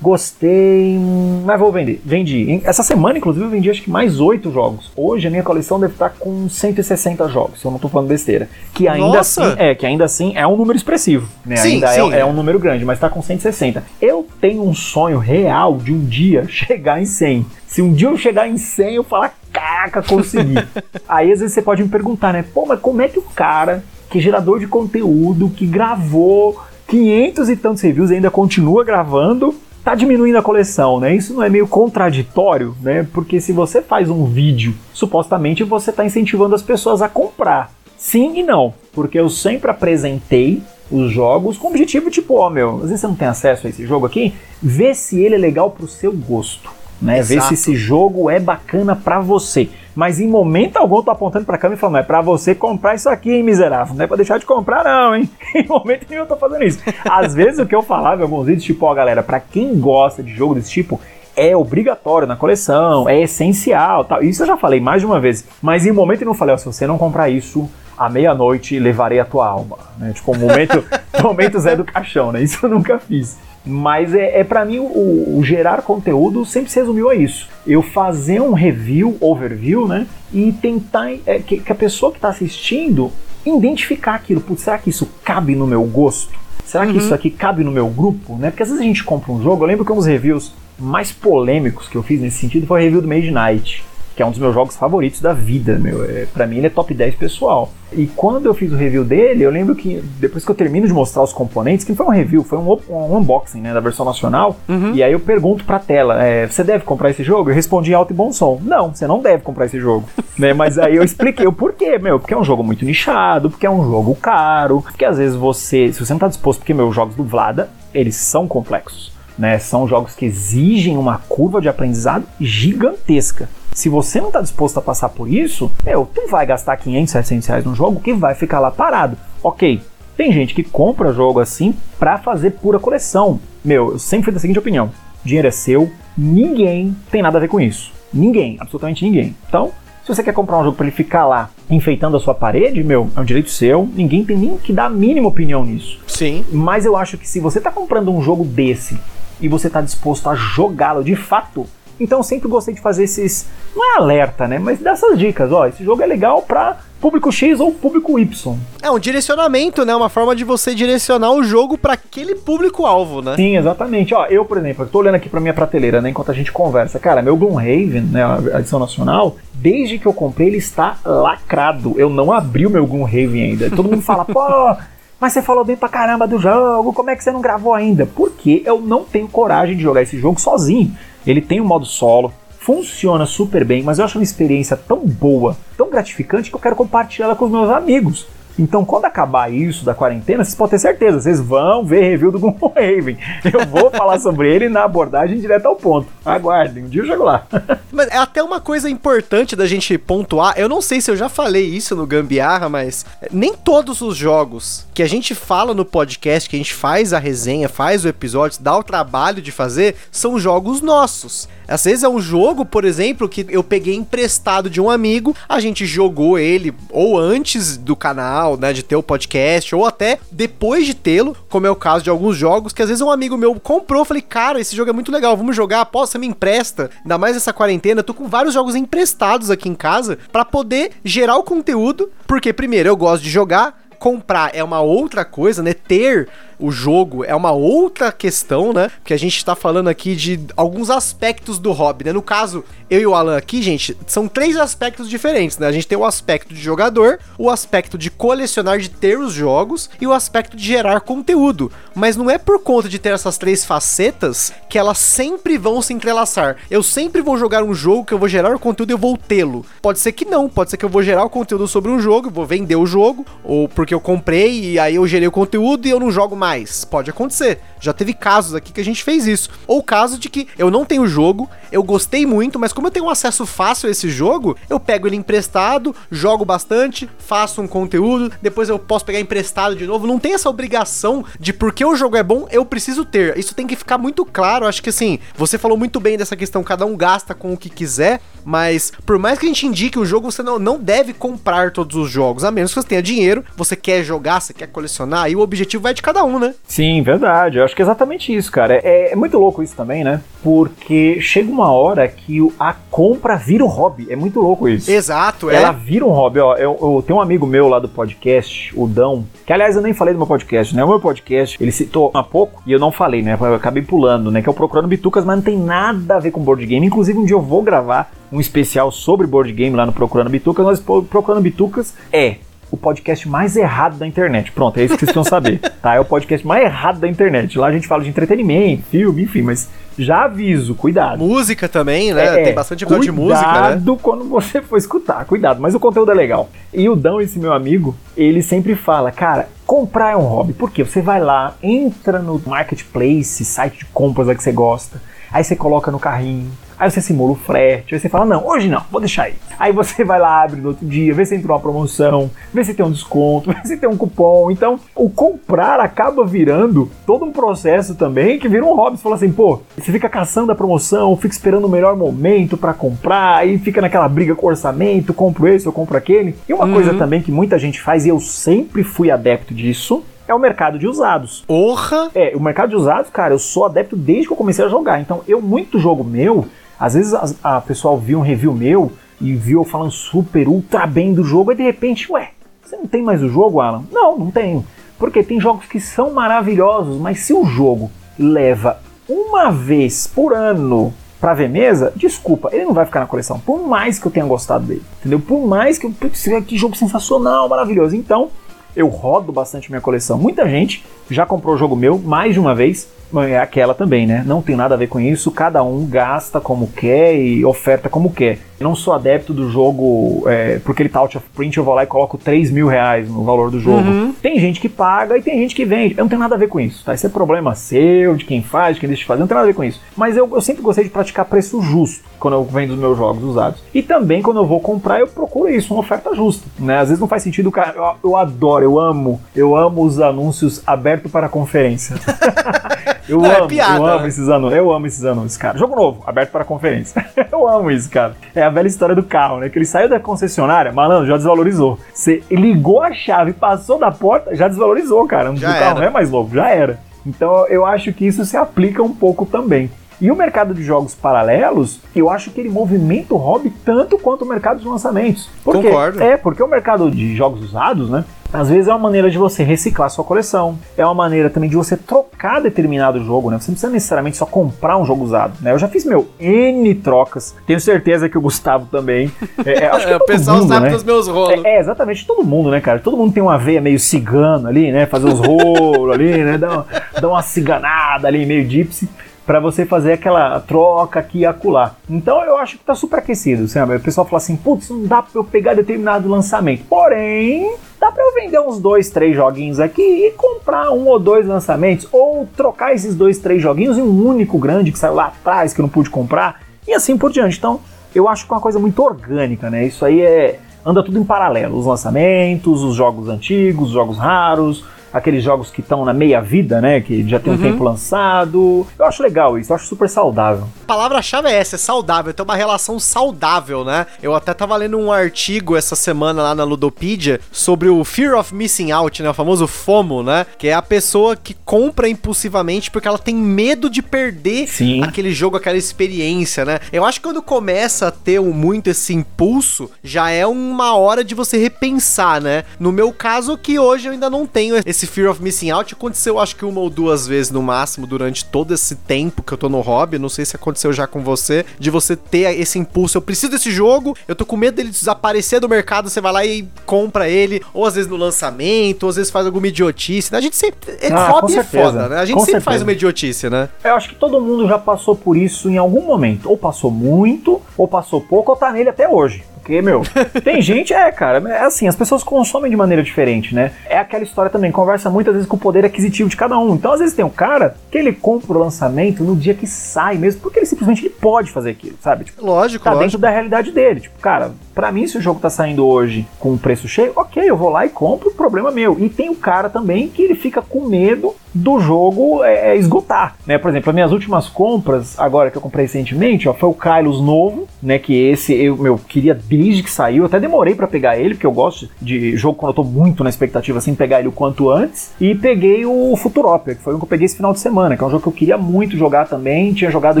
Gostei, 0.00 0.96
mas 1.44 1.58
vou 1.58 1.72
vender. 1.72 2.00
Vendi. 2.04 2.60
Essa 2.64 2.84
semana, 2.84 3.18
inclusive, 3.18 3.44
eu 3.44 3.50
vendi 3.50 3.68
acho 3.68 3.82
que 3.82 3.90
mais 3.90 4.20
oito 4.20 4.52
jogos. 4.52 4.92
Hoje 4.96 5.26
a 5.26 5.30
minha 5.30 5.42
coleção 5.42 5.80
deve 5.80 5.94
estar 5.94 6.10
com 6.10 6.48
160 6.48 7.28
jogos, 7.28 7.60
se 7.60 7.66
eu 7.66 7.70
não 7.70 7.76
estou 7.76 7.90
falando 7.90 8.08
besteira. 8.08 8.48
Que 8.72 8.86
ainda 8.86 9.18
Nossa. 9.18 9.44
assim 9.44 9.54
é, 9.58 9.74
que 9.74 9.84
ainda 9.84 10.04
assim 10.04 10.32
é 10.36 10.46
um 10.46 10.56
número 10.56 10.76
expressivo. 10.76 11.28
Né? 11.44 11.56
Sim, 11.56 11.74
ainda 11.74 11.88
sim. 11.88 12.12
É, 12.12 12.20
é, 12.20 12.24
um 12.24 12.32
número 12.32 12.60
grande, 12.60 12.84
mas 12.84 12.98
está 12.98 13.08
com 13.08 13.20
160. 13.20 13.82
Eu 14.00 14.26
tenho 14.40 14.62
um 14.62 14.72
sonho 14.72 15.18
real 15.18 15.76
de 15.78 15.92
um 15.92 16.04
dia 16.04 16.46
chegar 16.48 17.02
em 17.02 17.06
100. 17.06 17.44
Se 17.66 17.82
um 17.82 17.92
dia 17.92 18.08
eu 18.08 18.16
chegar 18.16 18.48
em 18.48 18.56
100, 18.56 18.94
eu 18.94 19.04
falar, 19.04 19.34
caca, 19.52 20.00
consegui. 20.00 20.54
Aí 21.08 21.32
às 21.32 21.40
vezes 21.40 21.54
você 21.54 21.62
pode 21.62 21.82
me 21.82 21.88
perguntar, 21.88 22.32
né? 22.32 22.44
Pô, 22.54 22.64
mas 22.66 22.78
como 22.78 23.02
é 23.02 23.08
que 23.08 23.18
o 23.18 23.22
cara, 23.22 23.82
que 24.08 24.18
é 24.18 24.20
gerador 24.20 24.60
de 24.60 24.68
conteúdo, 24.68 25.50
que 25.50 25.66
gravou 25.66 26.60
500 26.86 27.48
e 27.50 27.56
tantos 27.56 27.82
reviews, 27.82 28.12
ainda 28.12 28.30
continua 28.30 28.84
gravando 28.84 29.54
tá 29.88 29.94
diminuindo 29.94 30.36
a 30.36 30.42
coleção, 30.42 31.00
né? 31.00 31.16
Isso 31.16 31.32
não 31.32 31.42
é 31.42 31.48
meio 31.48 31.66
contraditório, 31.66 32.76
né? 32.82 33.06
Porque 33.10 33.40
se 33.40 33.54
você 33.54 33.80
faz 33.80 34.10
um 34.10 34.26
vídeo, 34.26 34.74
supostamente 34.92 35.64
você 35.64 35.88
está 35.88 36.04
incentivando 36.04 36.54
as 36.54 36.60
pessoas 36.60 37.00
a 37.00 37.08
comprar. 37.08 37.72
Sim 37.96 38.38
e 38.38 38.42
não, 38.42 38.74
porque 38.92 39.18
eu 39.18 39.30
sempre 39.30 39.70
apresentei 39.70 40.62
os 40.90 41.10
jogos 41.10 41.56
com 41.56 41.68
o 41.68 41.70
objetivo 41.70 42.10
tipo, 42.10 42.34
ó, 42.34 42.46
oh, 42.46 42.50
meu, 42.50 42.76
às 42.76 42.82
vezes 42.82 43.00
você 43.00 43.06
não 43.06 43.14
tem 43.14 43.28
acesso 43.28 43.66
a 43.66 43.70
esse 43.70 43.86
jogo 43.86 44.04
aqui, 44.04 44.34
vê 44.62 44.94
se 44.94 45.22
ele 45.22 45.36
é 45.36 45.38
legal 45.38 45.70
pro 45.70 45.88
seu 45.88 46.12
gosto, 46.12 46.70
né? 47.00 47.20
Exato. 47.20 47.40
Vê 47.40 47.46
se 47.46 47.54
esse 47.54 47.74
jogo 47.74 48.28
é 48.28 48.38
bacana 48.38 48.94
para 48.94 49.20
você 49.20 49.70
mas 49.98 50.20
em 50.20 50.28
momento 50.28 50.76
algum 50.76 50.98
eu 50.98 51.02
tô 51.02 51.10
apontando 51.10 51.44
pra 51.44 51.58
câmera 51.58 51.76
e 51.76 51.80
falando, 51.80 51.98
é 51.98 52.02
pra 52.04 52.20
você 52.20 52.54
comprar 52.54 52.94
isso 52.94 53.08
aqui, 53.08 53.32
hein, 53.32 53.42
miserável. 53.42 53.96
Não 53.96 54.04
é 54.04 54.06
pra 54.06 54.16
deixar 54.16 54.38
de 54.38 54.46
comprar, 54.46 54.84
não, 54.84 55.16
hein? 55.16 55.28
em 55.52 55.66
momento 55.66 56.06
nenhum 56.08 56.22
eu 56.22 56.26
tô 56.28 56.36
fazendo 56.36 56.62
isso. 56.62 56.78
Às 57.04 57.34
vezes 57.34 57.58
o 57.58 57.66
que 57.66 57.74
eu 57.74 57.82
falava 57.82 58.20
em 58.20 58.22
alguns 58.22 58.46
vídeos, 58.46 58.62
tipo, 58.62 58.86
ó, 58.86 58.94
galera, 58.94 59.24
pra 59.24 59.40
quem 59.40 59.76
gosta 59.80 60.22
de 60.22 60.32
jogo 60.32 60.54
desse 60.54 60.70
tipo, 60.70 61.00
é 61.34 61.56
obrigatório 61.56 62.28
na 62.28 62.36
coleção, 62.36 63.08
é 63.08 63.22
essencial, 63.22 64.04
tal. 64.04 64.22
Isso 64.22 64.44
eu 64.44 64.46
já 64.46 64.56
falei 64.56 64.78
mais 64.78 65.02
de 65.02 65.06
uma 65.06 65.18
vez. 65.18 65.44
Mas 65.60 65.84
em 65.84 65.90
momento 65.90 66.22
eu 66.22 66.26
não 66.26 66.34
falei, 66.34 66.54
ó, 66.54 66.58
se 66.58 66.66
você 66.66 66.86
não 66.86 66.96
comprar 66.96 67.28
isso, 67.28 67.68
à 67.98 68.08
meia-noite 68.08 68.78
levarei 68.78 69.18
a 69.18 69.24
tua 69.24 69.48
alma. 69.48 69.78
Né? 69.98 70.12
Tipo, 70.12 70.30
o 70.30 70.38
momento, 70.38 70.84
momento 71.20 71.58
Zé 71.58 71.74
do 71.74 71.84
Caixão, 71.84 72.30
né? 72.30 72.40
Isso 72.40 72.64
eu 72.64 72.70
nunca 72.70 73.00
fiz. 73.00 73.36
Mas 73.64 74.14
é, 74.14 74.40
é 74.40 74.44
para 74.44 74.64
mim 74.64 74.78
o, 74.78 75.38
o, 75.38 75.40
gerar 75.44 75.82
conteúdo 75.82 76.44
sempre 76.44 76.70
se 76.70 76.78
resumiu 76.78 77.10
a 77.10 77.14
isso. 77.14 77.48
Eu 77.66 77.82
fazer 77.82 78.40
um 78.40 78.52
review, 78.52 79.16
overview, 79.20 79.86
né? 79.86 80.06
E 80.32 80.52
tentar 80.52 81.12
é, 81.26 81.38
que, 81.38 81.58
que, 81.58 81.72
a 81.72 81.74
pessoa 81.74 82.10
que 82.10 82.18
está 82.18 82.28
assistindo 82.28 83.12
identificar 83.44 84.14
aquilo. 84.14 84.40
Putz, 84.40 84.62
será 84.62 84.78
que 84.78 84.90
isso 84.90 85.08
cabe 85.24 85.54
no 85.54 85.66
meu 85.66 85.82
gosto? 85.84 86.32
Será 86.64 86.86
que 86.86 86.92
uhum. 86.92 86.98
isso 86.98 87.14
aqui 87.14 87.30
cabe 87.30 87.64
no 87.64 87.70
meu 87.70 87.88
grupo? 87.88 88.36
Né? 88.36 88.50
Porque 88.50 88.62
às 88.62 88.68
vezes 88.68 88.82
a 88.82 88.86
gente 88.86 89.04
compra 89.04 89.32
um 89.32 89.42
jogo. 89.42 89.64
Eu 89.64 89.68
lembro 89.68 89.84
que 89.84 89.92
um 89.92 89.96
dos 89.96 90.06
reviews 90.06 90.52
mais 90.78 91.10
polêmicos 91.10 91.88
que 91.88 91.96
eu 91.96 92.02
fiz 92.02 92.20
nesse 92.20 92.38
sentido 92.38 92.66
foi 92.66 92.80
o 92.80 92.84
review 92.84 93.02
do 93.02 93.08
Made 93.08 93.30
Night 93.30 93.84
que 94.18 94.22
é 94.24 94.26
um 94.26 94.30
dos 94.30 94.40
meus 94.40 94.52
jogos 94.52 94.76
favoritos 94.76 95.20
da 95.20 95.32
vida, 95.32 95.78
meu. 95.78 96.02
É, 96.02 96.26
para 96.26 96.44
mim 96.44 96.56
ele 96.56 96.66
é 96.66 96.70
top 96.70 96.92
10 96.92 97.14
pessoal. 97.14 97.70
E 97.92 98.08
quando 98.08 98.46
eu 98.46 98.52
fiz 98.52 98.72
o 98.72 98.74
review 98.74 99.04
dele, 99.04 99.44
eu 99.44 99.50
lembro 99.50 99.76
que 99.76 100.02
depois 100.18 100.44
que 100.44 100.50
eu 100.50 100.56
termino 100.56 100.88
de 100.88 100.92
mostrar 100.92 101.22
os 101.22 101.32
componentes, 101.32 101.84
que 101.84 101.92
não 101.92 101.96
foi 101.96 102.06
um 102.06 102.10
review, 102.10 102.42
foi 102.42 102.58
um, 102.58 102.68
um 102.90 103.16
unboxing, 103.16 103.60
né, 103.60 103.72
da 103.72 103.78
versão 103.78 104.04
nacional. 104.04 104.56
Uhum. 104.68 104.92
E 104.92 105.04
aí 105.04 105.12
eu 105.12 105.20
pergunto 105.20 105.62
pra 105.62 105.78
tela, 105.78 106.20
é, 106.20 106.48
você 106.48 106.64
deve 106.64 106.82
comprar 106.82 107.10
esse 107.10 107.22
jogo? 107.22 107.48
Eu 107.48 107.54
respondi 107.54 107.94
alto 107.94 108.12
e 108.12 108.16
bom 108.16 108.32
som. 108.32 108.60
Não, 108.60 108.92
você 108.92 109.06
não 109.06 109.22
deve 109.22 109.44
comprar 109.44 109.66
esse 109.66 109.78
jogo. 109.78 110.08
né, 110.36 110.52
mas 110.52 110.80
aí 110.80 110.96
eu 110.96 111.04
expliquei 111.04 111.46
o 111.46 111.52
porquê, 111.52 111.96
meu, 111.96 112.18
porque 112.18 112.34
é 112.34 112.36
um 112.36 112.42
jogo 112.42 112.64
muito 112.64 112.84
nichado, 112.84 113.50
porque 113.50 113.66
é 113.66 113.70
um 113.70 113.88
jogo 113.88 114.16
caro, 114.16 114.82
porque 114.82 115.04
às 115.04 115.16
vezes 115.16 115.36
você, 115.36 115.92
se 115.92 116.04
você 116.04 116.12
não 116.12 116.18
tá 116.18 116.26
disposto, 116.26 116.58
porque 116.58 116.74
meus 116.74 116.92
jogos 116.92 117.14
do 117.14 117.22
Vlada, 117.22 117.70
eles 117.94 118.16
são 118.16 118.48
complexos. 118.48 119.16
Né, 119.38 119.60
são 119.60 119.86
jogos 119.86 120.16
que 120.16 120.26
exigem 120.26 120.96
uma 120.96 121.18
curva 121.28 121.60
de 121.60 121.68
aprendizado 121.68 122.24
gigantesca. 122.40 123.48
Se 123.78 123.88
você 123.88 124.20
não 124.20 124.26
está 124.26 124.40
disposto 124.40 124.76
a 124.78 124.82
passar 124.82 125.08
por 125.08 125.32
isso, 125.32 125.70
meu, 125.84 126.04
tu 126.12 126.26
vai 126.28 126.44
gastar 126.44 126.76
500, 126.76 127.12
700 127.12 127.46
reais 127.46 127.64
num 127.64 127.76
jogo 127.76 128.00
que 128.00 128.12
vai 128.12 128.34
ficar 128.34 128.58
lá 128.58 128.72
parado. 128.72 129.16
Ok, 129.40 129.80
tem 130.16 130.32
gente 130.32 130.52
que 130.52 130.64
compra 130.64 131.12
jogo 131.12 131.38
assim 131.38 131.72
para 131.96 132.18
fazer 132.18 132.50
pura 132.60 132.80
coleção. 132.80 133.38
Meu, 133.64 133.92
eu 133.92 133.98
sempre 134.00 134.24
fui 134.24 134.32
da 134.32 134.40
seguinte 134.40 134.58
opinião: 134.58 134.90
dinheiro 135.24 135.46
é 135.46 135.52
seu, 135.52 135.88
ninguém 136.16 136.96
tem 137.08 137.22
nada 137.22 137.38
a 137.38 137.40
ver 137.40 137.46
com 137.46 137.60
isso. 137.60 137.92
Ninguém, 138.12 138.56
absolutamente 138.58 139.04
ninguém. 139.04 139.36
Então, 139.48 139.70
se 140.02 140.08
você 140.08 140.24
quer 140.24 140.34
comprar 140.34 140.58
um 140.58 140.64
jogo 140.64 140.76
para 140.76 140.86
ele 140.86 140.96
ficar 140.96 141.24
lá 141.24 141.48
enfeitando 141.70 142.16
a 142.16 142.20
sua 142.20 142.34
parede, 142.34 142.82
meu, 142.82 143.08
é 143.14 143.20
um 143.20 143.24
direito 143.24 143.48
seu, 143.48 143.88
ninguém 143.94 144.24
tem 144.24 144.36
nem 144.36 144.58
que 144.58 144.72
dar 144.72 144.86
a 144.86 144.90
mínima 144.90 145.28
opinião 145.28 145.64
nisso. 145.64 146.00
Sim. 146.08 146.44
Mas 146.50 146.84
eu 146.84 146.96
acho 146.96 147.16
que 147.16 147.28
se 147.28 147.38
você 147.38 147.58
está 147.58 147.70
comprando 147.70 148.12
um 148.12 148.20
jogo 148.20 148.44
desse 148.44 148.98
e 149.40 149.46
você 149.46 149.68
está 149.68 149.80
disposto 149.80 150.28
a 150.28 150.34
jogá-lo 150.34 151.04
de 151.04 151.14
fato, 151.14 151.64
Então 152.00 152.18
eu 152.18 152.22
sempre 152.22 152.48
gostei 152.48 152.74
de 152.74 152.80
fazer 152.80 153.04
esses, 153.04 153.46
não 153.74 153.94
é 153.94 153.98
alerta, 153.98 154.46
né, 154.46 154.58
mas 154.58 154.78
dessas 154.78 155.18
dicas, 155.18 155.52
ó, 155.52 155.66
esse 155.66 155.84
jogo 155.84 156.02
é 156.02 156.06
legal 156.06 156.42
pra 156.42 156.78
público 157.00 157.30
X 157.30 157.60
ou 157.60 157.72
público 157.72 158.18
Y. 158.18 158.56
É 158.82 158.90
um 158.90 158.98
direcionamento, 158.98 159.84
né? 159.84 159.94
Uma 159.94 160.08
forma 160.08 160.34
de 160.34 160.44
você 160.44 160.74
direcionar 160.74 161.30
o 161.32 161.42
jogo 161.42 161.78
para 161.78 161.92
aquele 161.92 162.34
público-alvo, 162.34 163.22
né? 163.22 163.36
Sim, 163.36 163.56
exatamente. 163.56 164.14
Ó, 164.14 164.26
eu, 164.26 164.44
por 164.44 164.58
exemplo, 164.58 164.84
eu 164.84 164.88
tô 164.88 164.98
olhando 164.98 165.14
aqui 165.14 165.28
pra 165.28 165.40
minha 165.40 165.54
prateleira, 165.54 166.00
né, 166.00 166.10
enquanto 166.10 166.30
a 166.30 166.34
gente 166.34 166.52
conversa. 166.52 166.98
Cara, 166.98 167.22
meu 167.22 167.36
Gloomhaven, 167.36 168.02
né, 168.02 168.24
a 168.52 168.60
edição 168.60 168.78
nacional, 168.78 169.36
desde 169.54 169.98
que 169.98 170.06
eu 170.06 170.12
comprei 170.12 170.48
ele 170.48 170.58
está 170.58 170.98
lacrado. 171.04 171.94
Eu 171.96 172.10
não 172.10 172.32
abri 172.32 172.66
o 172.66 172.70
meu 172.70 172.86
Gloomhaven 172.86 173.42
ainda. 173.42 173.70
Todo 173.70 173.88
mundo 173.88 174.02
fala, 174.02 174.24
pô, 174.26 174.76
mas 175.20 175.32
você 175.32 175.42
falou 175.42 175.64
bem 175.64 175.76
pra 175.76 175.88
caramba 175.88 176.26
do 176.26 176.38
jogo, 176.38 176.92
como 176.92 177.10
é 177.10 177.16
que 177.16 177.22
você 177.24 177.32
não 177.32 177.40
gravou 177.40 177.74
ainda? 177.74 178.06
Porque 178.06 178.62
eu 178.64 178.80
não 178.80 179.04
tenho 179.04 179.28
coragem 179.28 179.76
de 179.76 179.82
jogar 179.82 180.02
esse 180.02 180.18
jogo 180.18 180.40
sozinho. 180.40 180.92
Ele 181.28 181.42
tem 181.42 181.60
um 181.60 181.66
modo 181.66 181.84
solo, 181.84 182.32
funciona 182.58 183.26
super 183.26 183.62
bem, 183.62 183.82
mas 183.82 183.98
eu 183.98 184.06
acho 184.06 184.16
uma 184.16 184.24
experiência 184.24 184.74
tão 184.78 185.06
boa, 185.06 185.54
tão 185.76 185.90
gratificante 185.90 186.48
que 186.48 186.56
eu 186.56 186.60
quero 186.60 186.74
compartilhar 186.74 187.26
ela 187.26 187.36
com 187.36 187.44
os 187.44 187.50
meus 187.50 187.68
amigos. 187.68 188.26
Então, 188.58 188.84
quando 188.84 189.04
acabar 189.04 189.52
isso 189.52 189.84
da 189.84 189.94
quarentena, 189.94 190.44
vocês 190.44 190.54
podem 190.54 190.72
ter 190.72 190.78
certeza, 190.80 191.20
vocês 191.20 191.40
vão 191.40 191.84
ver 191.84 192.00
review 192.00 192.32
do 192.32 192.38
Gloomhaven. 192.40 193.16
Eu 193.44 193.66
vou 193.66 193.90
falar 193.90 194.18
sobre 194.18 194.52
ele 194.52 194.68
na 194.68 194.84
abordagem 194.84 195.38
direto 195.38 195.66
ao 195.66 195.76
ponto. 195.76 196.08
Aguardem, 196.24 196.84
um 196.84 196.88
dia 196.88 197.02
eu 197.02 197.06
chego 197.06 197.22
lá. 197.22 197.46
Mas 197.92 198.08
é 198.08 198.16
até 198.16 198.42
uma 198.42 198.60
coisa 198.60 198.90
importante 198.90 199.54
da 199.54 199.66
gente 199.66 199.96
pontuar. 199.96 200.54
Eu 200.56 200.68
não 200.68 200.82
sei 200.82 201.00
se 201.00 201.10
eu 201.10 201.16
já 201.16 201.28
falei 201.28 201.66
isso 201.66 201.94
no 201.94 202.06
Gambiarra, 202.06 202.68
mas 202.68 203.04
nem 203.30 203.54
todos 203.54 204.00
os 204.00 204.16
jogos 204.16 204.86
que 204.94 205.02
a 205.02 205.08
gente 205.08 205.34
fala 205.34 205.74
no 205.74 205.84
podcast, 205.84 206.48
que 206.48 206.56
a 206.56 206.58
gente 206.58 206.74
faz 206.74 207.12
a 207.12 207.18
resenha, 207.18 207.68
faz 207.68 208.04
o 208.04 208.08
episódio, 208.08 208.62
dá 208.62 208.76
o 208.76 208.82
trabalho 208.82 209.40
de 209.40 209.52
fazer, 209.52 209.96
são 210.10 210.38
jogos 210.38 210.80
nossos. 210.80 211.48
Às 211.68 211.84
vezes 211.84 212.02
é 212.02 212.08
um 212.08 212.18
jogo, 212.18 212.64
por 212.64 212.84
exemplo, 212.84 213.28
que 213.28 213.46
eu 213.50 213.62
peguei 213.62 213.94
emprestado 213.94 214.70
de 214.70 214.80
um 214.80 214.88
amigo, 214.88 215.36
a 215.46 215.60
gente 215.60 215.84
jogou 215.84 216.38
ele 216.38 216.74
ou 216.90 217.18
antes 217.18 217.76
do 217.76 217.94
canal, 217.94 218.47
né, 218.56 218.72
de 218.72 218.82
ter 218.82 218.96
o 218.96 219.02
podcast, 219.02 219.74
ou 219.74 219.84
até 219.84 220.18
depois 220.30 220.86
de 220.86 220.94
tê-lo, 220.94 221.36
como 221.48 221.66
é 221.66 221.70
o 221.70 221.76
caso 221.76 222.04
de 222.04 222.10
alguns 222.10 222.36
jogos 222.36 222.72
que 222.72 222.82
às 222.82 222.88
vezes 222.88 223.02
um 223.02 223.10
amigo 223.10 223.36
meu 223.36 223.54
comprou, 223.58 224.04
falei, 224.04 224.22
cara, 224.22 224.60
esse 224.60 224.76
jogo 224.76 224.90
é 224.90 224.92
muito 224.92 225.12
legal, 225.12 225.36
vamos 225.36 225.56
jogar, 225.56 225.84
posso, 225.86 226.12
você 226.12 226.18
me 226.18 226.26
empresta? 226.26 226.90
Ainda 227.02 227.18
mais 227.18 227.36
essa 227.36 227.52
quarentena, 227.52 228.02
tô 228.02 228.14
com 228.14 228.28
vários 228.28 228.54
jogos 228.54 228.74
emprestados 228.74 229.50
aqui 229.50 229.68
em 229.68 229.74
casa 229.74 230.18
para 230.32 230.44
poder 230.44 230.92
gerar 231.04 231.36
o 231.36 231.42
conteúdo, 231.42 232.10
porque 232.26 232.52
primeiro 232.52 232.88
eu 232.88 232.96
gosto 232.96 233.22
de 233.22 233.30
jogar, 233.30 233.87
comprar 233.98 234.54
é 234.54 234.62
uma 234.62 234.80
outra 234.80 235.24
coisa, 235.24 235.62
né? 235.62 235.72
Ter 235.72 236.28
o 236.58 236.70
jogo 236.70 237.24
é 237.24 237.34
uma 237.34 237.52
outra 237.52 238.10
questão, 238.10 238.72
né? 238.72 238.90
Porque 238.98 239.14
a 239.14 239.18
gente 239.18 239.44
tá 239.44 239.54
falando 239.54 239.88
aqui 239.88 240.16
de 240.16 240.40
alguns 240.56 240.90
aspectos 240.90 241.58
do 241.58 241.72
hobby, 241.72 242.06
né? 242.06 242.12
No 242.12 242.22
caso, 242.22 242.64
eu 242.90 243.00
e 243.00 243.06
o 243.06 243.14
Alan 243.14 243.36
aqui, 243.36 243.62
gente, 243.62 243.96
são 244.06 244.26
três 244.26 244.56
aspectos 244.56 245.08
diferentes, 245.08 245.58
né? 245.58 245.66
A 245.66 245.72
gente 245.72 245.86
tem 245.86 245.96
o 245.96 246.04
aspecto 246.04 246.52
de 246.52 246.60
jogador, 246.60 247.18
o 247.38 247.48
aspecto 247.48 247.96
de 247.96 248.10
colecionar, 248.10 248.78
de 248.78 248.90
ter 248.90 249.18
os 249.18 249.32
jogos 249.32 249.88
e 250.00 250.06
o 250.06 250.12
aspecto 250.12 250.56
de 250.56 250.64
gerar 250.64 251.00
conteúdo. 251.00 251.70
Mas 251.94 252.16
não 252.16 252.30
é 252.30 252.38
por 252.38 252.60
conta 252.60 252.88
de 252.88 252.98
ter 252.98 253.10
essas 253.10 253.38
três 253.38 253.64
facetas 253.64 254.52
que 254.68 254.78
elas 254.78 254.98
sempre 254.98 255.56
vão 255.56 255.80
se 255.80 255.92
entrelaçar. 255.92 256.56
Eu 256.70 256.82
sempre 256.82 257.22
vou 257.22 257.38
jogar 257.38 257.62
um 257.62 257.74
jogo 257.74 258.04
que 258.04 258.14
eu 258.14 258.18
vou 258.18 258.28
gerar 258.28 258.54
o 258.54 258.58
conteúdo 258.58 258.90
e 258.90 258.94
eu 258.94 258.98
vou 258.98 259.16
tê-lo. 259.16 259.64
Pode 259.80 260.00
ser 260.00 260.12
que 260.12 260.24
não, 260.24 260.48
pode 260.48 260.70
ser 260.70 260.76
que 260.76 260.84
eu 260.84 260.88
vou 260.88 261.02
gerar 261.02 261.24
o 261.24 261.30
conteúdo 261.30 261.68
sobre 261.68 261.90
um 261.90 262.00
jogo, 262.00 262.30
vou 262.30 262.46
vender 262.46 262.76
o 262.76 262.86
jogo, 262.86 263.24
ou 263.44 263.68
porque 263.68 263.87
eu 263.94 264.00
comprei 264.00 264.72
e 264.72 264.78
aí 264.78 264.96
eu 264.96 265.06
gerei 265.06 265.28
o 265.28 265.32
conteúdo 265.32 265.86
e 265.86 265.90
eu 265.90 266.00
não 266.00 266.10
jogo 266.10 266.36
mais 266.36 266.48
mais. 266.48 266.84
Pode 266.84 267.10
acontecer. 267.10 267.60
Já 267.80 267.92
teve 267.92 268.12
casos 268.12 268.54
aqui 268.54 268.72
que 268.72 268.80
a 268.80 268.84
gente 268.84 269.04
fez 269.04 269.26
isso. 269.26 269.50
Ou 269.66 269.82
caso 269.82 270.18
de 270.18 270.28
que 270.28 270.48
eu 270.58 270.70
não 270.70 270.84
tenho 270.84 271.02
o 271.02 271.06
jogo, 271.06 271.48
eu 271.70 271.82
gostei 271.82 272.26
muito, 272.26 272.58
mas 272.58 272.72
como 272.72 272.86
eu 272.86 272.90
tenho 272.90 273.06
um 273.06 273.10
acesso 273.10 273.46
fácil 273.46 273.88
a 273.88 273.92
esse 273.92 274.08
jogo, 274.08 274.56
eu 274.68 274.80
pego 274.80 275.06
ele 275.06 275.16
emprestado, 275.16 275.94
jogo 276.10 276.44
bastante, 276.44 277.08
faço 277.18 277.60
um 277.60 277.68
conteúdo, 277.68 278.32
depois 278.42 278.68
eu 278.68 278.78
posso 278.78 279.04
pegar 279.04 279.20
emprestado 279.20 279.76
de 279.76 279.86
novo. 279.86 280.06
Não 280.06 280.18
tem 280.18 280.34
essa 280.34 280.50
obrigação 280.50 281.24
de 281.38 281.52
porque 281.52 281.84
o 281.84 281.94
jogo 281.94 282.16
é 282.16 282.22
bom, 282.22 282.48
eu 282.50 282.64
preciso 282.64 283.04
ter. 283.04 283.38
Isso 283.38 283.54
tem 283.54 283.66
que 283.66 283.76
ficar 283.76 283.98
muito 283.98 284.24
claro. 284.24 284.66
Acho 284.66 284.82
que 284.82 284.90
assim, 284.90 285.18
você 285.36 285.58
falou 285.58 285.76
muito 285.76 286.00
bem 286.00 286.16
dessa 286.16 286.36
questão, 286.36 286.64
cada 286.64 286.86
um 286.86 286.96
gasta 286.96 287.34
com 287.34 287.52
o 287.52 287.56
que 287.56 287.68
quiser, 287.68 288.20
mas 288.44 288.92
por 289.04 289.18
mais 289.18 289.38
que 289.38 289.46
a 289.46 289.48
gente 289.48 289.66
indique 289.66 289.98
o 289.98 290.06
jogo, 290.06 290.30
você 290.30 290.42
não, 290.42 290.58
não 290.58 290.78
deve 290.78 291.12
comprar 291.12 291.70
todos 291.70 291.96
os 291.96 292.10
jogos, 292.10 292.44
a 292.44 292.50
menos 292.50 292.72
que 292.72 292.80
você 292.80 292.88
tenha 292.88 293.02
dinheiro, 293.02 293.44
você 293.56 293.76
quer 293.78 294.02
jogar, 294.02 294.40
você 294.40 294.52
quer 294.52 294.66
colecionar, 294.66 295.30
e 295.30 295.36
o 295.36 295.40
objetivo 295.40 295.82
vai 295.82 295.94
de 295.94 296.02
cada 296.02 296.24
um, 296.24 296.38
né? 296.38 296.54
Sim, 296.66 297.02
verdade. 297.02 297.58
Eu 297.58 297.64
acho 297.64 297.74
que 297.74 297.80
é 297.80 297.84
exatamente 297.84 298.34
isso, 298.34 298.52
cara. 298.52 298.74
É, 298.82 299.12
é 299.12 299.16
muito 299.16 299.38
louco 299.38 299.62
isso 299.62 299.74
também, 299.74 300.04
né? 300.04 300.20
Porque 300.42 301.20
chega 301.20 301.50
uma 301.50 301.70
hora 301.70 302.06
que 302.08 302.38
a 302.58 302.74
compra 302.90 303.36
vira 303.36 303.64
um 303.64 303.68
hobby. 303.68 304.06
É 304.10 304.16
muito 304.16 304.40
louco 304.40 304.68
isso. 304.68 304.90
Exato, 304.90 305.50
é. 305.50 305.56
Ela 305.56 305.72
vira 305.72 306.04
um 306.04 306.10
hobby, 306.10 306.40
ó. 306.40 306.54
Eu, 306.56 306.76
eu 306.80 307.04
tenho 307.06 307.18
um 307.18 307.22
amigo 307.22 307.46
meu 307.46 307.68
lá 307.68 307.78
do 307.78 307.88
podcast, 307.88 308.72
o 308.76 308.86
Dão, 308.86 309.24
que 309.46 309.52
aliás 309.52 309.76
eu 309.76 309.82
nem 309.82 309.94
falei 309.94 310.12
do 310.12 310.18
meu 310.18 310.26
podcast, 310.26 310.74
né? 310.74 310.84
O 310.84 310.88
meu 310.88 311.00
podcast, 311.00 311.56
ele 311.60 311.72
citou 311.72 312.10
há 312.14 312.22
pouco 312.22 312.62
e 312.66 312.72
eu 312.72 312.78
não 312.78 312.92
falei, 312.92 313.22
né? 313.22 313.36
Eu 313.40 313.54
acabei 313.54 313.82
pulando, 313.82 314.30
né? 314.30 314.42
Que 314.42 314.48
é 314.48 314.52
o 314.52 314.54
Procurando 314.54 314.88
Bitucas, 314.88 315.24
mas 315.24 315.36
não 315.36 315.42
tem 315.42 315.56
nada 315.56 316.16
a 316.16 316.18
ver 316.18 316.30
com 316.30 316.40
board 316.40 316.64
game. 316.66 316.86
Inclusive, 316.86 317.18
um 317.18 317.24
dia 317.24 317.36
eu 317.36 317.42
vou 317.42 317.62
gravar 317.62 318.10
um 318.30 318.40
especial 318.40 318.90
sobre 318.90 319.26
board 319.26 319.52
game 319.52 319.74
lá 319.74 319.86
no 319.86 319.92
Procurando 319.92 320.30
Bitucas, 320.30 320.64
mas 320.64 320.80
Procurando 320.80 321.42
Bitucas 321.42 321.94
é 322.12 322.36
o 322.70 322.76
podcast 322.76 323.28
mais 323.28 323.56
errado 323.56 323.98
da 323.98 324.06
internet. 324.06 324.52
Pronto, 324.52 324.78
é 324.78 324.84
isso 324.84 324.94
que 324.94 325.00
vocês 325.00 325.12
precisam 325.12 325.24
saber, 325.24 325.58
tá? 325.82 325.94
É 325.94 326.00
o 326.00 326.04
podcast 326.04 326.46
mais 326.46 326.64
errado 326.64 326.98
da 327.00 327.08
internet. 327.08 327.58
Lá 327.58 327.68
a 327.68 327.72
gente 327.72 327.86
fala 327.88 328.02
de 328.02 328.08
entretenimento, 328.08 328.82
filme, 328.90 329.22
enfim, 329.22 329.42
mas 329.42 329.68
já 329.98 330.24
aviso, 330.24 330.74
cuidado. 330.74 331.18
Música 331.18 331.68
também, 331.68 332.12
né? 332.14 332.40
É, 332.40 332.44
Tem 332.44 332.54
bastante 332.54 332.84
episódio 332.84 333.04
de 333.04 333.12
música, 333.12 333.46
né? 333.46 333.52
Cuidado 333.52 333.96
quando 334.00 334.24
você 334.24 334.62
for 334.62 334.76
escutar, 334.76 335.24
cuidado. 335.24 335.60
Mas 335.60 335.74
o 335.74 335.80
conteúdo 335.80 336.12
é 336.12 336.14
legal. 336.14 336.48
E 336.72 336.88
o 336.88 336.94
Dão, 336.94 337.20
esse 337.20 337.38
meu 337.38 337.52
amigo, 337.52 337.96
ele 338.16 338.42
sempre 338.42 338.74
fala, 338.74 339.10
cara, 339.10 339.48
comprar 339.66 340.12
é 340.12 340.16
um 340.16 340.22
hobby. 340.22 340.52
Por 340.52 340.70
quê? 340.70 340.84
Você 340.84 341.02
vai 341.02 341.20
lá, 341.20 341.54
entra 341.62 342.20
no 342.20 342.40
marketplace, 342.46 343.44
site 343.44 343.78
de 343.78 343.84
compras 343.86 344.28
lá 344.28 344.34
que 344.34 344.42
você 344.42 344.52
gosta, 344.52 345.02
aí 345.32 345.42
você 345.42 345.56
coloca 345.56 345.90
no 345.90 345.98
carrinho, 345.98 346.50
Aí 346.78 346.90
você 346.90 347.00
simula 347.00 347.32
o 347.32 347.34
frete, 347.34 347.94
aí 347.94 348.00
você 348.00 348.08
fala, 348.08 348.24
não, 348.24 348.46
hoje 348.46 348.68
não, 348.68 348.82
vou 348.90 349.00
deixar 349.00 349.24
aí. 349.24 349.34
Aí 349.58 349.72
você 349.72 350.04
vai 350.04 350.20
lá, 350.20 350.42
abre 350.42 350.60
no 350.60 350.68
outro 350.68 350.86
dia, 350.86 351.12
vê 351.12 351.24
se 351.26 351.34
entrou 351.34 351.56
uma 351.56 351.60
promoção, 351.60 352.30
vê 352.54 352.62
se 352.62 352.72
tem 352.72 352.86
um 352.86 352.90
desconto, 352.90 353.50
vê 353.52 353.60
se 353.64 353.76
tem 353.76 353.88
um 353.88 353.96
cupom. 353.96 354.50
Então, 354.50 354.78
o 354.94 355.10
comprar 355.10 355.80
acaba 355.80 356.24
virando 356.24 356.88
todo 357.04 357.24
um 357.24 357.32
processo 357.32 357.94
também 357.94 358.38
que 358.38 358.48
vira 358.48 358.64
um 358.64 358.74
hobby. 358.74 358.96
Você 358.96 359.02
fala 359.02 359.16
assim, 359.16 359.32
pô, 359.32 359.60
você 359.76 359.90
fica 359.90 360.08
caçando 360.08 360.52
a 360.52 360.54
promoção, 360.54 361.16
fica 361.16 361.34
esperando 361.34 361.64
o 361.64 361.68
melhor 361.68 361.96
momento 361.96 362.56
para 362.56 362.72
comprar, 362.72 363.38
aí 363.38 363.58
fica 363.58 363.80
naquela 363.80 364.08
briga 364.08 364.34
com 364.34 364.46
o 364.46 364.50
orçamento, 364.50 365.12
compro 365.12 365.48
esse, 365.48 365.66
eu 365.66 365.72
compro 365.72 365.96
aquele. 365.96 366.36
E 366.48 366.54
uma 366.54 366.64
uhum. 366.64 366.74
coisa 366.74 366.94
também 366.94 367.20
que 367.20 367.32
muita 367.32 367.58
gente 367.58 367.80
faz, 367.80 368.06
e 368.06 368.08
eu 368.08 368.20
sempre 368.20 368.84
fui 368.84 369.10
adepto 369.10 369.52
disso, 369.52 370.04
é 370.28 370.34
o 370.34 370.38
mercado 370.38 370.78
de 370.78 370.86
usados. 370.86 371.42
Porra! 371.46 372.10
É, 372.14 372.32
o 372.36 372.40
mercado 372.40 372.70
de 372.70 372.76
usados, 372.76 373.10
cara, 373.10 373.34
eu 373.34 373.38
sou 373.38 373.64
adepto 373.64 373.96
desde 373.96 374.26
que 374.26 374.32
eu 374.32 374.36
comecei 374.36 374.64
a 374.64 374.68
jogar. 374.68 375.00
Então, 375.00 375.22
eu, 375.26 375.40
muito 375.40 375.78
jogo 375.78 376.04
meu, 376.04 376.46
às 376.78 376.94
vezes 376.94 377.14
a, 377.14 377.56
a 377.56 377.60
pessoal 377.60 377.98
viu 377.98 378.18
um 378.18 378.22
review 378.22 378.52
meu 378.52 378.92
e 379.20 379.34
viu 379.34 379.60
eu 379.60 379.64
falando 379.64 379.90
super, 379.90 380.48
ultra 380.48 380.86
bem 380.86 381.12
do 381.12 381.24
jogo, 381.24 381.52
e 381.52 381.54
de 381.54 381.62
repente, 381.62 382.10
ué, 382.12 382.30
você 382.62 382.76
não 382.76 382.86
tem 382.86 383.02
mais 383.02 383.22
o 383.22 383.28
jogo, 383.28 383.60
Alan? 383.60 383.84
Não, 383.90 384.18
não 384.18 384.30
tenho. 384.30 384.64
Porque 384.98 385.22
tem 385.22 385.40
jogos 385.40 385.66
que 385.66 385.80
são 385.80 386.12
maravilhosos, 386.12 387.00
mas 387.00 387.20
se 387.20 387.32
o 387.32 387.44
jogo 387.44 387.90
leva 388.18 388.78
uma 389.08 389.50
vez 389.50 390.06
por 390.06 390.34
ano 390.34 390.92
pra 391.20 391.34
ver 391.34 391.48
mesa, 391.48 391.92
desculpa, 391.96 392.50
ele 392.52 392.64
não 392.64 392.74
vai 392.74 392.84
ficar 392.84 393.00
na 393.00 393.06
coleção. 393.06 393.40
Por 393.40 393.66
mais 393.66 393.98
que 393.98 394.06
eu 394.06 394.12
tenha 394.12 394.26
gostado 394.26 394.66
dele, 394.66 394.82
entendeu? 395.00 395.20
Por 395.20 395.46
mais 395.46 395.78
que 395.78 395.86
eu. 395.86 395.90
Putz, 395.90 396.28
que 396.46 396.56
jogo 396.56 396.76
sensacional, 396.76 397.48
maravilhoso. 397.48 397.96
Então, 397.96 398.28
eu 398.76 398.88
rodo 398.88 399.32
bastante 399.32 399.70
minha 399.70 399.80
coleção. 399.80 400.18
Muita 400.18 400.48
gente 400.48 400.84
já 401.10 401.24
comprou 401.24 401.54
o 401.54 401.58
jogo 401.58 401.74
meu 401.74 401.98
mais 401.98 402.34
de 402.34 402.40
uma 402.40 402.54
vez 402.54 402.88
é 403.16 403.38
aquela 403.38 403.74
também, 403.74 404.06
né? 404.06 404.22
Não 404.26 404.42
tem 404.42 404.56
nada 404.56 404.74
a 404.74 404.78
ver 404.78 404.88
com 404.88 405.00
isso, 405.00 405.30
cada 405.30 405.62
um 405.62 405.86
gasta 405.86 406.40
como 406.40 406.68
quer 406.68 407.14
e 407.16 407.44
oferta 407.44 407.88
como 407.88 408.12
quer. 408.12 408.38
Eu 408.60 408.64
não 408.64 408.74
sou 408.74 408.92
adepto 408.92 409.32
do 409.32 409.48
jogo 409.48 410.24
é, 410.26 410.58
porque 410.64 410.82
ele 410.82 410.88
tá 410.88 410.98
out 410.98 411.16
of 411.16 411.26
print, 411.34 411.56
eu 411.56 411.64
vou 411.64 411.74
lá 411.74 411.84
e 411.84 411.86
coloco 411.86 412.18
3 412.18 412.50
mil 412.50 412.66
reais 412.66 413.08
no 413.08 413.24
valor 413.24 413.50
do 413.50 413.60
jogo. 413.60 413.88
Uhum. 413.88 414.12
Tem 414.20 414.38
gente 414.38 414.60
que 414.60 414.68
paga 414.68 415.16
e 415.16 415.22
tem 415.22 415.38
gente 415.38 415.54
que 415.54 415.64
vende. 415.64 415.94
Eu 415.96 416.02
não 416.02 416.08
tenho 416.08 416.20
nada 416.20 416.34
a 416.34 416.38
ver 416.38 416.48
com 416.48 416.58
isso, 416.58 416.84
tá? 416.84 416.92
Isso 416.92 417.06
é 417.06 417.10
problema 417.10 417.54
seu, 417.54 418.16
de 418.16 418.24
quem 418.24 418.42
faz, 418.42 418.74
de 418.74 418.80
quem 418.80 418.88
deixa 418.88 419.02
de 419.02 419.06
fazer, 419.06 419.20
não 419.20 419.28
tem 419.28 419.36
nada 419.36 419.46
a 419.46 419.50
ver 419.50 419.54
com 419.54 419.62
isso. 419.62 419.80
Mas 419.96 420.16
eu, 420.16 420.28
eu 420.32 420.40
sempre 420.40 420.62
gostei 420.62 420.84
de 420.84 420.90
praticar 420.90 421.24
preço 421.24 421.62
justo 421.62 422.04
quando 422.18 422.34
eu 422.34 422.44
vendo 422.44 422.72
os 422.72 422.78
meus 422.78 422.98
jogos 422.98 423.22
usados. 423.22 423.62
E 423.72 423.80
também 423.80 424.20
quando 424.20 424.38
eu 424.38 424.46
vou 424.46 424.60
comprar, 424.60 424.98
eu 424.98 425.06
procuro 425.06 425.48
isso, 425.48 425.72
uma 425.72 425.80
oferta 425.80 426.14
justa, 426.14 426.44
né? 426.58 426.78
Às 426.78 426.88
vezes 426.88 427.00
não 427.00 427.08
faz 427.08 427.22
sentido, 427.22 427.52
cara, 427.52 427.74
eu, 427.76 428.10
eu 428.10 428.16
adoro, 428.16 428.64
eu 428.64 428.80
amo, 428.80 429.20
eu 429.36 429.54
amo 429.56 429.84
os 429.84 430.00
anúncios 430.00 430.62
abertos 430.66 431.12
para 431.12 431.28
conferência. 431.28 431.94
Eu 433.08 433.18
não, 433.18 433.26
é 433.26 433.36
amo, 433.36 433.44
é 433.44 433.48
piada, 433.48 433.78
eu 433.78 433.86
amo 433.86 434.02
né? 434.02 434.08
esses 434.08 434.28
anúncios. 434.28 434.58
Eu 434.58 434.72
amo 434.72 434.86
esses 434.86 435.04
anúncios, 435.04 435.36
cara. 435.36 435.58
Jogo 435.58 435.74
novo, 435.74 436.02
aberto 436.06 436.30
para 436.30 436.44
conferência. 436.44 437.04
eu 437.32 437.48
amo 437.48 437.70
isso, 437.70 437.88
cara. 437.90 438.14
É 438.34 438.42
a 438.42 438.50
velha 438.50 438.66
história 438.66 438.94
do 438.94 439.02
carro, 439.02 439.38
né? 439.38 439.48
Que 439.48 439.58
ele 439.58 439.64
saiu 439.64 439.88
da 439.88 439.98
concessionária, 439.98 440.72
malandro, 440.72 441.06
já 441.06 441.16
desvalorizou. 441.16 441.78
Você 441.92 442.22
ligou 442.30 442.82
a 442.82 442.92
chave, 442.92 443.32
passou 443.32 443.78
da 443.78 443.90
porta, 443.90 444.34
já 444.34 444.48
desvalorizou, 444.48 445.06
cara. 445.06 445.30
O 445.30 445.40
carro 445.40 445.80
não 445.80 445.86
é 445.86 445.90
mais 445.90 446.10
novo, 446.10 446.34
já 446.34 446.50
era. 446.50 446.78
Então 447.06 447.46
eu 447.48 447.64
acho 447.64 447.92
que 447.92 448.06
isso 448.06 448.24
se 448.24 448.36
aplica 448.36 448.82
um 448.82 448.94
pouco 448.94 449.24
também. 449.24 449.70
E 450.00 450.12
o 450.12 450.16
mercado 450.16 450.54
de 450.54 450.62
jogos 450.62 450.94
paralelos, 450.94 451.80
eu 451.94 452.08
acho 452.08 452.30
que 452.30 452.40
ele 452.40 452.48
movimenta 452.48 453.14
o 453.14 453.16
hobby 453.16 453.52
tanto 453.64 453.98
quanto 453.98 454.24
o 454.24 454.28
mercado 454.28 454.60
de 454.60 454.68
lançamentos. 454.68 455.28
Por 455.42 455.60
quê? 455.60 455.68
Concordo. 455.68 456.00
É, 456.00 456.16
porque 456.16 456.40
o 456.40 456.46
mercado 456.46 456.88
de 456.88 457.16
jogos 457.16 457.42
usados, 457.42 457.90
né? 457.90 458.04
Às 458.32 458.50
vezes 458.50 458.68
é 458.68 458.72
uma 458.72 458.78
maneira 458.78 459.10
de 459.10 459.16
você 459.16 459.42
reciclar 459.42 459.88
sua 459.88 460.04
coleção, 460.04 460.58
é 460.76 460.84
uma 460.84 460.94
maneira 460.94 461.30
também 461.30 461.48
de 461.48 461.56
você 461.56 461.76
trocar 461.76 462.40
determinado 462.40 463.02
jogo, 463.02 463.30
né? 463.30 463.38
Você 463.38 463.50
não 463.50 463.54
precisa 463.54 463.72
necessariamente 463.72 464.16
só 464.16 464.26
comprar 464.26 464.76
um 464.76 464.84
jogo 464.84 465.04
usado, 465.04 465.34
né? 465.40 465.52
Eu 465.52 465.58
já 465.58 465.66
fiz 465.66 465.84
meu 465.84 466.08
N 466.20 466.74
trocas, 466.74 467.34
tenho 467.46 467.60
certeza 467.60 468.08
que 468.08 468.18
o 468.18 468.20
Gustavo 468.20 468.66
também. 468.70 469.10
É, 469.44 469.64
é, 469.64 469.66
acho 469.68 469.86
que 469.86 469.94
o 469.94 469.98
todo 470.00 470.06
pessoal 470.06 470.38
mundo, 470.38 470.48
sabe 470.48 470.66
né? 470.66 470.72
dos 470.72 470.84
meus 470.84 471.08
rolos. 471.08 471.44
É, 471.44 471.56
é, 471.56 471.60
exatamente, 471.60 472.06
todo 472.06 472.22
mundo, 472.22 472.50
né, 472.50 472.60
cara? 472.60 472.78
Todo 472.78 472.96
mundo 472.96 473.12
tem 473.12 473.22
uma 473.22 473.38
veia 473.38 473.60
meio 473.60 473.78
cigano 473.78 474.46
ali, 474.46 474.70
né? 474.70 474.84
Fazer 474.86 475.06
uns 475.06 475.20
rolos 475.20 475.94
ali, 475.94 476.24
né? 476.24 476.36
Dar 476.36 476.50
uma, 476.50 476.66
dar 477.00 477.08
uma 477.08 477.22
ciganada 477.22 478.08
ali, 478.08 478.26
meio 478.26 478.46
gypsy 478.46 478.88
para 479.28 479.40
você 479.40 479.66
fazer 479.66 479.92
aquela 479.92 480.40
troca 480.40 481.00
aqui 481.00 481.18
e 481.18 481.26
acolá. 481.26 481.74
Então 481.86 482.24
eu 482.24 482.38
acho 482.38 482.56
que 482.56 482.64
tá 482.64 482.74
super 482.74 483.00
aquecido, 483.00 483.46
sabe? 483.46 483.76
O 483.76 483.80
pessoal 483.80 484.06
fala 484.06 484.16
assim, 484.16 484.34
putz, 484.34 484.70
não 484.70 484.86
dá 484.86 485.02
para 485.02 485.20
eu 485.20 485.22
pegar 485.22 485.52
determinado 485.52 486.08
lançamento. 486.08 486.64
Porém, 486.66 487.54
dá 487.78 487.92
para 487.92 488.02
eu 488.02 488.14
vender 488.14 488.40
uns 488.40 488.58
dois, 488.58 488.88
três 488.88 489.14
joguinhos 489.14 489.60
aqui 489.60 489.82
e 489.82 490.12
comprar 490.12 490.70
um 490.70 490.86
ou 490.86 490.98
dois 490.98 491.26
lançamentos, 491.26 491.86
ou 491.92 492.26
trocar 492.34 492.74
esses 492.74 492.94
dois, 492.94 493.18
três 493.18 493.42
joguinhos 493.42 493.76
em 493.76 493.82
um 493.82 494.08
único 494.08 494.38
grande 494.38 494.72
que 494.72 494.78
saiu 494.78 494.94
lá 494.94 495.08
atrás 495.08 495.52
que 495.52 495.60
eu 495.60 495.64
não 495.64 495.68
pude 495.68 495.90
comprar, 495.90 496.40
e 496.66 496.72
assim 496.72 496.96
por 496.96 497.12
diante. 497.12 497.36
Então, 497.36 497.60
eu 497.94 498.08
acho 498.08 498.26
que 498.26 498.32
é 498.32 498.34
uma 498.34 498.40
coisa 498.40 498.58
muito 498.58 498.82
orgânica, 498.82 499.50
né? 499.50 499.66
Isso 499.66 499.84
aí 499.84 500.00
é 500.00 500.40
anda 500.64 500.82
tudo 500.82 500.98
em 500.98 501.04
paralelo, 501.04 501.58
os 501.58 501.66
lançamentos, 501.66 502.62
os 502.62 502.74
jogos 502.74 503.10
antigos, 503.10 503.68
os 503.68 503.72
jogos 503.74 503.98
raros, 503.98 504.64
aqueles 504.92 505.22
jogos 505.22 505.50
que 505.50 505.60
estão 505.60 505.84
na 505.84 505.92
meia 505.92 506.20
vida, 506.20 506.60
né? 506.60 506.80
Que 506.80 507.06
já 507.08 507.18
tem 507.18 507.32
um 507.32 507.38
tempo 507.38 507.62
lançado. 507.64 508.66
Eu 508.78 508.84
acho 508.84 509.02
legal 509.02 509.38
isso, 509.38 509.52
eu 509.52 509.56
acho 509.56 509.66
super 509.66 509.88
saudável. 509.88 510.48
A 510.64 510.66
palavra-chave 510.66 511.28
é 511.28 511.34
essa, 511.34 511.56
é 511.56 511.58
saudável, 511.58 512.12
tem 512.12 512.24
uma 512.24 512.36
relação 512.36 512.78
saudável, 512.78 513.64
né? 513.64 513.86
Eu 514.02 514.14
até 514.14 514.32
tava 514.34 514.56
lendo 514.56 514.78
um 514.78 514.92
artigo 514.92 515.56
essa 515.56 515.76
semana 515.76 516.22
lá 516.22 516.34
na 516.34 516.44
Ludopedia 516.44 517.20
sobre 517.30 517.68
o 517.68 517.84
Fear 517.84 518.18
of 518.18 518.34
Missing 518.34 518.70
Out, 518.70 519.02
né? 519.02 519.10
O 519.10 519.14
famoso 519.14 519.46
FOMO, 519.46 520.02
né? 520.02 520.26
Que 520.38 520.48
é 520.48 520.54
a 520.54 520.62
pessoa 520.62 521.16
que 521.16 521.34
compra 521.44 521.88
impulsivamente 521.88 522.70
porque 522.70 522.88
ela 522.88 522.98
tem 522.98 523.14
medo 523.14 523.68
de 523.70 523.82
perder 523.82 524.48
Sim. 524.48 524.82
aquele 524.82 525.12
jogo, 525.12 525.36
aquela 525.36 525.56
experiência, 525.56 526.44
né? 526.44 526.58
Eu 526.72 526.84
acho 526.84 527.00
que 527.00 527.06
quando 527.06 527.22
começa 527.22 527.88
a 527.88 527.90
ter 527.90 528.20
muito 528.20 528.68
esse 528.68 528.94
impulso, 528.94 529.70
já 529.82 530.10
é 530.10 530.26
uma 530.26 530.76
hora 530.76 531.02
de 531.02 531.14
você 531.14 531.36
repensar, 531.38 532.20
né? 532.20 532.44
No 532.58 532.72
meu 532.72 532.92
caso, 532.92 533.36
que 533.36 533.58
hoje 533.58 533.88
eu 533.88 533.92
ainda 533.92 534.10
não 534.10 534.26
tenho 534.26 534.56
esse 534.64 534.77
Fear 534.86 535.10
of 535.10 535.22
Missing 535.22 535.50
Out, 535.50 535.74
aconteceu 535.74 536.18
acho 536.18 536.36
que 536.36 536.44
uma 536.44 536.60
ou 536.60 536.70
duas 536.70 537.06
vezes 537.06 537.30
no 537.30 537.42
máximo 537.42 537.86
durante 537.86 538.24
todo 538.24 538.54
esse 538.54 538.74
tempo 538.74 539.22
que 539.22 539.32
eu 539.32 539.38
tô 539.38 539.48
no 539.48 539.60
hobby, 539.60 539.98
não 539.98 540.08
sei 540.08 540.24
se 540.24 540.36
aconteceu 540.36 540.72
já 540.72 540.86
com 540.86 541.02
você, 541.02 541.44
de 541.58 541.70
você 541.70 541.96
ter 541.96 542.38
esse 542.38 542.58
impulso, 542.58 542.98
eu 542.98 543.02
preciso 543.02 543.32
desse 543.32 543.50
jogo, 543.50 543.96
eu 544.06 544.14
tô 544.14 544.24
com 544.24 544.36
medo 544.36 544.54
dele 544.56 544.70
desaparecer 544.70 545.40
do 545.40 545.48
mercado, 545.48 545.88
você 545.88 546.00
vai 546.00 546.12
lá 546.12 546.24
e 546.24 546.48
compra 546.66 547.08
ele, 547.08 547.42
ou 547.52 547.64
às 547.64 547.74
vezes 547.74 547.90
no 547.90 547.96
lançamento, 547.96 548.84
ou 548.84 548.90
às 548.90 548.96
vezes 548.96 549.10
faz 549.10 549.26
alguma 549.26 549.46
idiotice, 549.46 550.12
né? 550.12 550.18
A 550.18 550.20
gente 550.20 550.36
sempre... 550.36 550.58
É, 550.80 550.92
Ah, 550.92 551.08
hobby 551.10 551.36
é 551.36 551.44
foda, 551.44 551.88
né? 551.88 551.96
A 551.96 552.04
gente 552.04 552.14
com 552.14 552.20
sempre 552.20 552.32
certeza. 552.32 552.50
faz 552.50 552.62
uma 552.62 552.72
idiotice, 552.72 553.30
né? 553.30 553.48
Eu 553.62 553.74
acho 553.74 553.88
que 553.88 553.94
todo 553.94 554.20
mundo 554.20 554.48
já 554.48 554.58
passou 554.58 554.96
por 554.96 555.16
isso 555.16 555.48
em 555.48 555.56
algum 555.56 555.82
momento. 555.82 556.28
Ou 556.28 556.36
passou 556.36 556.70
muito, 556.70 557.40
ou 557.56 557.68
passou 557.68 558.00
pouco, 558.00 558.32
ou 558.32 558.36
tá 558.36 558.50
nele 558.52 558.68
até 558.68 558.88
hoje. 558.88 559.24
Porque, 559.48 559.62
meu, 559.62 559.82
tem 560.22 560.42
gente, 560.42 560.74
é, 560.74 560.92
cara, 560.92 561.26
é 561.30 561.40
assim, 561.40 561.66
as 561.66 561.74
pessoas 561.74 562.02
consomem 562.04 562.50
de 562.50 562.56
maneira 562.56 562.82
diferente, 562.82 563.34
né? 563.34 563.52
É 563.64 563.78
aquela 563.78 564.04
história 564.04 564.30
também, 564.30 564.52
conversa 564.52 564.90
muitas 564.90 565.14
vezes 565.14 565.26
com 565.26 565.36
o 565.36 565.40
poder 565.40 565.64
aquisitivo 565.64 566.10
de 566.10 566.18
cada 566.18 566.38
um. 566.38 566.54
Então, 566.54 566.70
às 566.70 566.80
vezes 566.80 566.94
tem 566.94 567.02
um 567.02 567.08
cara 567.08 567.56
que 567.70 567.78
ele 567.78 567.94
compra 567.94 568.36
o 568.36 568.40
lançamento 568.40 569.02
no 569.02 569.16
dia 569.16 569.32
que 569.32 569.46
sai 569.46 569.96
mesmo, 569.96 570.20
porque 570.20 570.40
ele 570.40 570.44
simplesmente 570.44 570.82
ele 570.84 570.90
pode 570.90 571.30
fazer 571.32 571.48
aquilo, 571.48 571.76
sabe? 571.80 572.04
Tipo, 572.04 572.26
Lógico, 572.26 572.62
tá 572.62 572.72
dentro 572.72 572.84
lógico. 572.84 573.00
da 573.00 573.08
realidade 573.08 573.50
dele. 573.50 573.80
Tipo, 573.80 573.98
cara, 574.00 574.32
pra 574.58 574.72
mim, 574.72 574.88
se 574.88 574.98
o 574.98 575.00
jogo 575.00 575.20
tá 575.20 575.30
saindo 575.30 575.64
hoje 575.64 576.04
com 576.18 576.32
o 576.32 576.38
preço 576.38 576.66
cheio, 576.66 576.90
ok, 576.96 577.22
eu 577.24 577.36
vou 577.36 577.48
lá 577.48 577.64
e 577.64 577.68
compro, 577.68 578.10
problema 578.10 578.50
meu. 578.50 578.76
E 578.80 578.88
tem 578.88 579.08
o 579.08 579.14
cara 579.14 579.48
também 579.48 579.88
que 579.88 580.02
ele 580.02 580.16
fica 580.16 580.42
com 580.42 580.66
medo 580.66 581.14
do 581.32 581.60
jogo 581.60 582.24
é, 582.24 582.50
é, 582.50 582.56
esgotar, 582.56 583.14
né? 583.24 583.38
Por 583.38 583.50
exemplo, 583.52 583.70
as 583.70 583.74
minhas 583.74 583.92
últimas 583.92 584.28
compras, 584.28 584.98
agora 584.98 585.30
que 585.30 585.38
eu 585.38 585.40
comprei 585.40 585.64
recentemente, 585.64 586.28
ó, 586.28 586.34
foi 586.34 586.48
o 586.48 586.54
Kylos 586.54 587.00
novo, 587.00 587.46
né? 587.62 587.78
Que 587.78 587.94
esse 588.08 588.34
eu, 588.34 588.56
meu, 588.56 588.76
queria 588.76 589.14
desde 589.14 589.62
que 589.62 589.70
saiu, 589.70 590.06
até 590.06 590.18
demorei 590.18 590.56
pra 590.56 590.66
pegar 590.66 590.98
ele, 590.98 591.14
porque 591.14 591.26
eu 591.26 591.30
gosto 591.30 591.68
de 591.80 592.16
jogo 592.16 592.36
quando 592.36 592.50
eu 592.50 592.56
tô 592.56 592.64
muito 592.64 593.04
na 593.04 593.10
expectativa, 593.10 593.58
assim, 593.58 593.76
pegar 593.76 594.00
ele 594.00 594.08
o 594.08 594.12
quanto 594.12 594.50
antes. 594.50 594.90
E 595.00 595.14
peguei 595.14 595.64
o 595.66 595.94
Futurópia, 595.96 596.56
que 596.56 596.62
foi 596.62 596.74
o 596.74 596.78
que 596.78 596.84
eu 596.84 596.88
peguei 596.88 597.06
esse 597.06 597.16
final 597.16 597.32
de 597.32 597.38
semana, 597.38 597.76
que 597.76 597.84
é 597.84 597.86
um 597.86 597.90
jogo 597.90 598.02
que 598.02 598.08
eu 598.08 598.12
queria 598.12 598.36
muito 598.36 598.76
jogar 598.76 599.06
também, 599.06 599.54
tinha 599.54 599.70
jogado 599.70 600.00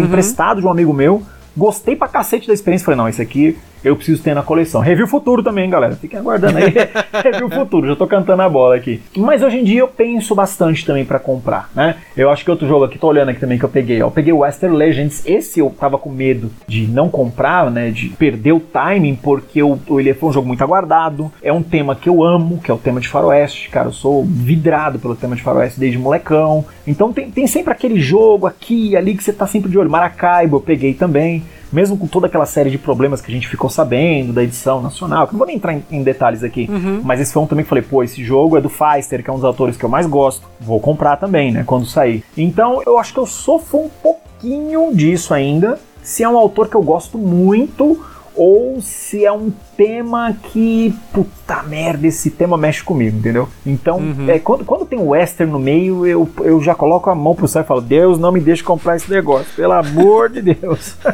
emprestado 0.00 0.60
de 0.60 0.66
um 0.66 0.70
amigo 0.70 0.92
meu. 0.92 1.22
Gostei 1.56 1.96
pra 1.96 2.06
cacete 2.06 2.46
da 2.46 2.54
experiência. 2.54 2.84
Falei, 2.84 2.98
não, 2.98 3.08
esse 3.08 3.20
aqui 3.20 3.56
eu 3.82 3.96
preciso 3.96 4.22
ter 4.22 4.34
na 4.34 4.42
coleção. 4.42 4.80
Review 4.80 5.06
futuro 5.06 5.42
também, 5.42 5.68
galera. 5.70 5.96
Fiquem 5.96 6.18
aguardando 6.18 6.58
aí. 6.58 6.74
Review 7.22 7.50
futuro, 7.50 7.86
já 7.86 7.96
tô 7.96 8.06
cantando 8.06 8.42
a 8.42 8.48
bola 8.48 8.76
aqui. 8.76 9.02
Mas 9.16 9.42
hoje 9.42 9.58
em 9.58 9.64
dia 9.64 9.80
eu 9.80 9.88
penso 9.88 10.34
bastante 10.34 10.84
também 10.84 11.04
pra 11.04 11.18
comprar, 11.18 11.70
né? 11.74 11.96
Eu 12.16 12.30
acho 12.30 12.44
que 12.44 12.50
outro 12.50 12.66
jogo 12.66 12.84
aqui, 12.84 12.98
tô 12.98 13.08
olhando 13.08 13.30
aqui 13.30 13.40
também 13.40 13.58
que 13.58 13.64
eu 13.64 13.68
peguei, 13.68 14.02
ó. 14.02 14.06
Eu 14.06 14.10
peguei 14.10 14.32
o 14.32 14.38
Western 14.38 14.76
Legends. 14.76 15.22
Esse 15.26 15.60
eu 15.60 15.70
tava 15.70 15.98
com 15.98 16.10
medo 16.10 16.50
de 16.66 16.86
não 16.86 17.08
comprar, 17.08 17.70
né? 17.70 17.90
De 17.90 18.08
perder 18.08 18.52
o 18.52 18.60
timing, 18.60 19.16
porque 19.16 19.62
eu, 19.62 19.78
ele 19.90 20.14
foi 20.14 20.30
um 20.30 20.32
jogo 20.32 20.48
muito 20.48 20.62
aguardado. 20.62 21.30
É 21.42 21.52
um 21.52 21.62
tema 21.62 21.94
que 21.94 22.08
eu 22.08 22.22
amo, 22.22 22.58
que 22.58 22.70
é 22.70 22.74
o 22.74 22.78
tema 22.78 23.00
de 23.00 23.08
faroeste. 23.08 23.68
Cara, 23.70 23.88
eu 23.88 23.92
sou 23.92 24.24
vidrado 24.24 24.98
pelo 24.98 25.14
tema 25.14 25.36
de 25.36 25.42
faroeste 25.42 25.78
desde 25.78 25.98
molecão. 25.98 26.64
Então 26.86 27.12
tem, 27.12 27.30
tem 27.30 27.46
sempre 27.46 27.72
aquele 27.72 28.00
jogo 28.00 28.46
aqui 28.46 28.90
e 28.90 28.96
ali 28.96 29.14
que 29.14 29.22
você 29.22 29.32
tá 29.32 29.46
sempre 29.46 29.70
de 29.70 29.78
olho. 29.78 29.90
Maracaibo 29.90 30.56
eu 30.56 30.60
peguei 30.60 30.94
também 30.94 31.44
mesmo 31.72 31.96
com 31.96 32.06
toda 32.06 32.26
aquela 32.26 32.46
série 32.46 32.70
de 32.70 32.78
problemas 32.78 33.20
que 33.20 33.30
a 33.30 33.34
gente 33.34 33.48
ficou 33.48 33.68
sabendo 33.68 34.32
da 34.32 34.42
edição 34.42 34.80
nacional, 34.82 35.26
que 35.26 35.32
não 35.32 35.38
vou 35.38 35.46
nem 35.46 35.56
entrar 35.56 35.72
em, 35.74 35.84
em 35.90 36.02
detalhes 36.02 36.42
aqui, 36.42 36.68
mas 37.02 37.20
esse 37.20 37.32
foi 37.32 37.42
um 37.42 37.46
também 37.46 37.64
que 37.64 37.68
falei, 37.68 37.84
pô, 37.84 38.02
esse 38.02 38.22
jogo 38.24 38.56
é 38.56 38.60
do 38.60 38.68
Feister, 38.68 39.22
que 39.22 39.30
é 39.30 39.32
um 39.32 39.36
dos 39.36 39.44
autores 39.44 39.76
que 39.76 39.84
eu 39.84 39.88
mais 39.88 40.06
gosto, 40.06 40.46
vou 40.60 40.80
comprar 40.80 41.16
também, 41.16 41.52
né, 41.52 41.64
quando 41.66 41.86
sair. 41.86 42.24
Então 42.36 42.82
eu 42.86 42.98
acho 42.98 43.12
que 43.12 43.20
eu 43.20 43.26
sofro 43.26 43.78
um 43.80 43.88
pouquinho 44.02 44.94
disso 44.94 45.34
ainda, 45.34 45.78
se 46.02 46.22
é 46.22 46.28
um 46.28 46.38
autor 46.38 46.68
que 46.68 46.74
eu 46.74 46.82
gosto 46.82 47.18
muito, 47.18 48.00
ou 48.38 48.80
se 48.80 49.24
é 49.24 49.32
um 49.32 49.52
tema 49.76 50.32
que, 50.32 50.94
puta 51.12 51.60
merda, 51.64 52.06
esse 52.06 52.30
tema 52.30 52.56
mexe 52.56 52.84
comigo, 52.84 53.18
entendeu? 53.18 53.48
Então, 53.66 54.00
é, 54.28 54.38
quando, 54.38 54.64
quando 54.64 54.86
tem 54.86 54.96
o 54.96 55.08
western 55.08 55.50
no 55.50 55.58
meio, 55.58 56.06
eu, 56.06 56.30
eu 56.42 56.62
já 56.62 56.72
coloco 56.72 57.10
a 57.10 57.16
mão 57.16 57.34
pro 57.34 57.48
céu 57.48 57.62
e 57.62 57.64
falo, 57.64 57.80
Deus, 57.80 58.16
não 58.16 58.30
me 58.30 58.38
deixe 58.40 58.62
comprar 58.62 58.94
esse 58.94 59.10
negócio, 59.10 59.48
pelo 59.56 59.72
amor 59.72 60.30
de 60.30 60.40
Deus. 60.42 60.96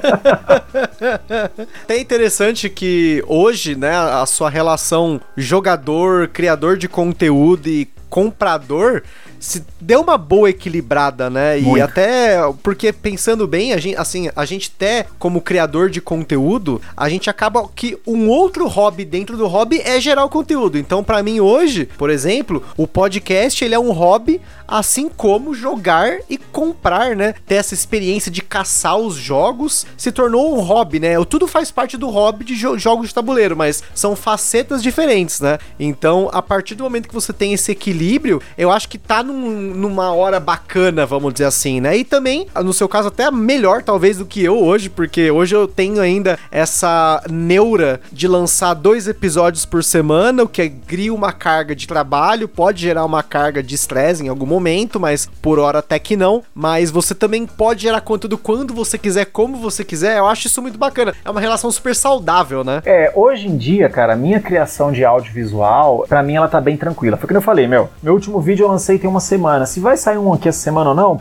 É 1.89 1.99
interessante 1.99 2.69
que 2.69 3.23
hoje, 3.27 3.75
né, 3.75 3.95
a 3.95 4.25
sua 4.27 4.51
relação 4.51 5.21
jogador, 5.37 6.29
criador 6.29 6.77
de 6.77 6.89
conteúdo 6.89 7.69
e 7.69 7.89
comprador 8.09 9.03
se 9.45 9.63
deu 9.79 10.01
uma 10.01 10.17
boa 10.17 10.49
equilibrada, 10.49 11.29
né? 11.29 11.59
E 11.59 11.63
Muito. 11.63 11.83
até 11.85 12.39
porque 12.63 12.93
pensando 12.93 13.47
bem, 13.47 13.75
a 13.75 13.77
gente, 13.79 13.97
assim, 13.99 14.31
a 14.35 14.45
gente 14.47 14.73
até 14.75 15.07
como 15.19 15.41
criador 15.43 15.91
de 15.91 16.01
conteúdo, 16.01 16.81
a 16.97 17.09
gente 17.11 17.29
acaba 17.29 17.69
que 17.69 17.99
um 18.07 18.29
outro 18.29 18.67
hobby 18.67 19.05
dentro 19.05 19.37
do 19.37 19.47
hobby 19.47 19.83
é 19.85 20.01
gerar 20.01 20.25
o 20.25 20.31
conteúdo. 20.31 20.79
Então, 20.79 21.05
pra 21.05 21.23
mim 21.23 21.41
hoje, 21.41 21.87
por 21.99 22.09
exemplo, 22.09 22.63
o 22.77 22.87
podcast 22.87 23.63
ele 23.63 23.75
é 23.75 23.79
um 23.79 23.93
hobby, 23.93 24.41
assim 24.67 25.11
como 25.11 25.53
jogar 25.55 26.17
e 26.31 26.39
comprar, 26.39 27.15
né? 27.15 27.35
Ter 27.47 27.57
essa 27.57 27.75
experiência 27.75 28.31
de 28.31 28.41
caçar 28.41 28.97
os 28.97 29.15
jogos 29.15 29.85
se 29.97 30.11
tornou 30.11 30.57
um 30.57 30.61
hobby, 30.61 30.99
né? 30.99 31.23
Tudo 31.29 31.47
faz 31.47 31.71
parte 31.71 31.99
do 31.99 32.09
hobby 32.09 32.45
de 32.47 32.57
jo- 32.57 32.79
jogos 32.79 33.09
de 33.09 33.15
tabuleiro, 33.15 33.55
mas 33.55 33.83
são 33.95 34.17
facetas 34.17 34.83
diferentes, 34.83 35.41
né? 35.41 35.59
Então, 35.79 36.31
a 36.33 36.41
partir 36.41 36.75
do 36.75 36.85
momento 36.85 37.09
que 37.09 37.15
você 37.15 37.33
tem 37.33 37.53
esse 37.53 37.71
equilíbrio, 37.73 38.41
eu 38.57 38.71
acho 38.71 38.89
que 38.89 38.97
tá 38.97 39.23
num- 39.35 39.75
numa 39.75 40.13
hora 40.15 40.39
bacana, 40.41 41.05
vamos 41.07 41.33
dizer 41.33 41.47
assim, 41.47 41.81
né? 41.81 41.97
E 41.97 42.05
também, 42.05 42.47
no 42.63 42.73
seu 42.73 42.89
caso, 42.89 43.09
até 43.09 43.31
melhor 43.31 43.83
talvez 43.83 44.19
do 44.19 44.25
que 44.27 44.43
eu 44.43 44.63
hoje, 44.63 44.89
porque 44.89 45.31
hoje 45.31 45.55
eu 45.55 45.67
tenho 45.69 46.01
ainda 46.01 46.39
essa 46.51 47.23
neura 47.31 48.01
de 48.13 48.27
lançar 48.29 48.75
dois 48.75 49.07
episódios 49.09 49.65
por 49.67 49.83
semana, 49.85 50.43
o 50.43 50.49
que 50.49 50.69
cria 50.71 51.13
uma 51.13 51.33
carga 51.33 51.75
de 51.75 51.87
trabalho, 51.87 52.49
pode 52.49 52.81
gerar 52.83 53.05
uma 53.05 53.23
carga 53.23 53.63
de 53.63 53.75
estresse 53.75 54.25
em 54.25 54.29
algum 54.29 54.47
momento, 54.47 54.99
mas 55.01 55.29
por 55.43 55.59
hora 55.59 55.79
até 55.81 55.99
que 55.99 56.17
não. 56.17 56.43
Mas 56.55 56.91
você 56.91 57.15
também 57.15 57.47
pode 57.47 57.83
gerar 57.83 58.01
conteúdo 58.01 58.39
quando 58.39 58.73
você 58.75 58.97
quiser, 58.99 59.27
como 59.27 59.57
você 59.57 59.85
quiser. 59.85 60.19
Eu 60.19 60.27
acho 60.27 60.47
isso 60.47 60.63
muito 60.63 60.79
bacana. 60.79 61.15
É 61.25 61.31
uma 61.31 61.41
relação 61.41 61.71
super 61.71 61.95
saudável, 61.95 62.63
né? 62.65 62.83
É, 62.85 63.13
hoje 63.15 63.49
em 63.49 63.57
dia, 63.57 63.89
cara, 63.89 64.13
a 64.13 64.17
minha 64.17 64.41
criação 64.41 64.93
de 64.93 65.05
audiovisual, 65.05 66.05
pra 66.09 66.23
mim 66.23 66.35
ela 66.37 66.49
tá 66.49 66.61
bem 66.61 66.77
tranquila. 66.77 67.17
Foi 67.17 67.25
o 67.25 67.29
que 67.29 67.37
eu 67.37 67.43
falei, 67.43 67.67
meu. 67.67 67.89
Meu 68.03 68.15
último 68.15 68.41
vídeo 68.41 68.65
eu 68.65 68.69
lancei 68.71 68.99
tem 68.99 69.09
uma 69.09 69.21
semana. 69.25 69.67
Se 69.67 69.81
vai 69.81 69.97
sair 69.97 70.19
um 70.19 70.33
aqui 70.33 70.49
essa 70.49 70.61
semana 70.61 70.91
ou 70.91 70.97
não, 70.97 71.21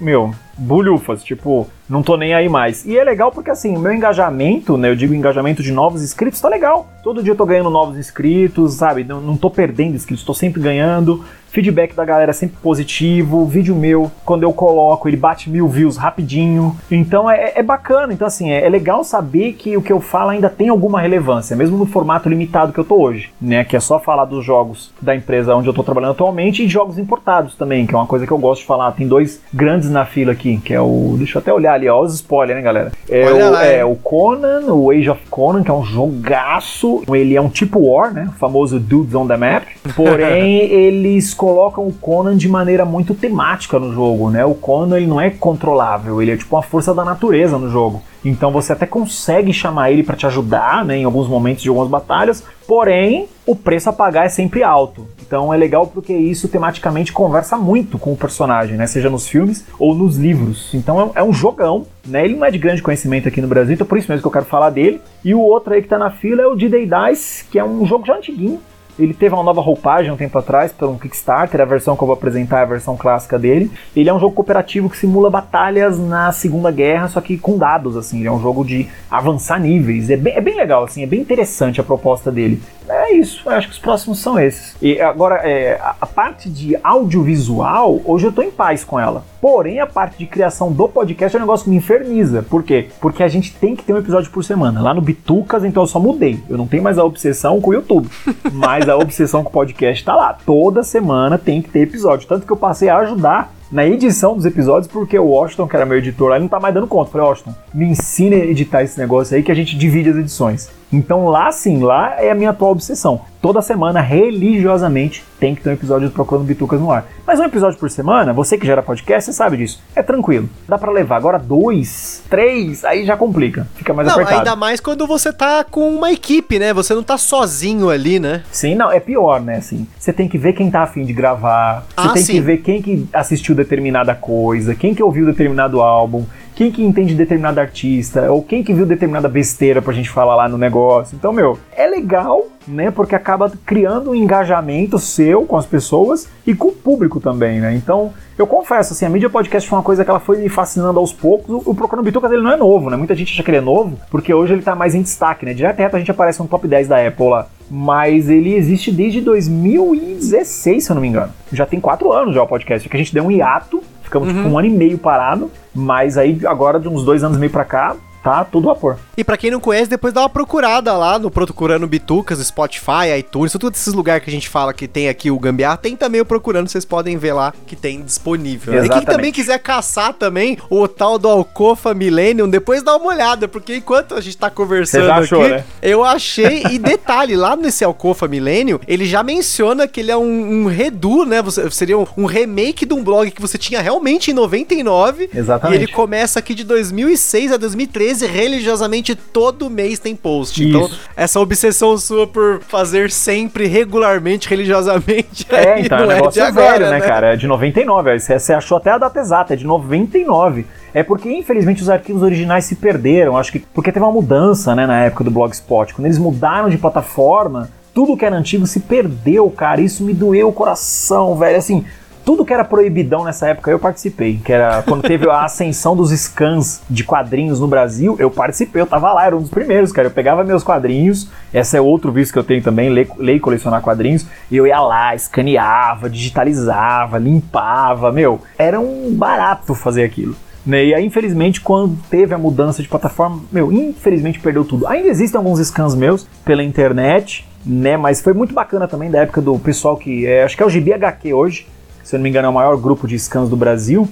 meu, 0.00 0.34
bulhufas, 0.62 1.24
tipo, 1.24 1.68
não 1.88 2.02
tô 2.02 2.16
nem 2.16 2.32
aí 2.32 2.48
mais. 2.48 2.86
E 2.86 2.96
é 2.96 3.04
legal 3.04 3.30
porque 3.30 3.50
assim, 3.50 3.76
o 3.76 3.80
meu 3.80 3.92
engajamento, 3.92 4.76
né, 4.76 4.88
eu 4.88 4.96
digo 4.96 5.14
engajamento 5.14 5.62
de 5.62 5.72
novos 5.72 6.02
inscritos, 6.02 6.40
tá 6.40 6.48
legal. 6.48 6.88
Todo 7.02 7.22
dia 7.22 7.32
eu 7.32 7.36
tô 7.36 7.44
ganhando 7.44 7.68
novos 7.68 7.98
inscritos, 7.98 8.74
sabe? 8.74 9.04
Não, 9.04 9.20
não 9.20 9.36
tô 9.36 9.50
perdendo 9.50 9.96
inscritos, 9.96 10.24
tô 10.24 10.32
sempre 10.32 10.60
ganhando. 10.60 11.24
Feedback 11.52 11.94
da 11.94 12.02
galera 12.02 12.30
é 12.30 12.32
sempre 12.32 12.56
positivo. 12.62 13.44
Vídeo 13.44 13.76
meu, 13.76 14.10
quando 14.24 14.42
eu 14.42 14.54
coloco, 14.54 15.06
ele 15.06 15.18
bate 15.18 15.50
mil 15.50 15.68
views 15.68 15.98
rapidinho. 15.98 16.74
Então 16.90 17.30
é, 17.30 17.52
é 17.56 17.62
bacana. 17.62 18.10
Então, 18.14 18.26
assim, 18.26 18.50
é, 18.50 18.64
é, 18.64 18.68
legal 18.70 19.04
saber 19.04 19.52
que 19.52 19.76
o 19.76 19.82
que 19.82 19.92
eu 19.92 20.00
falo 20.00 20.30
ainda 20.30 20.48
tem 20.48 20.70
alguma 20.70 20.98
relevância, 20.98 21.54
mesmo 21.54 21.76
no 21.76 21.84
formato 21.84 22.26
limitado 22.26 22.72
que 22.72 22.80
eu 22.80 22.84
tô 22.84 22.98
hoje, 22.98 23.30
né? 23.38 23.64
Que 23.64 23.76
é 23.76 23.80
só 23.80 24.00
falar 24.00 24.24
dos 24.24 24.42
jogos 24.42 24.94
da 24.98 25.14
empresa 25.14 25.54
onde 25.54 25.68
eu 25.68 25.74
tô 25.74 25.82
trabalhando 25.82 26.12
atualmente 26.12 26.64
e 26.64 26.68
jogos 26.68 26.96
importados 26.96 27.54
também, 27.54 27.86
que 27.86 27.94
é 27.94 27.98
uma 27.98 28.06
coisa 28.06 28.26
que 28.26 28.32
eu 28.32 28.38
gosto 28.38 28.62
de 28.62 28.66
falar. 28.66 28.90
Tem 28.92 29.06
dois 29.06 29.42
grandes 29.52 29.90
na 29.90 30.06
fila 30.06 30.32
aqui, 30.32 30.51
que 30.58 30.72
é 30.74 30.80
o. 30.80 31.14
Deixa 31.18 31.38
eu 31.38 31.40
até 31.40 31.52
olhar 31.52 31.74
ali, 31.74 31.88
ó, 31.88 32.00
os 32.00 32.14
spoilers, 32.14 32.56
né, 32.56 32.62
galera? 32.62 32.92
É, 33.08 33.30
o, 33.30 33.50
lá, 33.50 33.64
é 33.64 33.84
o 33.84 33.94
Conan, 33.94 34.72
o 34.72 34.90
Age 34.90 35.10
of 35.10 35.20
Conan, 35.30 35.62
que 35.62 35.70
é 35.70 35.74
um 35.74 35.84
jogaço. 35.84 37.02
Ele 37.12 37.36
é 37.36 37.40
um 37.40 37.48
tipo 37.48 37.80
War, 37.80 38.12
né? 38.12 38.28
O 38.28 38.38
famoso 38.38 38.78
Dudes 38.78 39.14
on 39.14 39.26
the 39.26 39.36
Map. 39.36 39.64
Porém, 39.94 40.58
eles 40.62 41.34
colocam 41.34 41.86
o 41.86 41.92
Conan 41.92 42.36
de 42.36 42.48
maneira 42.48 42.84
muito 42.84 43.14
temática 43.14 43.78
no 43.78 43.92
jogo, 43.92 44.30
né? 44.30 44.44
O 44.44 44.54
Conan 44.54 44.96
ele 44.96 45.06
não 45.06 45.20
é 45.20 45.30
controlável, 45.30 46.20
ele 46.20 46.32
é 46.32 46.36
tipo 46.36 46.54
uma 46.54 46.62
força 46.62 46.94
da 46.94 47.04
natureza 47.04 47.58
no 47.58 47.68
jogo. 47.70 48.02
Então 48.24 48.50
você 48.50 48.72
até 48.72 48.86
consegue 48.86 49.52
chamar 49.52 49.90
ele 49.90 50.02
para 50.02 50.16
te 50.16 50.26
ajudar, 50.26 50.84
né, 50.84 50.96
em 50.96 51.04
alguns 51.04 51.28
momentos 51.28 51.62
de 51.62 51.68
algumas 51.68 51.88
batalhas, 51.88 52.44
porém 52.66 53.28
o 53.44 53.56
preço 53.56 53.90
a 53.90 53.92
pagar 53.92 54.26
é 54.26 54.28
sempre 54.28 54.62
alto. 54.62 55.06
Então 55.20 55.52
é 55.52 55.56
legal 55.56 55.86
porque 55.86 56.12
isso 56.12 56.48
tematicamente 56.48 57.12
conversa 57.12 57.56
muito 57.56 57.98
com 57.98 58.12
o 58.12 58.16
personagem, 58.16 58.76
né, 58.76 58.86
seja 58.86 59.10
nos 59.10 59.26
filmes 59.26 59.64
ou 59.78 59.94
nos 59.94 60.16
livros. 60.16 60.72
Então 60.74 61.12
é, 61.14 61.20
é 61.20 61.22
um 61.22 61.32
jogão, 61.32 61.86
né? 62.06 62.24
Ele 62.24 62.36
não 62.36 62.44
é 62.44 62.50
de 62.50 62.58
grande 62.58 62.82
conhecimento 62.82 63.28
aqui 63.28 63.40
no 63.40 63.48
Brasil, 63.48 63.74
então 63.74 63.86
por 63.86 63.98
isso 63.98 64.10
mesmo 64.10 64.22
que 64.22 64.26
eu 64.26 64.32
quero 64.32 64.44
falar 64.44 64.70
dele. 64.70 65.00
E 65.24 65.34
o 65.34 65.40
outro 65.40 65.72
aí 65.72 65.82
que 65.82 65.88
tá 65.88 65.98
na 65.98 66.10
fila 66.10 66.42
é 66.42 66.46
o 66.46 66.54
D-Day 66.54 66.86
Dice, 66.86 67.44
que 67.44 67.58
é 67.58 67.64
um 67.64 67.84
jogo 67.86 68.06
já 68.06 68.16
antiguinho, 68.16 68.60
ele 68.98 69.14
teve 69.14 69.34
uma 69.34 69.42
nova 69.42 69.60
roupagem 69.60 70.12
um 70.12 70.16
tempo 70.16 70.38
atrás 70.38 70.72
para 70.72 70.88
um 70.88 70.98
Kickstarter, 70.98 71.60
a 71.60 71.64
versão 71.64 71.96
que 71.96 72.02
eu 72.02 72.06
vou 72.06 72.14
apresentar 72.14 72.60
é 72.60 72.62
a 72.62 72.66
versão 72.66 72.96
clássica 72.96 73.38
dele. 73.38 73.70
Ele 73.96 74.08
é 74.08 74.14
um 74.14 74.20
jogo 74.20 74.34
cooperativo 74.34 74.90
que 74.90 74.96
simula 74.96 75.30
batalhas 75.30 75.98
na 75.98 76.30
Segunda 76.32 76.70
Guerra, 76.70 77.08
só 77.08 77.20
que 77.20 77.38
com 77.38 77.56
dados, 77.56 77.96
assim. 77.96 78.18
Ele 78.18 78.28
é 78.28 78.32
um 78.32 78.40
jogo 78.40 78.64
de 78.64 78.88
avançar 79.10 79.58
níveis. 79.58 80.10
É 80.10 80.16
bem, 80.16 80.34
é 80.34 80.40
bem 80.40 80.56
legal, 80.56 80.84
assim, 80.84 81.02
é 81.02 81.06
bem 81.06 81.20
interessante 81.20 81.80
a 81.80 81.84
proposta 81.84 82.30
dele. 82.30 82.62
É 82.88 83.14
isso, 83.14 83.48
acho 83.48 83.68
que 83.68 83.74
os 83.74 83.78
próximos 83.78 84.18
são 84.18 84.38
esses. 84.38 84.76
E 84.82 85.00
agora, 85.00 85.36
é, 85.36 85.80
a 86.00 86.06
parte 86.06 86.50
de 86.50 86.76
audiovisual, 86.82 88.00
hoje 88.04 88.26
eu 88.26 88.32
tô 88.32 88.42
em 88.42 88.50
paz 88.50 88.84
com 88.84 89.00
ela. 89.00 89.31
Porém, 89.42 89.80
a 89.80 89.88
parte 89.88 90.18
de 90.18 90.26
criação 90.26 90.70
do 90.70 90.88
podcast 90.88 91.36
é 91.36 91.40
um 91.40 91.42
negócio 91.42 91.64
que 91.64 91.70
me 91.70 91.74
inferniza. 91.74 92.44
Por 92.44 92.62
quê? 92.62 92.90
Porque 93.00 93.24
a 93.24 93.28
gente 93.28 93.52
tem 93.52 93.74
que 93.74 93.82
ter 93.82 93.92
um 93.92 93.98
episódio 93.98 94.30
por 94.30 94.44
semana. 94.44 94.80
Lá 94.80 94.94
no 94.94 95.00
Bitucas, 95.00 95.64
então 95.64 95.82
eu 95.82 95.86
só 95.88 95.98
mudei. 95.98 96.38
Eu 96.48 96.56
não 96.56 96.68
tenho 96.68 96.80
mais 96.80 96.96
a 96.96 97.04
obsessão 97.04 97.60
com 97.60 97.70
o 97.70 97.74
YouTube. 97.74 98.08
Mas 98.52 98.88
a 98.88 98.96
obsessão 98.96 99.42
com 99.42 99.50
o 99.50 99.52
podcast 99.52 100.04
tá 100.04 100.14
lá. 100.14 100.32
Toda 100.46 100.84
semana 100.84 101.38
tem 101.38 101.60
que 101.60 101.70
ter 101.70 101.80
episódio. 101.80 102.28
Tanto 102.28 102.46
que 102.46 102.52
eu 102.52 102.56
passei 102.56 102.88
a 102.88 102.98
ajudar 102.98 103.52
na 103.72 103.86
edição 103.86 104.36
dos 104.36 104.44
episódios, 104.44 104.86
porque 104.86 105.18
o 105.18 105.24
Washington, 105.24 105.66
que 105.66 105.74
era 105.74 105.86
meu 105.86 105.96
editor 105.96 106.28
lá, 106.28 106.36
ele 106.36 106.42
não 106.42 106.48
tá 106.48 106.60
mais 106.60 106.74
dando 106.74 106.86
conta. 106.86 107.08
Eu 107.08 107.12
falei, 107.12 107.26
Washington, 107.26 107.54
me 107.72 107.86
ensine 107.86 108.36
a 108.36 108.44
editar 108.44 108.82
esse 108.82 109.00
negócio 109.00 109.34
aí 109.34 109.42
que 109.42 109.50
a 109.50 109.54
gente 109.54 109.76
divide 109.76 110.10
as 110.10 110.16
edições. 110.16 110.70
Então 110.92 111.26
lá 111.26 111.50
sim, 111.50 111.82
lá 111.82 112.20
é 112.20 112.30
a 112.30 112.34
minha 112.34 112.50
atual 112.50 112.72
obsessão. 112.72 113.22
Toda 113.40 113.60
semana, 113.60 114.00
religiosamente, 114.00 115.24
tem 115.40 115.52
que 115.52 115.62
ter 115.62 115.70
um 115.70 115.72
episódio 115.72 116.08
do 116.08 116.14
Procurando 116.14 116.44
Bitucas 116.44 116.78
no 116.78 116.92
ar. 116.92 117.06
Mas 117.26 117.40
um 117.40 117.44
episódio 117.44 117.76
por 117.76 117.90
semana, 117.90 118.32
você 118.32 118.56
que 118.56 118.64
gera 118.64 118.82
podcast, 118.82 119.24
você 119.24 119.32
sabe 119.32 119.56
disso. 119.56 119.82
É 119.96 120.02
tranquilo. 120.02 120.48
Dá 120.68 120.78
para 120.78 120.92
levar. 120.92 121.16
Agora 121.16 121.38
dois, 121.40 122.22
três, 122.30 122.84
aí 122.84 123.04
já 123.04 123.16
complica. 123.16 123.66
Fica 123.74 123.92
mais 123.92 124.06
não, 124.06 124.14
apertado. 124.14 124.38
Ainda 124.38 124.54
mais 124.54 124.78
quando 124.78 125.08
você 125.08 125.32
tá 125.32 125.64
com 125.64 125.92
uma 125.92 126.12
equipe, 126.12 126.58
né? 126.60 126.72
Você 126.72 126.94
não 126.94 127.02
tá 127.02 127.18
sozinho 127.18 127.90
ali, 127.90 128.20
né? 128.20 128.44
Sim, 128.52 128.76
não, 128.76 128.92
é 128.92 129.00
pior, 129.00 129.40
né? 129.40 129.56
Assim, 129.56 129.88
você 129.98 130.12
tem 130.12 130.28
que 130.28 130.38
ver 130.38 130.52
quem 130.52 130.70
tá 130.70 130.82
afim 130.82 131.04
de 131.04 131.12
gravar. 131.12 131.84
Você 131.96 132.08
ah, 132.08 132.12
tem 132.12 132.22
sim. 132.22 132.32
que 132.34 132.40
ver 132.40 132.58
quem 132.58 132.80
que 132.80 133.08
assistiu 133.12 133.56
determinada 133.62 134.14
coisa, 134.14 134.74
quem 134.74 134.94
que 134.94 135.02
ouviu 135.02 135.24
determinado 135.26 135.80
álbum 135.80 136.24
quem 136.62 136.70
que 136.70 136.84
entende 136.84 137.14
determinado 137.14 137.58
artista, 137.58 138.30
ou 138.30 138.40
quem 138.40 138.62
que 138.62 138.72
viu 138.72 138.86
determinada 138.86 139.28
besteira 139.28 139.82
pra 139.82 139.92
gente 139.92 140.08
falar 140.08 140.36
lá 140.36 140.48
no 140.48 140.56
negócio. 140.56 141.16
Então, 141.16 141.32
meu, 141.32 141.58
é 141.76 141.88
legal, 141.88 142.46
né? 142.68 142.90
Porque 142.90 143.16
acaba 143.16 143.50
criando 143.66 144.10
um 144.10 144.14
engajamento 144.14 144.96
seu 144.98 145.44
com 145.44 145.56
as 145.56 145.66
pessoas 145.66 146.28
e 146.46 146.54
com 146.54 146.68
o 146.68 146.72
público 146.72 147.18
também, 147.18 147.60
né? 147.60 147.74
Então, 147.74 148.12
eu 148.38 148.46
confesso, 148.46 148.92
assim, 148.92 149.04
a 149.04 149.08
mídia 149.08 149.28
podcast 149.28 149.68
foi 149.68 149.76
uma 149.76 149.82
coisa 149.82 150.04
que 150.04 150.10
ela 150.10 150.20
foi 150.20 150.38
me 150.38 150.48
fascinando 150.48 151.00
aos 151.00 151.12
poucos. 151.12 151.66
O 151.66 151.74
Procurando 151.74 152.04
Bitucas 152.04 152.30
ele 152.30 152.42
não 152.42 152.52
é 152.52 152.56
novo, 152.56 152.90
né? 152.90 152.96
Muita 152.96 153.16
gente 153.16 153.32
acha 153.32 153.42
que 153.42 153.50
ele 153.50 153.58
é 153.58 153.60
novo, 153.60 153.98
porque 154.08 154.32
hoje 154.32 154.52
ele 154.52 154.62
tá 154.62 154.76
mais 154.76 154.94
em 154.94 155.02
destaque, 155.02 155.44
né? 155.44 155.54
Direto 155.54 155.78
reto 155.78 155.96
a 155.96 155.98
gente 155.98 156.12
aparece 156.12 156.40
no 156.40 156.46
top 156.46 156.68
10 156.68 156.86
da 156.86 157.04
Apple 157.04 157.28
lá. 157.28 157.48
Mas 157.68 158.28
ele 158.28 158.54
existe 158.54 158.92
desde 158.92 159.20
2016, 159.20 160.84
se 160.84 160.90
eu 160.90 160.94
não 160.94 161.02
me 161.02 161.08
engano. 161.08 161.32
Já 161.52 161.66
tem 161.66 161.80
quatro 161.80 162.12
anos 162.12 162.34
já 162.34 162.42
o 162.42 162.46
podcast, 162.46 162.88
que 162.88 162.96
a 162.96 162.98
gente 162.98 163.12
deu 163.12 163.24
um 163.24 163.30
hiato 163.30 163.82
Ficamos 164.12 164.28
uhum. 164.28 164.34
tipo, 164.34 164.48
um 164.50 164.58
ano 164.58 164.68
e 164.68 164.70
meio 164.70 164.98
parado, 164.98 165.50
mas 165.74 166.18
aí 166.18 166.38
agora 166.44 166.78
de 166.78 166.86
uns 166.86 167.02
dois 167.02 167.24
anos 167.24 167.38
e 167.38 167.40
meio 167.40 167.50
pra 167.50 167.64
cá, 167.64 167.96
tá 168.22 168.44
tudo 168.44 168.66
vapor. 168.66 168.98
E 169.16 169.24
para 169.24 169.36
quem 169.36 169.50
não 169.50 169.60
conhece, 169.60 169.90
depois 169.90 170.12
dá 170.12 170.22
uma 170.22 170.28
procurada 170.28 170.92
lá 170.96 171.18
no 171.18 171.30
Procurando 171.30 171.86
Bitucas, 171.86 172.38
Spotify, 172.38 173.18
iTunes, 173.18 173.52
todos 173.52 173.80
esses 173.80 173.92
lugares 173.92 174.24
que 174.24 174.30
a 174.30 174.32
gente 174.32 174.48
fala 174.48 174.72
que 174.72 174.88
tem 174.88 175.08
aqui 175.08 175.30
o 175.30 175.38
Gambiar, 175.38 175.76
tem 175.76 175.96
também 175.96 176.20
o 176.20 176.24
Procurando, 176.24 176.68
vocês 176.68 176.84
podem 176.84 177.16
ver 177.16 177.32
lá 177.32 177.52
que 177.66 177.76
tem 177.76 178.02
disponível. 178.02 178.74
Exatamente. 178.74 179.02
E 179.02 179.06
quem 179.06 179.14
também 179.14 179.32
quiser 179.32 179.58
caçar 179.58 180.14
também 180.14 180.58
o 180.70 180.86
tal 180.88 181.18
do 181.18 181.28
Alcofa 181.28 181.94
Millennium, 181.94 182.48
depois 182.48 182.82
dá 182.82 182.96
uma 182.96 183.06
olhada, 183.06 183.46
porque 183.48 183.76
enquanto 183.76 184.14
a 184.14 184.20
gente 184.20 184.36
tá 184.36 184.50
conversando 184.50 185.10
achou, 185.10 185.42
aqui, 185.42 185.50
né? 185.50 185.64
eu 185.82 186.04
achei, 186.04 186.62
e 186.70 186.78
detalhe, 186.78 187.36
lá 187.36 187.56
nesse 187.56 187.84
Alcofa 187.84 188.28
Millennium, 188.28 188.78
ele 188.86 189.04
já 189.04 189.22
menciona 189.22 189.86
que 189.86 190.00
ele 190.00 190.10
é 190.10 190.16
um, 190.16 190.62
um 190.62 190.66
redo, 190.66 191.24
né, 191.24 191.42
você, 191.42 191.70
seria 191.70 191.98
um, 191.98 192.06
um, 192.16 192.24
remake 192.24 192.86
de 192.86 192.94
um 192.94 193.02
blog 193.02 193.30
que 193.30 193.40
você 193.40 193.58
tinha 193.58 193.80
realmente 193.80 194.30
em 194.30 194.34
99. 194.34 195.30
Exatamente. 195.34 195.78
E 195.78 195.82
ele 195.82 195.92
começa 195.92 196.38
aqui 196.38 196.54
de 196.54 196.64
2006 196.64 197.52
a 197.52 197.56
2013, 197.56 198.11
religiosamente 198.20 199.14
todo 199.14 199.70
mês 199.70 199.98
tem 199.98 200.14
post. 200.14 200.62
Então, 200.62 200.82
Isso. 200.82 200.94
Então, 200.94 201.12
essa 201.16 201.40
obsessão 201.40 201.96
sua 201.96 202.26
por 202.26 202.60
fazer 202.68 203.10
sempre, 203.10 203.66
regularmente, 203.66 204.48
religiosamente. 204.48 205.46
É, 205.48 205.80
então, 205.80 205.98
é 205.98 206.04
um 206.04 206.06
negócio 206.06 206.42
é, 206.42 206.46
agora, 206.46 206.78
velho, 206.78 206.90
né, 206.90 206.98
né, 206.98 207.06
cara? 207.06 207.32
É 207.34 207.36
de 207.36 207.46
99. 207.46 208.18
Você 208.18 208.52
achou 208.52 208.76
até 208.76 208.90
a 208.90 208.98
data 208.98 209.20
exata, 209.20 209.54
é 209.54 209.56
de 209.56 209.64
99. 209.64 210.66
É 210.94 211.02
porque, 211.02 211.30
infelizmente, 211.30 211.82
os 211.82 211.88
arquivos 211.88 212.22
originais 212.22 212.64
se 212.64 212.76
perderam. 212.76 213.36
Acho 213.36 213.52
que 213.52 213.60
porque 213.60 213.92
teve 213.92 214.04
uma 214.04 214.12
mudança, 214.12 214.74
né, 214.74 214.86
na 214.86 215.04
época 215.04 215.24
do 215.24 215.30
Blogspot. 215.30 215.94
Quando 215.94 216.06
eles 216.06 216.18
mudaram 216.18 216.68
de 216.68 216.76
plataforma, 216.76 217.70
tudo 217.94 218.16
que 218.16 218.24
era 218.24 218.36
antigo 218.36 218.66
se 218.66 218.80
perdeu, 218.80 219.48
cara. 219.50 219.80
Isso 219.80 220.02
me 220.02 220.14
doeu 220.14 220.48
o 220.48 220.52
coração, 220.52 221.36
velho. 221.36 221.56
Assim, 221.56 221.84
tudo 222.24 222.44
que 222.44 222.52
era 222.52 222.64
proibidão 222.64 223.24
nessa 223.24 223.48
época 223.48 223.70
eu 223.70 223.78
participei. 223.78 224.40
Que 224.44 224.52
era 224.52 224.82
quando 224.82 225.02
teve 225.02 225.28
a 225.28 225.44
ascensão 225.44 225.96
dos 225.96 226.10
scans 226.10 226.80
de 226.88 227.04
quadrinhos 227.04 227.60
no 227.60 227.66
Brasil, 227.66 228.16
eu 228.18 228.30
participei, 228.30 228.82
eu 228.82 228.86
tava 228.86 229.12
lá, 229.12 229.26
era 229.26 229.36
um 229.36 229.40
dos 229.40 229.50
primeiros, 229.50 229.92
cara. 229.92 230.08
Eu 230.08 230.12
pegava 230.12 230.44
meus 230.44 230.62
quadrinhos, 230.62 231.28
esse 231.52 231.76
é 231.76 231.80
outro 231.80 232.12
vício 232.12 232.32
que 232.32 232.38
eu 232.38 232.44
tenho 232.44 232.62
também, 232.62 232.88
ler, 232.88 233.08
e 233.20 233.40
colecionar 233.40 233.82
quadrinhos, 233.82 234.26
e 234.50 234.56
eu 234.56 234.66
ia 234.66 234.80
lá, 234.80 235.14
escaneava, 235.14 236.08
digitalizava, 236.08 237.18
limpava, 237.18 238.12
meu, 238.12 238.40
era 238.58 238.78
um 238.78 239.14
barato 239.14 239.74
fazer 239.74 240.04
aquilo. 240.04 240.36
Né? 240.64 240.84
E 240.86 240.94
aí, 240.94 241.04
infelizmente, 241.04 241.60
quando 241.60 241.98
teve 242.08 242.34
a 242.34 242.38
mudança 242.38 242.82
de 242.82 242.88
plataforma, 242.88 243.40
meu, 243.50 243.72
infelizmente 243.72 244.38
perdeu 244.38 244.64
tudo. 244.64 244.86
Ainda 244.86 245.08
existem 245.08 245.36
alguns 245.36 245.58
scans 245.66 245.94
meus 245.94 246.26
pela 246.44 246.62
internet, 246.62 247.46
né? 247.66 247.96
Mas 247.96 248.20
foi 248.20 248.32
muito 248.32 248.54
bacana 248.54 248.86
também 248.86 249.10
da 249.10 249.20
época 249.20 249.40
do 249.40 249.58
pessoal 249.58 249.96
que. 249.96 250.26
É, 250.26 250.44
acho 250.44 250.56
que 250.56 250.62
é 250.62 250.66
o 250.66 250.70
GBHQ 250.70 251.34
hoje, 251.34 251.66
se 252.02 252.14
eu 252.14 252.18
não 252.18 252.24
me 252.24 252.30
engano, 252.30 252.46
é 252.46 252.50
o 252.50 252.54
maior 252.54 252.76
grupo 252.76 253.06
de 253.06 253.18
scans 253.18 253.48
do 253.48 253.56
Brasil. 253.56 254.08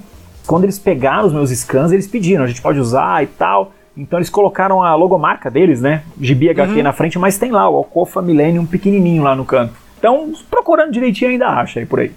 Quando 0.46 0.64
eles 0.64 0.78
pegaram 0.78 1.26
os 1.26 1.32
meus 1.32 1.50
scans, 1.50 1.92
eles 1.92 2.06
pediram, 2.06 2.44
a 2.44 2.46
gente 2.46 2.62
pode 2.62 2.78
usar 2.78 3.22
e 3.22 3.26
tal. 3.26 3.72
Então 3.96 4.18
eles 4.18 4.30
colocaram 4.30 4.82
a 4.82 4.94
logomarca 4.94 5.50
deles, 5.50 5.80
né? 5.80 6.02
Gibi 6.20 6.48
HQ 6.50 6.72
uhum. 6.72 6.82
na 6.82 6.92
frente, 6.92 7.18
mas 7.18 7.38
tem 7.38 7.50
lá 7.50 7.68
o 7.68 7.76
Alcofa 7.76 8.22
Millennium 8.22 8.64
pequenininho 8.64 9.22
lá 9.22 9.34
no 9.34 9.44
canto. 9.44 9.74
Então, 9.98 10.32
procurando 10.50 10.92
direitinho 10.92 11.30
ainda 11.30 11.48
acha 11.48 11.80
aí 11.80 11.86
por 11.86 12.00
aí. 12.00 12.10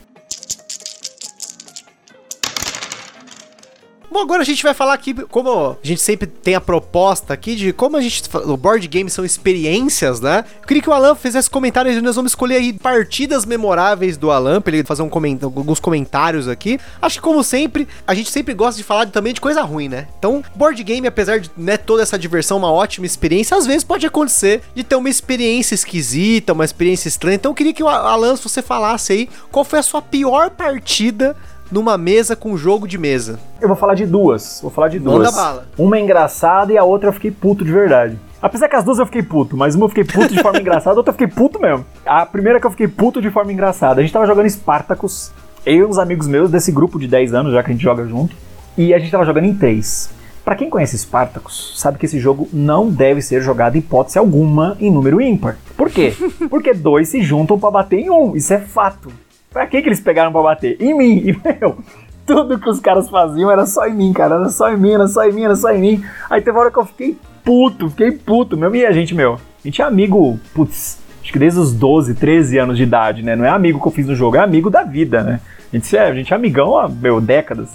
Bom, 4.14 4.22
agora 4.22 4.44
a 4.44 4.46
gente 4.46 4.62
vai 4.62 4.76
falar 4.76 4.94
aqui, 4.94 5.12
como 5.12 5.72
a 5.72 5.78
gente 5.82 6.00
sempre 6.00 6.28
tem 6.28 6.54
a 6.54 6.62
proposta 6.62 7.34
aqui 7.34 7.56
de 7.56 7.74
como 7.74 7.98
a 7.98 8.02
gente. 8.02 8.22
O 8.46 8.56
board 8.56 8.88
game 8.88 9.10
são 9.10 9.26
experiências, 9.26 10.22
né? 10.22 10.46
Eu 10.62 10.68
queria 10.68 10.84
que 10.84 10.90
o 10.90 10.94
Alan 10.94 11.16
fizesse 11.16 11.50
comentários 11.50 11.96
e 11.96 12.00
nós 12.02 12.16
vamos 12.16 12.34
escolher 12.34 12.58
aí 12.58 12.74
partidas 12.74 13.44
memoráveis 13.44 14.16
do 14.16 14.30
Alan, 14.30 14.62
pra 14.62 14.72
ele 14.72 14.84
fazer 14.84 15.02
um 15.02 15.10
coment 15.10 15.40
alguns 15.42 15.80
comentários 15.80 16.48
aqui. 16.48 16.80
Acho 17.02 17.16
que, 17.16 17.24
como 17.24 17.44
sempre, 17.44 17.88
a 18.06 18.14
gente 18.14 18.30
sempre 18.30 18.54
gosta 18.54 18.78
de 18.78 18.84
falar 18.84 19.08
também 19.08 19.34
de 19.34 19.42
coisa 19.42 19.64
ruim, 19.64 19.90
né? 19.90 20.08
Então, 20.20 20.44
board 20.54 20.84
game, 20.84 21.08
apesar 21.08 21.40
de 21.40 21.50
né, 21.58 21.76
toda 21.76 22.04
essa 22.04 22.18
diversão, 22.18 22.60
uma 22.60 22.72
ótima 22.72 23.08
experiência, 23.08 23.58
às 23.58 23.66
vezes 23.66 23.84
pode 23.84 24.06
acontecer 24.06 24.62
de 24.76 24.84
ter 24.84 24.96
uma 24.96 25.10
experiência 25.10 25.74
esquisita, 25.74 26.54
uma 26.54 26.66
experiência 26.66 27.08
estranha. 27.08 27.34
Então, 27.34 27.50
eu 27.50 27.56
queria 27.56 27.74
que 27.74 27.82
o 27.82 27.88
Alan, 27.88 28.36
se 28.36 28.44
você 28.44 28.62
falasse 28.62 29.12
aí, 29.12 29.30
qual 29.52 29.66
foi 29.66 29.80
a 29.80 29.84
sua 29.84 30.04
pior 30.04 30.52
partida 30.52 31.36
numa 31.74 31.98
mesa 31.98 32.36
com 32.36 32.56
jogo 32.56 32.88
de 32.88 33.00
mesa? 33.00 33.40
Eu 33.60 33.68
vou 33.68 33.76
falar 33.76 33.96
de 33.96 34.06
duas. 34.06 34.60
Vou 34.62 34.70
falar 34.70 34.90
de 34.90 35.00
duas. 35.00 35.18
Manda 35.18 35.32
bala. 35.32 35.66
Uma 35.76 35.98
é 35.98 36.02
engraçada 36.02 36.72
e 36.72 36.78
a 36.78 36.84
outra 36.84 37.10
eu 37.10 37.14
fiquei 37.14 37.32
puto 37.32 37.66
de 37.66 37.72
verdade. 37.72 38.18
Apesar 38.40 38.70
que 38.70 38.76
as 38.76 38.84
duas 38.84 39.00
eu 39.00 39.06
fiquei 39.06 39.24
puto, 39.24 39.58
mas 39.58 39.74
uma 39.74 39.86
eu 39.86 39.90
fiquei 39.90 40.04
puto 40.04 40.34
de 40.34 40.42
forma 40.42 40.60
engraçada, 40.62 40.96
a 40.96 41.00
outra 41.00 41.10
eu 41.12 41.18
fiquei 41.18 41.28
puto 41.28 41.60
mesmo. 41.60 41.84
A 42.06 42.26
primeira 42.26 42.60
que 42.60 42.68
eu 42.68 42.72
fiquei 42.72 42.88
puto 42.88 43.20
de 43.20 43.32
forma 43.32 43.52
engraçada. 43.52 44.00
A 44.00 44.04
gente 44.04 44.14
tava 44.14 44.28
jogando 44.28 44.48
Spartacus, 44.50 45.32
eu 45.66 45.76
e 45.76 45.84
uns 45.86 45.98
amigos 45.98 46.28
meus 46.28 46.52
desse 46.52 46.72
grupo 46.72 47.00
de 47.00 47.08
10 47.08 47.34
anos, 47.34 47.54
já 47.54 47.64
que 47.64 47.72
a 47.72 47.74
gente 47.74 47.84
joga 47.84 48.06
junto, 48.06 48.36
e 48.78 48.94
a 48.94 49.00
gente 49.00 49.12
tava 49.12 49.26
jogando 49.26 49.46
em 49.46 49.56
três. 49.56 50.12
Pra 50.46 50.56
quem 50.56 50.70
conhece 50.70 50.98
Spartacus, 50.98 51.74
sabe 51.78 51.98
que 51.98 52.06
esse 52.06 52.20
jogo 52.20 52.50
não 52.52 52.90
deve 52.90 53.22
ser 53.22 53.42
jogado 53.42 53.78
em 53.78 53.80
hipótese 53.80 54.20
alguma 54.20 54.76
em 54.80 54.92
número 54.92 55.22
ímpar. 55.22 55.58
Por 55.76 55.90
quê? 55.90 56.14
Porque 56.52 56.74
dois 56.74 57.10
se 57.10 57.22
juntam 57.24 57.58
pra 57.58 57.72
bater 57.72 58.00
em 58.00 58.10
um, 58.10 58.36
isso 58.36 58.54
é 58.54 58.60
fato. 58.60 59.10
Pra 59.54 59.68
que, 59.68 59.82
que 59.82 59.88
eles 59.88 60.02
pegaram 60.02 60.32
pra 60.32 60.42
bater? 60.42 60.76
Em 60.82 60.98
mim, 60.98 61.22
e 61.24 61.32
meu, 61.62 61.78
tudo 62.26 62.60
que 62.60 62.70
os 62.70 62.80
caras 62.80 63.08
faziam 63.10 63.52
era 63.52 63.66
só 63.68 63.88
em 63.88 63.94
mim, 63.94 64.12
cara. 64.12 64.36
Era 64.36 64.50
só 64.50 64.72
em 64.72 64.78
mim, 64.78 64.92
era 64.92 65.08
só 65.08 65.24
em 65.24 65.32
mim, 65.32 65.44
era 65.44 65.56
só 65.56 65.72
em 65.72 65.80
mim. 65.80 66.04
Aí 66.30 66.42
teve 66.42 66.58
uma 66.58 66.62
hora 66.62 66.72
que 66.72 66.80
eu 66.80 66.86
fiquei 66.86 67.16
puto, 67.44 67.90
fiquei 67.90 68.12
puto, 68.12 68.58
meu. 68.58 68.76
E 68.76 68.86
a 68.86 68.92
gente, 68.92 69.14
meu, 69.14 69.36
a 69.36 69.40
gente 69.64 69.82
é 69.82 69.86
amigo, 69.86 70.40
putz, 70.54 71.00
acho 71.22 71.32
que 71.32 71.40
desde 71.40 71.60
os 71.60 71.72
12, 71.72 72.16
13 72.16 72.58
anos 72.58 72.78
de 72.78 72.84
idade, 72.84 73.22
né? 73.22 73.36
Não 73.36 73.46
é 73.46 73.50
amigo 73.50 73.80
que 73.80 73.88
eu 73.88 73.92
fiz 73.92 74.08
no 74.08 74.16
jogo, 74.16 74.38
é 74.38 74.40
amigo 74.40 74.70
da 74.70 74.84
vida, 74.84 75.22
né? 75.22 75.40
A 75.72 75.76
gente 75.76 75.96
é, 75.96 76.02
a 76.02 76.14
gente 76.14 76.34
é 76.34 76.36
amigão 76.36 76.78
há, 76.78 76.90
meu, 76.90 77.22
décadas. 77.22 77.70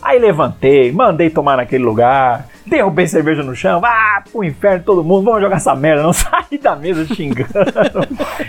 Aí 0.00 0.18
levantei, 0.18 0.92
mandei 0.92 1.30
tomar 1.30 1.56
naquele 1.56 1.82
lugar, 1.82 2.46
derrubei 2.66 3.06
cerveja 3.06 3.42
no 3.42 3.54
chão, 3.54 3.80
ah, 3.84 4.22
pro 4.30 4.44
inferno 4.44 4.84
todo 4.84 5.04
mundo, 5.04 5.24
vamos 5.24 5.40
jogar 5.40 5.56
essa 5.56 5.74
merda, 5.74 6.02
não 6.02 6.12
saí 6.14 6.58
da 6.60 6.76
mesa 6.76 7.04
xingando. 7.06 7.48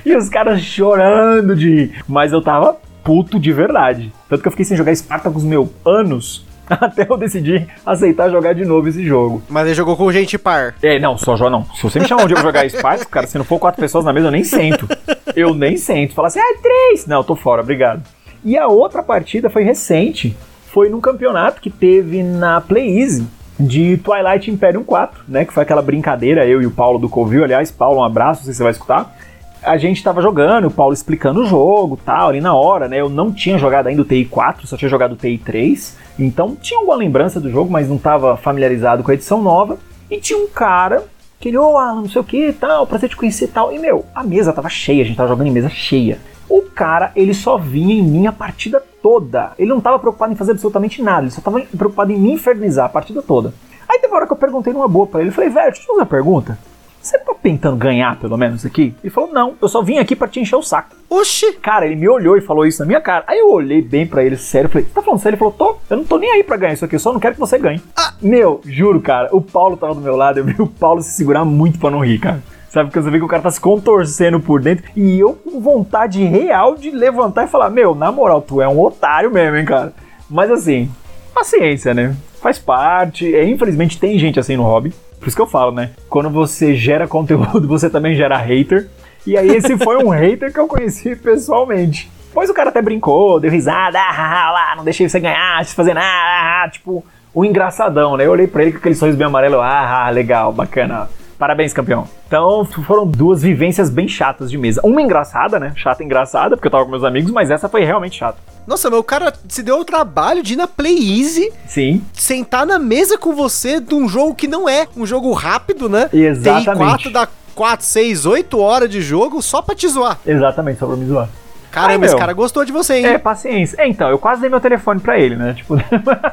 e 0.05 0.15
os 0.15 0.29
caras 0.29 0.61
chorando 0.61 1.55
de. 1.55 1.91
Mas 2.07 2.31
eu 2.31 2.41
tava 2.41 2.77
puto 3.03 3.39
de 3.39 3.51
verdade. 3.51 4.11
Tanto 4.27 4.41
que 4.41 4.47
eu 4.47 4.51
fiquei 4.51 4.65
sem 4.65 4.77
jogar 4.77 4.95
Spartacus, 4.95 5.43
meu, 5.43 5.71
anos. 5.85 6.45
Até 6.67 7.05
eu 7.07 7.15
decidir 7.15 7.67
aceitar 7.85 8.27
jogar 8.31 8.53
de 8.53 8.65
novo 8.65 8.87
esse 8.89 9.05
jogo. 9.05 9.43
Mas 9.47 9.67
ele 9.67 9.75
jogou 9.75 9.95
com 9.95 10.11
gente 10.11 10.35
par. 10.35 10.73
É, 10.81 10.97
não, 10.97 11.15
só 11.15 11.37
joga 11.37 11.51
não. 11.51 11.65
Se 11.75 11.83
você 11.83 11.99
me 11.99 12.07
chamar 12.07 12.23
um 12.23 12.27
dia 12.27 12.35
pra 12.35 12.43
jogar 12.43 12.67
Spartacus, 12.67 13.11
cara, 13.11 13.27
se 13.27 13.37
não 13.37 13.45
for 13.45 13.59
quatro 13.59 13.79
pessoas 13.79 14.03
na 14.03 14.11
mesa, 14.11 14.27
eu 14.27 14.31
nem 14.31 14.43
sento. 14.43 14.87
Eu 15.35 15.53
nem 15.53 15.77
sento. 15.77 16.15
Fala 16.15 16.27
assim, 16.27 16.39
ah, 16.39 16.57
três! 16.63 17.05
Não, 17.05 17.17
eu 17.17 17.23
tô 17.23 17.35
fora, 17.35 17.61
obrigado. 17.61 18.01
E 18.43 18.57
a 18.57 18.67
outra 18.67 19.03
partida 19.03 19.47
foi 19.47 19.63
recente 19.63 20.35
foi 20.75 20.89
num 20.89 20.99
campeonato 20.99 21.61
que 21.61 21.69
teve 21.69 22.21
na 22.21 22.59
Play 22.59 22.99
Easy 22.99 23.25
de 23.59 23.97
Twilight 23.97 24.51
Imperium 24.51 24.83
4, 24.83 25.23
né? 25.27 25.45
Que 25.45 25.53
foi 25.53 25.63
aquela 25.63 25.81
brincadeira, 25.81 26.45
eu 26.45 26.61
e 26.61 26.65
o 26.65 26.71
Paulo 26.71 26.99
do 26.99 27.09
Covil. 27.09 27.43
Aliás, 27.43 27.71
Paulo, 27.71 27.99
um 27.99 28.03
abraço, 28.03 28.41
não 28.41 28.45
sei 28.45 28.53
se 28.53 28.57
você 28.57 28.63
vai 28.63 28.71
escutar. 28.71 29.15
A 29.63 29.77
gente 29.77 30.03
tava 30.03 30.21
jogando, 30.21 30.67
o 30.67 30.71
Paulo 30.71 30.93
explicando 30.93 31.41
o 31.41 31.45
jogo 31.45 31.97
tal, 31.97 32.29
ali 32.29 32.39
na 32.39 32.53
hora, 32.53 32.87
né? 32.87 33.01
Eu 33.01 33.09
não 33.09 33.31
tinha 33.31 33.57
jogado 33.57 33.87
ainda 33.87 34.01
o 34.01 34.05
TI 34.05 34.25
4, 34.25 34.67
só 34.67 34.77
tinha 34.77 34.89
jogado 34.89 35.13
o 35.13 35.15
TI 35.15 35.37
3. 35.39 35.97
Então 36.19 36.55
tinha 36.55 36.79
alguma 36.79 36.95
lembrança 36.95 37.39
do 37.39 37.49
jogo, 37.49 37.71
mas 37.71 37.89
não 37.89 37.97
tava 37.97 38.37
familiarizado 38.37 39.03
com 39.03 39.11
a 39.11 39.13
edição 39.13 39.41
nova. 39.41 39.77
E 40.11 40.19
tinha 40.19 40.37
um 40.37 40.47
cara 40.47 41.03
que 41.39 41.49
ele, 41.49 41.57
ô 41.57 41.73
oh, 41.73 41.77
Alan, 41.77 42.01
não 42.01 42.09
sei 42.09 42.21
o 42.21 42.25
que 42.25 42.53
tal, 42.53 42.85
prazer 42.85 43.09
te 43.09 43.15
conhecer 43.15 43.47
tal. 43.47 43.71
E 43.71 43.79
meu, 43.79 44.05
a 44.13 44.23
mesa 44.23 44.53
tava 44.53 44.69
cheia, 44.69 45.03
a 45.03 45.05
gente 45.05 45.17
tava 45.17 45.29
jogando 45.29 45.47
em 45.47 45.51
mesa 45.51 45.69
cheia. 45.69 46.19
O 46.49 46.61
cara, 46.61 47.11
ele 47.15 47.33
só 47.33 47.57
vinha 47.57 47.95
em 47.95 48.03
mim 48.03 48.27
a 48.27 48.31
partida 48.31 48.81
toda. 49.01 49.51
Ele 49.57 49.69
não 49.69 49.79
estava 49.79 49.99
preocupado 49.99 50.33
em 50.33 50.35
fazer 50.35 50.51
absolutamente 50.51 51.01
nada, 51.01 51.23
ele 51.23 51.31
só 51.31 51.39
estava 51.39 51.59
preocupado 51.61 52.11
em 52.11 52.17
me 52.17 52.31
infernizar 52.31 52.85
a 52.85 52.89
partida 52.89 53.21
toda. 53.21 53.53
Aí 53.87 53.99
teve 53.99 54.11
uma 54.11 54.17
hora 54.17 54.27
que 54.27 54.33
eu 54.33 54.37
perguntei 54.37 54.73
numa 54.73 54.87
boa 54.87 55.07
pra 55.07 55.21
ele, 55.21 55.29
eu 55.29 55.33
falei, 55.33 55.49
velho, 55.49 55.67
deixa 55.67 55.83
eu 55.83 55.87
fazer 55.87 55.99
uma 55.99 56.05
pergunta. 56.05 56.57
Você 57.05 57.19
tá 57.19 57.35
tentando 57.39 57.77
ganhar, 57.77 58.19
pelo 58.19 58.35
menos, 58.35 58.65
aqui? 58.65 58.95
Ele 59.03 59.11
falou, 59.11 59.31
não, 59.31 59.53
eu 59.61 59.69
só 59.69 59.83
vim 59.83 59.99
aqui 59.99 60.15
para 60.15 60.27
te 60.27 60.39
encher 60.39 60.55
o 60.55 60.63
saco. 60.63 60.95
Oxi! 61.07 61.53
Cara, 61.53 61.85
ele 61.85 61.95
me 61.95 62.09
olhou 62.09 62.35
e 62.35 62.41
falou 62.41 62.65
isso 62.65 62.79
na 62.79 62.87
minha 62.87 62.99
cara. 62.99 63.23
Aí 63.27 63.37
eu 63.37 63.51
olhei 63.51 63.79
bem 63.79 64.07
para 64.07 64.23
ele, 64.23 64.35
sério, 64.35 64.71
falei, 64.71 64.87
tá 64.91 65.03
falando 65.03 65.19
sério? 65.19 65.35
Ele 65.35 65.39
falou, 65.39 65.53
tô, 65.53 65.77
eu 65.87 65.97
não 65.97 66.03
tô 66.03 66.17
nem 66.17 66.31
aí 66.31 66.43
pra 66.43 66.57
ganhar 66.57 66.73
isso 66.73 66.83
aqui, 66.83 66.95
eu 66.95 66.99
só 66.99 67.13
não 67.13 67.19
quero 67.19 67.35
que 67.35 67.39
você 67.39 67.59
ganhe. 67.59 67.79
Ah. 67.95 68.11
Meu, 68.19 68.59
juro, 68.65 68.99
cara, 68.99 69.29
o 69.31 69.39
Paulo 69.39 69.77
tava 69.77 69.93
do 69.93 70.01
meu 70.01 70.15
lado, 70.15 70.39
eu 70.39 70.45
vi 70.45 70.59
o 70.59 70.65
Paulo 70.65 71.03
se 71.03 71.11
segurar 71.11 71.45
muito 71.45 71.77
pra 71.77 71.91
não 71.91 71.99
rir, 71.99 72.17
cara. 72.17 72.41
Sabe? 72.75 72.89
Porque 72.89 73.01
você 73.01 73.09
vê 73.09 73.19
que 73.19 73.23
o 73.23 73.27
cara 73.29 73.41
tá 73.41 73.49
se 73.49 73.61
contorcendo 73.61 74.37
por 74.37 74.61
dentro. 74.61 74.83
E 74.97 75.17
eu 75.17 75.31
com 75.31 75.61
vontade 75.61 76.21
real 76.25 76.75
de 76.75 76.91
levantar 76.91 77.45
e 77.45 77.47
falar: 77.47 77.69
Meu, 77.69 77.95
na 77.95 78.11
moral, 78.11 78.41
tu 78.41 78.61
é 78.61 78.67
um 78.67 78.81
otário 78.81 79.31
mesmo, 79.31 79.55
hein, 79.55 79.63
cara. 79.63 79.93
Mas 80.29 80.51
assim, 80.51 80.91
paciência, 81.33 81.93
né? 81.93 82.13
Faz 82.41 82.59
parte. 82.59 83.33
É, 83.33 83.47
infelizmente 83.47 83.97
tem 83.97 84.19
gente 84.19 84.41
assim 84.41 84.57
no 84.57 84.63
hobby. 84.63 84.93
Por 85.17 85.25
isso 85.25 85.37
que 85.37 85.41
eu 85.41 85.47
falo, 85.47 85.71
né? 85.71 85.91
Quando 86.09 86.29
você 86.29 86.75
gera 86.75 87.07
conteúdo, 87.07 87.65
você 87.65 87.89
também 87.89 88.13
gera 88.13 88.35
hater. 88.35 88.89
E 89.25 89.37
aí 89.37 89.47
esse 89.55 89.77
foi 89.77 90.03
um 90.03 90.09
hater 90.09 90.51
que 90.51 90.59
eu 90.59 90.67
conheci 90.67 91.15
pessoalmente. 91.15 92.11
Pois 92.33 92.49
o 92.49 92.53
cara 92.53 92.71
até 92.71 92.81
brincou, 92.81 93.39
deu 93.39 93.49
risada, 93.49 93.97
ah, 93.97 94.51
lá, 94.51 94.75
não 94.75 94.83
deixei 94.83 95.07
você 95.07 95.21
ganhar, 95.21 95.63
se 95.63 95.73
fazer 95.73 95.93
nada, 95.93 96.69
tipo, 96.69 97.05
o 97.33 97.45
engraçadão, 97.45 98.17
né? 98.17 98.25
Eu 98.25 98.31
olhei 98.31 98.47
pra 98.47 98.63
ele 98.63 98.73
com 98.73 98.79
aquele 98.79 98.95
sorriso 98.95 99.17
bem 99.17 99.27
amarelo, 99.27 99.61
ah, 99.61 100.09
legal, 100.09 100.51
bacana. 100.51 101.07
Parabéns, 101.37 101.73
campeão. 101.73 102.07
Então 102.27 102.65
foram 102.65 103.05
duas 103.05 103.41
vivências 103.41 103.89
bem 103.89 104.07
chatas 104.07 104.49
de 104.49 104.57
mesa. 104.57 104.81
Uma 104.83 105.01
engraçada, 105.01 105.59
né? 105.59 105.73
Chata 105.75 106.01
e 106.01 106.05
engraçada, 106.05 106.55
porque 106.55 106.67
eu 106.67 106.71
tava 106.71 106.85
com 106.85 106.91
meus 106.91 107.03
amigos, 107.03 107.31
mas 107.31 107.51
essa 107.51 107.67
foi 107.67 107.83
realmente 107.83 108.17
chata. 108.17 108.37
Nossa, 108.65 108.89
meu, 108.89 108.99
o 108.99 109.03
cara 109.03 109.33
se 109.47 109.61
deu 109.61 109.79
o 109.79 109.85
trabalho 109.85 110.41
de 110.41 110.53
ir 110.53 110.55
na 110.55 110.67
Play 110.67 111.19
Easy. 111.19 111.51
Sim. 111.67 112.01
Sentar 112.13 112.65
na 112.65 112.79
mesa 112.79 113.17
com 113.17 113.35
você 113.35 113.79
de 113.79 113.93
um 113.93 114.07
jogo 114.07 114.33
que 114.33 114.47
não 114.47 114.67
é 114.67 114.87
um 114.95 115.05
jogo 115.05 115.31
rápido, 115.33 115.87
né? 115.87 116.09
Exatamente. 116.11 117.03
TI 117.03 117.11
4 117.11 117.11
dá 117.11 117.27
4, 117.53 117.85
6, 117.85 118.25
8 118.25 118.59
horas 118.59 118.89
de 118.89 119.01
jogo 119.01 119.41
só 119.41 119.61
pra 119.61 119.75
te 119.75 119.87
zoar. 119.87 120.17
Exatamente, 120.25 120.79
só 120.79 120.87
pra 120.87 120.95
me 120.95 121.05
zoar. 121.05 121.29
Caramba, 121.71 122.05
Ai, 122.05 122.09
esse 122.09 122.17
cara 122.17 122.31
gostou 122.31 122.63
de 122.63 122.71
você, 122.71 122.95
hein? 122.99 123.05
É, 123.05 123.17
paciência. 123.17 123.75
É, 123.81 123.87
então, 123.87 124.09
eu 124.09 124.17
quase 124.17 124.39
dei 124.39 124.49
meu 124.49 124.61
telefone 124.61 125.01
pra 125.01 125.19
ele, 125.19 125.35
né? 125.35 125.53
Tipo. 125.53 125.75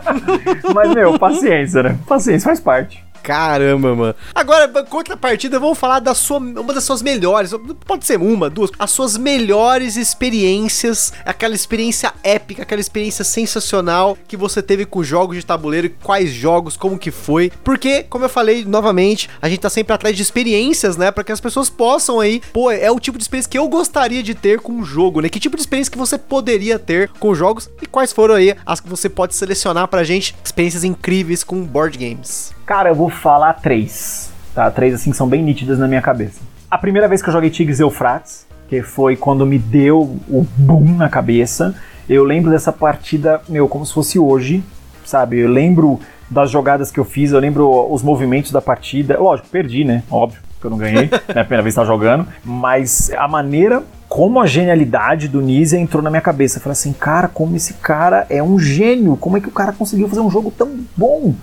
Mas, 0.73 0.95
meu, 0.95 1.19
paciência, 1.19 1.83
né? 1.83 1.99
Paciência 2.07 2.49
faz 2.49 2.61
parte. 2.61 3.05
Caramba, 3.23 3.95
mano. 3.95 4.15
Agora, 4.35 4.69
contrapartida, 4.85 5.59
vamos 5.59 5.79
falar 5.79 6.01
da 6.01 6.15
sua, 6.15 6.39
uma 6.39 6.73
das 6.73 6.85
suas 6.85 7.03
melhores, 7.03 7.53
pode 7.87 8.05
ser 8.05 8.19
uma, 8.19 8.51
duas, 8.51 8.71
as 8.79 8.91
suas 8.91 9.17
melhores 9.17 9.97
experiências, 9.97 11.13
aquela 11.25 11.55
experiência 11.55 12.13
épica, 12.23 12.63
aquela 12.63 12.81
experiência 12.81 13.25
sensacional 13.25 14.17
que 14.27 14.37
você 14.37 14.63
teve 14.63 14.85
com 14.85 15.03
jogos 15.03 15.37
de 15.37 15.47
tabuleiro, 15.47 15.91
quais 16.03 16.33
jogos, 16.33 16.77
como 16.77 16.99
que 16.99 17.11
foi. 17.11 17.51
Porque, 17.63 18.03
como 18.05 18.25
eu 18.25 18.29
falei 18.29 18.65
novamente, 18.65 19.29
a 19.41 19.49
gente 19.49 19.61
tá 19.61 19.71
sempre 19.71 19.93
atrás 19.93 20.17
de 20.17 20.23
experiências, 20.23 20.97
né, 20.97 21.11
para 21.11 21.25
que 21.25 21.33
as 21.33 21.41
pessoas 21.41 21.71
possam 21.71 22.21
aí, 22.21 22.41
pô, 22.53 22.71
é 22.71 22.91
o 22.91 22.99
tipo 22.99 23.19
de 23.19 23.25
experiência 23.25 23.51
que 23.51 23.59
eu 23.59 23.69
gostaria 23.69 24.23
de 24.23 24.35
ter 24.35 24.61
com 24.61 24.73
um 24.73 24.85
jogo, 24.85 25.21
né? 25.21 25.29
Que 25.29 25.39
tipo 25.39 25.57
de 25.57 25.63
experiência 25.63 25.91
que 25.91 25.99
você 25.99 26.19
poderia 26.19 26.79
ter 26.79 27.09
com 27.19 27.35
jogos 27.35 27.71
e 27.81 27.87
quais 27.87 28.13
foram 28.13 28.35
aí 28.35 28.55
as 28.67 28.81
que 28.81 28.89
você 28.89 29.09
pode 29.09 29.35
selecionar 29.35 29.89
pra 29.89 30.05
gente, 30.05 30.35
experiências 30.45 30.85
incríveis 30.85 31.45
com 31.45 31.63
board 31.63 31.97
games. 31.99 32.53
Cara, 32.65 32.91
eu 32.91 32.95
vou 32.95 33.09
falar 33.09 33.55
três. 33.55 34.33
Tá? 34.55 34.71
Três 34.71 34.95
assim 34.95 35.11
que 35.11 35.17
são 35.17 35.29
bem 35.29 35.43
nítidas 35.43 35.79
na 35.79 35.89
minha 35.89 36.03
cabeça. 36.03 36.41
A 36.71 36.79
primeira 36.79 37.09
vez 37.09 37.23
que 37.23 37.29
eu 37.29 37.33
joguei 37.33 37.51
Tigres 37.51 37.79
e 37.79 37.83
Eufrates, 37.83 38.47
que 38.69 38.83
foi 38.83 39.17
quando 39.17 39.45
me 39.45 39.59
deu 39.59 40.19
o 40.29 40.47
boom 40.57 40.97
na 40.97 41.09
cabeça. 41.09 41.75
Eu 42.09 42.25
lembro 42.25 42.51
dessa 42.51 42.73
partida, 42.73 43.41
meu, 43.49 43.69
como 43.69 43.85
se 43.85 43.93
fosse 43.93 44.19
hoje, 44.19 44.65
sabe? 45.05 45.39
Eu 45.39 45.51
lembro 45.51 46.01
das 46.31 46.51
jogadas 46.51 46.91
que 46.91 46.99
eu 46.99 47.05
fiz, 47.05 47.33
eu 47.33 47.39
lembro 47.39 47.93
os 47.93 48.03
movimentos 48.03 48.51
da 48.51 48.63
partida. 48.63 49.19
Lógico, 49.19 49.49
perdi, 49.49 49.85
né? 49.85 50.03
Óbvio, 50.11 50.41
que 50.59 50.67
eu 50.67 50.71
não 50.71 50.79
ganhei, 50.79 51.11
é 51.29 51.41
a 51.41 51.45
primeira 51.45 51.63
vez 51.63 51.75
que 51.75 51.81
eu 51.81 51.85
jogando. 51.85 52.27
Mas 52.45 53.11
a 53.17 53.29
maneira 53.29 53.83
como 54.09 54.41
a 54.41 54.47
genialidade 54.47 55.27
do 55.27 55.41
Nizia 55.41 55.79
entrou 55.79 56.03
na 56.03 56.11
minha 56.11 56.21
cabeça. 56.21 56.59
Eu 56.59 56.63
falei 56.63 56.73
assim, 56.73 56.93
cara, 56.93 57.29
como 57.29 57.57
esse 57.57 57.75
cara 57.75 58.27
é 58.29 58.43
um 58.43 58.59
gênio. 58.59 59.17
Como 59.17 59.37
é 59.37 59.41
que 59.41 59.49
o 59.49 59.53
cara 59.53 59.73
conseguiu 59.73 60.09
fazer 60.09 60.21
um 60.21 60.31
jogo 60.31 60.51
tão 60.51 60.81
bom? 60.97 61.35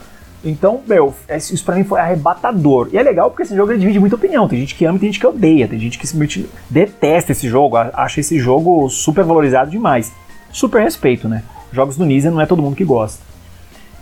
Então, 0.43 0.81
meu, 0.87 1.13
isso 1.29 1.63
pra 1.65 1.75
mim 1.75 1.83
foi 1.83 1.99
arrebatador. 1.99 2.89
E 2.93 2.97
é 2.97 3.03
legal 3.03 3.29
porque 3.29 3.43
esse 3.43 3.55
jogo 3.55 3.77
divide 3.77 3.99
muita 3.99 4.15
opinião. 4.15 4.47
Tem 4.47 4.59
gente 4.59 4.75
que 4.75 4.85
ama 4.85 4.97
e 4.97 4.99
tem 4.99 5.09
gente 5.09 5.19
que 5.19 5.27
odeia. 5.27 5.67
Tem 5.67 5.79
gente 5.79 5.99
que 5.99 6.07
simplesmente 6.07 6.49
detesta 6.69 7.33
esse 7.33 7.49
jogo, 7.49 7.75
acha 7.75 8.19
esse 8.19 8.39
jogo 8.39 8.89
super 8.89 9.23
valorizado 9.23 9.69
demais. 9.69 10.11
Super 10.51 10.81
respeito, 10.81 11.27
né? 11.27 11.43
Jogos 11.71 11.97
do 11.97 12.05
Nisa 12.05 12.31
não 12.31 12.41
é 12.41 12.45
todo 12.45 12.61
mundo 12.61 12.75
que 12.75 12.85
gosta. 12.85 13.21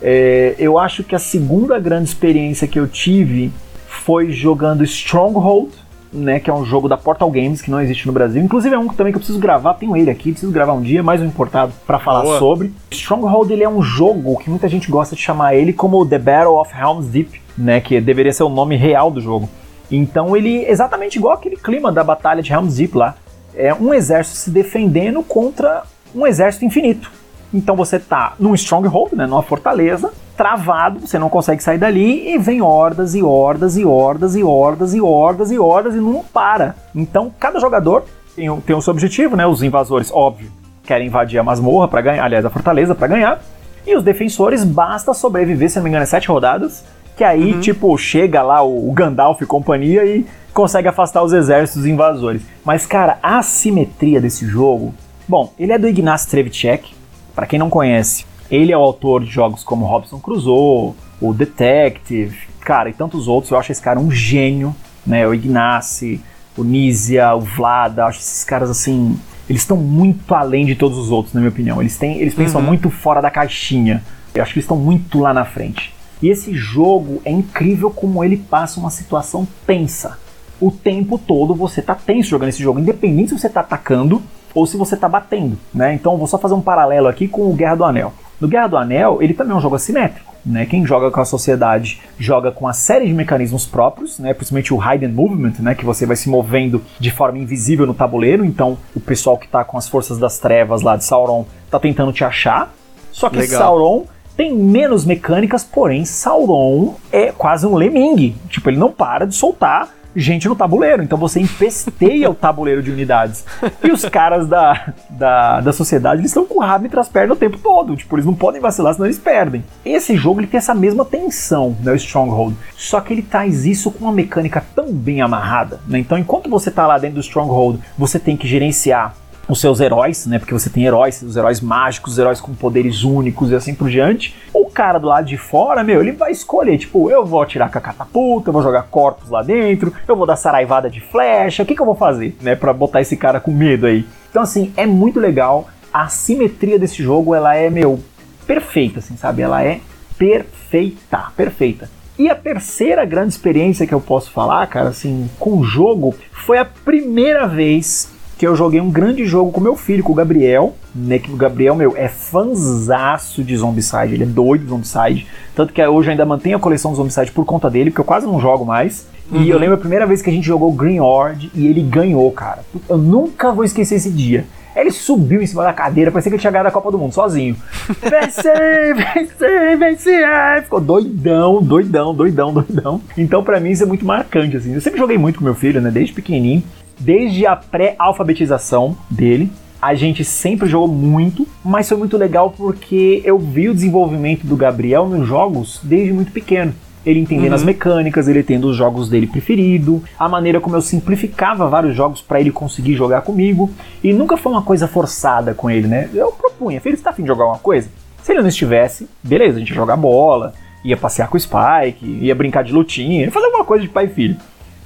É, 0.01 0.55
eu 0.59 0.77
acho 0.77 1.03
que 1.03 1.15
a 1.15 1.19
segunda 1.19 1.79
grande 1.79 2.09
experiência 2.09 2.67
que 2.67 2.79
eu 2.79 2.87
tive 2.87 3.51
foi 3.87 4.31
jogando 4.31 4.83
Stronghold 4.83 5.71
né, 6.11 6.39
que 6.39 6.49
é 6.49 6.53
um 6.53 6.65
jogo 6.65 6.87
da 6.87 6.97
Portal 6.97 7.29
Games 7.29 7.61
que 7.61 7.71
não 7.71 7.81
existe 7.81 8.07
no 8.07 8.13
Brasil. 8.13 8.41
Inclusive 8.41 8.73
é 8.75 8.79
um 8.79 8.87
também 8.87 9.11
que 9.11 9.17
eu 9.17 9.21
preciso 9.21 9.39
gravar, 9.39 9.73
tenho 9.75 9.95
ele 9.95 10.09
aqui, 10.09 10.31
preciso 10.31 10.51
gravar 10.51 10.73
um 10.73 10.81
dia, 10.81 11.03
mais 11.03 11.21
um 11.21 11.25
importado 11.25 11.73
para 11.85 11.99
falar 11.99 12.21
Boa. 12.21 12.39
sobre. 12.39 12.73
Stronghold 12.91 13.51
ele 13.51 13.63
é 13.63 13.69
um 13.69 13.81
jogo 13.81 14.37
que 14.37 14.49
muita 14.49 14.67
gente 14.67 14.89
gosta 14.89 15.15
de 15.15 15.21
chamar 15.21 15.55
ele 15.55 15.73
como 15.73 16.05
The 16.05 16.19
Battle 16.19 16.55
of 16.55 16.71
Helm's 16.73 17.07
Deep, 17.07 17.41
né, 17.57 17.79
que 17.81 17.99
deveria 17.99 18.33
ser 18.33 18.43
o 18.43 18.49
nome 18.49 18.75
real 18.75 19.11
do 19.11 19.21
jogo. 19.21 19.49
Então 19.89 20.35
ele 20.35 20.65
exatamente 20.65 21.17
igual 21.17 21.33
aquele 21.33 21.55
clima 21.55 21.91
da 21.91 22.03
batalha 22.03 22.41
de 22.41 22.51
Helm's 22.51 22.75
Deep 22.75 22.97
lá. 22.97 23.15
É 23.55 23.73
um 23.73 23.93
exército 23.93 24.37
se 24.37 24.51
defendendo 24.51 25.23
contra 25.23 25.83
um 26.13 26.25
exército 26.27 26.65
infinito. 26.65 27.11
Então 27.53 27.75
você 27.75 27.97
tá 27.97 28.33
num 28.39 28.53
stronghold, 28.53 29.13
né, 29.15 29.25
numa 29.25 29.41
fortaleza, 29.41 30.11
travado, 30.37 30.99
você 30.99 31.17
não 31.17 31.29
consegue 31.29 31.63
sair 31.63 31.79
dali 31.79 32.33
e 32.33 32.37
vem 32.37 32.61
hordas 32.61 33.15
e 33.15 33.23
hordas 33.23 33.75
e 33.75 33.83
hordas 33.83 34.35
e 34.35 34.43
hordas 34.43 34.93
e 34.93 35.01
hordas 35.01 35.51
e 35.51 35.57
hordas 35.57 35.95
e 35.95 35.97
não 35.97 36.23
para. 36.23 36.75
Então 36.95 37.33
cada 37.39 37.59
jogador 37.59 38.05
tem, 38.35 38.55
tem 38.61 38.75
o 38.75 38.81
seu 38.81 38.91
objetivo, 38.91 39.35
né? 39.35 39.47
Os 39.47 39.63
invasores, 39.63 40.11
óbvio, 40.13 40.51
querem 40.83 41.07
invadir 41.07 41.39
a 41.39 41.43
masmorra 41.43 41.87
para 41.87 42.01
ganhar, 42.01 42.23
aliás, 42.23 42.45
a 42.45 42.49
fortaleza 42.51 42.93
para 42.93 43.07
ganhar. 43.07 43.41
E 43.85 43.95
os 43.95 44.03
defensores 44.03 44.63
basta 44.63 45.13
sobreviver, 45.13 45.69
se 45.69 45.77
não 45.77 45.83
me 45.83 45.89
engano, 45.89 46.03
é 46.03 46.05
sete 46.05 46.27
rodadas. 46.27 46.83
Que 47.15 47.23
aí, 47.23 47.53
uhum. 47.53 47.59
tipo, 47.59 47.97
chega 47.97 48.43
lá 48.43 48.61
o 48.61 48.91
Gandalf 48.91 49.41
e 49.41 49.45
companhia 49.45 50.05
e 50.05 50.25
consegue 50.53 50.87
afastar 50.87 51.23
os 51.23 51.33
exércitos 51.33 51.85
invasores. 51.85 52.43
Mas, 52.63 52.85
cara, 52.85 53.17
a 53.23 53.41
simetria 53.41 54.21
desse 54.21 54.45
jogo. 54.45 54.93
Bom, 55.27 55.51
ele 55.57 55.71
é 55.71 55.79
do 55.79 55.87
Ignacy 55.87 56.29
Trevicek. 56.29 56.93
Para 57.33 57.47
quem 57.47 57.57
não 57.57 57.69
conhece, 57.69 58.25
ele 58.49 58.71
é 58.71 58.77
o 58.77 58.81
autor 58.81 59.23
de 59.23 59.29
jogos 59.29 59.63
como 59.63 59.85
Robson 59.85 60.19
Crusoe, 60.19 60.93
o 61.21 61.33
Detective, 61.33 62.37
cara, 62.61 62.89
e 62.89 62.93
tantos 62.93 63.27
outros. 63.27 63.51
Eu 63.51 63.57
acho 63.57 63.71
esse 63.71 63.81
cara 63.81 63.99
um 63.99 64.11
gênio, 64.11 64.75
né? 65.05 65.27
O 65.27 65.33
Ignacy, 65.33 66.21
o 66.57 66.63
Nizia, 66.63 67.33
o 67.33 67.41
Vlad, 67.41 67.99
acho 67.99 68.19
esses 68.19 68.43
caras 68.43 68.69
assim. 68.69 69.17
Eles 69.49 69.61
estão 69.61 69.77
muito 69.77 70.35
além 70.35 70.65
de 70.65 70.75
todos 70.75 70.97
os 70.97 71.09
outros, 71.09 71.33
na 71.33 71.39
minha 71.39 71.49
opinião. 71.49 71.81
Eles, 71.81 71.97
têm, 71.97 72.19
eles 72.19 72.33
pensam 72.33 72.59
uhum. 72.59 72.67
muito 72.67 72.89
fora 72.89 73.21
da 73.21 73.31
caixinha. 73.31 74.03
Eu 74.35 74.43
acho 74.43 74.53
que 74.53 74.59
eles 74.59 74.65
estão 74.65 74.77
muito 74.77 75.19
lá 75.19 75.33
na 75.33 75.45
frente. 75.45 75.93
E 76.21 76.29
esse 76.29 76.53
jogo 76.53 77.21
é 77.23 77.31
incrível 77.31 77.89
como 77.89 78.23
ele 78.23 78.37
passa 78.37 78.79
uma 78.79 78.89
situação 78.89 79.47
tensa. 79.65 80.17
O 80.59 80.71
tempo 80.71 81.17
todo 81.17 81.53
você 81.53 81.81
tá 81.81 81.95
tenso 81.95 82.29
jogando 82.29 82.49
esse 82.49 82.61
jogo, 82.61 82.79
independente 82.79 83.29
se 83.29 83.39
você 83.39 83.47
tá 83.47 83.61
atacando 83.61 84.21
ou 84.53 84.65
se 84.65 84.75
você 84.75 84.97
tá 84.97 85.07
batendo, 85.07 85.57
né? 85.71 85.93
Então 85.93 86.17
vou 86.17 86.25
só 86.25 86.37
fazer 86.37 86.55
um 86.55 86.61
paralelo 86.61 87.07
aqui 87.07 87.27
com 87.27 87.49
o 87.49 87.53
Guerra 87.53 87.75
do 87.75 87.85
Anel. 87.85 88.11
No 88.39 88.47
Guerra 88.47 88.67
do 88.67 88.77
Anel, 88.77 89.21
ele 89.21 89.33
também 89.33 89.53
é 89.53 89.55
um 89.55 89.61
jogo 89.61 89.75
assimétrico. 89.75 90.33
Né? 90.45 90.65
Quem 90.65 90.85
joga 90.85 91.11
com 91.11 91.19
a 91.19 91.25
sociedade 91.25 92.01
joga 92.17 92.51
com 92.51 92.65
uma 92.65 92.73
série 92.73 93.05
de 93.05 93.13
mecanismos 93.13 93.65
próprios, 93.65 94.17
né? 94.17 94.33
principalmente 94.33 94.73
o 94.73 94.79
Hidden 94.81 95.11
Movement, 95.11 95.53
né? 95.59 95.75
que 95.75 95.83
você 95.83 96.05
vai 96.05 96.15
se 96.15 96.29
movendo 96.29 96.81
de 96.99 97.11
forma 97.11 97.37
invisível 97.37 97.85
no 97.85 97.93
tabuleiro. 97.93 98.45
Então, 98.45 98.77
o 98.95 98.99
pessoal 98.99 99.37
que 99.37 99.45
está 99.45 99.63
com 99.63 99.77
as 99.77 99.89
forças 99.89 100.17
das 100.17 100.39
trevas 100.39 100.81
lá 100.81 100.95
de 100.95 101.03
Sauron 101.03 101.45
está 101.65 101.79
tentando 101.79 102.13
te 102.13 102.23
achar. 102.23 102.71
Só 103.11 103.29
que 103.29 103.37
Legal. 103.37 103.59
Sauron 103.59 104.05
tem 104.37 104.53
menos 104.53 105.03
mecânicas, 105.03 105.63
porém 105.63 106.05
Sauron 106.05 106.93
é 107.11 107.31
quase 107.31 107.65
um 107.65 107.75
lemming. 107.75 108.35
Tipo, 108.47 108.69
ele 108.69 108.77
não 108.77 108.91
para 108.91 109.25
de 109.25 109.33
soltar 109.33 109.89
gente 110.17 110.47
no 110.47 110.55
tabuleiro. 110.55 111.03
Então 111.03 111.17
você 111.17 111.39
empesteia 111.39 112.29
o 112.29 112.35
tabuleiro 112.35 112.81
de 112.81 112.91
unidades. 112.91 113.45
E 113.83 113.91
os 113.91 114.03
caras 114.05 114.47
da, 114.47 114.93
da, 115.09 115.61
da 115.61 115.73
sociedade, 115.73 116.21
eles 116.21 116.31
estão 116.31 116.45
com 116.45 116.59
o 116.59 116.61
rabo 116.61 116.85
entre 116.85 116.99
as 116.99 117.07
pernas 117.07 117.37
o 117.37 117.39
tempo 117.39 117.57
todo. 117.57 117.95
Tipo, 117.95 118.15
eles 118.15 118.25
não 118.25 118.33
podem 118.33 118.59
vacilar, 118.59 118.93
senão 118.93 119.05
eles 119.05 119.19
perdem. 119.19 119.63
Esse 119.85 120.15
jogo 120.15 120.39
ele 120.39 120.47
tem 120.47 120.57
essa 120.57 120.73
mesma 120.73 121.05
tensão, 121.05 121.77
né, 121.81 121.91
o 121.91 121.95
Stronghold. 121.95 122.55
Só 122.75 122.99
que 122.99 123.13
ele 123.13 123.21
traz 123.21 123.65
isso 123.65 123.91
com 123.91 124.05
uma 124.05 124.13
mecânica 124.13 124.63
tão 124.75 124.91
bem 124.91 125.21
amarrada. 125.21 125.79
Né? 125.87 125.99
Então, 125.99 126.17
enquanto 126.17 126.49
você 126.49 126.69
está 126.69 126.87
lá 126.87 126.97
dentro 126.97 127.15
do 127.15 127.21
Stronghold, 127.21 127.79
você 127.97 128.19
tem 128.19 128.35
que 128.35 128.47
gerenciar 128.47 129.15
os 129.47 129.59
seus 129.61 129.79
heróis, 129.79 130.25
né? 130.25 130.39
Porque 130.39 130.53
você 130.53 130.69
tem 130.69 130.85
heróis, 130.85 131.21
os 131.21 131.35
heróis 131.35 131.61
mágicos, 131.61 132.13
os 132.13 132.19
heróis 132.19 132.41
com 132.41 132.53
poderes 132.53 133.03
únicos 133.03 133.51
e 133.51 133.55
assim 133.55 133.73
por 133.73 133.89
diante. 133.89 134.35
O 134.53 134.65
cara 134.65 134.99
do 134.99 135.07
lado 135.07 135.25
de 135.25 135.37
fora, 135.37 135.83
meu, 135.83 136.01
ele 136.01 136.11
vai 136.11 136.31
escolher, 136.31 136.77
tipo, 136.77 137.09
eu 137.09 137.25
vou 137.25 137.41
atirar 137.41 137.71
com 137.71 137.77
a 137.77 137.81
catapulta, 137.81 138.49
eu 138.49 138.53
vou 138.53 138.61
jogar 138.61 138.83
corpos 138.83 139.29
lá 139.29 139.41
dentro, 139.41 139.93
eu 140.07 140.15
vou 140.15 140.25
dar 140.25 140.35
saraivada 140.35 140.89
de 140.89 140.99
flecha, 140.99 141.63
o 141.63 141.65
que, 141.65 141.75
que 141.75 141.81
eu 141.81 141.85
vou 141.85 141.95
fazer, 141.95 142.35
né? 142.41 142.55
Pra 142.55 142.73
botar 142.73 143.01
esse 143.01 143.15
cara 143.15 143.39
com 143.39 143.51
medo 143.51 143.85
aí. 143.85 144.05
Então, 144.29 144.41
assim, 144.41 144.73
é 144.75 144.85
muito 144.85 145.19
legal. 145.19 145.67
A 145.93 146.09
simetria 146.09 146.77
desse 146.77 147.01
jogo, 147.01 147.33
ela 147.33 147.55
é, 147.55 147.69
meu, 147.69 147.99
perfeita, 148.45 148.99
assim, 148.99 149.15
sabe? 149.15 149.41
Ela 149.41 149.63
é 149.63 149.79
perfeita, 150.17 151.31
perfeita. 151.35 151.89
E 152.19 152.29
a 152.29 152.35
terceira 152.35 153.05
grande 153.05 153.29
experiência 153.29 153.85
que 153.85 153.93
eu 153.93 154.01
posso 154.01 154.31
falar, 154.31 154.65
cara, 154.67 154.89
assim, 154.89 155.29
com 155.39 155.59
o 155.59 155.63
jogo, 155.63 156.15
foi 156.31 156.57
a 156.57 156.65
primeira 156.65 157.47
vez 157.47 158.11
que 158.37 158.45
eu 158.45 158.55
joguei 158.55 158.79
um 158.79 158.91
grande 158.91 159.25
jogo 159.25 159.51
com 159.51 159.59
meu 159.59 159.75
filho, 159.75 160.03
com 160.03 160.11
o 160.11 160.15
Gabriel, 160.15 160.75
né? 160.93 161.17
Que 161.17 161.31
o 161.31 161.35
Gabriel, 161.35 161.75
meu, 161.75 161.95
é 161.97 162.07
fanzaço 162.07 163.43
de 163.43 163.57
Zombicide, 163.57 164.13
ele 164.13 164.23
é 164.23 164.27
doido 164.27 164.63
de 164.63 164.69
Zombicide. 164.69 165.27
Tanto 165.55 165.73
que 165.73 165.85
hoje 165.85 166.07
eu 166.07 166.11
ainda 166.11 166.25
mantenho 166.25 166.57
a 166.57 166.59
coleção 166.59 166.91
do 166.91 166.97
Zombicide 166.97 167.31
por 167.31 167.45
conta 167.45 167.69
dele, 167.69 167.89
porque 167.89 168.01
eu 168.01 168.05
quase 168.05 168.27
não 168.27 168.39
jogo 168.39 168.63
mais. 168.63 169.07
Uhum. 169.31 169.41
E 169.41 169.49
eu 169.49 169.57
lembro 169.57 169.75
a 169.75 169.79
primeira 169.79 170.05
vez 170.05 170.21
que 170.21 170.29
a 170.29 170.33
gente 170.33 170.45
jogou 170.45 170.71
Green 170.71 170.99
Horde 170.99 171.51
e 171.53 171.65
ele 171.65 171.81
ganhou, 171.81 172.31
cara. 172.31 172.59
Eu 172.87 172.97
nunca 172.97 173.51
vou 173.51 173.63
esquecer 173.63 173.95
esse 173.95 174.11
dia. 174.11 174.45
Ele 174.75 174.91
subiu 174.91 175.41
em 175.41 175.47
cima 175.47 175.63
da 175.63 175.73
cadeira, 175.73 176.11
parecia 176.11 176.29
que 176.29 176.35
ele 176.35 176.41
tinha 176.41 176.51
ganhado 176.51 176.69
a 176.69 176.71
Copa 176.71 176.91
do 176.91 176.99
Mundo 176.99 177.11
sozinho. 177.11 177.55
vencer, 177.99 178.95
vencer, 178.95 179.77
vencer. 179.77 180.63
Ficou 180.63 180.79
doidão, 180.79 181.63
doidão, 181.63 182.13
doidão, 182.13 182.53
doidão. 182.53 183.01
Então, 183.17 183.43
para 183.43 183.59
mim, 183.59 183.71
isso 183.71 183.81
é 183.81 183.87
muito 183.87 184.05
marcante, 184.05 184.55
assim. 184.55 184.75
Eu 184.75 184.81
sempre 184.81 184.99
joguei 184.99 185.17
muito 185.17 185.39
com 185.39 185.43
meu 185.43 185.55
filho, 185.55 185.81
né? 185.81 185.89
Desde 185.89 186.13
pequenininho 186.13 186.63
desde 186.99 187.45
a 187.45 187.55
pré-alfabetização 187.55 188.97
dele. 189.09 189.51
A 189.81 189.93
gente 189.93 190.23
sempre 190.23 190.67
jogou 190.67 190.87
muito, 190.87 191.47
mas 191.63 191.87
foi 191.87 191.97
muito 191.97 192.17
legal 192.17 192.49
porque 192.49 193.21
eu 193.23 193.37
vi 193.37 193.69
o 193.69 193.73
desenvolvimento 193.73 194.45
do 194.45 194.55
Gabriel 194.55 195.07
nos 195.07 195.27
jogos 195.27 195.79
desde 195.83 196.11
muito 196.11 196.31
pequeno 196.31 196.73
ele 197.09 197.21
entendendo 197.21 197.49
uhum. 197.49 197.55
as 197.55 197.63
mecânicas, 197.63 198.27
ele 198.27 198.43
tendo 198.43 198.67
os 198.67 198.75
jogos 198.75 199.09
dele 199.09 199.27
preferido, 199.27 200.03
a 200.19 200.27
maneira 200.27 200.59
como 200.59 200.75
eu 200.75 200.81
simplificava 200.81 201.67
vários 201.69 201.95
jogos 201.95 202.21
para 202.21 202.39
ele 202.39 202.51
conseguir 202.51 202.95
jogar 202.95 203.21
comigo. 203.21 203.71
E 204.03 204.11
nunca 204.11 204.35
foi 204.35 204.51
uma 204.51 204.61
coisa 204.61 204.87
forçada 204.87 205.53
com 205.53 205.69
ele, 205.69 205.87
né? 205.87 206.09
Eu 206.13 206.33
propunha, 206.33 206.81
filho, 206.81 206.97
você 206.97 207.03
tá 207.03 207.11
afim 207.11 207.21
de 207.21 207.29
jogar 207.29 207.45
uma 207.45 207.59
coisa? 207.59 207.89
Se 208.21 208.33
ele 208.33 208.41
não 208.41 208.49
estivesse, 208.49 209.07
beleza, 209.23 209.55
a 209.55 209.59
gente 209.59 209.69
ia 209.69 209.75
jogar 209.75 209.95
bola, 209.95 210.53
ia 210.83 210.97
passear 210.97 211.29
com 211.29 211.37
o 211.37 211.39
Spike, 211.39 212.05
ia 212.21 212.35
brincar 212.35 212.63
de 212.63 212.73
lutinha, 212.73 213.23
ia 213.23 213.31
fazer 213.31 213.45
alguma 213.45 213.63
coisa 213.63 213.83
de 213.83 213.89
pai 213.89 214.05
e 214.05 214.09
filho. 214.09 214.35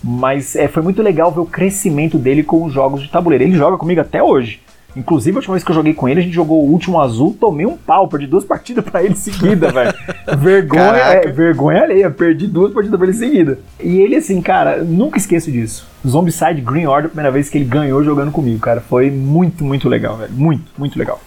Mas 0.03 0.55
é, 0.55 0.67
foi 0.67 0.81
muito 0.81 1.01
legal 1.01 1.31
ver 1.31 1.41
o 1.41 1.45
crescimento 1.45 2.17
dele 2.17 2.43
com 2.43 2.63
os 2.63 2.73
jogos 2.73 3.01
de 3.01 3.09
tabuleiro. 3.09 3.43
Ele 3.43 3.55
joga 3.55 3.77
comigo 3.77 4.01
até 4.01 4.21
hoje. 4.21 4.61
Inclusive, 4.95 5.35
a 5.35 5.39
última 5.39 5.53
vez 5.55 5.63
que 5.63 5.71
eu 5.71 5.75
joguei 5.75 5.93
com 5.93 6.09
ele, 6.09 6.19
a 6.19 6.23
gente 6.23 6.33
jogou 6.33 6.65
o 6.65 6.69
último 6.69 6.99
azul, 6.99 7.35
tomei 7.39 7.65
um 7.65 7.77
pau, 7.77 8.07
perdi 8.07 8.27
duas 8.27 8.43
partidas 8.43 8.83
para 8.83 9.03
ele 9.03 9.15
seguida, 9.15 9.71
velho. 9.71 9.93
vergonha, 10.37 10.97
é, 10.97 11.27
vergonha 11.27 11.83
alheia, 11.83 12.09
perdi 12.11 12.47
duas 12.47 12.73
partidas 12.73 12.97
pra 12.97 13.07
ele 13.07 13.17
seguida. 13.17 13.59
E 13.81 14.01
ele, 14.01 14.15
assim, 14.17 14.41
cara, 14.41 14.83
nunca 14.83 15.17
esqueço 15.17 15.51
disso. 15.51 15.87
Zombicide 16.05 16.61
Green 16.61 16.87
Order, 16.87 17.05
a 17.05 17.09
primeira 17.09 17.31
vez 17.31 17.49
que 17.49 17.57
ele 17.57 17.65
ganhou 17.65 18.03
jogando 18.03 18.31
comigo, 18.31 18.59
cara. 18.59 18.81
Foi 18.81 19.09
muito, 19.09 19.63
muito 19.63 19.87
legal, 19.87 20.17
velho. 20.17 20.33
Muito, 20.33 20.71
muito 20.77 20.99
legal. 20.99 21.21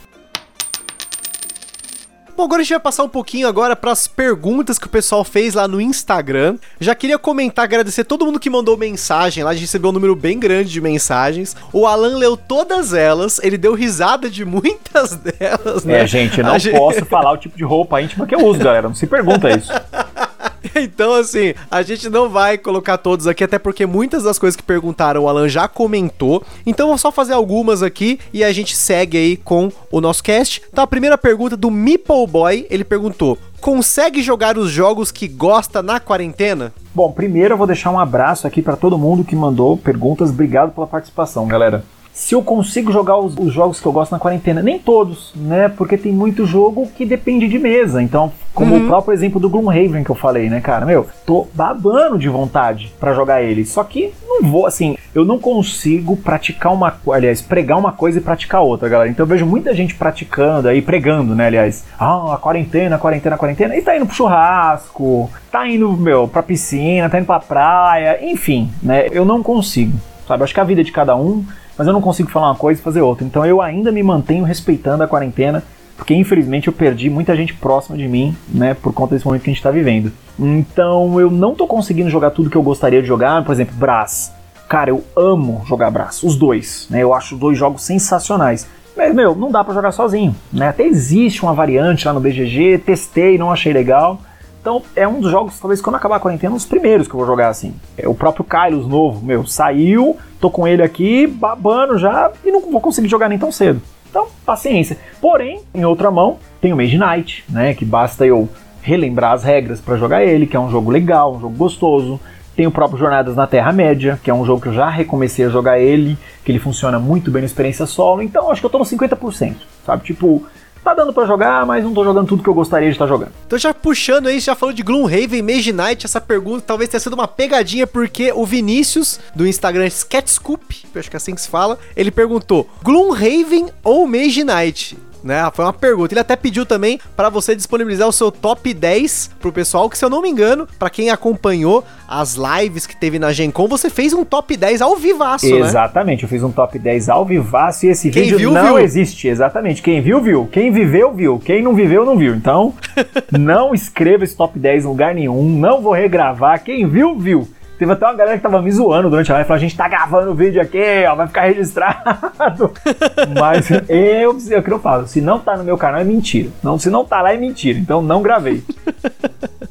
Bom, 2.37 2.43
agora 2.43 2.63
a 2.63 2.65
gente 2.65 2.73
vai 2.73 2.81
passar 2.81 3.05
um 3.05 3.09
pouquinho 3.09 3.47
agora 3.47 3.77
para 3.77 3.93
as 3.93 4.09
perguntas 4.09 4.77
que 4.77 4.87
o 4.87 4.91
pessoal 4.91 5.23
fez 5.23 5.55
lá 5.55 5.69
no 5.69 5.81
Instagram. 5.81 6.57
Já 6.81 6.93
queria 6.93 7.17
comentar, 7.17 7.65
agradecer 7.65 8.03
todo 8.03 8.25
mundo 8.25 8.41
que 8.41 8.51
mandou 8.51 8.77
mensagem 8.77 9.45
lá, 9.45 9.51
a 9.51 9.53
gente 9.55 9.63
recebeu 9.63 9.91
um 9.91 9.93
número 9.93 10.17
bem 10.17 10.41
grande 10.41 10.71
de 10.71 10.81
mensagens. 10.81 11.55
O 11.73 11.87
Alan 11.87 12.19
leu 12.19 12.37
todas 12.37 12.93
elas, 12.93 13.39
ele 13.41 13.57
deu 13.57 13.73
risada 13.75 14.29
de 14.29 14.43
muitas 14.47 15.15
delas, 15.15 15.85
né? 15.85 16.01
É, 16.01 16.07
gente, 16.09 16.39
eu 16.39 16.45
não 16.45 16.57
a 16.57 16.61
posso 16.61 16.99
gente... 16.99 17.09
falar 17.09 17.33
o 17.33 17.37
tipo 17.37 17.57
de 17.57 17.63
roupa 17.63 18.03
íntima 18.03 18.27
que 18.27 18.35
eu 18.35 18.45
uso, 18.45 18.59
galera, 18.59 18.89
não 18.89 18.97
se 18.97 19.07
pergunta 19.07 19.51
isso. 19.51 19.73
então, 20.77 21.15
assim, 21.15 21.55
a 21.71 21.83
gente 21.83 22.09
não 22.09 22.29
vai 22.29 22.57
colocar 22.57 22.99
todos 22.99 23.27
aqui, 23.27 23.45
até 23.45 23.59
porque 23.59 23.87
muitas 23.87 24.23
das 24.23 24.39
coisas 24.39 24.57
que 24.57 24.63
perguntaram 24.63 25.23
o 25.23 25.29
Alan 25.29 25.49
já 25.49 25.69
comentou. 25.69 26.43
Então, 26.65 26.89
vou 26.89 26.99
só 26.99 27.13
fazer 27.13 27.33
algumas 27.35 27.83
aqui 27.83 28.19
e 28.33 28.43
a 28.43 28.53
gente 28.53 28.77
segue 28.77 29.17
aí 29.17 29.37
com 29.37 29.71
o 29.91 30.01
nosso 30.01 30.23
cast. 30.23 30.63
Então, 30.73 30.85
a 30.85 30.87
primeira 30.87 31.19
pergunta 31.19 31.57
do 31.57 31.71
Meeple 31.71 32.27
Boy, 32.27 32.67
ele 32.71 32.85
perguntou: 32.85 33.39
consegue 33.61 34.23
jogar 34.23 34.57
os 34.57 34.71
jogos 34.71 35.11
que 35.11 35.29
gosta 35.29 35.83
na 35.83 36.01
quarentena? 36.01 36.73
Bom, 36.95 37.11
primeiro 37.13 37.55
eu 37.55 37.59
vou 37.59 37.67
deixar 37.67 37.91
um 37.91 37.99
abraço 37.99 38.47
aqui 38.47 38.63
para 38.63 38.77
todo 38.77 38.99
mundo 38.99 39.25
que 39.25 39.35
mandou 39.35 39.77
perguntas. 39.77 40.31
Obrigado 40.31 40.73
pela 40.73 40.87
participação, 40.87 41.47
galera 41.47 41.85
se 42.15 42.33
eu 42.33 42.43
consigo 42.43 42.93
jogar 42.93 43.19
os, 43.19 43.37
os, 43.37 43.53
jogos 43.53 43.81
que 43.81 43.87
eu 43.87 43.93
gosto 43.93 44.13
na 44.13 44.21
quarentena. 44.21 44.63
Nem 44.63 44.79
todos, 44.79 45.33
né? 45.35 45.69
Porque 45.69 45.99
tem 45.99 46.13
muito 46.13 46.47
jogo 46.47 46.87
que 46.97 47.05
depende 47.05 47.49
de 47.49 47.59
mesa. 47.59 48.01
Então, 48.01 48.33
como 48.55 48.77
uhum. 48.77 48.85
o 48.85 48.87
próprio 48.87 49.13
exemplo 49.13 49.41
do 49.41 49.51
Gloomhaven 49.51 50.05
que 50.05 50.11
eu 50.11 50.15
falei, 50.15 50.49
né, 50.49 50.61
cara? 50.61 50.87
Meu, 50.87 51.09
tô 51.27 51.49
babando 51.53 52.17
de 52.17 52.29
vontade 52.29 52.93
para 53.01 53.13
jogar 53.13 53.43
ele. 53.43 53.67
Só 53.67 53.83
que 53.83 54.13
não 54.25 54.49
vou, 54.49 54.65
assim, 54.65 54.97
eu 55.13 55.25
não 55.25 55.41
consigo 55.41 56.17
praticar 56.17 56.73
uma 56.73 56.95
aliás, 57.13 57.43
pregar 57.43 57.79
uma 57.79 57.91
coisa 57.91 58.19
e 58.19 58.23
praticar 58.23 58.63
outra, 58.63 58.89
galera. 58.89 59.11
Então 59.11 59.25
eu 59.25 59.29
vejo 59.29 59.45
muita 59.45 59.75
gente 59.75 59.97
praticando 59.97 60.69
aí, 60.69 60.81
pregando, 60.81 61.35
né, 61.35 61.49
aliás. 61.49 61.85
Ah, 61.99 62.35
a 62.35 62.39
quarentena, 62.39 62.95
a 62.95 62.99
quarentena, 62.99 63.35
a 63.35 63.39
quarentena. 63.39 63.77
E 63.77 63.83
tá 63.83 63.97
indo 63.97 64.07
pro 64.07 64.15
churrasco, 64.15 65.29
tá 65.51 65.69
indo, 65.69 65.93
meu, 65.93 66.29
pra 66.29 66.45
piscina, 66.45 67.11
tá 67.11 67.19
indo 67.19 67.27
pra 67.27 67.41
praia, 67.41 68.21
enfim, 68.23 68.71
né? 68.81 69.09
Eu 69.11 69.25
não 69.25 69.43
consigo, 69.43 69.99
sabe? 70.29 70.45
Acho 70.45 70.55
que 70.55 70.61
a 70.61 70.65
vida 70.65 70.85
de 70.85 70.93
cada 70.93 71.17
um 71.17 71.45
mas 71.77 71.87
eu 71.87 71.93
não 71.93 72.01
consigo 72.01 72.31
falar 72.31 72.49
uma 72.49 72.57
coisa 72.57 72.81
e 72.81 72.85
fazer 72.85 73.01
outra. 73.01 73.25
Então 73.25 73.45
eu 73.45 73.61
ainda 73.61 73.91
me 73.91 74.03
mantenho 74.03 74.45
respeitando 74.45 75.03
a 75.03 75.09
quarentena, 75.09 75.63
porque 75.97 76.15
infelizmente 76.15 76.69
eu 76.69 76.73
perdi 76.73 77.09
muita 77.09 77.37
gente 77.37 77.55
próxima 77.55 77.97
de 77.97 78.09
mim, 78.09 78.37
né, 78.49 78.75
por 78.75 78.93
conta 78.93 79.15
desse 79.15 79.27
momento 79.27 79.43
que 79.43 79.51
a 79.51 79.53
gente 79.53 79.61
está 79.61 79.71
vivendo. 79.71 80.13
Então 80.39 81.21
eu 81.21 81.31
não 81.31 81.55
tô 81.55 81.67
conseguindo 81.67 82.11
jogar 82.11 82.31
tudo 82.31 82.51
que 82.51 82.57
eu 82.57 82.63
gostaria 82.63 83.01
de 83.01 83.09
jogar, 83.09 83.45
por 83.45 83.53
exemplo, 83.53 83.75
Brás. 83.77 84.33
Cara, 84.69 84.91
eu 84.91 85.05
amo 85.17 85.63
jogar 85.67 85.91
Brás, 85.91 86.23
os 86.23 86.37
dois, 86.37 86.87
né? 86.91 87.03
Eu 87.03 87.13
acho 87.13 87.35
os 87.35 87.41
dois 87.41 87.57
jogos 87.57 87.83
sensacionais. 87.83 88.67
Mas, 88.97 89.15
meu, 89.15 89.35
não 89.35 89.51
dá 89.51 89.63
para 89.65 89.75
jogar 89.75 89.93
sozinho, 89.93 90.35
né? 90.53 90.69
Até 90.69 90.85
existe 90.85 91.43
uma 91.43 91.53
variante 91.53 92.07
lá 92.07 92.13
no 92.13 92.21
BGG, 92.21 92.79
testei, 92.79 93.37
não 93.37 93.51
achei 93.51 93.73
legal. 93.73 94.21
Então 94.65 94.81
é 94.97 95.07
um 95.07 95.21
dos 95.21 95.31
jogos, 95.31 95.61
talvez 95.61 95.83
quando 95.83 95.97
acabar 95.97 96.17
a 96.17 96.19
quarentena, 96.19 96.55
um 96.55 96.57
dos 96.57 96.65
primeiros 96.65 97.07
que 97.07 97.13
eu 97.13 97.19
vou 97.19 97.27
jogar 97.27 97.49
assim. 97.49 97.75
É 97.99 98.09
o 98.09 98.15
próprio 98.15 98.47
Kylos 98.47 98.87
novo, 98.87 99.23
meu, 99.23 99.47
saiu, 99.47 100.17
tô 100.41 100.49
com 100.49 100.67
ele 100.67 100.83
aqui, 100.83 101.27
babando 101.27 101.99
já, 101.99 102.33
e 102.43 102.51
não 102.51 102.73
vou 102.73 102.81
conseguir 102.81 103.07
jogar 103.07 103.29
nem 103.29 103.39
tão 103.39 103.53
cedo. 103.53 103.83
Então, 104.09 104.27
paciência. 104.47 104.97
Porém, 105.21 105.61
em 105.75 105.85
outra 105.85 106.11
mão, 106.11 106.39
tem 106.63 106.73
o 106.73 106.77
Mage 106.79 106.97
Knight, 106.97 107.45
né? 107.47 107.75
Que 107.75 107.85
basta 107.85 108.25
eu 108.25 108.49
relembrar 108.81 109.33
as 109.33 109.45
regras 109.45 109.83
para 109.83 109.99
jogar 109.99 110.25
ele, 110.25 110.47
que 110.47 110.57
é 110.57 110.61
um 110.61 110.71
jogo 110.71 110.91
legal, 110.91 111.35
um 111.35 111.41
jogo 111.41 111.57
gostoso. 111.57 112.19
Tem 112.57 112.67
o 112.67 112.71
próprio 112.71 112.99
Jornadas 112.99 113.37
na 113.37 113.47
Terra-média, 113.47 114.19
que 114.23 114.31
é 114.31 114.35
um 114.35 114.47
jogo 114.47 114.63
que 114.63 114.69
eu 114.69 114.73
já 114.73 114.89
recomecei 114.89 115.45
a 115.45 115.51
jogar 115.51 115.79
ele, 115.79 116.17
que 116.43 116.51
ele 116.51 116.59
funciona 116.59 116.99
muito 116.99 117.31
bem 117.31 117.43
na 117.43 117.47
experiência 117.47 117.85
solo. 117.85 118.23
Então, 118.23 118.51
acho 118.51 118.63
que 118.63 118.67
eu 118.67 118.71
tô 118.71 118.79
no 118.79 118.85
50%, 118.87 119.57
sabe? 119.85 120.05
Tipo, 120.05 120.43
tá 120.85 120.95
dando 120.95 121.13
para 121.13 121.27
jogar, 121.27 121.65
mas 121.67 121.83
não 121.83 121.95
tô 121.95 122.05
jogando 122.05 122.29
tudo 122.29 122.43
que 122.43 122.49
eu 122.49 122.55
gostaria 122.55 122.89
de 122.89 122.95
estar 122.95 123.07
tá 123.07 123.09
jogando. 123.09 123.33
Então 123.47 123.59
já 123.59 123.73
puxando 123.73 124.27
aí, 124.27 124.39
já 124.39 124.55
falou 124.55 124.73
de 124.73 124.83
Gloomhaven, 124.83 125.43
Mage 125.43 125.73
Knight, 125.73 126.05
essa 126.05 126.21
pergunta 126.21 126.65
talvez 126.67 126.91
tenha 126.91 127.01
sido 127.01 127.15
uma 127.15 127.27
pegadinha, 127.27 127.87
porque 127.87 128.33
o 128.33 128.45
Vinícius, 128.45 129.19
do 129.35 129.47
Instagram 129.47 129.87
Sketchscoop, 129.87 130.87
acho 130.95 131.11
que 131.11 131.17
é 131.17 131.19
assim 131.19 131.35
que 131.35 131.41
se 131.41 131.49
fala, 131.49 131.79
ele 131.97 132.11
perguntou, 132.11 132.69
Gloomhaven 132.83 133.69
ou 133.83 134.07
Mage 134.07 134.45
Knight? 134.45 134.97
Né? 135.25 135.51
Foi 135.55 135.65
uma 135.65 135.73
pergunta. 135.73 136.13
Ele 136.13 136.21
até 136.21 136.37
pediu 136.37 136.67
também 136.67 137.01
para 137.17 137.29
você 137.29 137.57
disponibilizar 137.57 138.07
o 138.07 138.13
seu 138.13 138.31
top 138.31 138.73
10 138.73 139.31
pro 139.41 139.53
pessoal, 139.53 139.89
que 139.89 139.97
se 139.97 140.05
eu 140.05 140.11
não 140.11 140.21
me 140.21 140.29
engano, 140.29 140.69
para 140.79 140.91
quem 140.91 141.11
acompanhou 141.11 141.83
as 142.07 142.37
lives 142.37 142.87
que 142.87 142.95
teve 142.95 143.19
na 143.19 143.33
Gen 143.33 143.51
Con, 143.51 143.67
você 143.67 143.89
fez 143.89 144.13
um 144.13 144.25
top 144.25 144.57
10 144.57 144.83
ao 144.83 144.95
vivaço, 144.97 145.49
né? 145.49 145.67
Exatamente, 145.67 146.25
eu 146.25 146.29
fiz 146.29 146.43
um 146.43 146.53
top 146.53 146.79
10 146.79 147.09
ao 147.09 147.25
vivaço 147.25 147.87
e 147.87 147.89
esse 147.89 148.11
quem 148.11 148.25
vídeo 148.25 148.39
viu, 148.39 148.53
não 148.53 148.75
viu. 148.75 148.79
existe. 148.79 149.27
Exatamente, 149.27 149.83
quem 149.83 150.01
viu, 150.03 150.21
viu. 150.21 150.47
Quem 150.53 150.71
viveu, 150.71 151.13
viu. 151.13 151.39
Quem 151.39 151.63
não 151.63 151.75
viveu, 151.75 152.05
não 152.05 152.17
viu. 152.17 152.35
Então, 152.35 152.75
não 153.33 153.75
escreva 153.75 154.25
esse 154.25 154.37
top 154.37 154.59
10 154.59 154.85
em 154.85 154.89
lugar 154.89 155.15
nenhum, 155.15 155.49
não 155.59 155.81
vou 155.81 155.93
regravar. 155.93 156.63
Quem 156.63 156.87
viu, 156.87 157.19
viu. 157.19 157.49
Teve 157.85 157.93
até 157.93 158.07
uma 158.07 158.15
galera 158.15 158.39
que 158.39 158.43
tava 158.43 158.63
me 158.63 158.73
zoando 158.73 159.11
durante 159.11 159.31
a 159.31 159.35
live, 159.35 159.47
falou, 159.47 159.59
a 159.59 159.61
gente 159.61 159.77
tá 159.77 159.87
gravando 159.87 160.31
o 160.31 160.35
vídeo 160.35 160.59
aqui, 160.59 161.05
ó, 161.07 161.15
vai 161.15 161.27
ficar 161.27 161.43
registrado. 161.43 162.73
Mas 163.39 163.71
eu, 163.71 164.39
eu 164.49 164.63
que 164.63 164.73
eu 164.73 164.79
falo, 164.79 165.07
se 165.07 165.21
não 165.21 165.39
tá 165.39 165.55
no 165.55 165.65
meu 165.65 165.77
canal 165.77 166.01
é 166.01 166.05
mentira. 166.05 166.49
Não, 166.63 166.79
se 166.79 166.89
não 166.89 167.05
tá 167.05 167.21
lá 167.21 167.35
é 167.35 167.37
mentira, 167.37 167.79
então 167.79 168.01
não 168.01 168.23
gravei. 168.23 168.65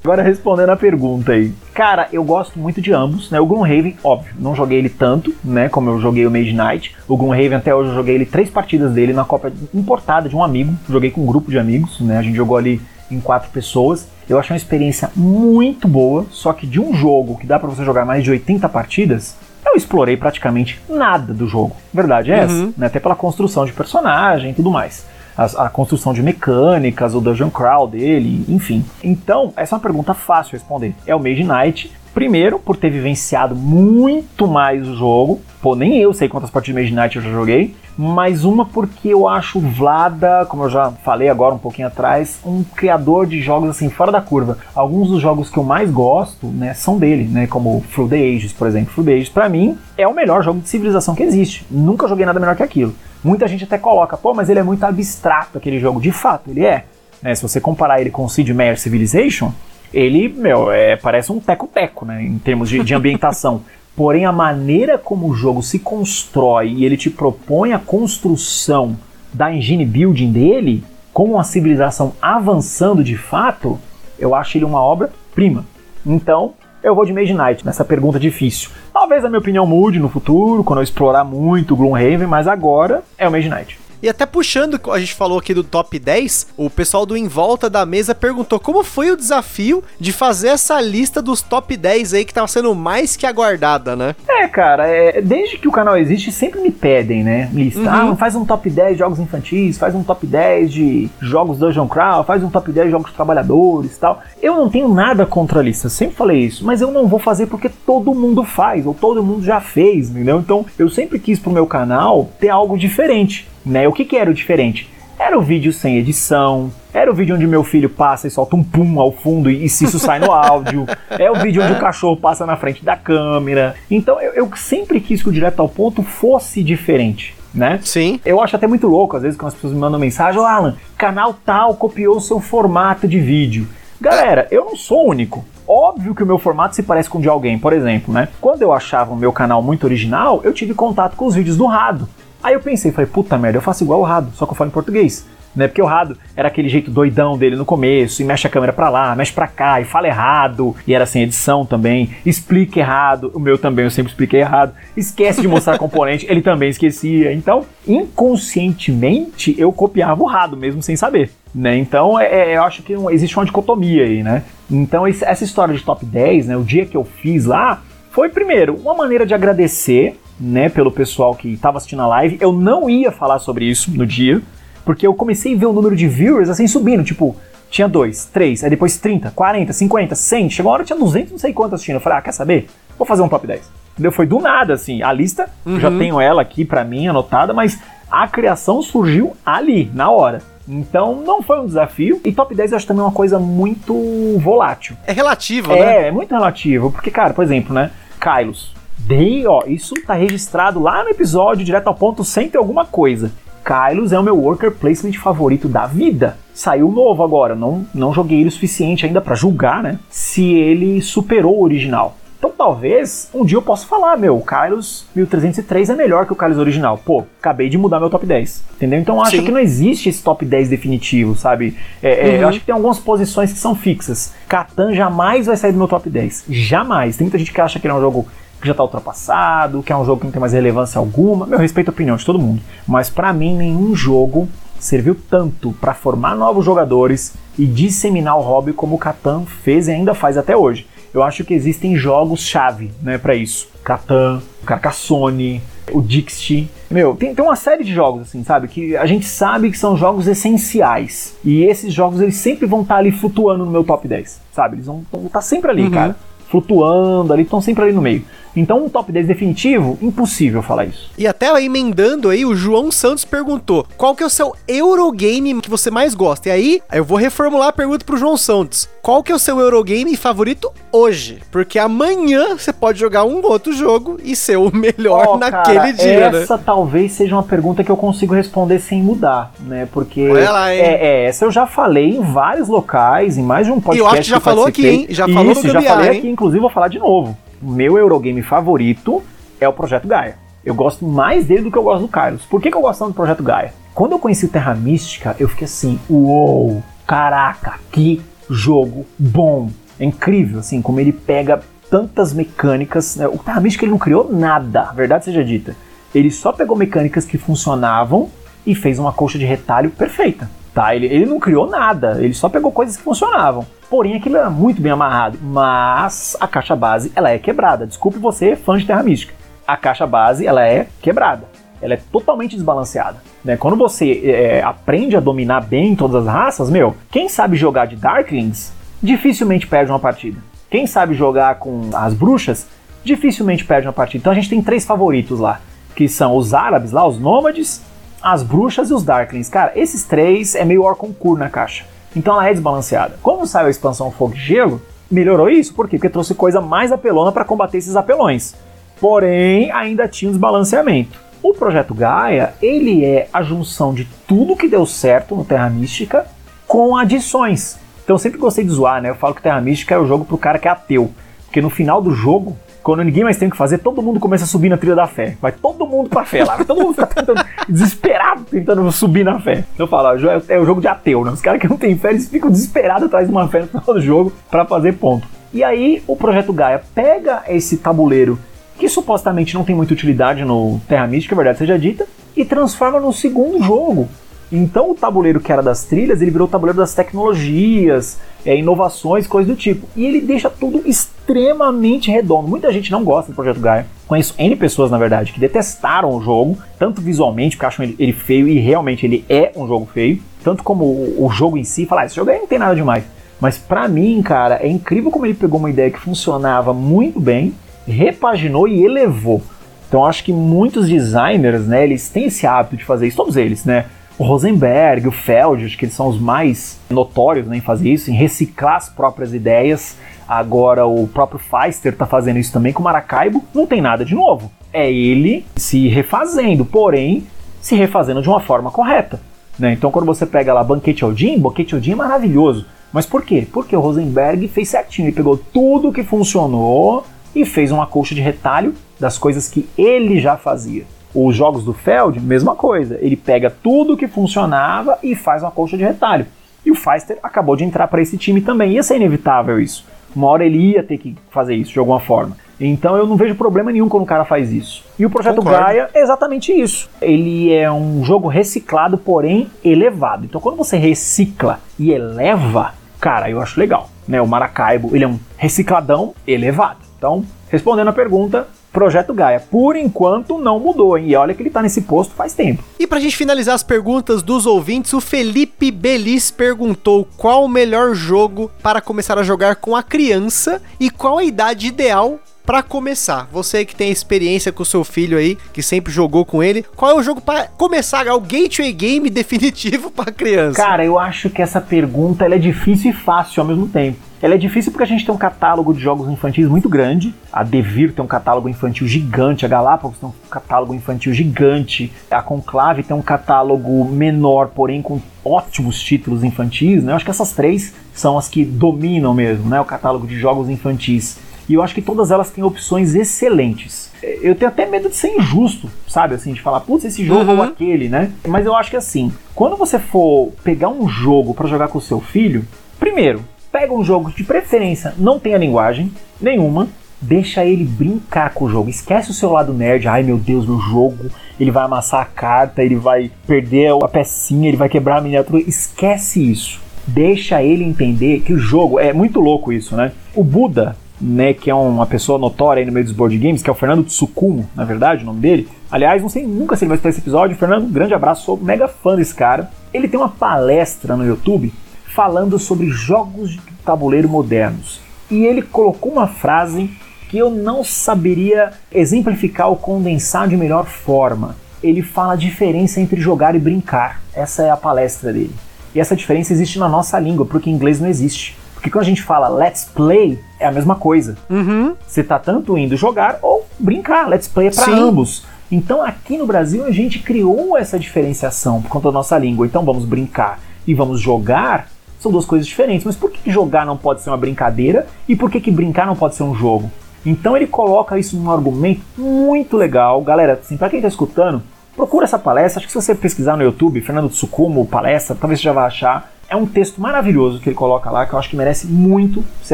Agora 0.03 0.21
respondendo 0.21 0.69
a 0.69 0.75
pergunta 0.75 1.31
aí. 1.31 1.51
Cara, 1.73 2.07
eu 2.13 2.23
gosto 2.23 2.59
muito 2.59 2.79
de 2.79 2.93
ambos, 2.93 3.31
né? 3.31 3.39
O 3.39 3.47
Gloomhaven, 3.47 3.97
óbvio, 4.03 4.35
não 4.37 4.55
joguei 4.55 4.77
ele 4.77 4.89
tanto, 4.89 5.33
né? 5.43 5.67
Como 5.67 5.89
eu 5.89 5.99
joguei 5.99 6.27
o 6.27 6.29
Mage 6.29 6.53
Knight. 6.53 6.95
O 7.07 7.17
Gloomhaven 7.17 7.55
até 7.55 7.73
hoje 7.73 7.89
eu 7.89 7.95
joguei 7.95 8.13
ele 8.13 8.27
três 8.27 8.47
partidas 8.47 8.91
dele 8.91 9.11
na 9.11 9.25
Copa 9.25 9.51
importada 9.73 10.29
de 10.29 10.35
um 10.35 10.43
amigo. 10.43 10.71
Joguei 10.87 11.09
com 11.09 11.21
um 11.21 11.25
grupo 11.25 11.49
de 11.49 11.57
amigos, 11.57 11.99
né? 11.99 12.19
A 12.19 12.21
gente 12.21 12.35
jogou 12.35 12.57
ali 12.57 12.79
em 13.11 13.19
quatro 13.19 13.49
pessoas. 13.51 14.07
Eu 14.29 14.39
achei 14.39 14.53
uma 14.53 14.57
experiência 14.57 15.09
muito 15.15 15.87
boa, 15.87 16.25
só 16.31 16.53
que 16.53 16.65
de 16.65 16.79
um 16.79 16.93
jogo 16.93 17.37
que 17.37 17.45
dá 17.45 17.59
para 17.59 17.69
você 17.69 17.83
jogar 17.83 18.05
mais 18.05 18.23
de 18.23 18.31
80 18.31 18.67
partidas, 18.69 19.35
eu 19.65 19.75
explorei 19.75 20.15
praticamente 20.17 20.79
nada 20.89 21.33
do 21.33 21.47
jogo. 21.47 21.75
Verdade 21.93 22.31
é 22.31 22.39
essa, 22.39 22.53
Uhum. 22.53 22.73
né? 22.77 22.87
Até 22.87 22.99
pela 22.99 23.15
construção 23.15 23.65
de 23.65 23.73
personagem 23.73 24.51
e 24.51 24.53
tudo 24.53 24.69
mais. 24.71 25.05
A, 25.35 25.65
a 25.65 25.69
construção 25.69 26.13
de 26.13 26.21
mecânicas, 26.21 27.15
o 27.15 27.19
dungeon 27.21 27.49
crawl 27.49 27.87
dele, 27.87 28.45
enfim. 28.47 28.85
Então, 29.03 29.51
essa 29.57 29.73
é 29.73 29.75
uma 29.75 29.81
pergunta 29.81 30.13
fácil 30.13 30.51
de 30.51 30.57
responder. 30.57 30.93
É 31.07 31.15
o 31.15 31.19
Mage 31.19 31.43
Knight. 31.43 31.91
Primeiro, 32.13 32.59
por 32.59 32.77
ter 32.77 32.91
vivenciado 32.91 33.55
muito 33.55 34.47
mais 34.47 34.87
o 34.87 34.95
jogo. 34.95 35.41
Pô, 35.61 35.75
nem 35.75 35.97
eu 35.97 36.13
sei 36.13 36.29
quantas 36.29 36.51
partidas 36.51 36.85
de 36.85 36.93
Mage 36.93 37.01
Knight 37.01 37.15
eu 37.15 37.21
já 37.23 37.31
joguei. 37.31 37.75
Mas 37.97 38.43
uma 38.43 38.65
porque 38.65 39.09
eu 39.09 39.27
acho 39.27 39.59
o 39.59 39.61
Vlada, 39.61 40.45
como 40.47 40.63
eu 40.63 40.69
já 40.69 40.91
falei 41.03 41.29
agora 41.29 41.53
um 41.53 41.59
pouquinho 41.59 41.87
atrás, 41.87 42.39
um 42.45 42.63
criador 42.63 43.25
de 43.27 43.39
jogos 43.41 43.69
assim 43.69 43.89
fora 43.89 44.11
da 44.11 44.21
curva. 44.21 44.57
Alguns 44.75 45.09
dos 45.09 45.21
jogos 45.21 45.49
que 45.49 45.57
eu 45.57 45.63
mais 45.63 45.91
gosto, 45.91 46.47
né, 46.47 46.73
são 46.73 46.97
dele, 46.97 47.25
né, 47.25 47.47
como 47.47 47.83
Through 47.93 48.09
the 48.09 48.17
Ages, 48.17 48.51
por 48.51 48.67
exemplo. 48.67 48.91
Through 48.93 49.05
the 49.05 49.13
Ages, 49.13 49.29
pra 49.29 49.47
mim, 49.47 49.77
é 49.97 50.07
o 50.07 50.13
melhor 50.13 50.43
jogo 50.43 50.59
de 50.59 50.69
civilização 50.69 51.13
que 51.13 51.23
existe. 51.23 51.65
Nunca 51.69 52.07
joguei 52.07 52.25
nada 52.25 52.39
melhor 52.39 52.55
que 52.55 52.63
aquilo. 52.63 52.93
Muita 53.23 53.47
gente 53.47 53.63
até 53.63 53.77
coloca, 53.77 54.17
pô, 54.17 54.33
mas 54.33 54.49
ele 54.49 54.59
é 54.59 54.63
muito 54.63 54.83
abstrato 54.83 55.57
aquele 55.57 55.79
jogo. 55.79 56.01
De 56.01 56.11
fato, 56.11 56.49
ele 56.49 56.65
é. 56.65 56.85
Né, 57.21 57.33
se 57.33 57.41
você 57.41 57.61
comparar 57.61 58.01
ele 58.01 58.09
com 58.09 58.25
o 58.25 58.29
Sid 58.29 58.53
Meier 58.53 58.77
Civilization, 58.77 59.51
ele, 59.93 60.27
meu, 60.27 60.71
é, 60.71 60.95
parece 60.95 61.31
um 61.31 61.39
teco-teco, 61.39 62.05
né, 62.05 62.23
em 62.23 62.37
termos 62.37 62.69
de, 62.69 62.83
de 62.83 62.93
ambientação. 62.93 63.61
Porém, 63.95 64.25
a 64.25 64.31
maneira 64.31 64.97
como 64.97 65.29
o 65.29 65.35
jogo 65.35 65.61
se 65.61 65.77
constrói 65.77 66.69
e 66.69 66.83
ele 66.85 66.97
te 66.97 67.11
propõe 67.11 67.73
a 67.73 67.79
construção 67.79 68.97
da 69.31 69.53
engine 69.53 69.85
building 69.85 70.31
dele, 70.31 70.83
com 71.13 71.25
uma 71.25 71.43
civilização 71.43 72.13
avançando 72.19 73.03
de 73.03 73.15
fato, 73.15 73.79
eu 74.17 74.33
acho 74.33 74.57
ele 74.57 74.65
uma 74.65 74.81
obra-prima. 74.81 75.63
Então, 76.03 76.53
eu 76.83 76.95
vou 76.95 77.05
de 77.05 77.13
Mage 77.13 77.33
Knight 77.33 77.65
nessa 77.65 77.85
pergunta 77.85 78.19
difícil. 78.19 78.71
Talvez 78.91 79.23
a 79.23 79.29
minha 79.29 79.39
opinião 79.39 79.65
mude 79.65 79.99
no 79.99 80.09
futuro, 80.09 80.63
quando 80.63 80.79
eu 80.79 80.83
explorar 80.83 81.23
muito 81.23 81.73
o 81.73 81.77
Gloomhaven, 81.77 82.27
mas 82.27 82.47
agora 82.47 83.03
é 83.17 83.27
o 83.27 83.31
Mage 83.31 83.49
Knight. 83.49 83.79
E 84.03 84.09
até 84.09 84.25
puxando, 84.25 84.77
a 84.91 84.99
gente 84.99 85.13
falou 85.13 85.39
aqui 85.39 85.53
do 85.53 85.63
top 85.63 85.97
10, 85.97 86.47
o 86.57 86.69
pessoal 86.69 87.05
do 87.05 87.15
Em 87.15 87.25
Volta 87.25 87.69
da 87.69 87.85
Mesa 87.85 88.13
perguntou 88.13 88.59
como 88.59 88.83
foi 88.83 89.09
o 89.09 89.15
desafio 89.15 89.81
de 89.97 90.11
fazer 90.11 90.49
essa 90.49 90.81
lista 90.81 91.21
dos 91.21 91.41
top 91.41 91.77
10 91.77 92.13
aí 92.13 92.25
que 92.25 92.33
tava 92.33 92.49
sendo 92.49 92.75
mais 92.75 93.15
que 93.15 93.25
aguardada, 93.25 93.95
né? 93.95 94.13
É, 94.27 94.45
cara, 94.49 94.85
é, 94.85 95.21
desde 95.21 95.57
que 95.57 95.69
o 95.69 95.71
canal 95.71 95.95
existe, 95.97 96.33
sempre 96.33 96.59
me 96.59 96.69
pedem, 96.69 97.23
né? 97.23 97.49
Lista. 97.53 97.79
Uhum. 97.79 98.11
Ah, 98.11 98.15
faz 98.17 98.35
um 98.35 98.43
top 98.43 98.69
10 98.69 98.91
de 98.91 98.99
jogos 98.99 99.19
infantis, 99.19 99.77
faz 99.77 99.95
um 99.95 100.03
top 100.03 100.27
10 100.27 100.73
de 100.73 101.09
jogos 101.21 101.57
Dungeon 101.57 101.87
Crawl, 101.87 102.25
faz 102.25 102.43
um 102.43 102.49
top 102.49 102.73
10 102.73 102.87
de 102.87 102.91
jogos 102.91 103.13
trabalhadores 103.13 103.95
e 103.95 103.99
tal. 104.01 104.21
Eu 104.41 104.57
não 104.57 104.69
tenho 104.69 104.93
nada 104.93 105.25
contra 105.25 105.61
a 105.61 105.63
lista, 105.63 105.87
sempre 105.87 106.17
falei 106.17 106.41
isso, 106.41 106.65
mas 106.65 106.81
eu 106.81 106.91
não 106.91 107.07
vou 107.07 107.19
fazer 107.19 107.47
porque 107.47 107.69
todo 107.69 108.13
mundo 108.13 108.43
faz, 108.43 108.85
ou 108.85 108.93
todo 108.93 109.23
mundo 109.23 109.45
já 109.45 109.61
fez, 109.61 110.09
entendeu? 110.09 110.39
Então 110.39 110.65
eu 110.77 110.89
sempre 110.89 111.17
quis 111.19 111.39
pro 111.39 111.53
meu 111.53 111.65
canal 111.65 112.29
ter 112.37 112.49
algo 112.49 112.77
diferente. 112.77 113.47
Né? 113.65 113.87
O 113.87 113.91
que, 113.91 114.05
que 114.05 114.17
era 114.17 114.29
o 114.29 114.33
diferente? 114.33 114.89
Era 115.17 115.37
o 115.37 115.41
vídeo 115.41 115.71
sem 115.71 115.97
edição, 115.97 116.71
era 116.93 117.09
o 117.09 117.13
vídeo 117.13 117.35
onde 117.35 117.47
meu 117.47 117.63
filho 117.63 117.89
passa 117.89 118.27
e 118.27 118.31
solta 118.31 118.55
um 118.55 118.63
pum 118.63 118.99
ao 118.99 119.11
fundo 119.11 119.49
e, 119.49 119.65
e 119.65 119.69
se 119.69 119.85
isso 119.85 119.99
sai 119.99 120.19
no 120.19 120.31
áudio, 120.33 120.85
é 121.09 121.29
o 121.31 121.35
vídeo 121.35 121.63
onde 121.63 121.73
o 121.73 121.79
cachorro 121.79 122.17
passa 122.17 122.45
na 122.45 122.57
frente 122.57 122.83
da 122.83 122.97
câmera. 122.97 123.75
Então 123.89 124.19
eu, 124.19 124.33
eu 124.33 124.49
sempre 124.55 124.99
quis 124.99 125.21
que 125.21 125.29
o 125.29 125.31
Direto 125.31 125.61
ao 125.61 125.69
Ponto 125.69 126.03
fosse 126.03 126.63
diferente. 126.63 127.35
Né? 127.53 127.79
Sim. 127.83 128.19
Eu 128.25 128.41
acho 128.41 128.55
até 128.55 128.65
muito 128.65 128.87
louco, 128.87 129.15
às 129.15 129.21
vezes, 129.21 129.37
quando 129.37 129.49
as 129.49 129.53
pessoas 129.53 129.73
me 129.73 129.79
mandam 129.79 129.99
mensagem: 129.99 130.41
Ô 130.41 130.43
Alan, 130.43 130.75
canal 130.97 131.35
tal 131.45 131.75
copiou 131.75 132.17
o 132.17 132.21
seu 132.21 132.39
formato 132.39 133.07
de 133.07 133.19
vídeo. 133.19 133.67
Galera, 134.01 134.47
eu 134.49 134.65
não 134.65 134.75
sou 134.75 135.07
único. 135.07 135.45
Óbvio 135.67 136.13
que 136.13 136.23
o 136.23 136.25
meu 136.25 136.37
formato 136.37 136.75
se 136.75 136.83
parece 136.83 137.09
com 137.09 137.19
o 137.19 137.21
de 137.21 137.29
alguém, 137.29 137.57
por 137.57 137.71
exemplo, 137.71 138.13
né? 138.13 138.27
Quando 138.41 138.63
eu 138.63 138.73
achava 138.73 139.13
o 139.13 139.15
meu 139.15 139.31
canal 139.31 139.61
muito 139.61 139.85
original, 139.85 140.41
eu 140.43 140.51
tive 140.51 140.73
contato 140.73 141.15
com 141.15 141.25
os 141.25 141.35
vídeos 141.35 141.55
do 141.55 141.65
Rado. 141.65 142.09
Aí 142.43 142.53
eu 142.53 142.59
pensei, 142.59 142.91
falei, 142.91 143.09
puta 143.09 143.37
merda, 143.37 143.57
eu 143.57 143.61
faço 143.61 143.83
igual 143.83 144.01
o 144.01 144.03
Rado, 144.03 144.31
só 144.33 144.45
que 144.45 144.51
eu 144.51 144.55
falo 144.55 144.69
em 144.69 144.73
português. 144.73 145.25
Né? 145.55 145.67
Porque 145.67 145.81
o 145.81 145.85
Rado 145.85 146.17
era 146.35 146.47
aquele 146.47 146.67
jeito 146.67 146.91
doidão 146.91 147.37
dele 147.37 147.55
no 147.55 147.63
começo, 147.63 148.21
e 148.21 148.25
mexe 148.25 148.47
a 148.47 148.49
câmera 148.49 148.73
pra 148.73 148.89
lá, 148.89 149.15
mexe 149.15 149.31
pra 149.31 149.47
cá, 149.47 149.79
e 149.79 149.85
fala 149.85 150.07
errado, 150.07 150.75
e 150.85 150.93
era 150.93 151.05
sem 151.05 151.23
edição 151.23 151.65
também, 151.65 152.09
explica 152.25 152.79
errado, 152.79 153.31
o 153.33 153.39
meu 153.39 153.57
também 153.57 153.85
eu 153.85 153.91
sempre 153.91 154.11
expliquei 154.11 154.41
errado, 154.41 154.73
esquece 154.97 155.41
de 155.41 155.47
mostrar 155.47 155.77
componente, 155.79 156.25
ele 156.29 156.41
também 156.41 156.69
esquecia. 156.69 157.31
Então, 157.31 157.65
inconscientemente, 157.87 159.55
eu 159.57 159.71
copiava 159.71 160.21
o 160.21 160.25
Rado, 160.25 160.57
mesmo 160.57 160.81
sem 160.81 160.95
saber. 160.95 161.31
Né? 161.53 161.77
Então, 161.77 162.19
é, 162.19 162.25
é, 162.25 162.57
eu 162.57 162.63
acho 162.63 162.81
que 162.81 162.93
existe 163.11 163.37
uma 163.37 163.45
dicotomia 163.45 164.03
aí, 164.03 164.23
né? 164.23 164.43
Então, 164.71 165.07
esse, 165.07 165.23
essa 165.23 165.43
história 165.43 165.73
de 165.73 165.83
top 165.83 166.03
10, 166.03 166.47
né, 166.47 166.57
o 166.57 166.63
dia 166.63 166.85
que 166.85 166.97
eu 166.97 167.03
fiz 167.03 167.45
lá, 167.45 167.83
foi 168.09 168.29
primeiro 168.29 168.75
uma 168.75 168.95
maneira 168.95 169.25
de 169.25 169.35
agradecer 169.35 170.19
né, 170.43 170.67
pelo 170.67 170.91
pessoal 170.91 171.33
que 171.33 171.47
estava 171.53 171.77
assistindo 171.77 172.01
a 172.01 172.07
live. 172.07 172.37
Eu 172.41 172.51
não 172.51 172.89
ia 172.89 173.11
falar 173.11 173.39
sobre 173.39 173.65
isso 173.65 173.89
no 173.91 174.05
dia, 174.05 174.41
porque 174.83 175.07
eu 175.07 175.13
comecei 175.13 175.55
a 175.55 175.57
ver 175.57 175.65
o 175.67 175.73
número 175.73 175.95
de 175.95 176.07
viewers 176.07 176.49
assim 176.49 176.67
subindo, 176.67 177.03
tipo, 177.03 177.35
tinha 177.69 177.87
dois, 177.87 178.25
três, 178.25 178.63
aí 178.63 178.69
depois 178.69 178.97
30, 178.97 179.31
40, 179.31 179.73
50, 179.73 180.15
100, 180.15 180.49
chegou 180.49 180.69
uma 180.69 180.75
hora 180.75 180.83
tinha 180.83 180.99
200, 180.99 181.31
não 181.31 181.39
sei 181.39 181.53
quantos 181.53 181.75
assistindo. 181.75 181.95
Eu 181.95 182.01
falei, 182.01 182.19
ah, 182.19 182.21
quer 182.21 182.33
saber? 182.33 182.67
Vou 182.97 183.07
fazer 183.07 183.21
um 183.21 183.29
top 183.29 183.47
10. 183.47 183.71
Entendeu? 183.93 184.11
Foi 184.11 184.25
do 184.25 184.39
nada, 184.39 184.73
assim. 184.73 185.01
A 185.01 185.11
lista, 185.11 185.49
uhum. 185.65 185.75
eu 185.75 185.79
já 185.79 185.89
tenho 185.89 186.19
ela 186.19 186.41
aqui 186.41 186.65
pra 186.65 186.83
mim 186.83 187.07
anotada, 187.07 187.53
mas 187.53 187.79
a 188.11 188.27
criação 188.27 188.81
surgiu 188.81 189.35
ali, 189.45 189.89
na 189.93 190.11
hora. 190.11 190.41
Então 190.67 191.15
não 191.15 191.41
foi 191.41 191.59
um 191.59 191.65
desafio. 191.65 192.21
E 192.23 192.31
top 192.31 192.53
10 192.53 192.71
eu 192.71 192.77
acho 192.77 192.87
também 192.87 193.03
uma 193.03 193.11
coisa 193.11 193.39
muito 193.39 193.93
volátil. 194.39 194.95
É 195.05 195.11
relativo, 195.11 195.71
é, 195.73 195.79
né? 195.79 196.03
É, 196.03 196.07
é 196.07 196.11
muito 196.11 196.31
relativo. 196.31 196.91
Porque, 196.91 197.11
cara, 197.11 197.33
por 197.33 197.43
exemplo, 197.43 197.73
né? 197.73 197.91
Kylos. 198.19 198.73
Dei, 198.97 199.45
ó, 199.45 199.63
isso 199.67 199.95
tá 200.05 200.13
registrado 200.13 200.81
lá 200.81 201.03
no 201.03 201.09
episódio, 201.09 201.65
direto 201.65 201.87
ao 201.87 201.95
ponto, 201.95 202.23
sempre 202.23 202.57
alguma 202.57 202.85
coisa. 202.85 203.31
Kylos 203.63 204.11
é 204.11 204.19
o 204.19 204.23
meu 204.23 204.37
worker 204.37 204.71
placement 204.71 205.13
favorito 205.13 205.67
da 205.67 205.85
vida. 205.85 206.37
Saiu 206.53 206.91
novo 206.91 207.23
agora, 207.23 207.55
não, 207.55 207.85
não 207.93 208.13
joguei 208.13 208.39
ele 208.39 208.49
o 208.49 208.51
suficiente 208.51 209.05
ainda 209.05 209.21
para 209.21 209.35
julgar, 209.35 209.81
né? 209.81 209.97
Se 210.09 210.53
ele 210.53 211.01
superou 211.01 211.57
o 211.57 211.63
original. 211.63 212.17
Então 212.37 212.51
talvez 212.51 213.29
um 213.33 213.45
dia 213.45 213.57
eu 213.57 213.61
possa 213.61 213.87
falar, 213.87 214.17
meu, 214.17 214.35
o 214.35 214.45
Kylos 214.45 215.05
1303 215.15 215.91
é 215.91 215.95
melhor 215.95 216.25
que 216.25 216.33
o 216.33 216.35
Kylos 216.35 216.57
original. 216.57 216.97
Pô, 216.97 217.23
acabei 217.39 217.69
de 217.69 217.77
mudar 217.77 218.01
meu 218.01 218.09
top 218.09 218.25
10. 218.25 218.65
Entendeu? 218.75 218.99
Então 218.99 219.21
acho 219.21 219.37
Sim. 219.37 219.45
que 219.45 219.51
não 219.51 219.61
existe 219.61 220.09
esse 220.09 220.21
top 220.21 220.43
10 220.43 220.67
definitivo, 220.67 221.37
sabe? 221.37 221.77
É, 222.01 222.11
é, 222.11 222.33
Uhum. 222.33 222.41
Eu 222.41 222.47
acho 222.49 222.59
que 222.59 222.65
tem 222.65 222.75
algumas 222.75 222.99
posições 222.99 223.53
que 223.53 223.59
são 223.59 223.73
fixas. 223.73 224.33
Catan 224.49 224.93
jamais 224.93 225.45
vai 225.45 225.55
sair 225.55 225.71
do 225.71 225.77
meu 225.77 225.87
top 225.87 226.09
10. 226.09 226.43
Jamais. 226.49 227.15
Tem 227.15 227.23
muita 227.23 227.37
gente 227.37 227.53
que 227.53 227.61
acha 227.61 227.79
que 227.79 227.87
ele 227.87 227.93
é 227.93 227.97
um 227.97 228.01
jogo 228.01 228.27
que 228.63 228.67
já 228.67 228.73
tá 228.73 228.81
ultrapassado, 228.81 229.83
que 229.83 229.91
é 229.91 229.97
um 229.97 230.05
jogo 230.05 230.21
que 230.21 230.25
não 230.25 230.31
tem 230.31 230.39
mais 230.39 230.53
relevância 230.53 230.97
alguma. 230.97 231.45
Meu 231.45 231.59
respeito 231.59 231.89
a 231.89 231.91
opinião 231.91 232.15
de 232.15 232.25
todo 232.25 232.39
mundo, 232.39 232.61
mas 232.87 233.09
para 233.09 233.31
mim 233.31 233.55
nenhum 233.55 233.93
jogo 233.95 234.47
serviu 234.79 235.15
tanto 235.29 235.73
para 235.73 235.93
formar 235.93 236.35
novos 236.35 236.65
jogadores 236.65 237.33
e 237.57 237.65
disseminar 237.65 238.37
o 238.37 238.41
hobby 238.41 238.73
como 238.73 238.95
o 238.95 238.97
Catan 238.97 239.45
fez 239.45 239.87
e 239.87 239.91
ainda 239.91 240.13
faz 240.13 240.37
até 240.37 240.55
hoje. 240.55 240.87
Eu 241.13 241.21
acho 241.21 241.43
que 241.43 241.53
existem 241.53 241.95
jogos-chave 241.95 242.91
né, 243.01 243.17
para 243.17 243.35
isso. 243.35 243.69
Catan, 243.83 244.41
Carcassonne, 244.65 245.61
o 245.91 246.01
Dixie. 246.01 246.69
Meu, 246.89 247.15
tem, 247.15 247.35
tem 247.35 247.45
uma 247.45 247.55
série 247.55 247.83
de 247.83 247.93
jogos, 247.93 248.23
assim, 248.23 248.43
sabe? 248.43 248.67
Que 248.67 248.97
a 248.97 249.05
gente 249.05 249.25
sabe 249.25 249.69
que 249.69 249.77
são 249.77 249.95
jogos 249.95 250.27
essenciais. 250.27 251.35
E 251.43 251.63
esses 251.63 251.93
jogos, 251.93 252.19
eles 252.19 252.35
sempre 252.35 252.65
vão 252.65 252.81
estar 252.81 252.95
tá 252.95 252.99
ali 252.99 253.11
flutuando 253.11 253.65
no 253.65 253.71
meu 253.71 253.83
top 253.83 254.07
10, 254.07 254.41
sabe? 254.51 254.77
Eles 254.77 254.87
vão 254.87 255.03
estar 255.13 255.29
tá 255.29 255.41
sempre 255.41 255.69
ali, 255.69 255.83
uhum. 255.83 255.91
cara. 255.91 256.15
Flutuando 256.49 257.33
ali, 257.33 257.43
estão 257.43 257.61
sempre 257.61 257.83
ali 257.83 257.93
no 257.93 258.01
meio. 258.01 258.23
Então, 258.55 258.85
um 258.85 258.89
top 258.89 259.11
10 259.11 259.27
definitivo, 259.27 259.97
impossível 260.01 260.61
falar 260.61 260.85
isso. 260.85 261.09
E 261.17 261.25
até 261.25 261.53
emendando 261.63 262.29
aí, 262.29 262.45
o 262.45 262.55
João 262.55 262.91
Santos 262.91 263.25
perguntou: 263.25 263.85
qual 263.97 264.15
que 264.15 264.23
é 264.23 264.25
o 264.25 264.29
seu 264.29 264.55
Eurogame 264.67 265.61
que 265.61 265.69
você 265.69 265.89
mais 265.89 266.13
gosta? 266.13 266.49
E 266.49 266.51
aí, 266.51 266.81
eu 266.91 267.03
vou 267.03 267.17
reformular 267.17 267.69
a 267.69 267.73
pergunta 267.73 268.05
pro 268.05 268.17
João 268.17 268.37
Santos: 268.37 268.89
qual 269.01 269.23
que 269.23 269.31
é 269.31 269.35
o 269.35 269.39
seu 269.39 269.59
Eurogame 269.59 270.15
favorito 270.15 270.71
hoje? 270.91 271.41
Porque 271.51 271.79
amanhã 271.79 272.57
você 272.57 272.71
pode 272.71 272.99
jogar 272.99 273.23
um 273.23 273.43
outro 273.43 273.73
jogo 273.73 274.17
e 274.23 274.35
ser 274.35 274.57
o 274.57 274.71
melhor 274.73 275.25
oh, 275.29 275.37
naquele 275.37 275.79
cara, 275.79 275.93
dia. 275.93 276.31
Né? 276.31 276.43
Essa 276.43 276.57
né? 276.57 276.63
talvez 276.65 277.11
seja 277.13 277.35
uma 277.35 277.43
pergunta 277.43 277.83
que 277.83 277.91
eu 277.91 277.97
consigo 277.97 278.33
responder 278.33 278.79
sem 278.79 279.01
mudar, 279.01 279.51
né? 279.61 279.87
Porque. 279.91 280.29
Olha 280.29 280.51
lá, 280.51 280.73
hein? 280.73 280.81
É, 280.81 281.07
é, 281.07 281.25
essa 281.25 281.45
eu 281.45 281.51
já 281.51 281.65
falei 281.65 282.17
em 282.17 282.21
vários 282.21 282.67
locais, 282.67 283.37
em 283.37 283.43
mais 283.43 283.65
de 283.65 283.71
um 283.71 283.81
podcast. 283.81 283.97
E 283.97 283.99
eu 283.99 284.07
acho 284.07 284.21
que 284.21 284.29
já 284.29 284.37
que 284.37 284.43
falou 284.43 284.65
aqui, 284.65 284.87
hein? 284.87 285.05
Já 285.09 285.27
falou 285.27 285.51
Isso, 285.51 285.67
no 285.67 285.73
Gambiar, 285.73 285.83
já 285.83 285.95
falei 285.95 286.11
hein? 286.11 286.17
aqui, 286.19 286.29
inclusive 286.29 286.61
vou 286.61 286.69
falar 286.69 286.87
de 286.87 286.99
novo 286.99 287.37
meu 287.63 287.97
Eurogame 287.97 288.41
favorito 288.41 289.23
é 289.59 289.67
o 289.67 289.73
Projeto 289.73 290.07
Gaia. 290.07 290.35
Eu 290.65 290.73
gosto 290.73 291.05
mais 291.05 291.45
dele 291.45 291.63
do 291.63 291.71
que 291.71 291.77
eu 291.77 291.83
gosto 291.83 292.01
do 292.01 292.07
Kairos. 292.07 292.45
Por 292.45 292.61
que, 292.61 292.69
que 292.69 292.77
eu 292.77 292.81
gosto 292.81 293.05
do 293.05 293.13
Projeto 293.13 293.43
Gaia? 293.43 293.73
Quando 293.93 294.13
eu 294.13 294.19
conheci 294.19 294.45
o 294.45 294.49
Terra 294.49 294.73
Mística, 294.73 295.35
eu 295.39 295.47
fiquei 295.47 295.65
assim, 295.65 295.99
uou, 296.09 296.81
caraca, 297.05 297.79
que 297.91 298.21
jogo 298.49 299.05
bom. 299.17 299.69
É 299.99 300.05
incrível, 300.05 300.59
assim, 300.59 300.81
como 300.81 300.99
ele 300.99 301.11
pega 301.11 301.61
tantas 301.89 302.33
mecânicas. 302.33 303.15
Né? 303.15 303.27
O 303.27 303.37
Terra 303.37 303.61
Mística 303.61 303.85
ele 303.85 303.91
não 303.91 303.99
criou 303.99 304.31
nada, 304.31 304.91
verdade 304.93 305.25
seja 305.25 305.43
dita. 305.43 305.75
Ele 306.13 306.31
só 306.31 306.51
pegou 306.51 306.77
mecânicas 306.77 307.25
que 307.25 307.37
funcionavam 307.37 308.29
e 308.65 308.73
fez 308.73 308.99
uma 308.99 309.11
coxa 309.11 309.37
de 309.37 309.45
retalho 309.45 309.89
perfeita. 309.89 310.49
Tá? 310.73 310.95
Ele, 310.95 311.05
ele 311.05 311.25
não 311.25 311.39
criou 311.39 311.69
nada, 311.69 312.17
ele 312.19 312.33
só 312.33 312.49
pegou 312.49 312.71
coisas 312.71 312.97
que 312.97 313.03
funcionavam. 313.03 313.65
Porém, 313.89 314.15
aquilo 314.15 314.37
era 314.37 314.49
muito 314.49 314.81
bem 314.81 314.91
amarrado. 314.91 315.37
Mas 315.41 316.35
a 316.39 316.47
caixa 316.47 316.75
base 316.75 317.11
ela 317.15 317.29
é 317.29 317.37
quebrada. 317.37 317.85
Desculpe 317.85 318.17
você, 318.17 318.55
fã 318.55 318.77
de 318.77 318.85
Terra 318.85 319.03
Mística. 319.03 319.33
A 319.67 319.77
caixa 319.77 320.07
base 320.07 320.47
ela 320.47 320.65
é 320.65 320.87
quebrada. 321.01 321.43
Ela 321.79 321.93
é 321.93 321.99
totalmente 322.11 322.55
desbalanceada. 322.55 323.17
Né? 323.45 323.55
Quando 323.55 323.77
você 323.77 324.21
é, 324.23 324.63
aprende 324.63 325.15
a 325.15 325.19
dominar 325.19 325.61
bem 325.61 325.95
todas 325.95 326.25
as 326.27 326.33
raças, 326.33 326.69
meu, 326.69 326.95
quem 327.11 327.29
sabe 327.29 327.55
jogar 327.55 327.85
de 327.85 327.95
Darklings 327.95 328.73
dificilmente 329.01 329.67
perde 329.67 329.91
uma 329.91 329.99
partida. 329.99 330.41
Quem 330.71 330.87
sabe 330.87 331.13
jogar 331.13 331.59
com 331.59 331.89
as 331.93 332.15
bruxas 332.15 332.67
dificilmente 333.03 333.63
perde 333.63 333.85
uma 333.85 333.93
partida. 333.93 334.21
Então 334.21 334.31
a 334.31 334.35
gente 334.35 334.49
tem 334.49 334.61
três 334.61 334.85
favoritos 334.85 335.39
lá, 335.39 335.59
que 335.95 336.07
são 336.07 336.35
os 336.35 336.53
árabes 336.53 336.91
lá, 336.91 337.05
os 337.05 337.19
nômades, 337.19 337.81
as 338.23 338.41
bruxas 338.41 338.89
e 338.89 338.93
os 338.93 339.03
Darklings. 339.03 339.49
Cara, 339.49 339.73
esses 339.75 340.05
três 340.05 340.55
é 340.55 340.63
meio 340.63 340.83
Orconcourt 340.83 341.37
na 341.37 341.49
caixa. 341.49 341.85
Então 342.15 342.33
ela 342.35 342.47
é 342.47 342.53
desbalanceada. 342.53 343.17
Como 343.21 343.45
saiu 343.45 343.67
a 343.67 343.69
expansão 343.69 344.09
Fogo 344.09 344.33
e 344.33 344.37
Gelo, 344.37 344.81
melhorou 345.11 345.49
isso. 345.49 345.73
Por 345.73 345.89
quê? 345.89 345.97
Porque 345.97 346.09
trouxe 346.09 346.33
coisa 346.33 346.61
mais 346.61 346.91
apelona 346.91 347.31
para 347.31 347.43
combater 347.43 347.77
esses 347.77 347.95
apelões. 347.95 348.55
Porém, 348.99 349.71
ainda 349.71 350.07
tinha 350.07 350.29
um 350.29 350.31
desbalanceamento. 350.31 351.19
O 351.41 351.53
projeto 351.53 351.93
Gaia, 351.93 352.53
ele 352.61 353.03
é 353.03 353.27
a 353.33 353.43
junção 353.43 353.93
de 353.93 354.07
tudo 354.25 354.55
que 354.55 354.69
deu 354.69 354.85
certo 354.85 355.35
no 355.35 355.43
Terra 355.43 355.69
Mística 355.69 356.25
com 356.65 356.95
adições. 356.95 357.77
Então 358.03 358.15
eu 358.15 358.19
sempre 358.19 358.39
gostei 358.39 358.63
de 358.63 358.71
zoar, 358.71 359.01
né? 359.01 359.09
Eu 359.09 359.15
falo 359.15 359.35
que 359.35 359.41
Terra 359.41 359.59
Mística 359.59 359.93
é 359.93 359.97
o 359.97 360.07
jogo 360.07 360.23
pro 360.23 360.37
cara 360.37 360.57
que 360.57 360.67
é 360.67 360.71
ateu. 360.71 361.11
Porque 361.45 361.61
no 361.61 361.69
final 361.69 362.01
do 362.01 362.11
jogo, 362.11 362.55
quando 362.83 363.03
ninguém 363.03 363.23
mais 363.23 363.37
tem 363.37 363.47
o 363.47 363.51
que 363.51 363.57
fazer, 363.57 363.77
todo 363.77 364.01
mundo 364.01 364.19
começa 364.19 364.43
a 364.43 364.47
subir 364.47 364.67
na 364.69 364.77
trilha 364.77 364.95
da 364.95 365.07
fé. 365.07 365.37
Vai 365.41 365.53
todo 365.53 365.87
mundo 365.87 366.09
pra 366.09 366.25
fé 366.25 366.43
lá. 366.43 366.63
Todo 366.63 366.81
mundo 366.81 366.93
fica 366.93 367.07
tentando, 367.07 367.43
desesperado 367.67 368.43
tentando 368.43 368.91
subir 368.91 369.23
na 369.23 369.39
fé. 369.39 369.63
Eu 369.79 369.87
falo, 369.87 370.19
é 370.49 370.59
o 370.59 370.65
jogo 370.65 370.81
de 370.81 370.87
ateu, 370.87 371.23
né? 371.23 371.31
Os 371.31 371.41
caras 371.41 371.61
que 371.61 371.67
não 371.67 371.77
têm 371.77 371.97
fé, 371.97 372.09
eles 372.09 372.27
ficam 372.27 372.51
desesperados 372.51 373.05
atrás 373.05 373.27
de 373.27 373.31
uma 373.31 373.47
fé 373.47 373.61
no 373.61 373.67
final 373.67 373.85
do 373.85 374.01
jogo 374.01 374.33
para 374.51 374.65
fazer 374.65 374.93
ponto. 374.93 375.25
E 375.53 375.63
aí 375.63 376.03
o 376.07 376.15
projeto 376.15 376.51
Gaia 376.51 376.81
pega 376.93 377.43
esse 377.47 377.77
tabuleiro 377.77 378.37
que 378.77 378.89
supostamente 378.89 379.53
não 379.53 379.63
tem 379.63 379.75
muita 379.75 379.93
utilidade 379.93 380.43
no 380.43 380.81
Terra 380.87 381.07
Mística, 381.07 381.35
verdade 381.35 381.59
seja 381.59 381.79
dita, 381.79 382.05
e 382.35 382.43
transforma 382.43 382.99
no 382.99 383.13
segundo 383.13 383.63
jogo. 383.63 384.09
Então 384.51 384.91
o 384.91 384.95
tabuleiro 384.95 385.39
que 385.39 385.51
era 385.51 385.63
das 385.63 385.83
trilhas, 385.85 386.21
ele 386.21 386.31
virou 386.31 386.47
o 386.47 386.51
tabuleiro 386.51 386.77
das 386.77 386.93
tecnologias, 386.93 388.19
é, 388.45 388.57
inovações, 388.57 389.27
coisas 389.27 389.53
do 389.53 389.59
tipo. 389.59 389.87
E 389.95 390.05
ele 390.05 390.21
deixa 390.21 390.49
tudo 390.49 390.81
extremamente 390.85 392.11
redondo. 392.11 392.47
Muita 392.47 392.71
gente 392.71 392.91
não 392.91 393.03
gosta 393.03 393.31
do 393.31 393.35
Projeto 393.35 393.59
Gaia. 393.59 393.85
Conheço 394.07 394.35
N 394.37 394.55
pessoas, 394.55 394.91
na 394.91 394.97
verdade, 394.97 395.31
que 395.31 395.39
detestaram 395.39 396.13
o 396.15 396.21
jogo, 396.21 396.57
tanto 396.77 397.01
visualmente, 397.01 397.55
porque 397.55 397.65
acham 397.65 397.85
ele, 397.85 397.95
ele 397.97 398.13
feio, 398.13 398.47
e 398.47 398.59
realmente 398.59 399.05
ele 399.05 399.25
é 399.29 399.51
um 399.55 399.67
jogo 399.67 399.87
feio, 399.91 400.21
tanto 400.43 400.63
como 400.63 400.83
o, 400.85 401.25
o 401.25 401.29
jogo 401.29 401.57
em 401.57 401.63
si, 401.63 401.85
falar, 401.85 402.01
ah, 402.01 402.05
esse 402.05 402.15
jogo 402.15 402.29
aí 402.29 402.39
não 402.39 402.47
tem 402.47 402.59
nada 402.59 402.75
demais. 402.75 403.03
Mas 403.39 403.57
para 403.57 403.87
mim, 403.87 404.21
cara, 404.21 404.59
é 404.61 404.67
incrível 404.67 405.11
como 405.11 405.25
ele 405.25 405.33
pegou 405.33 405.59
uma 405.59 405.69
ideia 405.69 405.91
que 405.91 405.99
funcionava 405.99 406.73
muito 406.73 407.19
bem, 407.19 407.53
repaginou 407.87 408.67
e 408.67 408.83
elevou. 408.83 409.41
Então 409.87 410.05
acho 410.05 410.23
que 410.23 410.33
muitos 410.33 410.87
designers, 410.87 411.67
né, 411.67 411.83
eles 411.83 412.09
têm 412.09 412.25
esse 412.25 412.47
hábito 412.47 412.77
de 412.77 412.85
fazer 412.85 413.07
isso, 413.07 413.17
todos 413.17 413.35
eles, 413.35 413.63
né? 413.65 413.85
O 414.17 414.23
Rosenberg, 414.23 415.07
o 415.07 415.11
Feld, 415.11 415.65
acho 415.65 415.77
que 415.77 415.85
eles 415.85 415.95
são 415.95 416.07
os 416.07 416.19
mais 416.19 416.79
notórios 416.89 417.47
né, 417.47 417.57
em 417.57 417.61
fazer 417.61 417.91
isso, 417.91 418.11
em 418.11 418.13
reciclar 418.13 418.75
as 418.75 418.89
próprias 418.89 419.33
ideias. 419.33 419.97
Agora 420.27 420.85
o 420.85 421.07
próprio 421.07 421.39
Feister 421.39 421.93
está 421.93 422.05
fazendo 422.05 422.37
isso 422.39 422.53
também 422.53 422.71
com 422.71 422.81
o 422.81 422.83
Maracaibo. 422.83 423.43
Não 423.53 423.65
tem 423.65 423.81
nada 423.81 424.05
de 424.05 424.13
novo. 424.13 424.51
É 424.71 424.91
ele 424.91 425.45
se 425.55 425.87
refazendo, 425.87 426.63
porém 426.63 427.25
se 427.59 427.75
refazendo 427.75 428.21
de 428.21 428.29
uma 428.29 428.39
forma 428.39 428.71
correta. 428.71 429.19
Né? 429.57 429.73
Então 429.73 429.91
quando 429.91 430.05
você 430.05 430.25
pega 430.25 430.53
lá 430.53 430.63
Banquete 430.63 431.03
Odin, 431.03 431.39
Banquete 431.39 431.75
Odin 431.75 431.91
é 431.93 431.95
maravilhoso. 431.95 432.65
Mas 432.91 433.07
por 433.07 433.23
quê? 433.23 433.47
Porque 433.51 433.75
o 433.75 433.79
Rosenberg 433.79 434.47
fez 434.47 434.69
certinho. 434.69 435.07
Ele 435.07 435.15
pegou 435.15 435.37
tudo 435.37 435.91
que 435.91 436.03
funcionou 436.03 437.03
e 437.35 437.43
fez 437.45 437.71
uma 437.71 437.87
colcha 437.87 438.13
de 438.13 438.21
retalho 438.21 438.75
das 438.99 439.17
coisas 439.17 439.47
que 439.47 439.67
ele 439.75 440.19
já 440.19 440.37
fazia. 440.37 440.85
Os 441.13 441.35
jogos 441.35 441.63
do 441.63 441.73
Feld, 441.73 442.19
mesma 442.19 442.55
coisa. 442.55 442.97
Ele 443.01 443.15
pega 443.15 443.49
tudo 443.49 443.97
que 443.97 444.07
funcionava 444.07 444.97
e 445.03 445.15
faz 445.15 445.43
uma 445.43 445.51
colcha 445.51 445.77
de 445.77 445.83
retalho. 445.83 446.25
E 446.65 446.71
o 446.71 446.75
Feister 446.75 447.19
acabou 447.21 447.55
de 447.55 447.63
entrar 447.63 447.87
para 447.87 448.01
esse 448.01 448.17
time 448.17 448.41
também. 448.41 448.73
Ia 448.73 448.83
ser 448.83 448.95
inevitável 448.95 449.59
isso. 449.59 449.85
Uma 450.15 450.27
hora 450.27 450.45
ele 450.45 450.57
ia 450.57 450.83
ter 450.83 450.97
que 450.97 451.15
fazer 451.29 451.55
isso 451.55 451.73
de 451.73 451.79
alguma 451.79 451.99
forma. 451.99 452.37
Então 452.59 452.95
eu 452.95 453.05
não 453.05 453.15
vejo 453.15 453.35
problema 453.35 453.71
nenhum 453.71 453.89
quando 453.89 454.03
o 454.03 454.07
cara 454.07 454.23
faz 454.23 454.51
isso. 454.51 454.85
E 454.97 455.05
o 455.05 455.09
projeto 455.09 455.37
Concordo. 455.37 455.59
Gaia 455.59 455.89
é 455.93 456.01
exatamente 456.01 456.51
isso. 456.51 456.89
Ele 457.01 457.51
é 457.51 457.69
um 457.71 458.03
jogo 458.03 458.27
reciclado, 458.27 458.97
porém 458.97 459.49
elevado. 459.63 460.25
Então 460.25 460.39
quando 460.39 460.55
você 460.55 460.77
recicla 460.77 461.59
e 461.77 461.91
eleva, 461.91 462.73
cara, 462.99 463.29
eu 463.29 463.41
acho 463.41 463.59
legal. 463.59 463.89
Né? 464.07 464.21
O 464.21 464.27
Maracaibo, 464.27 464.95
ele 464.95 465.03
é 465.03 465.07
um 465.07 465.19
recicladão 465.35 466.13
elevado. 466.27 466.79
Então, 466.97 467.25
respondendo 467.49 467.89
a 467.89 467.93
pergunta, 467.93 468.47
Projeto 468.73 469.13
Gaia. 469.13 469.39
Por 469.39 469.75
enquanto 469.75 470.39
não 470.39 470.59
mudou, 470.59 470.97
hein? 470.97 471.09
E 471.09 471.15
olha 471.15 471.33
que 471.35 471.43
ele 471.43 471.51
tá 471.51 471.61
nesse 471.61 471.81
posto 471.83 472.15
faz 472.15 472.33
tempo. 472.33 472.63
E 472.79 472.87
pra 472.87 472.99
gente 472.99 473.15
finalizar 473.15 473.53
as 473.53 473.61
perguntas 473.61 474.23
dos 474.23 474.47
ouvintes, 474.47 474.91
o 474.93 474.99
Felipe 474.99 475.69
Belis 475.69 476.31
perguntou 476.31 477.07
qual 477.15 477.45
o 477.45 477.47
melhor 477.47 477.93
jogo 477.93 478.49
para 478.63 478.81
começar 478.81 479.17
a 479.19 479.23
jogar 479.23 479.57
com 479.57 479.75
a 479.75 479.83
criança 479.83 480.59
e 480.79 480.89
qual 480.89 481.19
a 481.19 481.23
idade 481.23 481.67
ideal 481.67 482.19
para 482.45 482.61
começar. 482.61 483.27
Você 483.31 483.65
que 483.65 483.75
tem 483.75 483.91
experiência 483.91 484.51
com 484.51 484.65
seu 484.65 484.83
filho 484.83 485.17
aí, 485.17 485.37
que 485.51 485.63
sempre 485.63 485.91
jogou 485.91 486.25
com 486.25 486.43
ele, 486.43 486.63
qual 486.75 486.91
é 486.91 486.95
o 486.95 487.03
jogo 487.03 487.21
para 487.21 487.47
começar? 487.47 488.07
É 488.07 488.13
o 488.13 488.19
gateway 488.19 488.71
game 488.71 489.09
definitivo 489.11 489.89
para 489.89 490.11
criança? 490.11 490.61
Cara, 490.61 490.83
eu 490.83 490.99
acho 490.99 491.29
que 491.29 491.41
essa 491.41 491.61
pergunta 491.61 492.25
é 492.25 492.37
difícil 492.37 492.91
e 492.91 492.93
fácil 492.93 493.41
ao 493.41 493.47
mesmo 493.47 493.67
tempo. 493.67 493.97
Ela 494.23 494.35
é 494.35 494.37
difícil 494.37 494.71
porque 494.71 494.83
a 494.85 494.87
gente 494.87 495.05
tem 495.05 495.13
um 495.13 495.17
catálogo 495.17 495.73
de 495.73 495.81
jogos 495.81 496.07
infantis 496.07 496.47
muito 496.47 496.69
grande. 496.69 497.13
A 497.31 497.43
Devir 497.43 497.91
tem 497.91 498.03
um 498.03 498.07
catálogo 498.07 498.47
infantil 498.47 498.87
gigante, 498.87 499.45
a 499.45 499.49
Galápagos 499.49 499.97
tem 499.97 500.07
um 500.07 500.29
catálogo 500.29 500.73
infantil 500.73 501.13
gigante, 501.13 501.91
a 502.09 502.21
Conclave 502.21 502.83
tem 502.83 502.95
um 502.95 503.01
catálogo 503.01 503.83
menor, 503.83 504.47
porém 504.55 504.81
com 504.81 505.01
ótimos 505.25 505.81
títulos 505.81 506.23
infantis. 506.23 506.81
Né? 506.81 506.93
Eu 506.93 506.95
acho 506.95 507.03
que 507.03 507.11
essas 507.11 507.33
três 507.33 507.73
são 507.93 508.17
as 508.17 508.29
que 508.29 508.45
dominam 508.45 509.13
mesmo, 509.13 509.49
né? 509.49 509.59
O 509.59 509.65
catálogo 509.65 510.07
de 510.07 510.17
jogos 510.17 510.49
infantis. 510.49 511.19
E 511.47 511.53
eu 511.53 511.61
acho 511.61 511.75
que 511.75 511.81
todas 511.81 512.11
elas 512.11 512.29
têm 512.31 512.43
opções 512.43 512.95
excelentes. 512.95 513.91
Eu 514.01 514.35
tenho 514.35 514.49
até 514.49 514.65
medo 514.65 514.89
de 514.89 514.95
ser 514.95 515.15
injusto, 515.15 515.69
sabe? 515.87 516.15
Assim, 516.15 516.33
de 516.33 516.41
falar, 516.41 516.61
putz, 516.61 516.85
esse 516.85 517.05
jogo 517.05 517.31
uhum. 517.31 517.37
ou 517.37 517.43
aquele, 517.43 517.89
né? 517.89 518.11
Mas 518.27 518.45
eu 518.45 518.55
acho 518.55 518.69
que 518.69 518.77
assim, 518.77 519.11
quando 519.35 519.55
você 519.55 519.79
for 519.79 520.31
pegar 520.43 520.69
um 520.69 520.87
jogo 520.87 521.33
para 521.33 521.47
jogar 521.47 521.67
com 521.67 521.77
o 521.77 521.81
seu 521.81 521.99
filho, 521.99 522.45
primeiro, 522.79 523.23
pega 523.51 523.73
um 523.73 523.83
jogo 523.83 524.11
de 524.11 524.23
preferência, 524.23 524.93
não 524.97 525.19
tenha 525.19 525.37
linguagem 525.37 525.91
nenhuma, 526.19 526.67
Deixa 527.05 527.43
ele 527.43 527.65
brincar 527.65 528.33
com 528.33 528.45
o 528.45 528.49
jogo. 528.49 528.69
Esquece 528.69 529.11
o 529.11 529.13
seu 529.13 529.29
lado 529.29 529.53
nerd. 529.53 529.89
Ai 529.89 530.03
meu 530.03 530.17
Deus, 530.17 530.47
meu 530.47 530.57
jogo. 530.57 531.11
Ele 531.37 531.51
vai 531.51 531.65
amassar 531.65 531.99
a 531.99 532.05
carta, 532.05 532.63
ele 532.63 532.77
vai 532.77 533.11
perder 533.27 533.73
a 533.83 533.87
pecinha, 533.89 534.47
ele 534.47 534.55
vai 534.55 534.69
quebrar 534.69 534.99
a 534.99 535.01
miniatura. 535.01 535.41
Esquece 535.41 536.31
isso. 536.31 536.61
Deixa 536.87 537.43
ele 537.43 537.65
entender 537.65 538.21
que 538.21 538.31
o 538.31 538.39
jogo. 538.39 538.79
É 538.79 538.93
muito 538.93 539.19
louco 539.19 539.51
isso, 539.51 539.75
né? 539.75 539.91
O 540.15 540.23
Buda, 540.23 540.77
né, 540.99 541.33
que 541.33 541.49
é 541.49 541.55
uma 541.55 541.85
pessoa 541.85 542.17
notória 542.17 542.61
aí 542.61 542.65
no 542.65 542.71
meio 542.71 542.85
dos 542.85 542.93
board 542.93 543.17
games, 543.17 543.41
que 543.41 543.49
é 543.49 543.53
o 543.53 543.55
Fernando 543.55 543.83
Tsukumo, 543.83 544.49
na 544.55 544.63
verdade, 544.63 545.03
o 545.03 545.05
nome 545.05 545.19
dele. 545.19 545.47
Aliás, 545.69 546.01
não 546.01 546.09
sei 546.09 546.25
nunca 546.25 546.55
se 546.55 546.63
ele 546.63 546.69
vai 546.69 546.77
estar 546.77 546.89
esse 546.89 546.99
episódio. 546.99 547.35
Fernando, 547.35 547.65
um 547.65 547.71
grande 547.71 547.93
abraço, 547.93 548.25
sou 548.25 548.37
mega 548.37 548.67
fã 548.67 548.95
desse 548.95 549.13
cara. 549.13 549.49
Ele 549.73 549.87
tem 549.87 549.99
uma 549.99 550.09
palestra 550.09 550.95
no 550.95 551.05
YouTube 551.05 551.51
falando 551.93 552.39
sobre 552.39 552.69
jogos 552.69 553.31
de 553.31 553.41
tabuleiro 553.65 554.09
modernos. 554.09 554.79
E 555.09 555.25
ele 555.25 555.41
colocou 555.41 555.91
uma 555.91 556.07
frase 556.07 556.69
que 557.09 557.17
eu 557.17 557.29
não 557.29 557.63
saberia 557.63 558.51
exemplificar 558.71 559.49
ou 559.49 559.55
condensar 559.55 560.27
de 560.27 560.35
melhor 560.35 560.65
forma. 560.65 561.35
Ele 561.61 561.81
fala 561.81 562.13
a 562.13 562.17
diferença 562.17 562.81
entre 562.81 562.99
jogar 562.99 563.35
e 563.35 563.39
brincar. 563.39 564.01
Essa 564.13 564.43
é 564.43 564.49
a 564.49 564.57
palestra 564.57 565.13
dele. 565.13 565.33
E 565.75 565.79
essa 565.79 565.95
diferença 565.95 566.33
existe 566.33 566.59
na 566.59 566.67
nossa 566.67 566.99
língua, 566.99 567.25
porque 567.25 567.49
em 567.49 567.53
inglês 567.53 567.79
não 567.79 567.87
existe. 567.87 568.35
Porque 568.63 568.71
quando 568.71 568.83
a 568.83 568.87
gente 568.87 569.03
fala 569.03 569.27
let's 569.27 569.65
play, 569.65 570.17
é 570.39 570.45
a 570.45 570.51
mesma 570.51 570.75
coisa. 570.75 571.17
Uhum. 571.29 571.75
Você 571.85 572.01
tá 572.01 572.17
tanto 572.17 572.57
indo 572.57 572.77
jogar 572.77 573.19
ou 573.21 573.45
brincar. 573.59 574.07
Let's 574.07 574.29
play 574.29 574.47
é 574.47 574.51
para 574.51 574.71
ambos. 574.71 575.25
Então 575.51 575.81
aqui 575.81 576.17
no 576.17 576.25
Brasil 576.25 576.63
a 576.63 576.71
gente 576.71 576.99
criou 576.99 577.57
essa 577.57 577.77
diferenciação 577.77 578.61
por 578.61 578.69
conta 578.69 578.87
da 578.87 578.93
nossa 578.93 579.17
língua. 579.17 579.45
Então 579.45 579.65
vamos 579.65 579.83
brincar 579.83 580.39
e 580.65 580.73
vamos 580.73 581.01
jogar 581.01 581.67
são 581.99 582.09
duas 582.09 582.23
coisas 582.23 582.47
diferentes. 582.47 582.85
Mas 582.85 582.95
por 582.95 583.11
que 583.11 583.29
jogar 583.29 583.65
não 583.65 583.75
pode 583.75 584.01
ser 584.01 584.09
uma 584.09 584.17
brincadeira 584.17 584.87
e 585.09 585.15
por 585.15 585.29
que, 585.29 585.41
que 585.41 585.51
brincar 585.51 585.85
não 585.85 585.95
pode 585.97 586.15
ser 586.15 586.23
um 586.23 586.33
jogo? 586.33 586.71
Então 587.05 587.35
ele 587.35 587.47
coloca 587.47 587.99
isso 587.99 588.15
num 588.15 588.31
argumento 588.31 588.81
muito 588.97 589.57
legal. 589.57 590.01
Galera, 590.01 590.39
assim, 590.41 590.55
para 590.55 590.69
quem 590.69 590.79
está 590.79 590.87
escutando, 590.87 591.43
procura 591.75 592.05
essa 592.05 592.17
palestra. 592.17 592.59
Acho 592.59 592.67
que 592.67 592.71
se 592.71 592.81
você 592.81 592.95
pesquisar 592.95 593.35
no 593.35 593.43
YouTube, 593.43 593.81
Fernando 593.81 594.07
Tsukumo, 594.09 594.65
palestra, 594.65 595.17
talvez 595.19 595.41
você 595.41 595.43
já 595.43 595.51
vai 595.51 595.65
achar. 595.65 596.12
É 596.33 596.35
um 596.35 596.47
texto 596.47 596.81
maravilhoso 596.81 597.39
que 597.39 597.47
ele 597.47 597.55
coloca 597.55 597.91
lá, 597.91 598.07
que 598.07 598.13
eu 598.13 598.17
acho 598.17 598.27
que 598.27 598.35
merece 598.35 598.65
muito 598.65 599.23
ser 599.43 599.53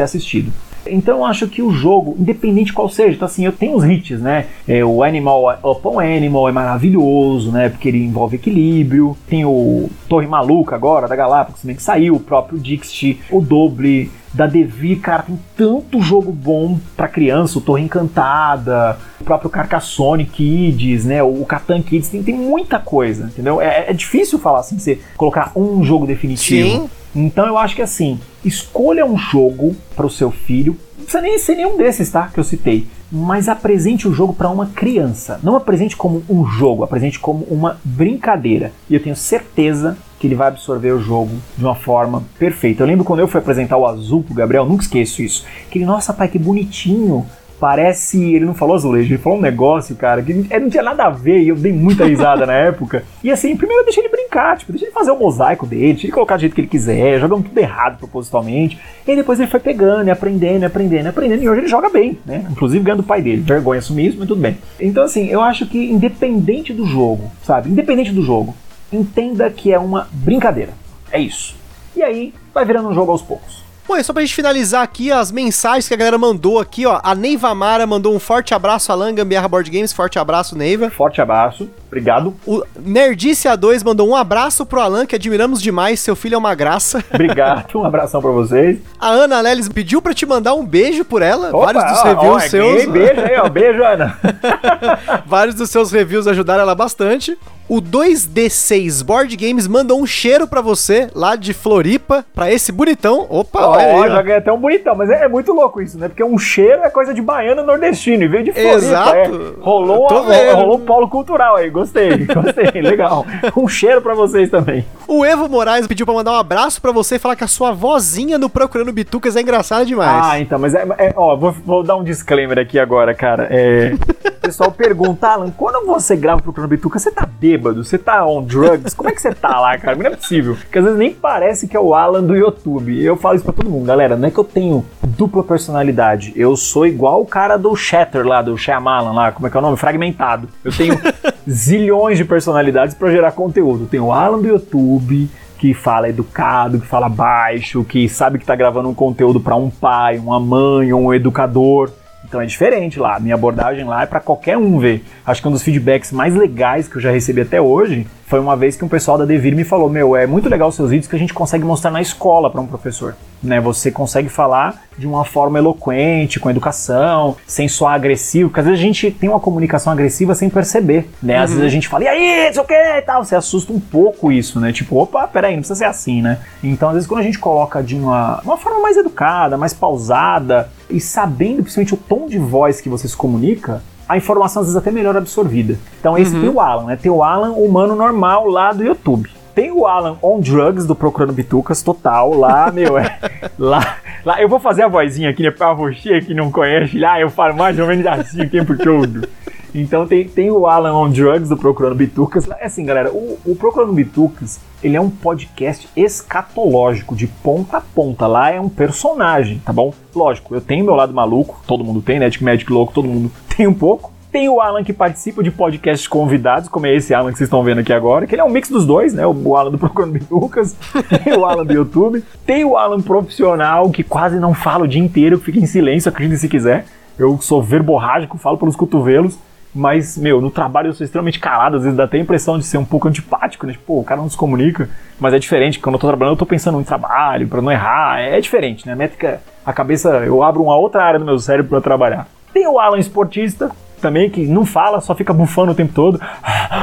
assistido. 0.00 0.50
Então 0.86 1.18
eu 1.18 1.24
acho 1.24 1.46
que 1.48 1.62
o 1.62 1.70
jogo, 1.70 2.16
independente 2.18 2.72
qual 2.72 2.88
seja, 2.88 3.16
então 3.16 3.26
assim, 3.26 3.44
eu 3.44 3.52
tenho 3.52 3.76
os 3.76 3.84
hits, 3.84 4.20
né? 4.20 4.46
É, 4.66 4.84
o 4.84 5.02
Animal 5.02 5.58
Upon 5.62 6.00
Animal 6.00 6.48
é 6.48 6.52
maravilhoso, 6.52 7.50
né? 7.52 7.68
Porque 7.68 7.88
ele 7.88 8.04
envolve 8.04 8.36
equilíbrio. 8.36 9.16
Tem 9.28 9.44
o 9.44 9.90
Torre 10.08 10.26
Maluca 10.26 10.74
agora, 10.74 11.06
da 11.06 11.16
Galápagos, 11.16 11.62
também 11.62 11.76
que 11.76 11.82
saiu, 11.82 12.16
o 12.16 12.20
próprio 12.20 12.58
Dixit, 12.58 13.20
o 13.30 13.40
Doble, 13.40 14.10
da 14.32 14.46
Devir, 14.46 15.00
cara, 15.00 15.24
tem 15.24 15.38
tanto 15.56 16.00
jogo 16.00 16.30
bom 16.30 16.78
para 16.96 17.08
criança, 17.08 17.58
o 17.58 17.60
Torre 17.60 17.82
Encantada, 17.82 18.96
o 19.20 19.24
próprio 19.24 19.50
Carcassonne 19.50 20.24
Kids, 20.24 21.04
né, 21.04 21.22
o 21.22 21.44
Catan 21.44 21.82
Kids, 21.82 22.08
tem, 22.08 22.22
tem 22.22 22.34
muita 22.34 22.78
coisa, 22.78 23.24
entendeu? 23.24 23.60
É, 23.60 23.90
é 23.90 23.92
difícil 23.92 24.38
falar 24.38 24.60
assim, 24.60 24.78
você 24.78 25.00
colocar 25.16 25.52
um 25.56 25.84
jogo 25.84 26.06
definitivo. 26.06 26.68
Sim. 26.68 26.90
Então 27.14 27.46
eu 27.46 27.58
acho 27.58 27.74
que 27.74 27.82
assim, 27.82 28.20
escolha 28.44 29.04
um 29.04 29.16
jogo 29.16 29.76
para 29.94 30.06
o 30.06 30.10
seu 30.10 30.30
filho, 30.30 30.76
não 30.96 31.04
precisa 31.04 31.22
nem 31.22 31.38
ser 31.38 31.56
nenhum 31.56 31.76
desses, 31.76 32.10
tá, 32.10 32.28
que 32.32 32.38
eu 32.38 32.44
citei, 32.44 32.86
mas 33.10 33.48
apresente 33.48 34.06
o 34.06 34.12
jogo 34.12 34.32
para 34.32 34.48
uma 34.48 34.66
criança. 34.66 35.40
Não 35.42 35.56
apresente 35.56 35.96
como 35.96 36.22
um 36.28 36.46
jogo, 36.46 36.84
apresente 36.84 37.18
como 37.18 37.44
uma 37.44 37.80
brincadeira. 37.84 38.72
E 38.88 38.94
eu 38.94 39.02
tenho 39.02 39.16
certeza 39.16 39.96
que 40.18 40.26
ele 40.26 40.34
vai 40.34 40.48
absorver 40.48 40.92
o 40.92 41.00
jogo 41.00 41.30
de 41.56 41.64
uma 41.64 41.74
forma 41.74 42.22
perfeita. 42.38 42.82
Eu 42.82 42.86
lembro 42.86 43.04
quando 43.04 43.20
eu 43.20 43.28
fui 43.28 43.40
apresentar 43.40 43.78
o 43.78 43.86
azul 43.86 44.22
pro 44.22 44.34
Gabriel, 44.34 44.66
nunca 44.66 44.82
esqueço 44.82 45.22
isso. 45.22 45.46
Que 45.70 45.78
ele, 45.78 45.86
nossa 45.86 46.12
pai, 46.12 46.28
que 46.28 46.38
bonitinho. 46.38 47.26
Parece. 47.60 48.34
Ele 48.34 48.46
não 48.46 48.54
falou 48.54 48.74
azulejo, 48.74 49.12
ele 49.12 49.22
falou 49.22 49.38
um 49.38 49.42
negócio, 49.42 49.94
cara, 49.94 50.22
que 50.22 50.32
não 50.32 50.70
tinha 50.70 50.82
nada 50.82 51.04
a 51.04 51.10
ver 51.10 51.42
e 51.42 51.48
eu 51.48 51.56
dei 51.56 51.72
muita 51.72 52.06
risada 52.06 52.46
na 52.46 52.54
época. 52.56 53.04
E 53.22 53.30
assim, 53.30 53.54
primeiro 53.54 53.82
eu 53.82 53.84
deixei 53.84 54.02
ele 54.02 54.10
brincar, 54.10 54.56
tipo, 54.56 54.72
deixei 54.72 54.88
ele 54.88 54.94
fazer 54.94 55.10
o 55.10 55.18
mosaico 55.18 55.66
dele, 55.66 55.92
deixei 55.92 56.08
ele 56.08 56.14
colocar 56.14 56.36
do 56.36 56.40
jeito 56.40 56.54
que 56.54 56.62
ele 56.62 56.68
quiser, 56.68 57.20
jogando 57.20 57.44
tudo 57.44 57.58
errado 57.58 57.98
propositalmente. 57.98 58.78
E 59.06 59.14
depois 59.14 59.38
ele 59.38 59.50
foi 59.50 59.60
pegando 59.60 60.08
e 60.08 60.10
aprendendo, 60.10 60.62
e 60.62 60.64
aprendendo, 60.64 61.04
e 61.04 61.08
aprendendo, 61.08 61.42
e 61.42 61.48
hoje 61.48 61.60
ele 61.60 61.68
joga 61.68 61.90
bem, 61.90 62.18
né? 62.24 62.46
Inclusive 62.50 62.82
ganhando 62.82 63.00
o 63.00 63.04
pai 63.04 63.20
dele. 63.20 63.42
Vergonha 63.42 63.78
assumir 63.78 64.08
isso, 64.08 64.18
mas 64.18 64.26
tudo 64.26 64.40
bem. 64.40 64.56
Então, 64.80 65.04
assim, 65.04 65.28
eu 65.28 65.40
acho 65.40 65.66
que 65.66 65.90
independente 65.90 66.72
do 66.72 66.86
jogo, 66.86 67.30
sabe? 67.42 67.68
Independente 67.68 68.12
do 68.12 68.22
jogo, 68.22 68.54
entenda 68.92 69.50
que 69.50 69.72
é 69.72 69.78
uma 69.78 70.08
brincadeira. 70.10 70.72
É 71.12 71.20
isso. 71.20 71.56
E 71.94 72.02
aí 72.02 72.32
vai 72.54 72.64
virando 72.64 72.88
um 72.88 72.94
jogo 72.94 73.12
aos 73.12 73.22
poucos. 73.22 73.69
Bom, 73.90 73.96
e 73.96 74.04
só 74.04 74.12
pra 74.12 74.22
gente 74.22 74.36
finalizar 74.36 74.84
aqui 74.84 75.10
as 75.10 75.32
mensagens 75.32 75.88
que 75.88 75.94
a 75.94 75.96
galera 75.96 76.16
mandou 76.16 76.60
aqui, 76.60 76.86
ó. 76.86 77.00
A 77.02 77.12
Neiva 77.12 77.52
Mara 77.56 77.84
mandou 77.88 78.14
um 78.14 78.20
forte 78.20 78.54
abraço 78.54 78.92
Alan 78.92 79.12
Gambiarra 79.12 79.48
Board 79.48 79.68
Games. 79.68 79.92
Forte 79.92 80.16
abraço, 80.16 80.56
Neiva. 80.56 80.90
Forte 80.90 81.20
abraço. 81.20 81.68
Obrigado. 81.88 82.32
O 82.46 82.62
Nerdice 82.78 83.48
A2 83.48 83.84
mandou 83.84 84.08
um 84.08 84.14
abraço 84.14 84.64
pro 84.64 84.80
Alan, 84.80 85.04
que 85.06 85.16
admiramos 85.16 85.60
demais. 85.60 85.98
Seu 85.98 86.14
filho 86.14 86.36
é 86.36 86.38
uma 86.38 86.54
graça. 86.54 87.02
Obrigado. 87.12 87.80
Um 87.80 87.84
abração 87.84 88.22
pra 88.22 88.30
vocês. 88.30 88.78
A 88.96 89.08
Ana 89.08 89.40
Lelis 89.40 89.68
pediu 89.68 90.00
pra 90.00 90.14
te 90.14 90.24
mandar 90.24 90.54
um 90.54 90.64
beijo 90.64 91.04
por 91.04 91.20
ela. 91.20 91.48
Opa, 91.48 91.72
Vários 91.72 91.92
dos 91.92 92.02
reviews 92.04 92.32
ó, 92.32 92.38
é 92.38 92.48
seus. 92.48 92.86
Beijo 92.86 93.20
aí, 93.22 93.36
ó. 93.38 93.48
Beijo, 93.48 93.82
Ana. 93.82 94.16
Vários 95.26 95.56
dos 95.56 95.68
seus 95.68 95.90
reviews 95.90 96.28
ajudaram 96.28 96.62
ela 96.62 96.76
bastante. 96.76 97.36
O 97.70 97.80
2D6 97.80 99.04
Board 99.04 99.36
Games 99.36 99.68
mandou 99.68 100.00
um 100.00 100.04
cheiro 100.04 100.48
para 100.48 100.60
você 100.60 101.08
lá 101.14 101.36
de 101.36 101.54
Floripa, 101.54 102.26
para 102.34 102.50
esse 102.50 102.72
bonitão. 102.72 103.28
Opa, 103.30 103.64
oh, 103.64 103.70
olha 103.70 104.02
aí. 104.02 104.10
Já 104.10 104.22
ganhei 104.22 104.38
até 104.38 104.52
um 104.52 104.58
bonitão, 104.58 104.96
mas 104.96 105.08
é, 105.08 105.22
é, 105.22 105.28
muito 105.28 105.52
louco 105.52 105.80
isso, 105.80 105.96
né? 105.96 106.08
Porque 106.08 106.24
um 106.24 106.36
cheiro 106.36 106.82
é 106.82 106.90
coisa 106.90 107.14
de 107.14 107.22
baiano 107.22 107.62
nordestino 107.62 108.24
e 108.24 108.26
veio 108.26 108.42
de 108.42 108.52
Floripa. 108.52 108.74
Exato. 108.74 109.14
É. 109.14 109.28
Rolou, 109.60 110.08
a, 110.08 110.54
rolou 110.54 110.78
um 110.78 110.80
polo 110.80 111.08
cultural 111.08 111.54
aí, 111.54 111.70
gostei, 111.70 112.26
gostei, 112.26 112.82
legal. 112.82 113.24
Um 113.56 113.68
cheiro 113.68 114.02
para 114.02 114.14
vocês 114.14 114.50
também. 114.50 114.84
O 115.06 115.24
Evo 115.24 115.48
Moraes 115.48 115.86
pediu 115.86 116.04
para 116.04 116.16
mandar 116.16 116.32
um 116.32 116.38
abraço 116.40 116.82
para 116.82 116.90
você 116.90 117.14
e 117.14 117.18
falar 117.20 117.36
que 117.36 117.44
a 117.44 117.48
sua 117.48 117.70
vozinha 117.70 118.36
no 118.36 118.50
Procurando 118.50 118.92
Bitucas 118.92 119.36
é 119.36 119.42
engraçada 119.42 119.86
demais. 119.86 120.26
Ah, 120.26 120.40
então, 120.40 120.58
mas 120.58 120.74
é, 120.74 120.84
é 120.98 121.12
ó, 121.14 121.36
vou, 121.36 121.52
vou, 121.52 121.84
dar 121.84 121.94
um 121.94 122.02
disclaimer 122.02 122.58
aqui 122.58 122.80
agora, 122.80 123.14
cara. 123.14 123.46
É, 123.48 123.92
o 124.26 124.40
pessoal 124.40 124.72
pergunta, 124.72 125.28
Alan, 125.28 125.52
quando 125.56 125.86
você 125.86 126.16
grava 126.16 126.42
Procurando 126.42 126.70
Bitucas, 126.70 127.02
você 127.02 127.12
tá 127.12 127.24
bêbado? 127.24 127.59
Bêbado, 127.60 127.84
você 127.84 127.98
tá 127.98 128.26
on 128.26 128.42
drugs, 128.42 128.94
como 128.94 129.10
é 129.10 129.12
que 129.12 129.20
você 129.20 129.32
tá 129.32 129.60
lá, 129.60 129.76
cara? 129.76 129.96
Não 129.96 130.06
é 130.06 130.10
possível. 130.10 130.56
Porque 130.56 130.78
às 130.78 130.84
vezes 130.84 130.98
nem 130.98 131.12
parece 131.12 131.68
que 131.68 131.76
é 131.76 131.80
o 131.80 131.94
Alan 131.94 132.22
do 132.22 132.34
YouTube. 132.34 133.02
Eu 133.02 133.16
falo 133.16 133.36
isso 133.36 133.44
pra 133.44 133.52
todo 133.52 133.68
mundo, 133.68 133.84
galera. 133.84 134.16
Não 134.16 134.26
é 134.26 134.30
que 134.30 134.38
eu 134.38 134.44
tenho 134.44 134.84
dupla 135.02 135.44
personalidade. 135.44 136.32
Eu 136.34 136.56
sou 136.56 136.86
igual 136.86 137.20
o 137.20 137.26
cara 137.26 137.56
do 137.56 137.76
Shatter 137.76 138.26
lá, 138.26 138.40
do 138.40 138.56
Shyamalan 138.56 139.12
lá, 139.12 139.32
como 139.32 139.46
é 139.46 139.50
que 139.50 139.56
é 139.56 139.60
o 139.60 139.62
nome? 139.62 139.76
Fragmentado. 139.76 140.48
Eu 140.64 140.72
tenho 140.72 140.98
zilhões 141.48 142.16
de 142.16 142.24
personalidades 142.24 142.94
para 142.94 143.10
gerar 143.10 143.32
conteúdo. 143.32 143.86
Tem 143.86 144.00
o 144.00 144.12
Alan 144.12 144.40
do 144.40 144.48
YouTube, 144.48 145.28
que 145.58 145.74
fala 145.74 146.08
educado, 146.08 146.80
que 146.80 146.86
fala 146.86 147.08
baixo, 147.08 147.84
que 147.84 148.08
sabe 148.08 148.38
que 148.38 148.46
tá 148.46 148.56
gravando 148.56 148.88
um 148.88 148.94
conteúdo 148.94 149.38
para 149.38 149.54
um 149.54 149.68
pai, 149.68 150.18
uma 150.18 150.40
mãe, 150.40 150.92
um 150.92 151.12
educador. 151.12 151.90
Então 152.24 152.40
é 152.40 152.46
diferente 152.46 152.98
lá. 152.98 153.18
Minha 153.18 153.34
abordagem 153.34 153.84
lá 153.84 154.02
é 154.02 154.06
para 154.06 154.20
qualquer 154.20 154.56
um 154.56 154.78
ver. 154.78 155.04
Acho 155.26 155.42
que 155.42 155.48
um 155.48 155.52
dos 155.52 155.62
feedbacks 155.62 156.12
mais 156.12 156.34
legais 156.34 156.88
que 156.88 156.96
eu 156.96 157.00
já 157.00 157.10
recebi 157.10 157.40
até 157.40 157.60
hoje 157.60 158.06
foi 158.30 158.38
uma 158.38 158.56
vez 158.56 158.76
que 158.76 158.84
um 158.84 158.88
pessoal 158.88 159.18
da 159.18 159.24
Devir 159.24 159.56
me 159.56 159.64
falou: 159.64 159.90
Meu, 159.90 160.14
é 160.14 160.24
muito 160.24 160.48
legal 160.48 160.68
os 160.68 160.76
seus 160.76 160.90
vídeos 160.90 161.08
que 161.08 161.16
a 161.16 161.18
gente 161.18 161.34
consegue 161.34 161.64
mostrar 161.64 161.90
na 161.90 162.00
escola 162.00 162.48
para 162.48 162.60
um 162.60 162.66
professor. 162.66 163.16
Né? 163.42 163.60
Você 163.60 163.90
consegue 163.90 164.28
falar 164.28 164.84
de 164.96 165.04
uma 165.04 165.24
forma 165.24 165.58
eloquente, 165.58 166.38
com 166.38 166.48
educação, 166.48 167.36
sem 167.44 167.66
soar 167.66 167.94
agressivo, 167.94 168.48
porque 168.48 168.60
às 168.60 168.66
vezes 168.66 168.78
a 168.78 168.82
gente 168.82 169.10
tem 169.10 169.28
uma 169.28 169.40
comunicação 169.40 169.92
agressiva 169.92 170.32
sem 170.36 170.48
perceber. 170.48 171.10
Né? 171.20 171.38
Às 171.38 171.50
uhum. 171.50 171.56
vezes 171.56 171.72
a 171.72 171.74
gente 171.74 171.88
fala, 171.88 172.04
e 172.04 172.08
aí, 172.08 172.46
não 172.46 172.52
sei 172.52 172.62
o 172.62 172.64
que 172.64 172.74
e 172.74 173.02
tal. 173.02 173.24
Você 173.24 173.34
assusta 173.34 173.72
um 173.72 173.80
pouco 173.80 174.30
isso, 174.30 174.60
né? 174.60 174.72
Tipo, 174.72 174.96
opa, 174.96 175.26
peraí, 175.26 175.54
não 175.54 175.60
precisa 175.60 175.78
ser 175.78 175.86
assim, 175.86 176.22
né? 176.22 176.38
Então, 176.62 176.90
às 176.90 176.94
vezes, 176.94 177.08
quando 177.08 177.20
a 177.20 177.24
gente 177.24 177.38
coloca 177.38 177.82
de 177.82 177.96
uma, 177.96 178.40
uma 178.44 178.56
forma 178.56 178.80
mais 178.80 178.96
educada, 178.96 179.56
mais 179.56 179.74
pausada, 179.74 180.70
e 180.88 181.00
sabendo 181.00 181.62
principalmente 181.62 181.94
o 181.94 181.96
tom 181.96 182.28
de 182.28 182.38
voz 182.38 182.80
que 182.80 182.88
você 182.88 183.08
se 183.08 183.16
comunica, 183.16 183.82
a 184.10 184.16
informação 184.16 184.62
às 184.62 184.66
vezes 184.66 184.76
até 184.76 184.90
melhor 184.90 185.16
absorvida. 185.16 185.78
Então 186.00 186.18
esse 186.18 186.34
uhum. 186.34 186.40
tem 186.40 186.50
o 186.50 186.60
Alan, 186.60 186.86
né? 186.86 186.96
Tem 186.96 187.10
o 187.10 187.22
Alan 187.22 187.52
humano 187.52 187.94
normal 187.94 188.48
lá 188.48 188.72
do 188.72 188.82
YouTube. 188.82 189.30
Tem 189.54 189.70
o 189.70 189.86
Alan 189.86 190.16
on 190.22 190.40
drugs 190.40 190.86
do 190.86 190.94
Procurando 190.94 191.32
Bitucas 191.32 191.82
total 191.82 192.34
lá, 192.34 192.70
meu, 192.72 192.96
é. 192.98 193.18
Lá, 193.58 193.96
lá 194.24 194.40
eu 194.40 194.48
vou 194.48 194.60
fazer 194.60 194.82
a 194.82 194.88
vozinha 194.88 195.30
aqui, 195.30 195.42
né? 195.42 195.50
Pra 195.50 195.72
você 195.72 196.20
que 196.20 196.34
não 196.34 196.50
conhece, 196.50 196.98
lá 196.98 197.20
eu 197.20 197.30
falo 197.30 197.56
mais 197.56 197.78
ou 197.78 197.86
menos 197.86 198.06
assim 198.06 198.42
o 198.42 198.50
tempo 198.50 198.76
todo. 198.76 199.28
Então 199.74 200.06
tem, 200.06 200.26
tem 200.26 200.50
o 200.50 200.66
Alan 200.66 200.94
on 200.94 201.10
Drugs 201.10 201.48
do 201.48 201.56
Procurando 201.56 201.94
Bitucas. 201.94 202.48
É 202.58 202.66
assim, 202.66 202.84
galera, 202.84 203.12
o, 203.12 203.38
o 203.44 203.54
Procurando 203.54 203.92
Bitucas, 203.92 204.60
ele 204.82 204.96
é 204.96 205.00
um 205.00 205.10
podcast 205.10 205.88
escatológico, 205.96 207.14
de 207.14 207.26
ponta 207.26 207.76
a 207.76 207.80
ponta. 207.80 208.26
Lá 208.26 208.50
é 208.50 208.60
um 208.60 208.68
personagem, 208.68 209.60
tá 209.64 209.72
bom? 209.72 209.94
Lógico, 210.14 210.54
eu 210.54 210.60
tenho 210.60 210.84
meu 210.84 210.94
lado 210.94 211.14
maluco, 211.14 211.60
todo 211.66 211.84
mundo 211.84 212.02
tem, 212.02 212.18
né? 212.18 212.28
De 212.28 212.42
médico 212.42 212.74
louco, 212.74 212.92
todo 212.92 213.06
mundo 213.06 213.30
tem 213.56 213.66
um 213.66 213.74
pouco. 213.74 214.12
Tem 214.32 214.48
o 214.48 214.60
Alan 214.60 214.84
que 214.84 214.92
participa 214.92 215.42
de 215.42 215.50
podcasts 215.50 216.06
convidados, 216.06 216.68
como 216.68 216.86
é 216.86 216.94
esse 216.94 217.12
Alan 217.12 217.32
que 217.32 217.38
vocês 217.38 217.48
estão 217.48 217.64
vendo 217.64 217.80
aqui 217.80 217.92
agora, 217.92 218.28
que 218.28 218.34
ele 218.34 218.42
é 218.42 218.44
um 218.44 218.50
mix 218.50 218.68
dos 218.68 218.86
dois, 218.86 219.12
né? 219.12 219.26
O 219.26 219.56
Alan 219.56 219.72
do 219.72 219.78
Procurando 219.78 220.12
Bitucas, 220.12 220.76
tem 221.24 221.36
o 221.36 221.44
Alan 221.44 221.66
do 221.66 221.72
YouTube, 221.72 222.22
tem 222.46 222.64
o 222.64 222.76
Alan 222.76 223.00
profissional 223.00 223.90
que 223.90 224.04
quase 224.04 224.38
não 224.38 224.54
fala 224.54 224.84
o 224.84 224.88
dia 224.88 225.02
inteiro, 225.02 225.38
fica 225.40 225.58
em 225.58 225.66
silêncio, 225.66 226.08
acredite 226.08 226.38
se 226.38 226.48
quiser. 226.48 226.86
Eu 227.18 227.38
sou 227.40 227.60
verborrágico, 227.60 228.38
falo 228.38 228.56
pelos 228.56 228.76
cotovelos. 228.76 229.36
Mas, 229.72 230.18
meu, 230.18 230.40
no 230.40 230.50
trabalho 230.50 230.88
eu 230.88 230.92
sou 230.92 231.04
extremamente 231.04 231.38
calado, 231.38 231.76
às 231.76 231.82
vezes 231.84 231.96
dá 231.96 232.02
até 232.02 232.16
a 232.16 232.20
impressão 232.20 232.58
de 232.58 232.64
ser 232.64 232.76
um 232.76 232.84
pouco 232.84 233.06
antipático, 233.06 233.66
né? 233.66 233.72
Tipo, 233.72 234.00
o 234.00 234.04
cara 234.04 234.20
não 234.20 234.28
se 234.28 234.36
comunica. 234.36 234.88
Mas 235.18 235.32
é 235.32 235.38
diferente, 235.38 235.78
quando 235.78 235.94
eu 235.94 236.00
tô 236.00 236.08
trabalhando, 236.08 236.34
eu 236.34 236.38
tô 236.38 236.46
pensando 236.46 236.80
em 236.80 236.84
trabalho, 236.84 237.46
para 237.46 237.62
não 237.62 237.70
errar. 237.70 238.18
É 238.18 238.40
diferente, 238.40 238.84
né? 238.84 238.94
A 238.94 238.96
métrica, 238.96 239.40
a 239.64 239.72
cabeça, 239.72 240.08
eu 240.24 240.42
abro 240.42 240.62
uma 240.62 240.76
outra 240.76 241.04
área 241.04 241.20
do 241.20 241.24
meu 241.24 241.38
cérebro 241.38 241.70
para 241.70 241.80
trabalhar. 241.80 242.26
Tem 242.52 242.66
o 242.66 242.80
Alan 242.80 242.98
esportista, 242.98 243.70
também 244.00 244.30
que 244.30 244.46
não 244.46 244.64
fala, 244.64 245.00
só 245.00 245.14
fica 245.14 245.32
bufando 245.32 245.72
o 245.72 245.74
tempo 245.74 245.92
todo, 245.92 246.20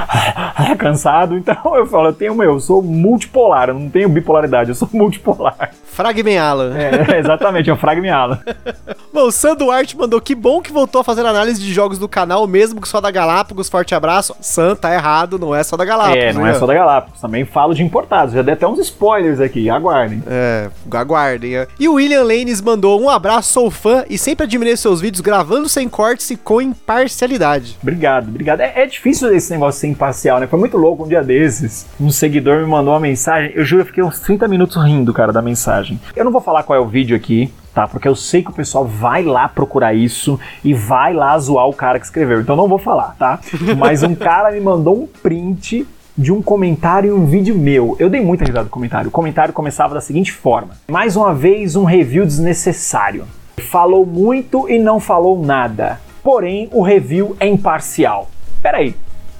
cansado. 0.77 1.37
Então 1.37 1.75
eu 1.75 1.85
falo, 1.85 2.09
eu 2.09 2.13
tenho 2.13 2.35
meu, 2.35 2.53
eu 2.53 2.59
sou 2.59 2.81
multipolar, 2.81 3.69
eu 3.69 3.75
não 3.75 3.89
tenho 3.89 4.09
bipolaridade, 4.09 4.69
eu 4.69 4.75
sou 4.75 4.89
multipolar. 4.93 5.71
Fragmen 5.91 6.37
Alan. 6.37 6.75
É, 6.77 7.17
exatamente, 7.19 7.69
é 7.69 7.73
o 7.73 7.77
Fragmen 7.77 8.11
Alan. 8.11 8.39
Bom, 9.13 9.23
o 9.23 9.31
Sam 9.31 9.55
Duarte 9.55 9.97
mandou 9.97 10.21
que 10.21 10.35
bom 10.35 10.61
que 10.61 10.71
voltou 10.71 11.01
a 11.01 11.03
fazer 11.03 11.25
análise 11.25 11.59
de 11.59 11.73
jogos 11.73 11.97
do 11.97 12.07
canal, 12.07 12.45
mesmo 12.45 12.79
que 12.79 12.87
só 12.87 13.01
da 13.01 13.09
Galápagos. 13.09 13.67
Forte 13.67 13.95
abraço. 13.95 14.35
Sam, 14.39 14.75
tá 14.75 14.93
errado, 14.93 15.39
não 15.39 15.55
é 15.55 15.63
só 15.63 15.75
da 15.75 15.83
Galápagos. 15.83 16.23
É, 16.23 16.33
não 16.33 16.45
é 16.45 16.53
só 16.53 16.67
da 16.67 16.73
Galápagos. 16.73 17.19
Também 17.19 17.43
falo 17.45 17.73
de 17.73 17.81
importados. 17.81 18.35
Já 18.35 18.43
dei 18.43 18.53
até 18.53 18.67
uns 18.67 18.77
spoilers 18.79 19.39
aqui, 19.39 19.69
aguardem. 19.69 20.21
É, 20.27 20.69
aguardem. 20.91 21.55
É. 21.55 21.67
E 21.79 21.87
o 21.87 21.93
William 21.93 22.23
Lanes 22.23 22.61
mandou 22.61 23.01
um 23.01 23.09
abraço, 23.09 23.53
sou 23.53 23.71
fã 23.71 24.05
e 24.07 24.17
sempre 24.17 24.45
admirei 24.45 24.77
seus 24.77 25.01
vídeos 25.01 25.21
gravando 25.21 25.67
sem 25.67 25.89
cortes 25.89 26.29
e 26.29 26.37
com 26.37 26.61
imparcialidade. 26.61 27.77
Obrigado, 27.81 28.27
obrigado. 28.27 28.61
É, 28.61 28.83
é 28.83 28.85
difícil 28.85 29.33
esse 29.33 29.51
negócio 29.51 29.81
ser 29.81 29.87
imparcial, 29.87 30.39
né? 30.39 30.47
Foi 30.47 30.59
muito 30.59 30.77
louco 30.77 31.05
um 31.05 31.07
dia 31.07 31.23
desses. 31.23 31.87
Um 31.99 32.11
seguidor 32.11 32.59
me 32.59 32.67
mandou 32.67 32.93
uma 32.93 32.99
mensagem. 32.99 33.51
Eu 33.55 33.65
juro, 33.65 33.81
eu 33.81 33.85
fiquei 33.85 34.03
uns 34.03 34.19
30 34.19 34.47
minutos 34.47 34.83
rindo, 34.83 35.13
cara, 35.13 35.31
da 35.33 35.41
mensagem. 35.41 35.76
Eu 36.15 36.25
não 36.25 36.31
vou 36.31 36.41
falar 36.41 36.63
qual 36.63 36.77
é 36.77 36.81
o 36.81 36.87
vídeo 36.87 37.15
aqui, 37.15 37.51
tá? 37.73 37.87
Porque 37.87 38.07
eu 38.07 38.15
sei 38.15 38.43
que 38.43 38.49
o 38.49 38.53
pessoal 38.53 38.85
vai 38.85 39.23
lá 39.23 39.47
procurar 39.47 39.93
isso 39.93 40.39
e 40.63 40.73
vai 40.73 41.13
lá 41.13 41.37
zoar 41.37 41.67
o 41.67 41.73
cara 41.73 41.99
que 41.99 42.05
escreveu. 42.05 42.41
Então 42.41 42.55
não 42.55 42.67
vou 42.67 42.77
falar, 42.77 43.15
tá? 43.17 43.39
Mas 43.77 44.03
um 44.03 44.15
cara 44.15 44.51
me 44.51 44.59
mandou 44.59 45.03
um 45.03 45.07
print 45.07 45.87
de 46.17 46.31
um 46.31 46.41
comentário 46.41 47.11
em 47.11 47.13
um 47.13 47.25
vídeo 47.25 47.55
meu. 47.55 47.95
Eu 47.99 48.09
dei 48.09 48.21
muita 48.21 48.43
risada 48.43 48.63
no 48.63 48.69
comentário. 48.69 49.09
O 49.09 49.11
comentário 49.11 49.53
começava 49.53 49.93
da 49.93 50.01
seguinte 50.01 50.31
forma: 50.31 50.71
Mais 50.87 51.15
uma 51.15 51.33
vez 51.33 51.75
um 51.75 51.83
review 51.83 52.25
desnecessário. 52.25 53.25
Falou 53.57 54.05
muito 54.05 54.69
e 54.69 54.79
não 54.79 54.99
falou 54.99 55.43
nada. 55.43 55.99
Porém, 56.23 56.69
o 56.71 56.81
review 56.81 57.35
é 57.39 57.47
imparcial. 57.47 58.29
Peraí, 58.61 58.95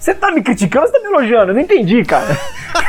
você 0.08 0.16
tá 0.16 0.32
me 0.32 0.42
criticando 0.42 0.86
ou 0.86 0.92
você 0.92 0.98
tá 0.98 1.06
me 1.06 1.14
elogiando? 1.14 1.52
Eu 1.52 1.56
não 1.56 1.62
entendi, 1.62 2.02
cara. 2.06 2.38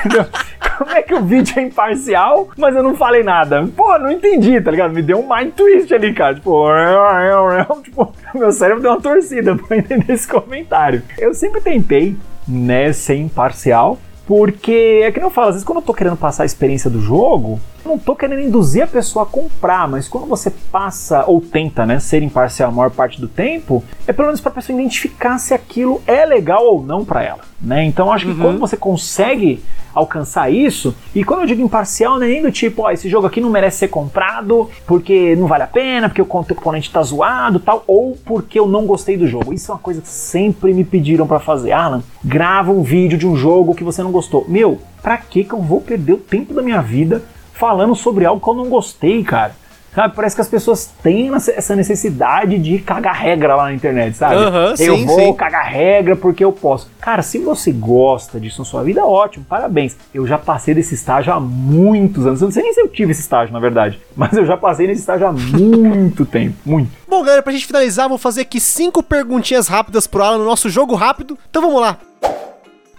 Como 0.79 0.93
é 0.93 1.03
que 1.03 1.13
o 1.13 1.25
vídeo 1.25 1.59
é 1.59 1.63
imparcial, 1.63 2.49
mas 2.57 2.77
eu 2.77 2.83
não 2.85 2.95
falei 2.95 3.25
nada? 3.25 3.69
Pô, 3.77 3.99
não 3.99 4.13
entendi, 4.13 4.61
tá 4.61 4.71
ligado? 4.71 4.95
Me 4.95 5.03
deu 5.03 5.19
um 5.19 5.29
mind 5.29 5.53
twist 5.53 5.93
ali, 5.93 6.15
cara. 6.15 6.37
Tipo, 6.37 6.69
tipo 7.83 8.15
meu 8.33 8.53
cérebro 8.53 8.81
deu 8.81 8.93
uma 8.93 9.01
torcida 9.01 9.57
pra 9.57 9.77
entender 9.77 10.13
esse 10.13 10.29
comentário. 10.29 11.03
Eu 11.19 11.35
sempre 11.35 11.61
tentei, 11.61 12.17
né, 12.47 12.93
ser 12.93 13.17
imparcial, 13.17 13.99
porque 14.25 15.01
é 15.03 15.11
que 15.11 15.19
não 15.19 15.31
falo, 15.31 15.49
às 15.49 15.55
vezes 15.57 15.67
quando 15.67 15.79
eu 15.79 15.85
tô 15.85 15.93
querendo 15.93 16.17
passar 16.17 16.45
a 16.45 16.47
experiência 16.47 16.89
do 16.89 17.01
jogo, 17.01 17.59
eu 17.85 17.91
não 17.91 17.99
tô 17.99 18.15
querendo 18.15 18.41
induzir 18.41 18.83
a 18.83 18.87
pessoa 18.87 19.25
a 19.25 19.27
comprar, 19.27 19.89
mas 19.89 20.09
quando 20.09 20.27
você 20.27 20.51
passa 20.51 21.25
ou 21.27 21.41
tenta, 21.41 21.87
né, 21.87 21.99
ser 22.01 22.23
imparcial 22.23 22.71
a 22.71 22.73
maior 22.73 22.91
parte 22.91 23.21
do 23.21 23.29
tempo, 23.29 23.83
é 24.07 24.13
pelo 24.13 24.29
menos 24.29 24.41
para 24.41 24.53
a 24.53 24.55
pessoa 24.55 24.79
identificar 24.79 25.39
se 25.39 25.55
aquilo 25.55 26.03
é 26.07 26.25
legal 26.25 26.65
ou 26.65 26.83
não 26.83 27.05
para 27.05 27.23
ela, 27.23 27.41
né? 27.61 27.85
Então 27.85 28.13
acho 28.13 28.27
que 28.27 28.33
uhum. 28.33 28.41
quando 28.41 28.59
você 28.59 28.77
consegue 28.77 29.63
alcançar 29.99 30.53
isso. 30.53 30.95
E 31.15 31.25
quando 31.25 31.41
eu 31.41 31.47
digo 31.47 31.63
imparcial, 31.63 32.19
não 32.19 32.27
é 32.27 32.29
nem 32.29 32.43
do 32.43 32.53
tipo, 32.53 32.83
ó, 32.83 32.91
esse 32.91 33.09
jogo 33.09 33.27
aqui 33.27 33.41
não 33.41 33.51
merece 33.51 33.79
ser 33.79 33.89
comprado 33.89 34.71
porque 34.87 35.35
não 35.37 35.47
vale 35.47 35.65
a 35.65 35.67
pena, 35.67 36.09
porque 36.09 36.23
o 36.23 36.27
componente 36.27 36.91
tá 36.91 37.03
zoado 37.03 37.59
tal, 37.59 37.83
ou 37.87 38.17
porque 38.25 38.59
eu 38.59 38.67
não 38.67 38.87
gostei 38.87 39.17
do 39.17 39.27
jogo. 39.27 39.53
Isso 39.53 39.71
é 39.71 39.75
uma 39.75 39.81
coisa 39.81 40.01
que 40.01 40.09
sempre 40.09 40.73
me 40.73 40.85
pediram 40.85 41.27
para 41.27 41.41
fazer. 41.41 41.73
Alan, 41.73 42.03
grava 42.25 42.71
um 42.71 42.83
vídeo 42.83 43.19
de 43.19 43.27
um 43.27 43.37
jogo 43.37 43.75
que 43.75 43.85
você 43.85 44.03
não 44.03 44.13
gostou. 44.13 44.45
Meu, 44.49 44.79
pra 45.03 45.17
que 45.17 45.45
que 45.45 45.53
eu 45.53 45.61
vou 45.61 45.81
perder 45.81 46.13
o 46.13 46.19
tempo 46.19 46.55
da 46.55 46.63
minha 46.63 46.81
vida 46.81 47.23
falando 47.59 47.95
sobre 47.95 48.25
algo 48.25 48.41
que 48.41 48.49
eu 48.49 48.55
não 48.55 48.69
gostei, 48.69 49.23
cara? 49.25 49.55
Sabe? 49.95 50.15
Parece 50.15 50.37
que 50.37 50.43
as 50.43 50.49
pessoas 50.49 50.87
têm 51.03 51.31
essa 51.35 51.75
necessidade 51.75 52.57
de 52.59 52.79
cagar 52.79 53.17
regra 53.17 53.57
lá 53.57 53.65
na 53.65 53.73
internet, 53.73 54.17
sabe? 54.17 54.37
Uhum, 54.37 54.75
eu 54.79 54.97
sim, 54.97 55.07
vou 55.07 55.19
sim. 55.19 55.33
cagar 55.35 55.67
regra 55.67 56.15
porque 56.15 56.45
eu 56.45 56.53
posso. 56.53 56.89
Cara, 57.01 57.21
se 57.21 57.39
você 57.39 57.73
gosta 57.73 58.39
disso 58.39 58.61
na 58.61 58.65
sua 58.65 58.85
vida, 58.85 59.05
ótimo, 59.05 59.45
parabéns. 59.49 59.97
Eu 60.15 60.25
já 60.25 60.39
passei 60.39 60.73
desse 60.73 60.95
estágio 60.95 61.33
há 61.33 61.41
muitos 61.41 62.27
anos. 62.27 62.41
Eu 62.41 62.47
não 62.47 62.53
sei 62.53 62.63
nem 62.63 62.73
se 62.73 62.81
eu 62.81 62.87
tive 62.87 63.11
esse 63.11 63.23
estágio, 63.23 63.53
na 63.53 63.59
verdade. 63.59 63.99
Mas 64.15 64.35
eu 64.35 64.47
já 64.47 64.57
passei 64.57 64.87
nesse 64.87 65.01
estágio 65.01 65.27
há 65.27 65.33
muito 65.33 66.25
tempo. 66.25 66.55
Muito. 66.65 66.93
Bom, 67.09 67.23
galera, 67.25 67.43
pra 67.43 67.53
gente 67.53 67.67
finalizar, 67.67 68.09
vou 68.09 68.19
fazer 68.19 68.43
aqui 68.43 68.61
cinco 68.61 69.03
perguntinhas 69.03 69.67
rápidas 69.67 70.07
pro 70.07 70.23
Alan 70.23 70.39
no 70.39 70.45
nosso 70.45 70.69
jogo 70.69 70.95
rápido. 70.95 71.37
Então 71.51 71.63
vamos 71.63 71.81
lá. 71.81 71.99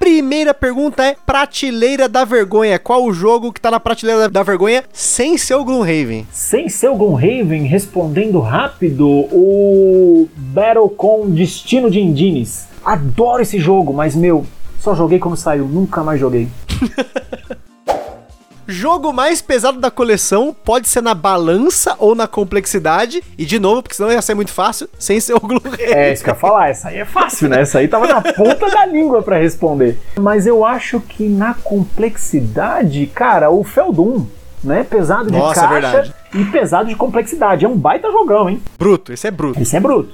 Primeira 0.10 0.56
pergunta 0.56 1.04
é 1.04 1.16
Prateleira 1.24 2.10
da 2.10 2.26
Vergonha. 2.26 2.80
Qual 2.80 3.06
o 3.06 3.14
jogo 3.14 3.54
que 3.54 3.62
tá 3.62 3.70
na 3.70 3.80
Prateleira 3.80 4.28
da 4.28 4.42
Vergonha 4.42 4.84
sem 4.92 5.38
ser 5.38 5.54
o 5.54 5.64
Gloomhaven? 5.64 6.26
Sem 6.32 6.68
ser 6.68 6.90
o 6.90 6.96
Gloomhaven, 6.96 7.68
respondendo 7.68 8.40
rápido, 8.40 9.08
o 9.08 10.28
Battle 10.36 10.90
com 10.90 11.30
Destino 11.30 11.92
de 11.92 12.00
Indines. 12.00 12.68
Adoro 12.84 13.44
esse 13.44 13.60
jogo, 13.60 13.94
mas 13.94 14.16
meu, 14.16 14.48
só 14.80 14.96
joguei 14.96 15.20
quando 15.20 15.38
saiu, 15.38 15.66
nunca 15.68 16.04
mais 16.04 16.20
joguei. 16.20 16.48
Jogo 18.70 19.12
mais 19.12 19.42
pesado 19.42 19.80
da 19.80 19.90
coleção 19.90 20.56
pode 20.64 20.88
ser 20.88 21.02
na 21.02 21.16
balança 21.16 21.96
ou 21.98 22.14
na 22.14 22.28
complexidade. 22.28 23.24
E 23.36 23.44
de 23.44 23.58
novo, 23.58 23.82
porque 23.82 23.96
senão 23.96 24.12
ia 24.12 24.22
ser 24.22 24.36
muito 24.36 24.52
fácil, 24.52 24.88
sem 25.00 25.20
ser 25.20 25.34
o 25.34 25.40
Blu-ray. 25.40 25.92
É, 25.92 26.14
isso 26.14 26.24
que 26.24 26.30
eu 26.30 26.36
ia 26.36 26.40
falar. 26.40 26.70
Essa 26.70 26.90
aí 26.90 27.00
é 27.00 27.06
fácil, 27.06 27.50
né? 27.50 27.62
Essa 27.62 27.80
aí 27.80 27.88
tava 27.88 28.06
na 28.06 28.22
ponta 28.22 28.70
da 28.70 28.86
língua 28.86 29.24
para 29.24 29.40
responder. 29.40 29.98
Mas 30.20 30.46
eu 30.46 30.64
acho 30.64 31.00
que 31.00 31.28
na 31.28 31.56
complexidade, 31.56 33.08
cara, 33.08 33.50
o 33.50 33.64
Feldum, 33.64 34.28
né? 34.64 34.84
Pesado 34.84 35.32
de 35.32 35.38
Nossa, 35.40 35.62
é 35.62 35.68
caixa 35.68 35.80
verdade. 35.80 36.16
e 36.36 36.46
pesado 36.46 36.90
de 36.90 36.96
complexidade. 36.96 37.66
É 37.66 37.68
um 37.68 37.76
baita 37.76 38.12
jogão, 38.12 38.52
hein? 38.52 38.62
Bruto, 38.78 39.12
esse 39.12 39.26
é 39.28 39.32
bruto. 39.32 39.60
Esse 39.60 39.76
é 39.76 39.80
bruto. 39.80 40.14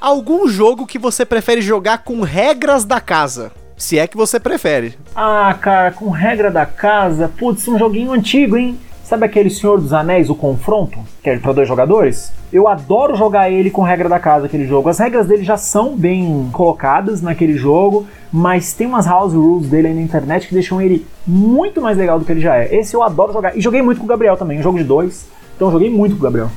Algum 0.00 0.48
jogo 0.48 0.86
que 0.86 0.98
você 0.98 1.26
prefere 1.26 1.60
jogar 1.60 1.98
com 2.04 2.22
regras 2.22 2.86
da 2.86 3.02
casa? 3.02 3.52
Se 3.80 3.98
é 3.98 4.06
que 4.06 4.14
você 4.14 4.38
prefere. 4.38 4.94
Ah, 5.16 5.56
cara, 5.58 5.90
com 5.90 6.10
regra 6.10 6.50
da 6.50 6.66
casa, 6.66 7.30
putz, 7.34 7.66
um 7.66 7.78
joguinho 7.78 8.12
antigo, 8.12 8.54
hein? 8.58 8.78
Sabe 9.02 9.24
aquele 9.24 9.48
Senhor 9.48 9.80
dos 9.80 9.94
Anéis, 9.94 10.28
o 10.28 10.34
Confronto, 10.34 10.98
que 11.22 11.30
é 11.30 11.38
para 11.38 11.54
dois 11.54 11.66
jogadores? 11.66 12.30
Eu 12.52 12.68
adoro 12.68 13.16
jogar 13.16 13.50
ele 13.50 13.70
com 13.70 13.80
regra 13.80 14.06
da 14.06 14.20
casa, 14.20 14.44
aquele 14.44 14.66
jogo. 14.66 14.90
As 14.90 14.98
regras 14.98 15.26
dele 15.26 15.44
já 15.44 15.56
são 15.56 15.96
bem 15.96 16.50
colocadas 16.52 17.22
naquele 17.22 17.56
jogo, 17.56 18.06
mas 18.30 18.74
tem 18.74 18.86
umas 18.86 19.06
house 19.06 19.32
rules 19.32 19.66
dele 19.66 19.88
aí 19.88 19.94
na 19.94 20.02
internet 20.02 20.46
que 20.46 20.54
deixam 20.54 20.78
ele 20.80 21.06
muito 21.26 21.80
mais 21.80 21.96
legal 21.96 22.18
do 22.18 22.24
que 22.26 22.32
ele 22.32 22.40
já 22.40 22.56
é. 22.56 22.72
Esse 22.74 22.94
eu 22.94 23.02
adoro 23.02 23.32
jogar. 23.32 23.56
E 23.56 23.62
joguei 23.62 23.80
muito 23.80 23.98
com 23.98 24.04
o 24.04 24.08
Gabriel 24.08 24.36
também, 24.36 24.58
um 24.58 24.62
jogo 24.62 24.76
de 24.76 24.84
dois. 24.84 25.26
Então 25.56 25.72
joguei 25.72 25.88
muito 25.88 26.16
com 26.16 26.20
o 26.20 26.24
Gabriel. 26.24 26.50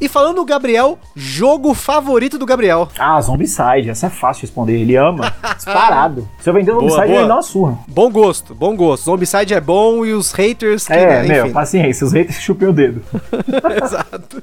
E 0.00 0.08
falando 0.08 0.36
do 0.36 0.44
Gabriel, 0.44 0.98
jogo 1.14 1.74
favorito 1.74 2.38
do 2.38 2.46
Gabriel. 2.46 2.88
Ah, 2.98 3.20
Zombicide, 3.20 3.90
essa 3.90 4.06
é 4.06 4.10
fácil 4.10 4.40
de 4.40 4.46
responder. 4.46 4.80
Ele 4.80 4.96
ama, 4.96 5.32
disparado. 5.54 6.26
Se 6.40 6.48
eu 6.48 6.54
vender 6.54 6.72
Boa, 6.72 6.80
Zombicide, 6.88 7.06
boa. 7.08 7.18
ele 7.20 7.28
dá 7.28 7.34
uma 7.34 7.42
surra. 7.42 7.78
Bom 7.86 8.10
gosto, 8.10 8.54
bom 8.54 8.74
gosto. 8.74 9.04
Zombicide 9.04 9.52
é 9.54 9.60
bom 9.60 10.04
e 10.06 10.12
os 10.14 10.32
haters 10.32 10.86
que, 10.86 10.92
É, 10.94 11.22
né, 11.22 11.28
meu, 11.28 11.44
enfim. 11.44 11.52
paciência, 11.54 12.06
os 12.06 12.12
haters 12.12 12.40
chupem 12.40 12.68
o 12.68 12.72
dedo. 12.72 13.02
Exato. 13.84 14.42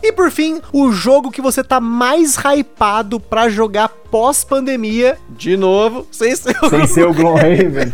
E 0.00 0.12
por 0.12 0.30
fim, 0.30 0.60
o 0.72 0.92
jogo 0.92 1.30
que 1.32 1.42
você 1.42 1.64
tá 1.64 1.80
mais 1.80 2.36
hypado 2.36 3.18
pra 3.18 3.48
jogar 3.48 3.88
pós-pandemia, 3.88 5.18
de 5.30 5.56
novo, 5.56 6.06
sem 6.12 6.34
ser 6.36 6.56
o 6.62 6.68
Sem 6.70 6.86
ser 6.86 7.06
o 7.08 7.12
Gloomhaven. 7.12 7.92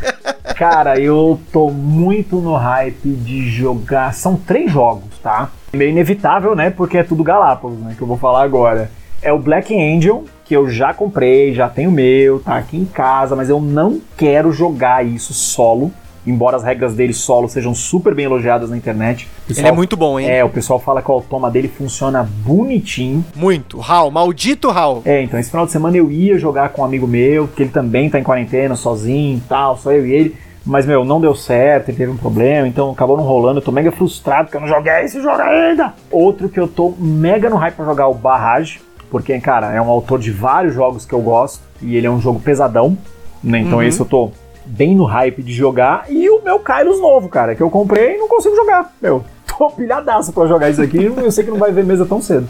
Cara, 0.56 1.00
eu 1.00 1.40
tô 1.50 1.70
muito 1.70 2.36
no 2.36 2.54
hype 2.54 3.08
de 3.08 3.48
jogar. 3.50 4.12
São 4.12 4.36
três 4.36 4.70
jogos, 4.70 5.18
tá? 5.22 5.50
Meio 5.74 5.90
inevitável, 5.90 6.54
né? 6.54 6.70
Porque 6.70 6.98
é 6.98 7.02
tudo 7.02 7.22
Galápagos, 7.22 7.78
né? 7.78 7.94
Que 7.96 8.02
eu 8.02 8.06
vou 8.06 8.16
falar 8.16 8.42
agora. 8.42 8.90
É 9.22 9.32
o 9.32 9.38
Black 9.38 9.74
Angel, 9.74 10.24
que 10.44 10.54
eu 10.54 10.68
já 10.68 10.92
comprei, 10.92 11.54
já 11.54 11.68
tenho 11.68 11.90
meu, 11.90 12.40
tá 12.40 12.56
aqui 12.56 12.76
em 12.76 12.84
casa, 12.84 13.34
mas 13.34 13.48
eu 13.48 13.60
não 13.60 14.00
quero 14.16 14.52
jogar 14.52 15.04
isso 15.04 15.32
solo. 15.32 15.90
Embora 16.26 16.56
as 16.56 16.64
regras 16.64 16.94
dele 16.94 17.12
solo 17.12 17.48
sejam 17.50 17.74
super 17.74 18.14
bem 18.14 18.24
elogiadas 18.24 18.70
na 18.70 18.76
internet. 18.78 19.24
O 19.24 19.28
Ele 19.28 19.48
pessoal- 19.48 19.68
é 19.68 19.72
muito 19.72 19.94
bom, 19.94 20.18
hein? 20.18 20.26
É, 20.26 20.42
o 20.42 20.48
pessoal 20.48 20.80
fala 20.80 21.02
que 21.02 21.10
o 21.10 21.12
automa 21.14 21.50
dele 21.50 21.68
funciona 21.68 22.22
bonitinho. 22.22 23.22
Muito. 23.36 23.78
Hal, 23.86 24.10
maldito 24.10 24.70
Hal. 24.70 25.02
É, 25.04 25.22
então 25.22 25.38
esse 25.38 25.50
final 25.50 25.66
de 25.66 25.72
semana 25.72 25.96
eu 25.98 26.10
ia 26.10 26.38
jogar 26.38 26.70
com 26.70 26.80
um 26.80 26.84
amigo 26.86 27.06
meu, 27.06 27.46
que 27.48 27.62
ele 27.62 27.70
também 27.70 28.08
tá 28.08 28.18
em 28.18 28.22
quarentena, 28.22 28.74
sozinho 28.74 29.36
e 29.36 29.40
tal, 29.46 29.76
só 29.76 29.92
eu 29.92 30.06
e 30.06 30.12
ele. 30.12 30.36
Mas, 30.66 30.86
meu, 30.86 31.04
não 31.04 31.20
deu 31.20 31.34
certo, 31.34 31.90
ele 31.90 31.98
teve 31.98 32.10
um 32.10 32.16
problema, 32.16 32.66
então 32.66 32.90
acabou 32.90 33.16
não 33.16 33.24
rolando. 33.24 33.58
Eu 33.58 33.64
tô 33.64 33.70
mega 33.70 33.92
frustrado 33.92 34.44
porque 34.44 34.56
eu 34.56 34.60
não 34.62 34.68
joguei 34.68 35.02
esse 35.02 35.20
jogo 35.20 35.40
ainda. 35.40 35.92
Outro 36.10 36.48
que 36.48 36.58
eu 36.58 36.66
tô 36.66 36.94
mega 36.98 37.50
no 37.50 37.56
hype 37.56 37.74
pra 37.74 37.84
jogar 37.84 38.04
é 38.04 38.06
o 38.06 38.14
Barrage, 38.14 38.80
porque, 39.10 39.38
cara, 39.40 39.72
é 39.72 39.80
um 39.80 39.90
autor 39.90 40.18
de 40.18 40.30
vários 40.30 40.74
jogos 40.74 41.04
que 41.04 41.12
eu 41.12 41.20
gosto 41.20 41.62
e 41.82 41.96
ele 41.96 42.06
é 42.06 42.10
um 42.10 42.20
jogo 42.20 42.40
pesadão, 42.40 42.96
né? 43.42 43.58
Então 43.58 43.82
esse 43.82 44.00
eu 44.00 44.06
tô 44.06 44.32
bem 44.64 44.96
no 44.96 45.04
hype 45.04 45.42
de 45.42 45.52
jogar. 45.52 46.06
E 46.08 46.30
o 46.30 46.42
meu 46.42 46.58
Kairos 46.58 46.98
novo, 46.98 47.28
cara, 47.28 47.54
que 47.54 47.62
eu 47.62 47.68
comprei 47.68 48.14
e 48.14 48.18
não 48.18 48.28
consigo 48.28 48.56
jogar. 48.56 48.90
Meu, 49.02 49.22
tô 49.46 49.68
pilhadaço 49.70 50.32
pra 50.32 50.46
jogar 50.46 50.70
isso 50.70 50.80
aqui, 50.80 51.04
eu 51.04 51.30
sei 51.30 51.44
que 51.44 51.50
não 51.50 51.58
vai 51.58 51.72
ver 51.72 51.84
mesa 51.84 52.06
tão 52.06 52.22
cedo. 52.22 52.48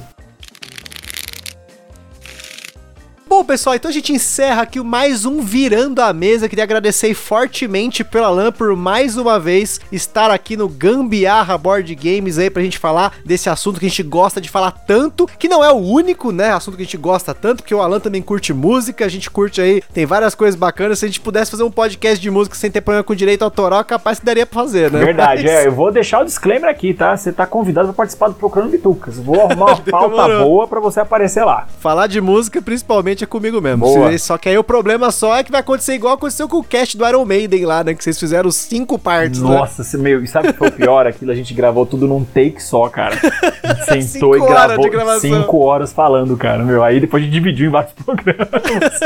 Bom, 3.26 3.42
pessoal, 3.42 3.74
então 3.74 3.88
a 3.88 3.94
gente 3.94 4.12
encerra 4.12 4.62
aqui 4.62 4.78
mais 4.80 5.24
um 5.24 5.40
Virando 5.40 6.00
a 6.00 6.12
Mesa. 6.12 6.48
Queria 6.48 6.62
agradecer 6.62 7.12
fortemente 7.14 8.04
pela 8.04 8.26
Alan 8.26 8.52
por 8.52 8.76
mais 8.76 9.16
uma 9.16 9.40
vez 9.40 9.80
estar 9.90 10.30
aqui 10.30 10.56
no 10.56 10.68
Gambiarra 10.68 11.56
Board 11.56 11.92
Games 11.94 12.38
aí 12.38 12.50
pra 12.50 12.62
gente 12.62 12.78
falar 12.78 13.14
desse 13.24 13.48
assunto 13.48 13.80
que 13.80 13.86
a 13.86 13.88
gente 13.88 14.02
gosta 14.02 14.40
de 14.42 14.50
falar 14.50 14.70
tanto, 14.70 15.26
que 15.38 15.48
não 15.48 15.64
é 15.64 15.72
o 15.72 15.76
único, 15.76 16.30
né, 16.30 16.52
assunto 16.52 16.76
que 16.76 16.82
a 16.82 16.84
gente 16.84 16.98
gosta 16.98 17.34
tanto, 17.34 17.62
porque 17.62 17.74
o 17.74 17.80
Alan 17.80 17.98
também 17.98 18.20
curte 18.20 18.52
música, 18.52 19.06
a 19.06 19.08
gente 19.08 19.30
curte 19.30 19.60
aí, 19.60 19.82
tem 19.92 20.04
várias 20.04 20.34
coisas 20.34 20.54
bacanas. 20.54 20.98
Se 20.98 21.06
a 21.06 21.08
gente 21.08 21.20
pudesse 21.20 21.50
fazer 21.50 21.64
um 21.64 21.70
podcast 21.70 22.20
de 22.20 22.30
música 22.30 22.54
sem 22.54 22.70
ter 22.70 22.82
problema 22.82 23.02
com 23.02 23.14
direito 23.14 23.42
autoral, 23.42 23.82
capaz 23.84 24.20
que 24.20 24.26
daria 24.26 24.44
pra 24.46 24.62
fazer, 24.62 24.92
né? 24.92 25.02
Verdade, 25.02 25.42
Mas... 25.42 25.50
é. 25.50 25.66
Eu 25.66 25.72
vou 25.72 25.90
deixar 25.90 26.20
o 26.20 26.24
disclaimer 26.24 26.70
aqui, 26.70 26.92
tá? 26.92 27.16
Você 27.16 27.32
tá 27.32 27.46
convidado 27.46 27.88
pra 27.88 27.94
participar 27.94 28.28
do 28.28 28.34
Procurando 28.34 28.70
Bitucas. 28.70 29.18
Vou 29.18 29.40
arrumar 29.40 29.72
uma 29.72 29.80
pauta 29.90 30.38
boa 30.38 30.68
pra 30.68 30.78
você 30.78 31.00
aparecer 31.00 31.42
lá. 31.42 31.66
Falar 31.80 32.06
de 32.06 32.20
música, 32.20 32.60
principalmente, 32.62 33.23
é 33.24 33.26
comigo 33.26 33.60
mesmo. 33.60 33.78
Boa. 33.78 34.16
Só 34.18 34.38
que 34.38 34.48
aí 34.48 34.56
o 34.56 34.64
problema 34.64 35.10
só 35.10 35.36
é 35.36 35.42
que 35.42 35.50
vai 35.50 35.60
acontecer 35.60 35.94
igual 35.94 36.14
aconteceu 36.14 36.48
com 36.48 36.58
o 36.58 36.64
cast 36.64 36.96
do 36.96 37.06
Iron 37.06 37.24
Maiden 37.24 37.64
lá, 37.66 37.82
né? 37.82 37.94
Que 37.94 38.04
vocês 38.04 38.18
fizeram 38.18 38.50
cinco 38.50 38.98
partes, 38.98 39.40
né? 39.40 39.48
Nossa, 39.48 39.82
né? 39.96 40.02
meu, 40.02 40.22
e 40.22 40.26
sabe 40.26 40.48
o 40.48 40.52
que 40.52 40.58
foi 40.58 40.68
o 40.68 40.72
pior? 40.72 41.06
Aquilo 41.06 41.30
a 41.30 41.34
gente 41.34 41.52
gravou 41.52 41.84
tudo 41.84 42.06
num 42.06 42.24
take 42.24 42.62
só, 42.62 42.88
cara. 42.88 43.16
Sentou 43.84 44.36
e 44.36 44.40
gravou 44.40 45.20
cinco 45.20 45.58
horas 45.58 45.92
falando, 45.92 46.36
cara, 46.36 46.62
meu. 46.62 46.82
Aí 46.82 47.00
depois 47.00 47.22
a 47.22 47.26
gente 47.26 47.32
dividiu 47.34 47.68
em 47.68 47.70
vários 47.70 47.92
programas. 48.04 49.00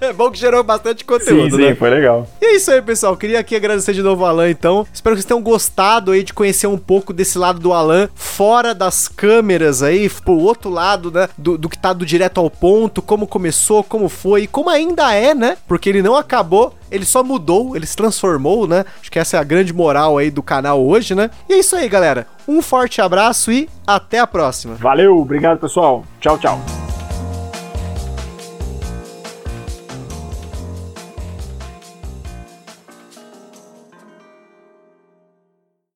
É 0.00 0.12
bom 0.14 0.30
que 0.30 0.38
gerou 0.38 0.62
bastante 0.62 1.04
conteúdo, 1.04 1.56
sim, 1.56 1.62
né? 1.62 1.70
Sim, 1.70 1.74
foi 1.74 1.90
legal. 1.90 2.26
E 2.40 2.44
é 2.44 2.56
isso 2.56 2.70
aí, 2.70 2.80
pessoal. 2.82 3.16
Queria 3.16 3.40
aqui 3.40 3.54
agradecer 3.56 3.92
de 3.92 4.02
novo 4.02 4.22
o 4.22 4.26
Alan, 4.26 4.50
então. 4.50 4.86
Espero 4.92 5.14
que 5.14 5.22
vocês 5.22 5.28
tenham 5.28 5.42
gostado 5.42 6.12
aí 6.12 6.22
de 6.22 6.32
conhecer 6.32 6.66
um 6.66 6.78
pouco 6.78 7.12
desse 7.12 7.38
lado 7.38 7.58
do 7.58 7.72
Alan, 7.72 8.08
fora 8.14 8.74
das 8.74 9.08
câmeras 9.08 9.82
aí, 9.82 10.08
pro 10.08 10.38
outro 10.38 10.70
lado, 10.70 11.10
né? 11.10 11.28
Do, 11.36 11.56
do 11.56 11.68
que 11.68 11.78
tá 11.78 11.92
do 11.92 12.06
direto 12.06 12.40
ao 12.40 12.50
ponto, 12.50 13.02
como 13.02 13.26
começou, 13.26 13.82
como 13.82 14.08
foi 14.08 14.42
e 14.42 14.46
como 14.46 14.70
ainda 14.70 15.12
é, 15.12 15.34
né? 15.34 15.56
Porque 15.66 15.88
ele 15.88 16.02
não 16.02 16.16
acabou 16.16 16.74
ele 16.90 17.04
só 17.04 17.22
mudou, 17.22 17.76
ele 17.76 17.86
se 17.86 17.96
transformou, 17.96 18.66
né? 18.66 18.84
Acho 19.00 19.10
que 19.10 19.18
essa 19.18 19.36
é 19.36 19.40
a 19.40 19.44
grande 19.44 19.72
moral 19.72 20.18
aí 20.18 20.30
do 20.30 20.42
canal 20.42 20.84
hoje, 20.84 21.14
né? 21.14 21.30
E 21.48 21.54
é 21.54 21.58
isso 21.58 21.74
aí, 21.76 21.88
galera. 21.88 22.26
Um 22.46 22.62
forte 22.62 23.00
abraço 23.00 23.50
e 23.50 23.68
até 23.86 24.18
a 24.18 24.26
próxima. 24.26 24.74
Valeu, 24.76 25.18
obrigado 25.18 25.58
pessoal. 25.58 26.04
Tchau, 26.20 26.38
tchau. 26.38 26.85